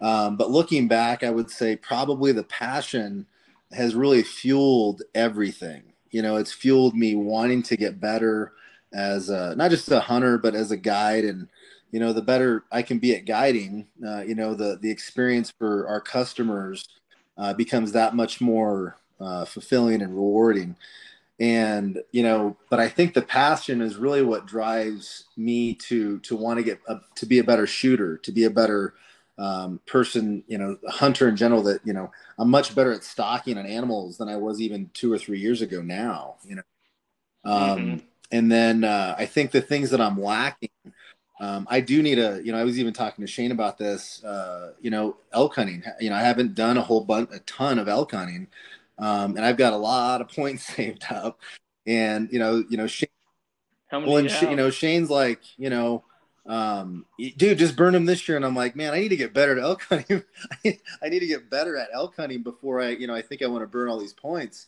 um, 0.00 0.36
but 0.36 0.50
looking 0.50 0.88
back, 0.88 1.22
I 1.22 1.30
would 1.30 1.50
say 1.50 1.76
probably 1.76 2.32
the 2.32 2.44
passion 2.44 3.26
has 3.72 3.94
really 3.94 4.22
fueled 4.22 5.02
everything. 5.14 5.82
You 6.10 6.22
know, 6.22 6.36
it's 6.36 6.52
fueled 6.52 6.94
me 6.94 7.14
wanting 7.14 7.62
to 7.64 7.76
get 7.76 8.00
better 8.00 8.52
as 8.94 9.28
a, 9.28 9.54
not 9.56 9.70
just 9.70 9.90
a 9.90 10.00
hunter, 10.00 10.38
but 10.38 10.54
as 10.54 10.70
a 10.70 10.76
guide. 10.76 11.24
And, 11.24 11.48
you 11.90 12.00
know, 12.00 12.12
the 12.12 12.22
better 12.22 12.64
I 12.70 12.82
can 12.82 12.98
be 12.98 13.14
at 13.14 13.26
guiding, 13.26 13.86
uh, 14.06 14.22
you 14.22 14.34
know, 14.34 14.54
the, 14.54 14.78
the 14.80 14.90
experience 14.90 15.52
for 15.58 15.86
our 15.88 16.00
customers 16.00 16.88
uh, 17.36 17.52
becomes 17.54 17.92
that 17.92 18.14
much 18.14 18.40
more 18.40 18.96
uh, 19.20 19.44
fulfilling 19.44 20.00
and 20.02 20.14
rewarding. 20.14 20.76
And, 21.38 22.00
you 22.12 22.22
know, 22.22 22.56
but 22.70 22.80
I 22.80 22.88
think 22.88 23.12
the 23.12 23.20
passion 23.20 23.82
is 23.82 23.96
really 23.96 24.22
what 24.22 24.46
drives 24.46 25.24
me 25.36 25.74
to, 25.74 26.18
to 26.20 26.34
want 26.34 26.58
to 26.58 26.62
get, 26.62 26.80
a, 26.88 27.00
to 27.16 27.26
be 27.26 27.40
a 27.40 27.44
better 27.44 27.66
shooter, 27.66 28.16
to 28.18 28.32
be 28.32 28.44
a 28.44 28.50
better, 28.50 28.94
um, 29.38 29.80
person, 29.86 30.42
you 30.46 30.58
know, 30.58 30.78
hunter 30.88 31.28
in 31.28 31.36
general 31.36 31.62
that, 31.64 31.80
you 31.84 31.92
know, 31.92 32.10
I'm 32.38 32.50
much 32.50 32.74
better 32.74 32.92
at 32.92 33.04
stalking 33.04 33.58
on 33.58 33.66
animals 33.66 34.16
than 34.18 34.28
I 34.28 34.36
was 34.36 34.60
even 34.60 34.90
two 34.94 35.12
or 35.12 35.18
three 35.18 35.38
years 35.38 35.62
ago 35.62 35.82
now, 35.82 36.36
you 36.44 36.56
know. 36.56 36.62
Um, 37.44 37.78
mm-hmm. 37.78 37.96
And 38.32 38.50
then 38.50 38.84
uh, 38.84 39.14
I 39.16 39.26
think 39.26 39.50
the 39.50 39.60
things 39.60 39.90
that 39.90 40.00
I'm 40.00 40.20
lacking, 40.20 40.70
um, 41.38 41.66
I 41.70 41.80
do 41.80 42.02
need 42.02 42.18
a, 42.18 42.40
you 42.42 42.50
know, 42.50 42.58
I 42.58 42.64
was 42.64 42.78
even 42.78 42.92
talking 42.92 43.24
to 43.24 43.30
Shane 43.30 43.52
about 43.52 43.78
this, 43.78 44.24
uh, 44.24 44.72
you 44.80 44.90
know, 44.90 45.16
elk 45.32 45.54
hunting. 45.54 45.82
You 46.00 46.10
know, 46.10 46.16
I 46.16 46.22
haven't 46.22 46.54
done 46.54 46.76
a 46.76 46.82
whole 46.82 47.04
bunch, 47.04 47.30
a 47.32 47.38
ton 47.40 47.78
of 47.78 47.88
elk 47.88 48.12
hunting. 48.12 48.48
Um, 48.98 49.36
and 49.36 49.44
I've 49.44 49.58
got 49.58 49.74
a 49.74 49.76
lot 49.76 50.20
of 50.20 50.28
points 50.34 50.64
saved 50.66 51.04
up. 51.10 51.40
And, 51.86 52.28
you 52.32 52.38
know, 52.38 52.64
you 52.68 52.76
know, 52.76 52.86
Shane, 52.86 53.08
How 53.88 54.00
many 54.00 54.12
well, 54.12 54.24
you, 54.24 54.50
you 54.50 54.56
know, 54.56 54.70
Shane's 54.70 55.10
like, 55.10 55.40
you 55.56 55.70
know, 55.70 56.02
um, 56.46 57.06
dude, 57.18 57.58
just 57.58 57.76
burn 57.76 57.92
them 57.92 58.06
this 58.06 58.28
year. 58.28 58.36
And 58.36 58.44
I'm 58.44 58.54
like, 58.54 58.76
man, 58.76 58.94
I 58.94 59.00
need 59.00 59.08
to 59.08 59.16
get 59.16 59.34
better 59.34 59.52
at 59.52 59.62
elk 59.62 59.82
hunting. 59.82 60.22
I 60.64 61.08
need 61.08 61.20
to 61.20 61.26
get 61.26 61.50
better 61.50 61.76
at 61.76 61.88
elk 61.92 62.16
hunting 62.16 62.42
before 62.42 62.80
I, 62.80 62.90
you 62.90 63.06
know, 63.06 63.14
I 63.14 63.22
think 63.22 63.42
I 63.42 63.46
want 63.46 63.62
to 63.62 63.66
burn 63.66 63.88
all 63.88 63.98
these 63.98 64.12
points. 64.12 64.66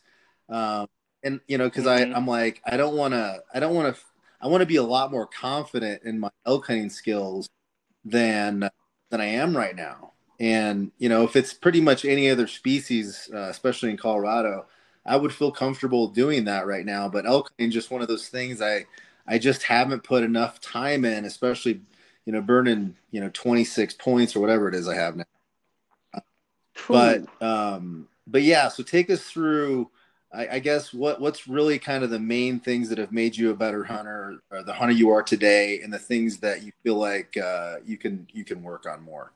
Um, 0.49 0.87
and 1.23 1.39
you 1.47 1.57
know, 1.57 1.69
cause 1.69 1.85
mm-hmm. 1.85 2.13
I, 2.13 2.17
I'm 2.17 2.27
like, 2.27 2.61
I 2.65 2.77
don't 2.77 2.95
want 2.95 3.13
to, 3.13 3.43
I 3.53 3.59
don't 3.59 3.75
want 3.75 3.95
to, 3.95 4.01
I 4.41 4.47
want 4.47 4.61
to 4.61 4.65
be 4.65 4.77
a 4.77 4.83
lot 4.83 5.11
more 5.11 5.27
confident 5.27 6.03
in 6.03 6.19
my 6.19 6.29
elk 6.45 6.67
hunting 6.67 6.89
skills 6.89 7.49
than, 8.05 8.69
than 9.09 9.21
I 9.21 9.25
am 9.25 9.55
right 9.55 9.75
now. 9.75 10.13
And, 10.39 10.91
you 10.97 11.09
know, 11.09 11.23
if 11.23 11.35
it's 11.35 11.53
pretty 11.53 11.81
much 11.81 12.05
any 12.05 12.29
other 12.29 12.47
species, 12.47 13.29
uh, 13.33 13.49
especially 13.49 13.89
in 13.89 13.97
Colorado, 13.97 14.65
I 15.05 15.17
would 15.17 15.33
feel 15.33 15.51
comfortable 15.51 16.07
doing 16.07 16.45
that 16.45 16.67
right 16.67 16.85
now. 16.85 17.09
But 17.09 17.25
elk 17.25 17.51
hunting 17.51 17.71
just 17.71 17.91
one 17.91 18.01
of 18.01 18.07
those 18.07 18.29
things 18.29 18.61
I, 18.61 18.85
I 19.29 19.37
just 19.37 19.61
haven't 19.61 20.03
put 20.03 20.23
enough 20.23 20.59
time 20.59 21.05
in, 21.05 21.23
especially, 21.23 21.81
you 22.25 22.33
know, 22.33 22.41
burning, 22.41 22.95
you 23.11 23.21
know, 23.21 23.29
26 23.31 23.93
points 23.93 24.35
or 24.35 24.39
whatever 24.39 24.67
it 24.67 24.73
is 24.73 24.87
I 24.87 24.95
have 24.95 25.15
now. 25.17 25.23
But, 26.87 27.25
um, 27.39 28.07
but 28.25 28.41
yeah, 28.41 28.67
so 28.69 28.81
take 28.81 29.11
us 29.11 29.21
through, 29.21 29.91
I, 30.33 30.47
I, 30.47 30.59
guess 30.59 30.91
what, 30.91 31.21
what's 31.21 31.47
really 31.47 31.77
kind 31.77 32.03
of 32.03 32.09
the 32.09 32.19
main 32.19 32.59
things 32.59 32.89
that 32.89 32.97
have 32.97 33.11
made 33.11 33.37
you 33.37 33.51
a 33.51 33.55
better 33.55 33.83
hunter 33.83 34.39
or 34.49 34.63
the 34.63 34.73
hunter 34.73 34.95
you 34.95 35.11
are 35.11 35.21
today 35.21 35.81
and 35.81 35.93
the 35.93 35.99
things 35.99 36.39
that 36.39 36.63
you 36.63 36.71
feel 36.81 36.95
like, 36.95 37.37
uh, 37.37 37.75
you 37.85 37.97
can, 37.97 38.27
you 38.31 38.43
can 38.43 38.63
work 38.63 38.87
on 38.87 39.03
more. 39.03 39.33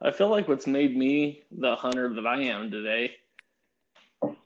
I 0.00 0.12
feel 0.12 0.28
like 0.28 0.46
what's 0.46 0.68
made 0.68 0.96
me 0.96 1.42
the 1.50 1.74
hunter 1.74 2.12
that 2.14 2.26
I 2.26 2.42
am 2.42 2.70
today 2.70 3.16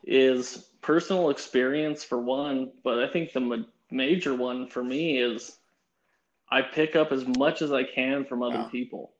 is 0.04 0.70
personal 0.86 1.30
experience 1.30 2.04
for 2.04 2.18
one, 2.18 2.70
but 2.84 3.02
I 3.02 3.08
think 3.08 3.32
the 3.32 3.40
ma- 3.40 3.64
major 3.90 4.34
one 4.34 4.68
for 4.68 4.84
me 4.84 5.18
is 5.18 5.58
I 6.48 6.62
pick 6.62 6.94
up 6.94 7.10
as 7.10 7.26
much 7.26 7.60
as 7.60 7.72
I 7.72 7.82
can 7.82 8.24
from 8.24 8.44
other 8.44 8.58
wow. 8.58 8.68
people 8.68 9.10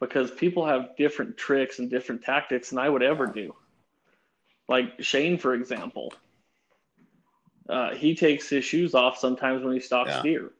because 0.00 0.32
people 0.32 0.66
have 0.66 0.96
different 0.96 1.36
tricks 1.36 1.78
and 1.78 1.88
different 1.88 2.24
tactics 2.24 2.70
than 2.70 2.80
I 2.80 2.88
would 2.88 3.04
ever 3.04 3.26
do. 3.26 3.54
Like 4.68 4.94
Shane, 4.98 5.38
for 5.38 5.54
example, 5.54 6.12
uh, 7.68 7.94
he 7.94 8.16
takes 8.16 8.48
his 8.48 8.64
shoes 8.64 8.92
off 8.92 9.16
sometimes 9.16 9.62
when 9.62 9.74
he 9.74 9.80
stalks 9.80 10.10
yeah. 10.10 10.22
deer. 10.22 10.50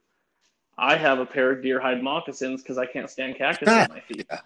I 0.79 0.97
have 0.97 1.19
a 1.19 1.27
pair 1.27 1.51
of 1.51 1.63
deer 1.63 1.81
hide 1.81 2.05
moccasins 2.05 2.63
because 2.63 2.79
I 2.79 2.87
can't 2.87 3.11
stand 3.11 3.37
cactus 3.37 3.69
on 3.69 3.89
my 3.91 4.01
feet. 4.01 4.27
Yeah. 4.31 4.41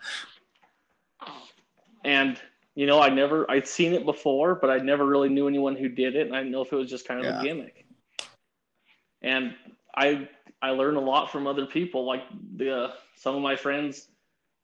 And 2.04 2.40
you 2.76 2.86
know, 2.86 3.00
I 3.00 3.08
never 3.08 3.50
I'd 3.50 3.66
seen 3.66 3.94
it 3.94 4.04
before, 4.04 4.54
but 4.54 4.70
I 4.70 4.78
never 4.78 5.04
really 5.04 5.30
knew 5.30 5.48
anyone 5.48 5.74
who 5.74 5.88
did 5.88 6.14
it, 6.14 6.26
and 6.26 6.36
I 6.36 6.40
didn't 6.40 6.52
know 6.52 6.62
if 6.62 6.72
it 6.72 6.76
was 6.76 6.90
just 6.90 7.08
kind 7.08 7.20
of 7.20 7.26
yeah. 7.26 7.40
a 7.40 7.42
gimmick. 7.42 7.86
And 9.22 9.54
I 9.96 10.28
I 10.60 10.70
learned 10.70 10.98
a 10.98 11.00
lot 11.00 11.32
from 11.32 11.46
other 11.46 11.64
people, 11.64 12.04
like 12.04 12.22
the 12.56 12.84
uh, 12.84 12.92
some 13.16 13.34
of 13.34 13.42
my 13.42 13.56
friends, 13.56 14.08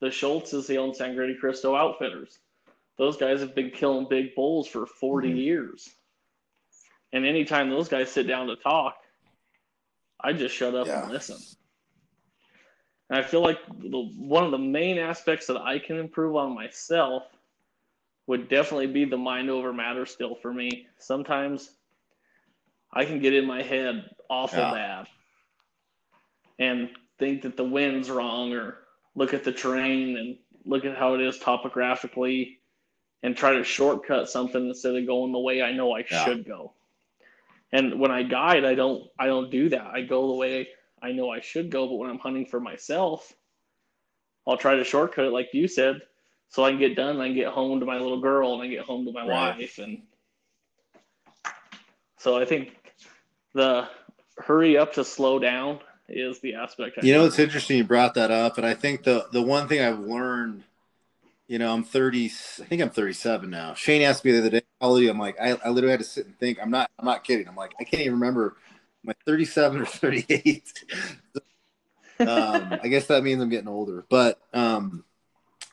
the 0.00 0.08
Schultzes, 0.08 0.66
the 0.66 0.76
own 0.76 0.94
Sangre 0.94 1.26
de 1.26 1.38
Cristo 1.38 1.74
Outfitters. 1.74 2.38
Those 2.98 3.16
guys 3.16 3.40
have 3.40 3.54
been 3.54 3.70
killing 3.70 4.06
big 4.08 4.34
bulls 4.34 4.68
for 4.68 4.86
40 4.86 5.28
mm-hmm. 5.28 5.36
years. 5.38 5.88
And 7.14 7.26
anytime 7.26 7.70
those 7.70 7.88
guys 7.88 8.10
sit 8.10 8.26
down 8.26 8.46
to 8.48 8.56
talk, 8.56 8.96
I 10.20 10.34
just 10.34 10.54
shut 10.54 10.74
up 10.74 10.86
yeah. 10.86 11.02
and 11.02 11.12
listen. 11.12 11.38
And 13.08 13.18
I 13.18 13.22
feel 13.22 13.42
like 13.42 13.58
the, 13.66 14.10
one 14.18 14.44
of 14.44 14.50
the 14.50 14.58
main 14.58 14.98
aspects 14.98 15.46
that 15.46 15.56
I 15.56 15.78
can 15.78 15.98
improve 15.98 16.36
on 16.36 16.54
myself 16.54 17.24
would 18.26 18.48
definitely 18.48 18.86
be 18.86 19.04
the 19.04 19.16
mind 19.16 19.50
over 19.50 19.72
matter 19.72 20.06
still 20.06 20.34
for 20.34 20.52
me. 20.52 20.86
Sometimes 20.98 21.70
I 22.92 23.04
can 23.04 23.20
get 23.20 23.34
in 23.34 23.46
my 23.46 23.62
head 23.62 24.04
awful 24.30 24.58
yeah. 24.58 24.72
bad 24.72 25.06
and 26.58 26.90
think 27.18 27.42
that 27.42 27.56
the 27.56 27.64
wind's 27.64 28.10
wrong 28.10 28.52
or 28.52 28.78
look 29.14 29.34
at 29.34 29.44
the 29.44 29.52
terrain 29.52 30.16
and 30.16 30.38
look 30.64 30.84
at 30.84 30.96
how 30.96 31.14
it 31.14 31.20
is 31.20 31.38
topographically 31.38 32.60
and 33.22 33.36
try 33.36 33.52
to 33.54 33.64
shortcut 33.64 34.28
something 34.28 34.68
instead 34.68 34.96
of 34.96 35.06
going 35.06 35.32
the 35.32 35.38
way 35.38 35.62
I 35.62 35.72
know 35.72 35.94
I 35.94 36.04
yeah. 36.10 36.24
should 36.24 36.44
go. 36.44 36.72
And 37.72 37.98
when 37.98 38.10
I 38.10 38.22
guide, 38.22 38.64
I 38.64 38.74
don't 38.74 39.04
I 39.18 39.26
don't 39.26 39.50
do 39.50 39.70
that. 39.70 39.86
I 39.86 40.02
go 40.02 40.28
the 40.28 40.34
way 40.34 40.68
I 41.02 41.12
know 41.12 41.30
I 41.30 41.40
should 41.40 41.70
go, 41.70 41.88
but 41.88 41.96
when 41.96 42.10
I'm 42.10 42.18
hunting 42.18 42.46
for 42.46 42.60
myself, 42.60 43.32
I'll 44.46 44.56
try 44.56 44.76
to 44.76 44.84
shortcut 44.84 45.24
it 45.24 45.32
like 45.32 45.48
you 45.52 45.68
said 45.68 46.00
so 46.52 46.64
I 46.64 46.70
can 46.70 46.78
get 46.78 46.94
done. 46.94 47.18
I 47.18 47.28
can 47.28 47.34
get 47.34 47.48
home 47.48 47.80
to 47.80 47.86
my 47.86 47.96
little 47.96 48.20
girl 48.20 48.52
and 48.52 48.62
I 48.62 48.66
get 48.68 48.84
home 48.84 49.06
to 49.06 49.12
my 49.12 49.26
right. 49.26 49.56
wife. 49.56 49.78
And 49.78 50.02
so 52.18 52.38
I 52.38 52.44
think 52.44 52.76
the 53.54 53.88
hurry 54.36 54.76
up 54.76 54.92
to 54.94 55.04
slow 55.04 55.38
down 55.38 55.80
is 56.10 56.40
the 56.40 56.54
aspect. 56.54 56.98
I 56.98 57.06
you 57.06 57.14
know, 57.14 57.24
it's 57.24 57.38
interesting 57.38 57.78
you 57.78 57.84
brought 57.84 58.14
that 58.14 58.30
up. 58.30 58.58
And 58.58 58.66
I 58.66 58.74
think 58.74 59.02
the, 59.02 59.28
the 59.32 59.40
one 59.40 59.66
thing 59.66 59.80
I've 59.80 60.00
learned, 60.00 60.64
you 61.46 61.58
know, 61.58 61.72
I'm 61.72 61.84
30, 61.84 62.26
I 62.26 62.28
think 62.64 62.82
I'm 62.82 62.90
37 62.90 63.48
now. 63.48 63.72
Shane 63.72 64.02
asked 64.02 64.22
me 64.22 64.32
the 64.32 64.40
other 64.40 64.50
day, 64.50 64.62
how 64.78 64.88
old 64.88 65.00
are 65.00 65.02
you? 65.02 65.10
I'm 65.10 65.18
like, 65.18 65.40
I, 65.40 65.58
I 65.64 65.70
literally 65.70 65.92
had 65.92 66.00
to 66.00 66.06
sit 66.06 66.26
and 66.26 66.38
think. 66.38 66.58
I'm 66.60 66.70
not, 66.70 66.90
I'm 66.98 67.06
not 67.06 67.24
kidding. 67.24 67.48
I'm 67.48 67.56
like, 67.56 67.72
I 67.80 67.84
can't 67.84 68.02
even 68.02 68.20
remember 68.20 68.58
my 69.02 69.14
37 69.24 69.80
or 69.80 69.86
38. 69.86 70.84
um, 72.20 72.78
I 72.82 72.88
guess 72.88 73.06
that 73.06 73.24
means 73.24 73.40
I'm 73.40 73.48
getting 73.48 73.68
older, 73.68 74.04
but, 74.10 74.38
um, 74.52 75.02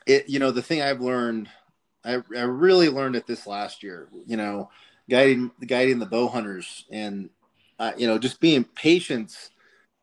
it 0.06 0.28
you 0.28 0.38
know 0.38 0.50
the 0.50 0.62
thing 0.62 0.82
I've 0.82 1.00
learned, 1.00 1.48
I, 2.04 2.14
I 2.36 2.42
really 2.42 2.88
learned 2.88 3.16
it 3.16 3.26
this 3.26 3.46
last 3.46 3.82
year. 3.82 4.08
You 4.26 4.36
know, 4.36 4.70
guiding 5.08 5.50
guiding 5.66 5.98
the 5.98 6.06
bow 6.06 6.28
hunters 6.28 6.84
and 6.90 7.30
uh, 7.78 7.92
you 7.96 8.06
know 8.06 8.18
just 8.18 8.40
being 8.40 8.64
patience. 8.64 9.50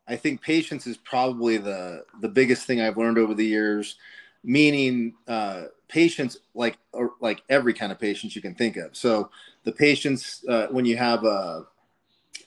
I 0.09 0.15
think 0.15 0.41
patience 0.41 0.87
is 0.87 0.97
probably 0.97 1.57
the 1.57 2.05
the 2.21 2.29
biggest 2.29 2.65
thing 2.65 2.81
I've 2.81 2.97
learned 2.97 3.17
over 3.17 3.33
the 3.33 3.45
years. 3.45 3.95
Meaning 4.43 5.15
uh, 5.27 5.63
patience, 5.89 6.37
like 6.53 6.77
or, 6.93 7.13
like 7.19 7.41
every 7.49 7.73
kind 7.73 7.91
of 7.91 7.99
patience 7.99 8.35
you 8.35 8.41
can 8.41 8.55
think 8.55 8.77
of. 8.77 8.95
So 8.95 9.29
the 9.63 9.71
patience 9.71 10.45
uh, 10.47 10.67
when 10.67 10.85
you 10.85 10.95
have 10.95 11.25
a 11.25 11.65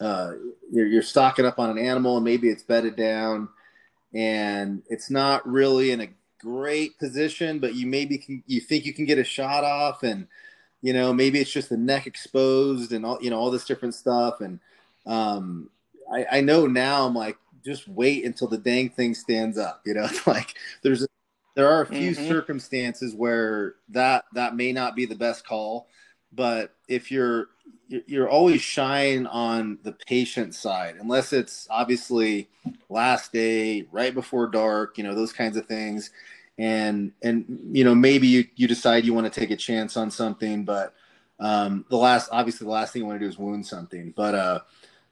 uh, 0.01 0.33
you're, 0.73 0.87
you're 0.87 1.03
stalking 1.03 1.45
up 1.45 1.59
on 1.59 1.71
an 1.71 1.79
animal 1.79 2.17
and 2.17 2.25
maybe 2.25 2.49
it's 2.49 2.63
bedded 2.63 2.97
down 2.97 3.49
and 4.15 4.83
it's 4.89 5.11
not 5.11 5.47
really 5.47 5.91
in 5.91 6.01
a 6.01 6.09
great 6.41 6.99
position, 6.99 7.59
but 7.59 7.75
you 7.75 7.87
maybe 7.87 8.19
can 8.19 8.43
you 8.47 8.61
think 8.61 8.85
you 8.85 8.93
can 8.93 9.05
get 9.05 9.19
a 9.19 9.25
shot 9.25 9.65
off, 9.65 10.03
and 10.03 10.27
you 10.83 10.93
know 10.93 11.13
maybe 11.13 11.39
it's 11.39 11.53
just 11.53 11.69
the 11.69 11.77
neck 11.77 12.07
exposed 12.07 12.93
and 12.93 13.05
all 13.05 13.19
you 13.21 13.31
know 13.31 13.39
all 13.39 13.51
this 13.51 13.65
different 13.65 13.95
stuff. 13.95 14.41
And 14.41 14.61
um, 15.07 15.71
I, 16.13 16.27
I 16.33 16.41
know 16.41 16.67
now 16.67 17.07
I'm 17.07 17.15
like 17.15 17.37
just 17.65 17.89
wait 17.89 18.25
until 18.25 18.49
the 18.49 18.59
dang 18.59 18.91
thing 18.91 19.15
stands 19.15 19.59
up. 19.59 19.83
You 19.85 19.95
know, 19.95 20.05
it's 20.05 20.27
like 20.27 20.55
there's 20.83 21.03
a, 21.03 21.09
there 21.57 21.69
are 21.69 21.83
a 21.83 21.87
few 21.87 22.13
mm-hmm. 22.13 22.29
circumstances 22.29 23.15
where 23.15 23.75
that 23.91 24.25
that 24.35 24.57
may 24.57 24.73
not 24.73 24.97
be 24.97 25.07
the 25.07 25.15
best 25.15 25.47
call, 25.47 25.89
but 26.33 26.75
if 26.89 27.11
you're 27.11 27.49
you're 28.07 28.29
always 28.29 28.61
shying 28.61 29.27
on 29.27 29.79
the 29.83 29.93
patient 29.93 30.55
side 30.55 30.97
unless 31.01 31.33
it's 31.33 31.67
obviously 31.71 32.49
last 32.89 33.33
day 33.33 33.87
right 33.91 34.15
before 34.15 34.47
dark 34.47 34.97
you 34.97 35.05
know 35.05 35.15
those 35.15 35.33
kinds 35.33 35.57
of 35.57 35.67
things. 35.67 36.11
And 36.59 37.13
and 37.23 37.71
you 37.73 37.85
know 37.85 37.95
maybe 37.95 38.27
you, 38.27 38.45
you 38.55 38.69
decide 38.69 39.05
you 39.05 39.15
want 39.15 39.33
to 39.33 39.41
take 39.41 39.51
a 39.51 39.57
chance 39.57 39.97
on 39.97 40.11
something 40.11 40.65
but 40.65 40.95
um, 41.41 41.87
the 41.89 41.97
last 41.97 42.29
obviously 42.33 42.67
the 42.67 42.71
last 42.71 42.93
thing 42.93 43.01
you 43.03 43.07
want 43.07 43.19
to 43.19 43.25
do 43.25 43.29
is 43.31 43.39
wound 43.39 43.67
something. 43.67 44.13
But 44.15 44.35
uh 44.35 44.61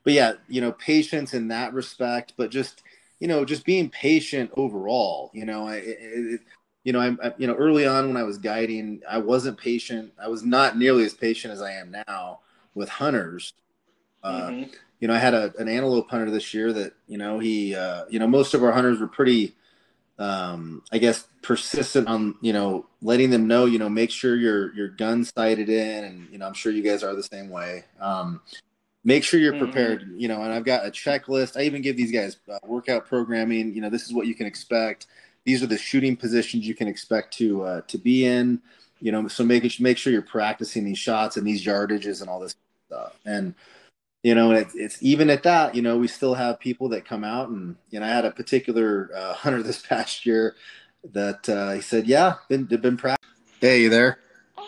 but 0.05 0.13
yeah 0.13 0.33
you 0.49 0.61
know 0.61 0.73
patience 0.73 1.35
in 1.35 1.49
that 1.49 1.73
respect 1.73 2.35
but 2.37 2.51
just 2.51 2.83
you 3.19 3.27
know 3.29 3.45
just 3.45 3.65
being 3.65 3.91
patient 3.91 4.51
overall 4.57 5.31
you 5.35 5.45
know 5.45 5.67
I, 5.67 5.77
it, 5.77 6.41
you 6.85 6.93
know, 6.93 7.01
I'm, 7.01 7.19
I, 7.23 7.35
you 7.39 7.47
know, 7.47 7.55
early 7.55 7.87
on 7.87 8.09
when 8.09 8.17
I 8.17 8.23
was 8.23 8.39
guiding, 8.39 9.03
I 9.09 9.19
wasn't 9.19 9.59
patient. 9.59 10.13
I 10.21 10.29
was 10.29 10.43
not 10.43 10.79
nearly 10.79 11.05
as 11.05 11.15
patient 11.15 11.53
as 11.53 11.61
I 11.61 11.73
am 11.73 11.91
now 12.09 12.41
with 12.75 12.89
hunters. 12.89 13.53
Uh, 14.23 14.49
mm-hmm. 14.49 14.71
you 15.01 15.09
know, 15.09 15.15
I 15.15 15.19
had 15.19 15.35
a, 15.35 15.53
an 15.59 15.69
antelope 15.69 16.09
hunter 16.11 16.31
this 16.31 16.55
year 16.55 16.73
that, 16.73 16.95
you 17.07 17.19
know, 17.19 17.39
he, 17.39 17.75
uh, 17.75 18.05
you 18.09 18.19
know, 18.19 18.27
most 18.27 18.55
of 18.55 18.63
our 18.63 18.73
hunters 18.73 19.01
were 19.01 19.09
pretty, 19.09 19.55
um, 20.19 20.83
I 20.91 20.99
guess, 20.99 21.27
persistent 21.43 22.09
on, 22.09 22.37
you 22.41 22.53
know, 22.53 22.87
letting 23.03 23.31
them 23.31 23.47
know, 23.47 23.67
you 23.67 23.79
know, 23.79 23.89
make 23.89 24.11
sure 24.11 24.37
your, 24.37 24.75
your 24.75 24.89
gun 24.89 25.25
sighted 25.25 25.69
in. 25.69 26.05
And, 26.05 26.29
you 26.31 26.39
know, 26.39 26.47
I'm 26.47 26.55
sure 26.55 26.73
you 26.73 26.83
guys 26.83 27.03
are 27.03 27.15
the 27.15 27.23
same 27.23 27.51
way. 27.51 27.85
Um, 28.01 28.41
make 29.05 29.25
sure 29.25 29.39
you're 29.39 29.53
mm-hmm. 29.53 29.65
prepared, 29.65 30.03
mm-hmm. 30.03 30.19
you 30.19 30.29
know, 30.29 30.43
and 30.43 30.53
I've 30.53 30.65
got 30.65 30.87
a 30.87 30.91
checklist. 30.91 31.59
I 31.59 31.63
even 31.63 31.83
give 31.83 31.97
these 31.97 32.13
guys 32.13 32.39
uh, 32.51 32.59
workout 32.67 33.07
programming, 33.07 33.75
you 33.75 33.81
know, 33.81 33.91
this 33.91 34.05
is 34.05 34.13
what 34.13 34.27
you 34.27 34.35
can 34.35 34.47
expect. 34.47 35.07
These 35.45 35.63
are 35.63 35.67
the 35.67 35.79
shooting 35.79 36.17
positions 36.17 36.67
you 36.67 36.75
can 36.75 36.89
expect 36.89 37.37
to, 37.39 37.63
uh, 37.63 37.81
to 37.89 37.99
be 37.99 38.27
in, 38.27 38.61
you 39.01 39.13
know, 39.13 39.27
so 39.29 39.45
make, 39.45 39.81
make 39.81 39.99
sure 39.99 40.13
you're 40.13 40.23
practicing 40.23 40.85
these 40.85 40.99
shots 40.99 41.37
and 41.37 41.47
these 41.47 41.65
yardages 41.65 42.21
and 42.21 42.29
all 42.29 42.41
this 42.41 42.57
stuff. 42.87 43.17
And, 43.25 43.55
you 44.23 44.35
know, 44.35 44.51
it's, 44.53 44.75
it's 44.75 45.03
even 45.03 45.31
at 45.31 45.45
that, 45.45 45.75
you 45.75 45.83
know, 45.83 45.97
we 45.97 46.09
still 46.09 46.35
have 46.35 46.59
people 46.59 46.89
that 46.91 47.05
come 47.05 47.25
out 47.25 47.49
and, 47.49 47.77
you 47.91 48.01
know, 48.01 48.07
I 48.07 48.11
had 48.11 48.25
a 48.25 48.31
particular 48.31 49.11
uh, 49.15 49.33
hunter 49.35 49.63
this 49.63 49.81
past 49.81 50.27
year 50.27 50.57
that 51.13 51.49
uh, 51.49 51.73
he 51.73 51.81
said, 51.81 52.07
yeah, 52.07 52.35
been, 52.49 52.65
been 52.65 52.97
practicing. 52.97 53.35
Hey, 53.61 53.83
you 53.83 53.89
there? 53.89 54.19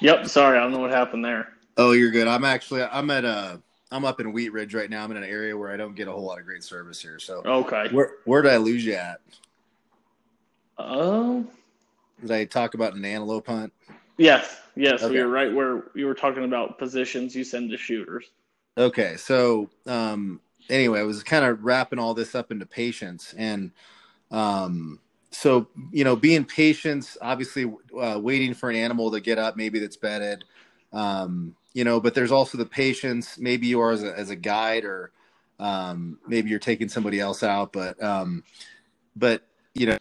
Yep. 0.01 0.27
Sorry. 0.27 0.57
I 0.57 0.63
don't 0.63 0.73
know 0.73 0.79
what 0.79 0.91
happened 0.91 1.25
there. 1.25 1.53
Oh, 1.77 1.93
you're 1.93 2.11
good. 2.11 2.27
I'm 2.27 2.45
actually, 2.45 2.83
I'm 2.83 3.11
at 3.11 3.25
a, 3.25 3.29
uh, 3.29 3.57
I'm 3.93 4.05
up 4.05 4.21
in 4.21 4.33
Wheat 4.33 4.53
Ridge 4.53 4.75
right 4.75 4.89
now. 4.89 5.03
I'm 5.03 5.11
in 5.11 5.17
an 5.17 5.25
area 5.25 5.57
where 5.57 5.73
I 5.73 5.77
don't 5.77 5.97
get 5.97 6.07
a 6.07 6.13
whole 6.13 6.25
lot 6.25 6.39
of 6.39 6.45
great 6.45 6.63
service 6.63 7.01
here. 7.01 7.19
So, 7.19 7.43
okay. 7.45 7.89
Where, 7.91 8.13
where 8.25 8.41
did 8.41 8.53
I 8.53 8.57
lose 8.57 8.85
you 8.85 8.95
at? 8.95 9.21
Oh, 10.89 11.47
did 12.21 12.31
I 12.31 12.45
talk 12.45 12.75
about 12.75 12.95
an 12.95 13.05
antelope 13.05 13.47
hunt? 13.47 13.73
Yes. 14.19 14.61
Yes. 14.77 15.03
Okay. 15.03 15.15
We 15.15 15.23
were 15.23 15.29
right 15.29 15.53
where 15.53 15.85
you 15.95 16.07
were 16.07 16.15
talking 16.15 16.45
about 16.45 16.79
positions 16.79 17.35
you 17.35 17.45
send 17.45 17.71
to 17.71 17.77
shooters. 17.77 18.27
Okay, 18.79 19.17
so 19.17 19.69
um, 19.87 20.41
anyway, 20.69 21.01
I 21.01 21.03
was 21.03 21.23
kind 21.23 21.45
of 21.45 21.65
wrapping 21.65 21.99
all 21.99 22.15
this 22.15 22.35
up 22.35 22.53
into 22.53 22.67
patience, 22.67 23.35
and 23.37 23.73
um, 24.31 25.01
so 25.31 25.69
you 25.93 26.05
know, 26.05 26.17
being 26.17 26.45
patient, 26.45 27.17
obviously 27.21 27.73
uh, 27.99 28.19
waiting 28.23 28.55
for 28.55 28.71
an 28.71 28.77
animal 28.77 29.11
to 29.11 29.21
get 29.21 29.39
up, 29.39 29.57
maybe 29.57 29.81
that's 29.81 29.97
bedded, 29.97 30.45
um, 30.93 31.55
you 31.73 31.85
know, 31.85 32.01
but 32.01 32.15
there's 32.15 32.33
also 32.33 32.57
the 32.57 32.65
patience. 32.67 33.39
Maybe 33.39 33.67
you 33.67 33.81
are 33.81 33.91
as 33.91 34.03
a, 34.03 34.19
as 34.19 34.31
a 34.31 34.37
guide, 34.37 34.85
or 34.85 35.13
um, 35.59 36.19
maybe 36.27 36.49
you're 36.49 36.59
taking 36.59 36.89
somebody 36.89 37.21
else 37.21 37.43
out, 37.43 37.73
but 37.73 38.01
um, 38.03 38.45
but 39.17 39.47
you 39.75 39.87
know, 39.87 39.99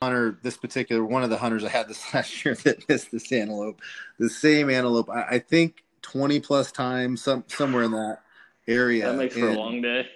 hunter, 0.00 0.38
this 0.42 0.56
particular 0.56 1.04
one 1.04 1.24
of 1.24 1.30
the 1.30 1.36
hunters 1.36 1.64
I 1.64 1.68
had 1.68 1.88
this 1.88 2.02
last 2.14 2.44
year 2.44 2.54
that 2.64 2.88
missed 2.88 3.10
this 3.10 3.30
antelope, 3.32 3.80
the 4.18 4.30
same 4.30 4.70
antelope. 4.70 5.10
I, 5.10 5.22
I 5.22 5.38
think 5.38 5.84
20 6.02 6.40
plus 6.40 6.72
times, 6.72 7.22
some 7.22 7.44
somewhere 7.48 7.84
in 7.84 7.92
that 7.92 8.18
area. 8.66 9.06
That 9.06 9.18
makes 9.18 9.34
and, 9.34 9.44
for 9.44 9.50
a 9.50 9.54
long 9.54 9.82
day. 9.82 10.06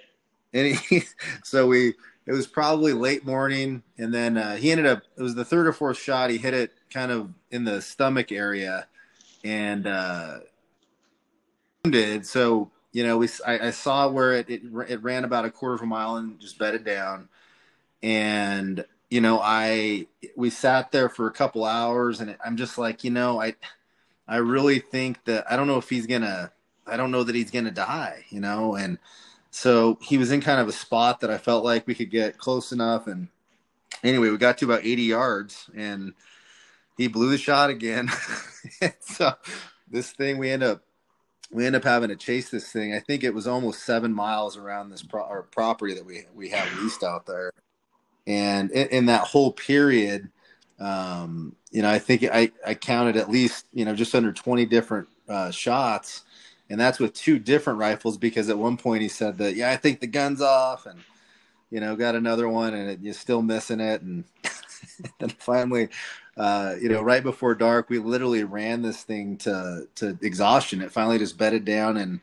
And 0.53 0.75
he, 0.75 1.03
so 1.43 1.67
we, 1.67 1.93
it 2.25 2.31
was 2.31 2.47
probably 2.47 2.93
late 2.93 3.25
morning, 3.25 3.83
and 3.97 4.13
then 4.13 4.37
uh, 4.37 4.55
he 4.55 4.71
ended 4.71 4.85
up. 4.85 5.03
It 5.17 5.21
was 5.21 5.35
the 5.35 5.45
third 5.45 5.67
or 5.67 5.73
fourth 5.73 5.97
shot. 5.97 6.29
He 6.29 6.37
hit 6.37 6.53
it 6.53 6.71
kind 6.89 7.11
of 7.11 7.29
in 7.51 7.65
the 7.65 7.81
stomach 7.81 8.31
area, 8.31 8.87
and 9.43 9.85
uh, 9.87 10.39
did 11.83 12.25
so. 12.25 12.71
You 12.93 13.03
know, 13.03 13.17
we 13.17 13.27
I, 13.45 13.67
I 13.67 13.71
saw 13.71 14.07
where 14.07 14.33
it, 14.33 14.49
it 14.49 14.61
it 14.87 15.01
ran 15.01 15.25
about 15.25 15.45
a 15.45 15.49
quarter 15.49 15.73
of 15.73 15.81
a 15.81 15.85
mile 15.85 16.15
and 16.15 16.39
just 16.39 16.59
bedded 16.59 16.85
down, 16.85 17.27
and 18.03 18.85
you 19.13 19.21
know, 19.21 19.39
I 19.39 20.07
we 20.35 20.49
sat 20.49 20.91
there 20.91 21.07
for 21.07 21.27
a 21.27 21.31
couple 21.31 21.65
hours, 21.65 22.19
and 22.19 22.35
I'm 22.43 22.57
just 22.57 22.79
like, 22.79 23.03
you 23.03 23.11
know, 23.11 23.39
I 23.39 23.53
I 24.27 24.37
really 24.37 24.79
think 24.79 25.23
that 25.25 25.45
I 25.51 25.55
don't 25.55 25.67
know 25.67 25.77
if 25.77 25.87
he's 25.87 26.07
gonna. 26.07 26.51
I 26.87 26.97
don't 26.97 27.11
know 27.11 27.23
that 27.23 27.35
he's 27.35 27.51
gonna 27.51 27.69
die. 27.69 28.25
You 28.31 28.39
know, 28.41 28.73
and 28.73 28.97
so 29.51 29.99
he 30.01 30.17
was 30.17 30.31
in 30.31 30.41
kind 30.41 30.59
of 30.59 30.67
a 30.67 30.71
spot 30.71 31.19
that 31.19 31.29
I 31.29 31.37
felt 31.37 31.63
like 31.63 31.85
we 31.85 31.93
could 31.93 32.09
get 32.09 32.39
close 32.39 32.71
enough. 32.71 33.05
And 33.05 33.27
anyway, 34.03 34.29
we 34.29 34.37
got 34.37 34.57
to 34.57 34.65
about 34.65 34.83
80 34.83 35.03
yards, 35.03 35.69
and 35.75 36.15
he 36.97 37.07
blew 37.07 37.29
the 37.29 37.37
shot 37.37 37.69
again. 37.69 38.09
so 38.99 39.33
this 39.91 40.11
thing, 40.11 40.39
we 40.39 40.49
end 40.49 40.63
up 40.63 40.81
we 41.51 41.67
end 41.67 41.75
up 41.75 41.83
having 41.83 42.09
to 42.09 42.15
chase 42.15 42.49
this 42.49 42.71
thing. 42.71 42.95
I 42.95 42.99
think 42.99 43.23
it 43.23 43.35
was 43.35 43.45
almost 43.45 43.85
seven 43.85 44.11
miles 44.11 44.57
around 44.57 44.89
this 44.89 45.03
pro- 45.03 45.43
property 45.51 45.93
that 45.93 46.03
we 46.03 46.23
we 46.33 46.49
have 46.49 46.81
leased 46.81 47.03
out 47.03 47.27
there, 47.27 47.51
and 48.25 48.71
in, 48.71 48.87
in 48.87 49.05
that 49.07 49.27
whole 49.27 49.51
period, 49.51 50.29
um, 50.79 51.55
you 51.71 51.81
know, 51.81 51.89
I 51.89 51.99
think 51.99 52.23
I, 52.23 52.51
I 52.65 52.73
counted 52.73 53.17
at 53.17 53.29
least, 53.29 53.65
you 53.73 53.85
know, 53.85 53.95
just 53.95 54.15
under 54.15 54.31
20 54.31 54.65
different 54.65 55.07
uh, 55.27 55.51
shots. 55.51 56.23
And 56.69 56.79
that's 56.79 56.99
with 56.99 57.13
two 57.13 57.39
different 57.39 57.79
rifles 57.79 58.17
because 58.17 58.49
at 58.49 58.57
one 58.57 58.77
point 58.77 59.01
he 59.01 59.09
said 59.09 59.37
that, 59.37 59.55
yeah, 59.55 59.71
I 59.71 59.75
think 59.75 59.99
the 59.99 60.07
gun's 60.07 60.41
off 60.41 60.85
and, 60.85 60.99
you 61.69 61.79
know, 61.79 61.95
got 61.95 62.15
another 62.15 62.47
one 62.47 62.73
and 62.73 62.89
it, 62.89 62.99
you're 63.01 63.13
still 63.13 63.41
missing 63.41 63.79
it. 63.79 64.01
And 64.01 64.23
then 65.19 65.29
finally, 65.29 65.89
uh, 66.37 66.75
you 66.81 66.89
know, 66.89 67.01
right 67.01 67.23
before 67.23 67.53
dark, 67.53 67.89
we 67.89 67.99
literally 67.99 68.43
ran 68.43 68.81
this 68.81 69.03
thing 69.03 69.37
to, 69.37 69.87
to 69.95 70.17
exhaustion. 70.21 70.81
It 70.81 70.91
finally 70.91 71.19
just 71.19 71.37
bedded 71.37 71.65
down 71.65 71.97
and, 71.97 72.19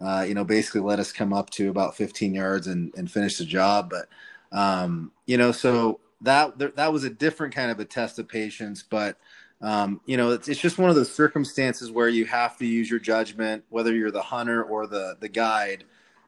uh, 0.00 0.24
you 0.28 0.34
know, 0.34 0.44
basically 0.44 0.82
let 0.82 1.00
us 1.00 1.10
come 1.10 1.32
up 1.32 1.50
to 1.50 1.70
about 1.70 1.96
15 1.96 2.34
yards 2.34 2.66
and, 2.66 2.92
and 2.96 3.10
finish 3.10 3.38
the 3.38 3.44
job. 3.44 3.90
But, 3.90 4.08
um, 4.52 5.12
you 5.26 5.36
know, 5.36 5.52
so 5.52 6.00
that 6.22 6.58
that 6.76 6.92
was 6.92 7.04
a 7.04 7.10
different 7.10 7.54
kind 7.54 7.70
of 7.70 7.78
a 7.80 7.84
test 7.84 8.18
of 8.18 8.28
patience, 8.28 8.82
but 8.82 9.16
um, 9.60 10.00
you 10.06 10.16
know, 10.16 10.30
it's, 10.30 10.48
it's 10.48 10.60
just 10.60 10.78
one 10.78 10.88
of 10.88 10.96
those 10.96 11.12
circumstances 11.12 11.90
where 11.90 12.08
you 12.08 12.26
have 12.26 12.56
to 12.58 12.66
use 12.66 12.88
your 12.88 13.00
judgment, 13.00 13.64
whether 13.70 13.94
you're 13.94 14.10
the 14.10 14.22
hunter 14.22 14.62
or 14.62 14.86
the 14.86 15.16
the 15.20 15.28
guide. 15.28 15.84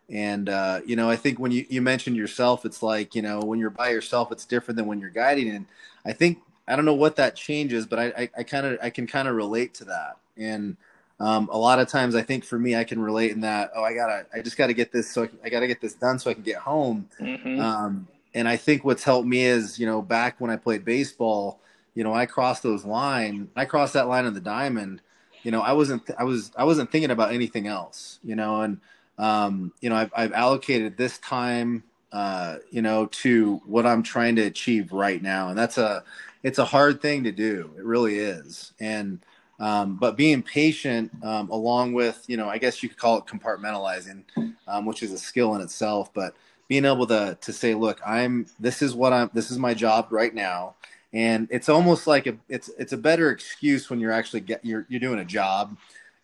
And 0.09 0.49
uh, 0.49 0.81
you 0.85 0.97
know, 0.97 1.09
I 1.09 1.17
think 1.17 1.39
when 1.39 1.53
you 1.53 1.65
you 1.69 1.81
mentioned 1.81 2.17
yourself, 2.17 2.65
it's 2.65 2.83
like 2.83 3.15
you 3.15 3.23
know 3.23 3.41
when 3.41 3.59
you're 3.59 3.71
by 3.71 3.91
yourself, 3.91 4.33
it's 4.33 4.45
different 4.45 4.77
than 4.77 4.87
when 4.87 5.01
you're 5.01 5.11
guiding. 5.11 5.49
And 5.51 5.67
I 6.05 6.13
think 6.13 6.39
I 6.67 6.75
don't 6.77 6.85
know 6.85 6.95
what 6.95 7.17
that 7.17 7.37
changes, 7.37 7.87
but 7.87 7.99
I 7.99 8.07
I, 8.07 8.31
I 8.39 8.43
kind 8.43 8.67
of 8.67 8.79
I 8.83 8.91
can 8.91 9.07
kind 9.07 9.29
of 9.29 9.37
relate 9.37 9.75
to 9.75 9.85
that. 9.87 10.17
And 10.37 10.77
um, 11.21 11.49
a 11.53 11.59
lot 11.59 11.79
of 11.79 11.87
times, 11.87 12.15
I 12.15 12.23
think 12.23 12.45
for 12.45 12.59
me, 12.59 12.75
I 12.75 12.85
can 12.85 13.01
relate 13.01 13.31
in 13.33 13.41
that. 13.43 13.71
Oh, 13.77 13.85
I 13.85 13.95
gotta, 13.95 14.27
I 14.35 14.41
just 14.41 14.57
gotta 14.57 14.73
get 14.73 14.91
this, 14.91 15.11
so 15.13 15.25
I, 15.25 15.29
I 15.45 15.49
gotta 15.51 15.67
get 15.67 15.81
this 15.81 15.93
done 15.93 16.19
so 16.19 16.31
I 16.31 16.35
can 16.35 16.43
get 16.43 16.57
home. 16.57 17.09
Mm-hmm. 17.21 17.61
Um, 17.61 18.09
and 18.35 18.49
I 18.49 18.57
think 18.57 18.85
what's 18.85 19.05
helped 19.05 19.29
me 19.29 19.45
is, 19.45 19.79
you 19.79 19.87
know, 19.87 20.01
back 20.01 20.41
when 20.41 20.51
I 20.51 20.57
played 20.57 20.85
baseball, 20.85 21.61
you 21.95 22.05
know, 22.05 22.15
I 22.15 22.25
crossed 22.25 22.63
those 22.63 22.85
line. 22.85 23.51
I 23.55 23.67
crossed 23.67 23.93
that 23.95 24.09
line 24.09 24.25
in 24.25 24.33
the 24.33 24.41
diamond. 24.41 25.03
You 25.43 25.51
know, 25.51 25.61
I 25.61 25.73
wasn't, 25.73 26.09
I 26.19 26.25
was, 26.25 26.53
I 26.57 26.65
wasn't 26.65 26.91
thinking 26.91 27.11
about 27.11 27.33
anything 27.33 27.67
else. 27.67 28.19
You 28.23 28.37
know, 28.37 28.63
and 28.63 28.81
um, 29.19 29.73
you 29.81 29.91
know, 29.91 29.97
I've, 29.97 30.13
I've 30.17 30.33
allocated 30.33 30.97
this 30.97 31.19
time, 31.19 31.83
uh, 32.13 32.57
you 32.71 32.81
know, 32.81 33.07
to 33.07 33.61
what 33.67 33.85
I'm 33.85 34.03
trying 34.03 34.37
to 34.37 34.43
achieve 34.43 34.93
right 34.93 35.23
now, 35.23 35.49
and 35.49 35.59
that's 35.59 35.77
a, 35.77 36.03
it's 36.43 36.59
a 36.59 36.65
hard 36.65 37.03
thing 37.03 37.25
to 37.25 37.33
do. 37.33 37.71
It 37.77 37.85
really 37.85 38.19
is, 38.19 38.73
and 38.81 39.19
um, 39.61 39.97
but 39.97 40.17
being 40.17 40.43
patient, 40.43 41.13
um, 41.23 41.51
along 41.51 41.93
with, 41.93 42.25
you 42.27 42.39
know, 42.39 42.49
I 42.49 42.57
guess 42.57 42.83
you 42.83 42.89
could 42.89 42.99
call 42.99 43.19
it 43.19 43.27
compartmentalizing, 43.27 44.25
um, 44.67 44.87
which 44.87 45.03
is 45.03 45.13
a 45.13 45.19
skill 45.19 45.55
in 45.55 45.61
itself, 45.61 46.13
but 46.15 46.35
being 46.67 46.87
able 46.87 47.07
to 47.09 47.37
to 47.41 47.53
say, 47.53 47.75
look, 47.75 48.01
I'm 48.07 48.47
this 48.59 48.81
is 48.81 48.95
what 48.95 49.13
I'm 49.13 49.29
this 49.35 49.51
is 49.51 49.59
my 49.59 49.75
job 49.75 50.07
right 50.11 50.33
now, 50.35 50.77
and 51.13 51.49
it's 51.51 51.69
almost 51.69 52.07
like 52.07 52.29
a 52.29 52.39
it's 52.49 52.71
it's 52.79 52.93
a 52.93 52.97
better 52.97 53.31
excuse 53.31 53.91
when 53.91 53.99
you're 53.99 54.13
actually 54.13 54.41
get 54.41 54.65
you're 54.65 54.87
you're 54.89 55.01
doing 55.01 55.19
a 55.19 55.25
job. 55.25 55.77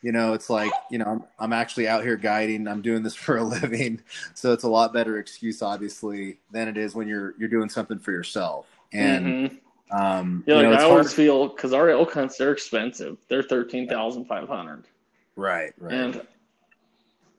You 0.02 0.12
know, 0.12 0.34
it's 0.34 0.48
like 0.48 0.70
you 0.88 0.98
know 0.98 1.06
I'm, 1.06 1.24
I'm 1.40 1.52
actually 1.52 1.88
out 1.88 2.04
here 2.04 2.16
guiding. 2.16 2.68
I'm 2.68 2.80
doing 2.80 3.02
this 3.02 3.14
for 3.26 3.38
a 3.38 3.42
living, 3.42 4.00
so 4.34 4.52
it's 4.52 4.62
a 4.62 4.68
lot 4.68 4.94
better 4.94 5.18
excuse, 5.18 5.62
obviously, 5.62 6.38
than 6.52 6.68
it 6.68 6.76
is 6.76 6.94
when 6.94 7.08
you're 7.08 7.34
you're 7.38 7.48
doing 7.48 7.68
something 7.68 7.98
for 7.98 8.12
yourself. 8.12 8.66
And 8.92 9.26
mm-hmm. 9.26 9.56
Um, 9.90 10.44
yeah, 10.46 10.56
like 10.56 10.66
know, 10.66 10.72
I 10.72 10.82
always 10.82 11.06
hard. 11.06 11.16
feel 11.16 11.48
because 11.48 11.72
our 11.72 11.88
elk 11.90 12.12
hunts 12.12 12.36
they're 12.36 12.52
expensive. 12.52 13.18
They're 13.28 13.42
thirteen 13.42 13.88
thousand 13.88 14.26
five 14.26 14.48
hundred. 14.48 14.84
Right, 15.36 15.72
right. 15.78 15.92
And 15.92 16.26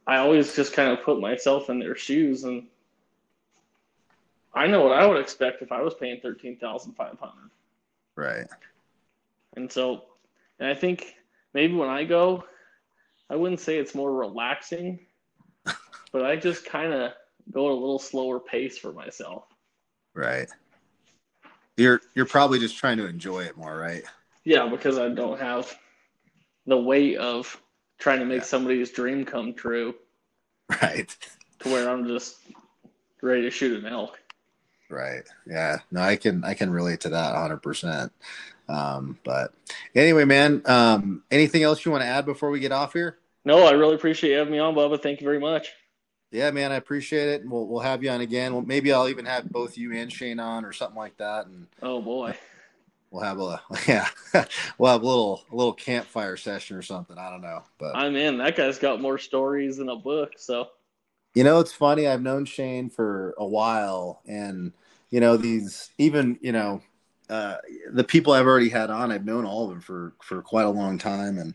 I 0.05 0.17
always 0.17 0.55
just 0.55 0.73
kind 0.73 0.91
of 0.91 1.03
put 1.03 1.19
myself 1.19 1.69
in 1.69 1.79
their 1.79 1.95
shoes 1.95 2.43
and 2.43 2.67
I 4.53 4.65
know 4.65 4.81
what 4.81 4.93
I 4.93 5.05
would 5.05 5.19
expect 5.19 5.61
if 5.61 5.71
I 5.71 5.81
was 5.81 5.93
paying 5.93 6.19
thirteen 6.19 6.57
thousand 6.57 6.93
five 6.93 7.19
hundred. 7.19 7.51
Right. 8.15 8.47
And 9.55 9.71
so, 9.71 10.05
and 10.59 10.69
I 10.69 10.73
think 10.73 11.15
maybe 11.53 11.75
when 11.75 11.89
I 11.89 12.03
go, 12.05 12.43
I 13.29 13.35
wouldn't 13.35 13.59
say 13.59 13.77
it's 13.77 13.93
more 13.93 14.13
relaxing, 14.13 14.99
but 16.11 16.25
I 16.25 16.35
just 16.37 16.65
kind 16.65 16.93
of 16.93 17.11
go 17.51 17.67
at 17.67 17.71
a 17.71 17.75
little 17.75 17.99
slower 17.99 18.39
pace 18.39 18.77
for 18.77 18.91
myself. 18.91 19.43
Right. 20.13 20.49
You're 21.77 22.01
you're 22.15 22.25
probably 22.25 22.59
just 22.59 22.77
trying 22.77 22.97
to 22.97 23.07
enjoy 23.07 23.43
it 23.43 23.55
more, 23.55 23.77
right? 23.77 24.03
Yeah, 24.43 24.67
because 24.67 24.97
I 24.97 25.09
don't 25.09 25.39
have 25.39 25.77
the 26.65 26.77
weight 26.77 27.17
of 27.17 27.61
trying 27.99 28.19
to 28.19 28.25
make 28.25 28.39
yeah. 28.39 28.45
somebody's 28.45 28.91
dream 28.91 29.25
come 29.25 29.53
true. 29.53 29.95
Right. 30.81 31.15
To 31.59 31.69
where 31.69 31.89
I'm 31.89 32.07
just 32.07 32.37
ready 33.21 33.43
to 33.43 33.49
shoot 33.49 33.83
an 33.83 33.89
elk. 33.91 34.19
Right. 34.89 35.23
Yeah. 35.45 35.79
No, 35.91 36.01
I 36.01 36.15
can 36.15 36.43
I 36.43 36.53
can 36.53 36.69
relate 36.71 37.01
to 37.01 37.09
that 37.09 37.33
100. 37.33 37.57
percent 37.57 38.11
Um, 38.69 39.17
But 39.23 39.53
anyway, 39.95 40.25
man. 40.25 40.61
Um, 40.65 41.23
anything 41.31 41.63
else 41.63 41.85
you 41.85 41.91
want 41.91 42.03
to 42.03 42.07
add 42.07 42.25
before 42.25 42.49
we 42.49 42.59
get 42.59 42.71
off 42.71 42.93
here? 42.93 43.17
No, 43.45 43.65
I 43.65 43.71
really 43.71 43.95
appreciate 43.95 44.31
you 44.31 44.37
having 44.37 44.51
me 44.51 44.59
on, 44.59 44.75
Bubba. 44.75 45.01
Thank 45.01 45.21
you 45.21 45.25
very 45.25 45.39
much. 45.39 45.71
Yeah, 46.31 46.51
man, 46.51 46.71
I 46.71 46.75
appreciate 46.75 47.29
it. 47.29 47.47
We'll 47.47 47.67
we'll 47.67 47.79
have 47.79 48.03
you 48.03 48.09
on 48.09 48.21
again. 48.21 48.53
Well, 48.53 48.63
maybe 48.63 48.91
I'll 48.91 49.07
even 49.07 49.25
have 49.25 49.49
both 49.49 49.77
you 49.77 49.93
and 49.93 50.11
Shane 50.11 50.39
on 50.39 50.65
or 50.65 50.73
something 50.73 50.97
like 50.97 51.17
that. 51.17 51.47
And 51.47 51.67
oh 51.81 52.01
boy, 52.01 52.35
we'll 53.11 53.23
have 53.23 53.39
a 53.39 53.61
yeah, 53.87 54.07
we'll 54.77 54.91
have 54.91 55.03
a 55.03 55.07
little 55.07 55.45
a 55.51 55.55
little 55.55 55.73
campfire 55.73 56.35
session 56.35 56.75
or 56.75 56.81
something. 56.81 57.17
I 57.17 57.29
don't 57.29 57.41
know, 57.41 57.63
but 57.77 57.95
I'm 57.95 58.15
in. 58.15 58.37
That 58.39 58.57
guy's 58.57 58.77
got 58.77 59.01
more 59.01 59.17
stories 59.17 59.77
than 59.77 59.89
a 59.89 59.95
book. 59.95 60.33
So 60.37 60.69
you 61.33 61.43
know, 61.43 61.59
it's 61.59 61.73
funny. 61.73 62.07
I've 62.07 62.21
known 62.21 62.45
Shane 62.45 62.89
for 62.89 63.33
a 63.37 63.45
while, 63.45 64.21
and 64.27 64.73
you 65.09 65.19
know 65.19 65.37
these 65.37 65.91
even 65.97 66.37
you 66.41 66.51
know 66.51 66.81
uh, 67.29 67.57
the 67.91 68.03
people 68.03 68.33
I've 68.33 68.45
already 68.45 68.69
had 68.69 68.89
on. 68.89 69.11
I've 69.11 69.25
known 69.25 69.45
all 69.45 69.65
of 69.65 69.69
them 69.69 69.81
for 69.81 70.13
for 70.21 70.41
quite 70.41 70.65
a 70.65 70.69
long 70.69 70.97
time, 70.97 71.37
and 71.37 71.53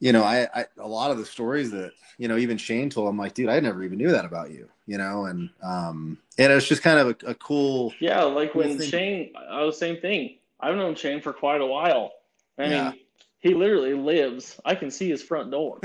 you 0.00 0.12
know, 0.12 0.22
I, 0.22 0.46
I 0.54 0.64
a 0.78 0.86
lot 0.86 1.10
of 1.10 1.18
the 1.18 1.24
stories 1.24 1.70
that 1.70 1.92
you 2.18 2.28
know 2.28 2.36
even 2.36 2.58
Shane 2.58 2.90
told. 2.90 3.08
I'm 3.08 3.16
like, 3.16 3.34
dude, 3.34 3.48
I 3.48 3.60
never 3.60 3.82
even 3.82 3.98
knew 3.98 4.10
that 4.10 4.24
about 4.24 4.50
you. 4.50 4.68
You 4.86 4.98
know, 4.98 5.24
and 5.24 5.50
um, 5.62 6.18
and 6.38 6.52
it's 6.52 6.68
just 6.68 6.82
kind 6.82 6.98
of 6.98 7.08
a, 7.08 7.30
a 7.30 7.34
cool. 7.34 7.92
Yeah, 8.00 8.22
like 8.22 8.54
when 8.54 8.78
thing. 8.78 8.88
Shane, 8.88 9.32
I 9.48 9.62
was 9.62 9.78
same 9.78 10.00
thing. 10.00 10.38
I've 10.60 10.76
known 10.76 10.94
Shane 10.94 11.20
for 11.20 11.32
quite 11.32 11.60
a 11.60 11.66
while. 11.66 12.12
I 12.58 12.64
yeah. 12.64 12.90
mean, 12.90 13.00
he 13.38 13.54
literally 13.54 13.94
lives. 13.94 14.58
I 14.64 14.74
can 14.74 14.90
see 14.90 15.08
his 15.08 15.22
front 15.22 15.50
door. 15.50 15.78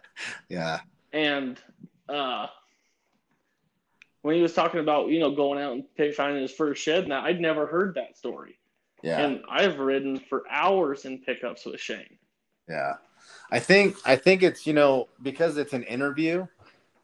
yeah. 0.48 0.80
And 1.12 1.58
uh, 2.08 2.46
when 4.22 4.34
he 4.34 4.42
was 4.42 4.54
talking 4.54 4.80
about 4.80 5.08
you 5.08 5.20
know 5.20 5.34
going 5.34 5.60
out 5.60 5.72
and 5.72 5.84
pick, 5.96 6.14
finding 6.14 6.42
his 6.42 6.52
first 6.52 6.82
shed, 6.82 7.04
and 7.04 7.12
that, 7.12 7.24
I'd 7.24 7.40
never 7.40 7.66
heard 7.66 7.94
that 7.94 8.16
story. 8.16 8.58
Yeah. 9.02 9.20
And 9.20 9.42
I've 9.48 9.78
ridden 9.78 10.18
for 10.18 10.44
hours 10.50 11.04
in 11.04 11.18
pickups 11.18 11.64
with 11.64 11.80
Shane. 11.80 12.18
Yeah. 12.68 12.94
I 13.50 13.58
think 13.58 13.96
I 14.04 14.16
think 14.16 14.42
it's 14.42 14.66
you 14.66 14.72
know 14.72 15.08
because 15.22 15.56
it's 15.56 15.72
an 15.72 15.82
interview, 15.84 16.46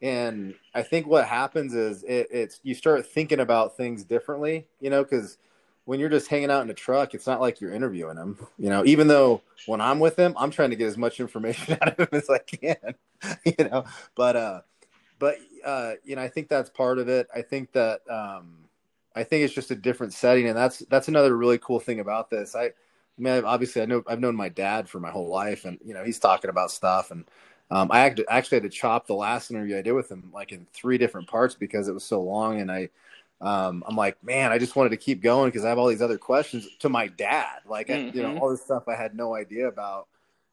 and 0.01 0.53
I 0.73 0.83
think 0.83 1.07
what 1.07 1.25
happens 1.25 1.73
is 1.73 2.03
it, 2.03 2.27
it's 2.31 2.59
you 2.63 2.75
start 2.75 3.05
thinking 3.05 3.39
about 3.39 3.77
things 3.77 4.03
differently, 4.03 4.67
you 4.79 4.89
know, 4.89 5.03
because 5.03 5.37
when 5.85 5.99
you're 5.99 6.09
just 6.09 6.27
hanging 6.27 6.51
out 6.51 6.63
in 6.63 6.69
a 6.69 6.73
truck, 6.73 7.13
it's 7.13 7.27
not 7.27 7.41
like 7.41 7.61
you're 7.61 7.73
interviewing 7.73 8.15
them, 8.15 8.37
you 8.57 8.69
know. 8.69 8.83
Even 8.85 9.07
though 9.07 9.41
when 9.65 9.81
I'm 9.81 9.99
with 9.99 10.15
them, 10.15 10.33
I'm 10.37 10.51
trying 10.51 10.71
to 10.71 10.75
get 10.75 10.87
as 10.87 10.97
much 10.97 11.19
information 11.19 11.77
out 11.81 11.89
of 11.89 11.97
them 11.97 12.07
as 12.11 12.29
I 12.29 12.39
can, 12.39 12.95
you 13.45 13.65
know. 13.65 13.85
But 14.15 14.35
uh, 14.35 14.61
but 15.17 15.37
uh, 15.65 15.93
you 16.03 16.15
know, 16.15 16.21
I 16.21 16.27
think 16.27 16.49
that's 16.49 16.69
part 16.69 16.99
of 16.99 17.09
it. 17.09 17.27
I 17.33 17.41
think 17.41 17.71
that 17.71 18.01
um, 18.09 18.57
I 19.15 19.23
think 19.23 19.45
it's 19.45 19.53
just 19.53 19.71
a 19.71 19.75
different 19.75 20.13
setting, 20.13 20.47
and 20.47 20.57
that's 20.57 20.79
that's 20.89 21.07
another 21.07 21.35
really 21.35 21.57
cool 21.57 21.79
thing 21.79 21.99
about 21.99 22.29
this. 22.29 22.55
I 22.55 22.71
I 23.17 23.21
mean, 23.21 23.45
obviously, 23.45 23.81
I 23.81 23.85
know 23.85 24.03
I've 24.07 24.19
known 24.19 24.35
my 24.35 24.49
dad 24.49 24.89
for 24.89 24.99
my 24.99 25.09
whole 25.09 25.29
life, 25.29 25.65
and 25.65 25.79
you 25.83 25.93
know, 25.93 26.03
he's 26.03 26.19
talking 26.19 26.49
about 26.49 26.71
stuff, 26.71 27.11
and 27.11 27.25
um, 27.71 27.89
I 27.91 28.13
actually 28.29 28.57
had 28.57 28.63
to 28.63 28.69
chop 28.69 29.07
the 29.07 29.15
last 29.15 29.51
interview 29.51 29.77
I 29.77 29.81
did 29.81 29.93
with 29.93 30.11
him 30.11 30.31
like 30.33 30.51
in 30.51 30.67
three 30.73 30.97
different 30.97 31.27
parts 31.27 31.55
because 31.55 31.87
it 31.87 31.93
was 31.93 32.03
so 32.03 32.21
long, 32.21 32.59
and 32.59 32.71
I, 32.71 32.89
um, 33.41 33.83
I'm 33.87 33.95
like, 33.95 34.21
man, 34.23 34.51
I 34.51 34.57
just 34.57 34.75
wanted 34.75 34.89
to 34.89 34.97
keep 34.97 35.21
going 35.21 35.49
because 35.49 35.65
I 35.65 35.69
have 35.69 35.77
all 35.77 35.87
these 35.87 36.01
other 36.01 36.17
questions 36.17 36.67
to 36.79 36.89
my 36.89 37.07
dad, 37.07 37.59
like 37.67 37.87
mm-hmm. 37.87 38.09
I, 38.09 38.11
you 38.11 38.21
know, 38.21 38.29
mm-hmm. 38.29 38.43
all 38.43 38.49
this 38.49 38.63
stuff 38.63 38.87
I 38.87 38.95
had 38.95 39.15
no 39.15 39.33
idea 39.33 39.67
about, 39.67 40.07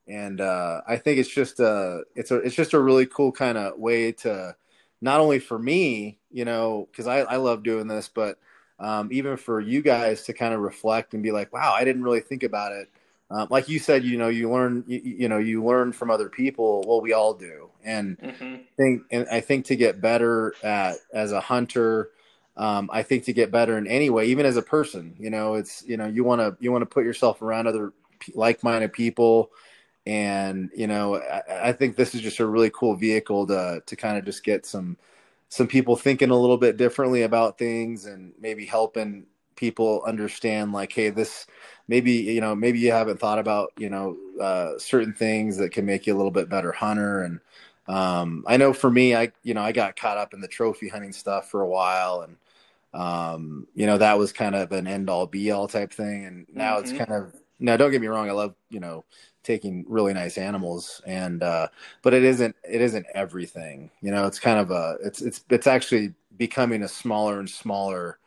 and 0.07 0.41
uh, 0.41 0.83
I 0.87 0.97
think 0.97 1.19
it's 1.19 1.29
just 1.29 1.61
a, 1.61 2.03
it's 2.15 2.31
a, 2.31 2.37
it's 2.37 2.57
just 2.57 2.75
a 2.75 2.81
really 2.81 3.07
cool 3.07 3.33
kind 3.33 3.59
of 3.59 3.79
way 3.79 4.13
to, 4.13 4.57
not 5.01 5.21
only 5.21 5.41
for 5.41 5.59
me, 5.59 6.19
you 6.31 6.45
know, 6.45 6.89
because 6.91 7.09
I, 7.09 7.19
I 7.21 7.37
love 7.37 7.65
doing 7.65 7.89
this, 7.89 8.09
but 8.09 8.39
um, 8.79 9.09
even 9.13 9.37
for 9.37 9.61
you 9.61 9.83
guys 9.83 10.25
to 10.25 10.33
kind 10.33 10.55
of 10.55 10.61
reflect 10.61 11.15
and 11.15 11.23
be 11.23 11.31
like, 11.31 11.53
wow, 11.53 11.73
I 11.75 11.85
didn't 11.85 12.03
really 12.03 12.21
think 12.21 12.43
about 12.43 12.73
it. 12.73 12.89
Um, 13.31 13.49
like 13.51 13.69
you 13.69 13.79
said, 13.79 14.05
you 14.05 14.19
know, 14.19 14.29
you 14.29 14.51
learn, 14.51 14.85
you, 14.87 15.01
you, 15.03 15.29
know, 15.29 15.39
you 15.39 15.65
learn 15.65 15.93
from 15.93 16.11
other 16.11 16.29
people. 16.29 16.85
Well, 16.87 17.01
we 17.01 17.15
all 17.15 17.33
do, 17.33 17.71
and 17.83 18.19
mm-hmm. 18.19 18.57
think, 18.77 19.03
and 19.11 19.27
I 19.33 19.41
think 19.41 19.65
to 19.67 19.77
get 19.77 20.03
better 20.03 20.55
at 20.63 20.97
as 21.15 21.33
a 21.33 21.41
hunter, 21.41 22.11
um, 22.59 22.91
I 22.93 23.03
think 23.03 23.25
to 23.25 23.33
get 23.33 23.51
better 23.51 23.79
in 23.79 23.87
any 23.87 24.11
way, 24.11 24.27
even 24.27 24.45
as 24.45 24.59
a 24.59 24.63
person, 24.63 25.17
you 25.19 25.31
know, 25.31 25.55
it's 25.55 25.83
you 25.87 25.97
know, 25.97 26.07
you 26.07 26.25
want 26.25 26.43
to 26.43 26.63
you 26.63 26.71
want 26.73 26.83
to 26.83 26.87
put 26.87 27.05
yourself 27.05 27.41
around 27.41 27.67
other 27.67 27.95
like-minded 28.35 28.93
people, 28.93 29.51
and 30.05 30.69
you 30.77 30.87
know, 30.87 31.17
I, 31.17 31.69
I 31.69 31.73
think 31.73 31.97
this 31.97 32.15
is 32.15 32.21
just 32.21 32.39
a 32.39 32.47
really 32.47 32.71
cool 32.71 32.97
vehicle 32.97 33.47
to 33.47 33.83
to 33.87 33.97
kind 33.97 34.19
of 34.19 34.27
just 34.27 34.45
get 34.45 34.67
some 34.67 34.99
some 35.53 35.67
people 35.67 35.97
thinking 35.97 36.31
a 36.31 36.35
little 36.35 36.57
bit 36.57 36.79
differently 36.79 37.25
about 37.25 37.59
things 37.59 38.07
and 38.07 38.33
maybe 38.41 38.65
helping 38.65 39.27
people 39.55 40.03
understand 40.07 40.73
like 40.73 40.91
hey 40.91 41.11
this 41.11 41.47
maybe 41.89 42.11
you 42.11 42.41
know 42.41 42.55
maybe 42.55 42.79
you 42.79 42.91
haven't 42.91 43.21
thought 43.21 43.39
about 43.39 43.71
you 43.77 43.91
know 43.91 44.17
uh, 44.41 44.79
certain 44.79 45.13
things 45.13 45.59
that 45.59 45.71
can 45.71 45.85
make 45.85 46.07
you 46.07 46.15
a 46.15 46.17
little 46.17 46.31
bit 46.31 46.49
better 46.49 46.73
hunter 46.73 47.25
and 47.25 47.39
um, 47.87 48.43
i 48.47 48.57
know 48.57 48.73
for 48.73 48.91
me 48.91 49.15
i 49.15 49.31
you 49.43 49.53
know 49.53 49.61
i 49.61 49.73
got 49.73 49.95
caught 49.95 50.17
up 50.17 50.33
in 50.33 50.41
the 50.41 50.49
trophy 50.49 50.89
hunting 50.89 51.13
stuff 51.13 51.51
for 51.51 51.61
a 51.61 51.69
while 51.69 52.23
and 52.23 52.37
um, 52.95 53.67
you 53.75 53.85
know 53.85 53.99
that 53.99 54.17
was 54.17 54.33
kind 54.33 54.55
of 54.55 54.73
an 54.73 54.87
end 54.87 55.11
all 55.11 55.27
be 55.27 55.51
all 55.51 55.69
type 55.69 55.93
thing 55.93 56.25
and 56.25 56.47
now 56.51 56.77
mm-hmm. 56.77 56.85
it's 56.85 56.93
kind 56.97 57.13
of 57.13 57.35
now 57.63 57.77
don't 57.77 57.91
get 57.91 58.01
me 58.01 58.07
wrong 58.07 58.29
i 58.29 58.33
love 58.33 58.55
you 58.71 58.81
know 58.81 59.05
taking 59.43 59.85
really 59.89 60.15
nice 60.15 60.39
animals 60.39 61.01
and 61.07 61.43
uh 61.43 61.67
but 62.03 62.15
it 62.15 62.23
isn't 62.23 62.55
it 62.69 62.81
isn't 62.81 63.07
everything 63.15 63.91
you 64.01 64.11
know 64.11 64.27
it's 64.27 64.39
kind 64.39 64.59
of 64.59 64.71
a 64.71 64.97
it's 65.03 65.23
it's 65.23 65.45
it's 65.51 65.67
actually 65.67 66.15
becoming 66.37 66.83
a 66.83 66.89
smaller 66.89 67.39
and 67.39 67.51
smaller 67.51 68.19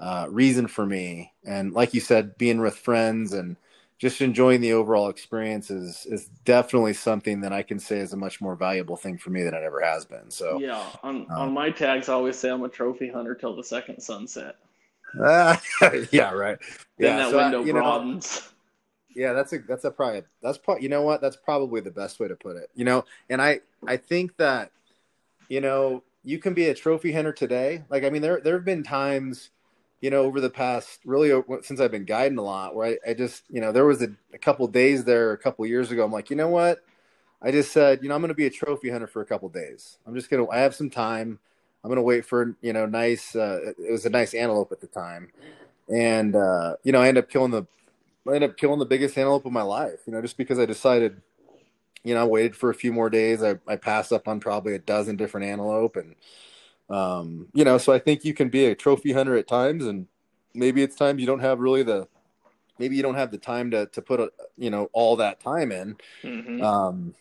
uh 0.00 0.26
reason 0.30 0.66
for 0.66 0.86
me 0.86 1.32
and 1.44 1.72
like 1.72 1.94
you 1.94 2.00
said 2.00 2.36
being 2.38 2.60
with 2.60 2.76
friends 2.76 3.32
and 3.32 3.56
just 3.98 4.20
enjoying 4.20 4.60
the 4.60 4.72
overall 4.72 5.08
experience 5.08 5.70
is 5.70 6.06
is 6.06 6.26
definitely 6.44 6.92
something 6.92 7.40
that 7.40 7.52
I 7.52 7.62
can 7.62 7.78
say 7.78 7.98
is 7.98 8.12
a 8.12 8.16
much 8.16 8.40
more 8.40 8.56
valuable 8.56 8.96
thing 8.96 9.18
for 9.18 9.30
me 9.30 9.42
than 9.42 9.54
it 9.54 9.62
ever 9.62 9.80
has 9.80 10.04
been. 10.04 10.30
So 10.30 10.58
yeah, 10.58 10.90
on 11.02 11.26
um, 11.30 11.36
on 11.36 11.54
my 11.54 11.70
tags, 11.70 12.08
I 12.08 12.14
always 12.14 12.36
say 12.36 12.50
I'm 12.50 12.64
a 12.64 12.68
trophy 12.68 13.08
hunter 13.08 13.34
till 13.34 13.56
the 13.56 13.64
second 13.64 14.00
sunset. 14.00 14.56
Uh, 15.22 15.56
yeah, 16.10 16.32
right. 16.32 16.58
Then 16.98 17.16
yeah, 17.16 17.16
that 17.16 17.30
so 17.30 17.38
window 17.38 17.62
I, 17.62 17.70
broadens. 17.70 18.42
Know, 18.42 18.53
yeah, 19.14 19.32
that's 19.32 19.52
a 19.52 19.58
that's 19.58 19.84
a 19.84 19.90
probably 19.90 20.22
that's 20.42 20.58
probably 20.58 20.82
you 20.82 20.88
know 20.88 21.02
what 21.02 21.20
that's 21.20 21.36
probably 21.36 21.80
the 21.80 21.90
best 21.90 22.20
way 22.20 22.28
to 22.28 22.36
put 22.36 22.56
it. 22.56 22.70
You 22.74 22.84
know, 22.84 23.04
and 23.30 23.40
I 23.40 23.60
I 23.86 23.96
think 23.96 24.36
that 24.36 24.70
you 25.48 25.60
know 25.60 26.02
you 26.24 26.38
can 26.38 26.54
be 26.54 26.66
a 26.66 26.74
trophy 26.74 27.12
hunter 27.12 27.32
today. 27.32 27.84
Like 27.88 28.04
I 28.04 28.10
mean, 28.10 28.22
there 28.22 28.40
there 28.40 28.54
have 28.54 28.64
been 28.64 28.82
times 28.82 29.50
you 30.00 30.10
know 30.10 30.22
over 30.22 30.40
the 30.40 30.50
past 30.50 31.00
really 31.04 31.32
since 31.62 31.80
I've 31.80 31.90
been 31.90 32.04
guiding 32.04 32.38
a 32.38 32.42
lot 32.42 32.74
where 32.74 32.88
I, 32.88 33.10
I 33.10 33.14
just 33.14 33.44
you 33.50 33.60
know 33.60 33.72
there 33.72 33.86
was 33.86 34.02
a, 34.02 34.08
a 34.32 34.38
couple 34.38 34.66
days 34.68 35.04
there 35.04 35.32
a 35.32 35.38
couple 35.38 35.64
years 35.66 35.90
ago. 35.90 36.04
I'm 36.04 36.12
like, 36.12 36.30
you 36.30 36.36
know 36.36 36.48
what? 36.48 36.80
I 37.40 37.50
just 37.50 37.72
said, 37.72 38.02
you 38.02 38.08
know, 38.08 38.14
I'm 38.14 38.22
going 38.22 38.28
to 38.28 38.34
be 38.34 38.46
a 38.46 38.50
trophy 38.50 38.88
hunter 38.88 39.06
for 39.06 39.20
a 39.20 39.26
couple 39.26 39.48
days. 39.50 39.98
I'm 40.06 40.14
just 40.14 40.30
going 40.30 40.44
to 40.44 40.50
I 40.50 40.58
have 40.58 40.74
some 40.74 40.90
time. 40.90 41.38
I'm 41.82 41.88
going 41.88 41.96
to 41.96 42.02
wait 42.02 42.24
for 42.24 42.56
you 42.62 42.72
know 42.72 42.86
nice. 42.86 43.36
Uh, 43.36 43.72
it 43.78 43.92
was 43.92 44.06
a 44.06 44.10
nice 44.10 44.32
antelope 44.32 44.72
at 44.72 44.80
the 44.80 44.86
time, 44.86 45.30
and 45.88 46.34
uh, 46.34 46.76
you 46.82 46.92
know 46.92 47.02
I 47.02 47.08
end 47.08 47.18
up 47.18 47.28
killing 47.28 47.50
the 47.50 47.66
I 48.26 48.34
ended 48.34 48.50
up 48.50 48.56
killing 48.56 48.78
the 48.78 48.86
biggest 48.86 49.18
antelope 49.18 49.44
of 49.44 49.52
my 49.52 49.62
life, 49.62 50.00
you 50.06 50.12
know, 50.12 50.22
just 50.22 50.36
because 50.36 50.58
I 50.58 50.66
decided, 50.66 51.20
you 52.02 52.14
know, 52.14 52.22
I 52.22 52.24
waited 52.24 52.56
for 52.56 52.70
a 52.70 52.74
few 52.74 52.92
more 52.92 53.10
days. 53.10 53.42
I, 53.42 53.56
I 53.66 53.76
passed 53.76 54.12
up 54.12 54.28
on 54.28 54.40
probably 54.40 54.74
a 54.74 54.78
dozen 54.78 55.16
different 55.16 55.46
antelope. 55.46 55.96
And, 55.96 56.14
um, 56.88 57.48
you 57.52 57.64
know, 57.64 57.78
so 57.78 57.92
I 57.92 57.98
think 57.98 58.24
you 58.24 58.34
can 58.34 58.48
be 58.48 58.66
a 58.66 58.74
trophy 58.74 59.12
hunter 59.12 59.36
at 59.36 59.46
times. 59.46 59.84
And 59.84 60.06
maybe 60.54 60.82
it's 60.82 60.96
times 60.96 61.20
you 61.20 61.26
don't 61.26 61.40
have 61.40 61.60
really 61.60 61.82
the, 61.82 62.08
maybe 62.78 62.96
you 62.96 63.02
don't 63.02 63.14
have 63.14 63.30
the 63.30 63.38
time 63.38 63.70
to, 63.72 63.86
to 63.86 64.02
put, 64.02 64.20
a, 64.20 64.32
you 64.56 64.70
know, 64.70 64.88
all 64.92 65.16
that 65.16 65.40
time 65.40 65.70
in. 65.70 65.96
Mm-hmm. 66.22 66.62
Um, 66.62 67.14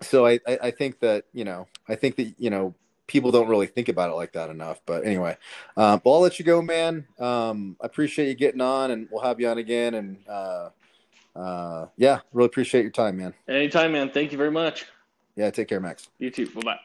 so 0.00 0.26
I, 0.26 0.40
I, 0.46 0.58
I 0.64 0.70
think 0.70 1.00
that, 1.00 1.24
you 1.32 1.44
know, 1.44 1.66
I 1.88 1.94
think 1.94 2.16
that, 2.16 2.34
you 2.38 2.50
know, 2.50 2.74
people 3.12 3.30
don't 3.30 3.48
really 3.48 3.66
think 3.66 3.90
about 3.90 4.10
it 4.10 4.14
like 4.14 4.32
that 4.32 4.48
enough. 4.48 4.80
But 4.86 5.04
anyway, 5.04 5.36
uh, 5.76 5.98
but 5.98 6.10
I'll 6.10 6.20
let 6.20 6.38
you 6.38 6.44
go, 6.44 6.62
man. 6.62 7.06
Um, 7.20 7.76
I 7.80 7.86
appreciate 7.86 8.28
you 8.28 8.34
getting 8.34 8.62
on, 8.62 8.90
and 8.90 9.06
we'll 9.12 9.22
have 9.22 9.38
you 9.38 9.48
on 9.48 9.58
again. 9.58 9.94
And 9.94 10.16
uh, 10.26 10.70
uh, 11.36 11.86
yeah, 11.98 12.20
really 12.32 12.46
appreciate 12.46 12.82
your 12.82 12.90
time, 12.90 13.18
man. 13.18 13.34
Anytime, 13.46 13.92
man. 13.92 14.10
Thank 14.10 14.32
you 14.32 14.38
very 14.38 14.50
much. 14.50 14.86
Yeah, 15.36 15.50
take 15.50 15.68
care, 15.68 15.80
Max. 15.80 16.08
You 16.18 16.30
too. 16.30 16.48
Bye 16.50 16.62
bye. 16.62 16.80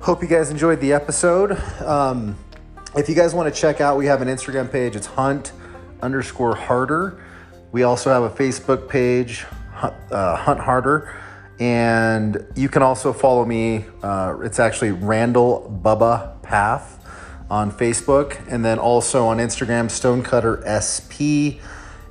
Hope 0.00 0.20
you 0.20 0.28
guys 0.28 0.50
enjoyed 0.50 0.80
the 0.80 0.92
episode. 0.92 1.52
Um, 1.80 2.36
if 2.94 3.08
you 3.08 3.14
guys 3.14 3.32
want 3.32 3.52
to 3.52 3.60
check 3.60 3.80
out, 3.80 3.96
we 3.96 4.06
have 4.06 4.20
an 4.20 4.28
Instagram 4.28 4.70
page. 4.70 4.96
It's 4.96 5.06
hunt 5.06 5.52
underscore 6.02 6.54
harder. 6.54 7.22
We 7.74 7.82
also 7.82 8.10
have 8.10 8.22
a 8.22 8.30
Facebook 8.30 8.88
page, 8.88 9.44
uh, 9.82 10.36
Hunt 10.36 10.60
Harder, 10.60 11.12
and 11.58 12.46
you 12.54 12.68
can 12.68 12.82
also 12.82 13.12
follow 13.12 13.44
me. 13.44 13.84
Uh, 14.00 14.36
it's 14.44 14.60
actually 14.60 14.92
Randall 14.92 15.76
Bubba 15.82 16.40
Path 16.40 17.04
on 17.50 17.72
Facebook, 17.72 18.40
and 18.48 18.64
then 18.64 18.78
also 18.78 19.26
on 19.26 19.38
Instagram, 19.38 19.90
Stonecutter 19.90 20.62
SP. 20.62 21.58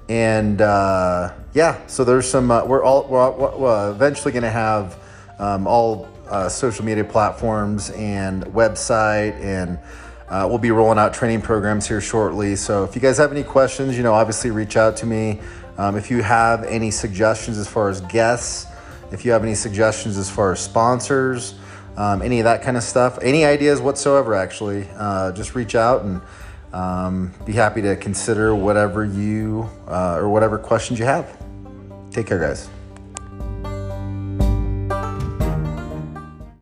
And 0.09 0.59
uh, 0.59 1.33
yeah, 1.53 1.87
so 1.87 2.03
there's 2.03 2.29
some. 2.29 2.51
Uh, 2.51 2.65
we're 2.65 2.83
all 2.83 3.07
we're, 3.07 3.31
we're 3.57 3.91
eventually 3.91 4.33
going 4.33 4.43
to 4.43 4.49
have 4.49 4.99
um, 5.39 5.65
all 5.65 6.09
uh, 6.27 6.49
social 6.49 6.83
media 6.83 7.05
platforms 7.05 7.89
and 7.91 8.43
website 8.47 9.39
and 9.41 9.79
uh, 10.29 10.45
we'll 10.47 10.57
be 10.57 10.71
rolling 10.71 10.97
out 10.97 11.13
training 11.13 11.41
programs 11.41 11.87
here 11.87 12.01
shortly. 12.01 12.55
So 12.55 12.83
if 12.83 12.95
you 12.95 13.01
guys 13.01 13.17
have 13.17 13.31
any 13.31 13.43
questions, 13.43 13.97
you 13.97 14.03
know, 14.03 14.13
obviously 14.13 14.51
reach 14.51 14.77
out 14.77 14.97
to 14.97 15.05
me. 15.05 15.39
Um, 15.77 15.95
if 15.95 16.11
you 16.11 16.21
have 16.21 16.63
any 16.63 16.91
suggestions 16.91 17.57
as 17.57 17.67
far 17.67 17.89
as 17.89 18.01
guests, 18.01 18.67
if 19.11 19.25
you 19.25 19.31
have 19.31 19.43
any 19.43 19.55
suggestions 19.55 20.17
as 20.17 20.29
far 20.29 20.51
as 20.51 20.59
sponsors, 20.59 21.55
um, 21.97 22.21
any 22.21 22.39
of 22.39 22.45
that 22.45 22.63
kind 22.63 22.77
of 22.77 22.83
stuff, 22.83 23.19
any 23.21 23.45
ideas 23.45 23.79
whatsoever, 23.79 24.33
actually, 24.33 24.87
uh, 24.97 25.31
just 25.31 25.55
reach 25.55 25.75
out 25.75 26.03
and 26.03 26.21
um, 26.73 27.31
be 27.45 27.53
happy 27.53 27.81
to 27.81 27.95
consider 27.95 28.55
whatever 28.55 29.05
you 29.05 29.69
uh, 29.87 30.15
or 30.15 30.29
whatever 30.29 30.57
questions 30.57 30.99
you 30.99 31.05
have. 31.05 31.37
Take 32.11 32.27
care, 32.27 32.39
guys. 32.39 32.72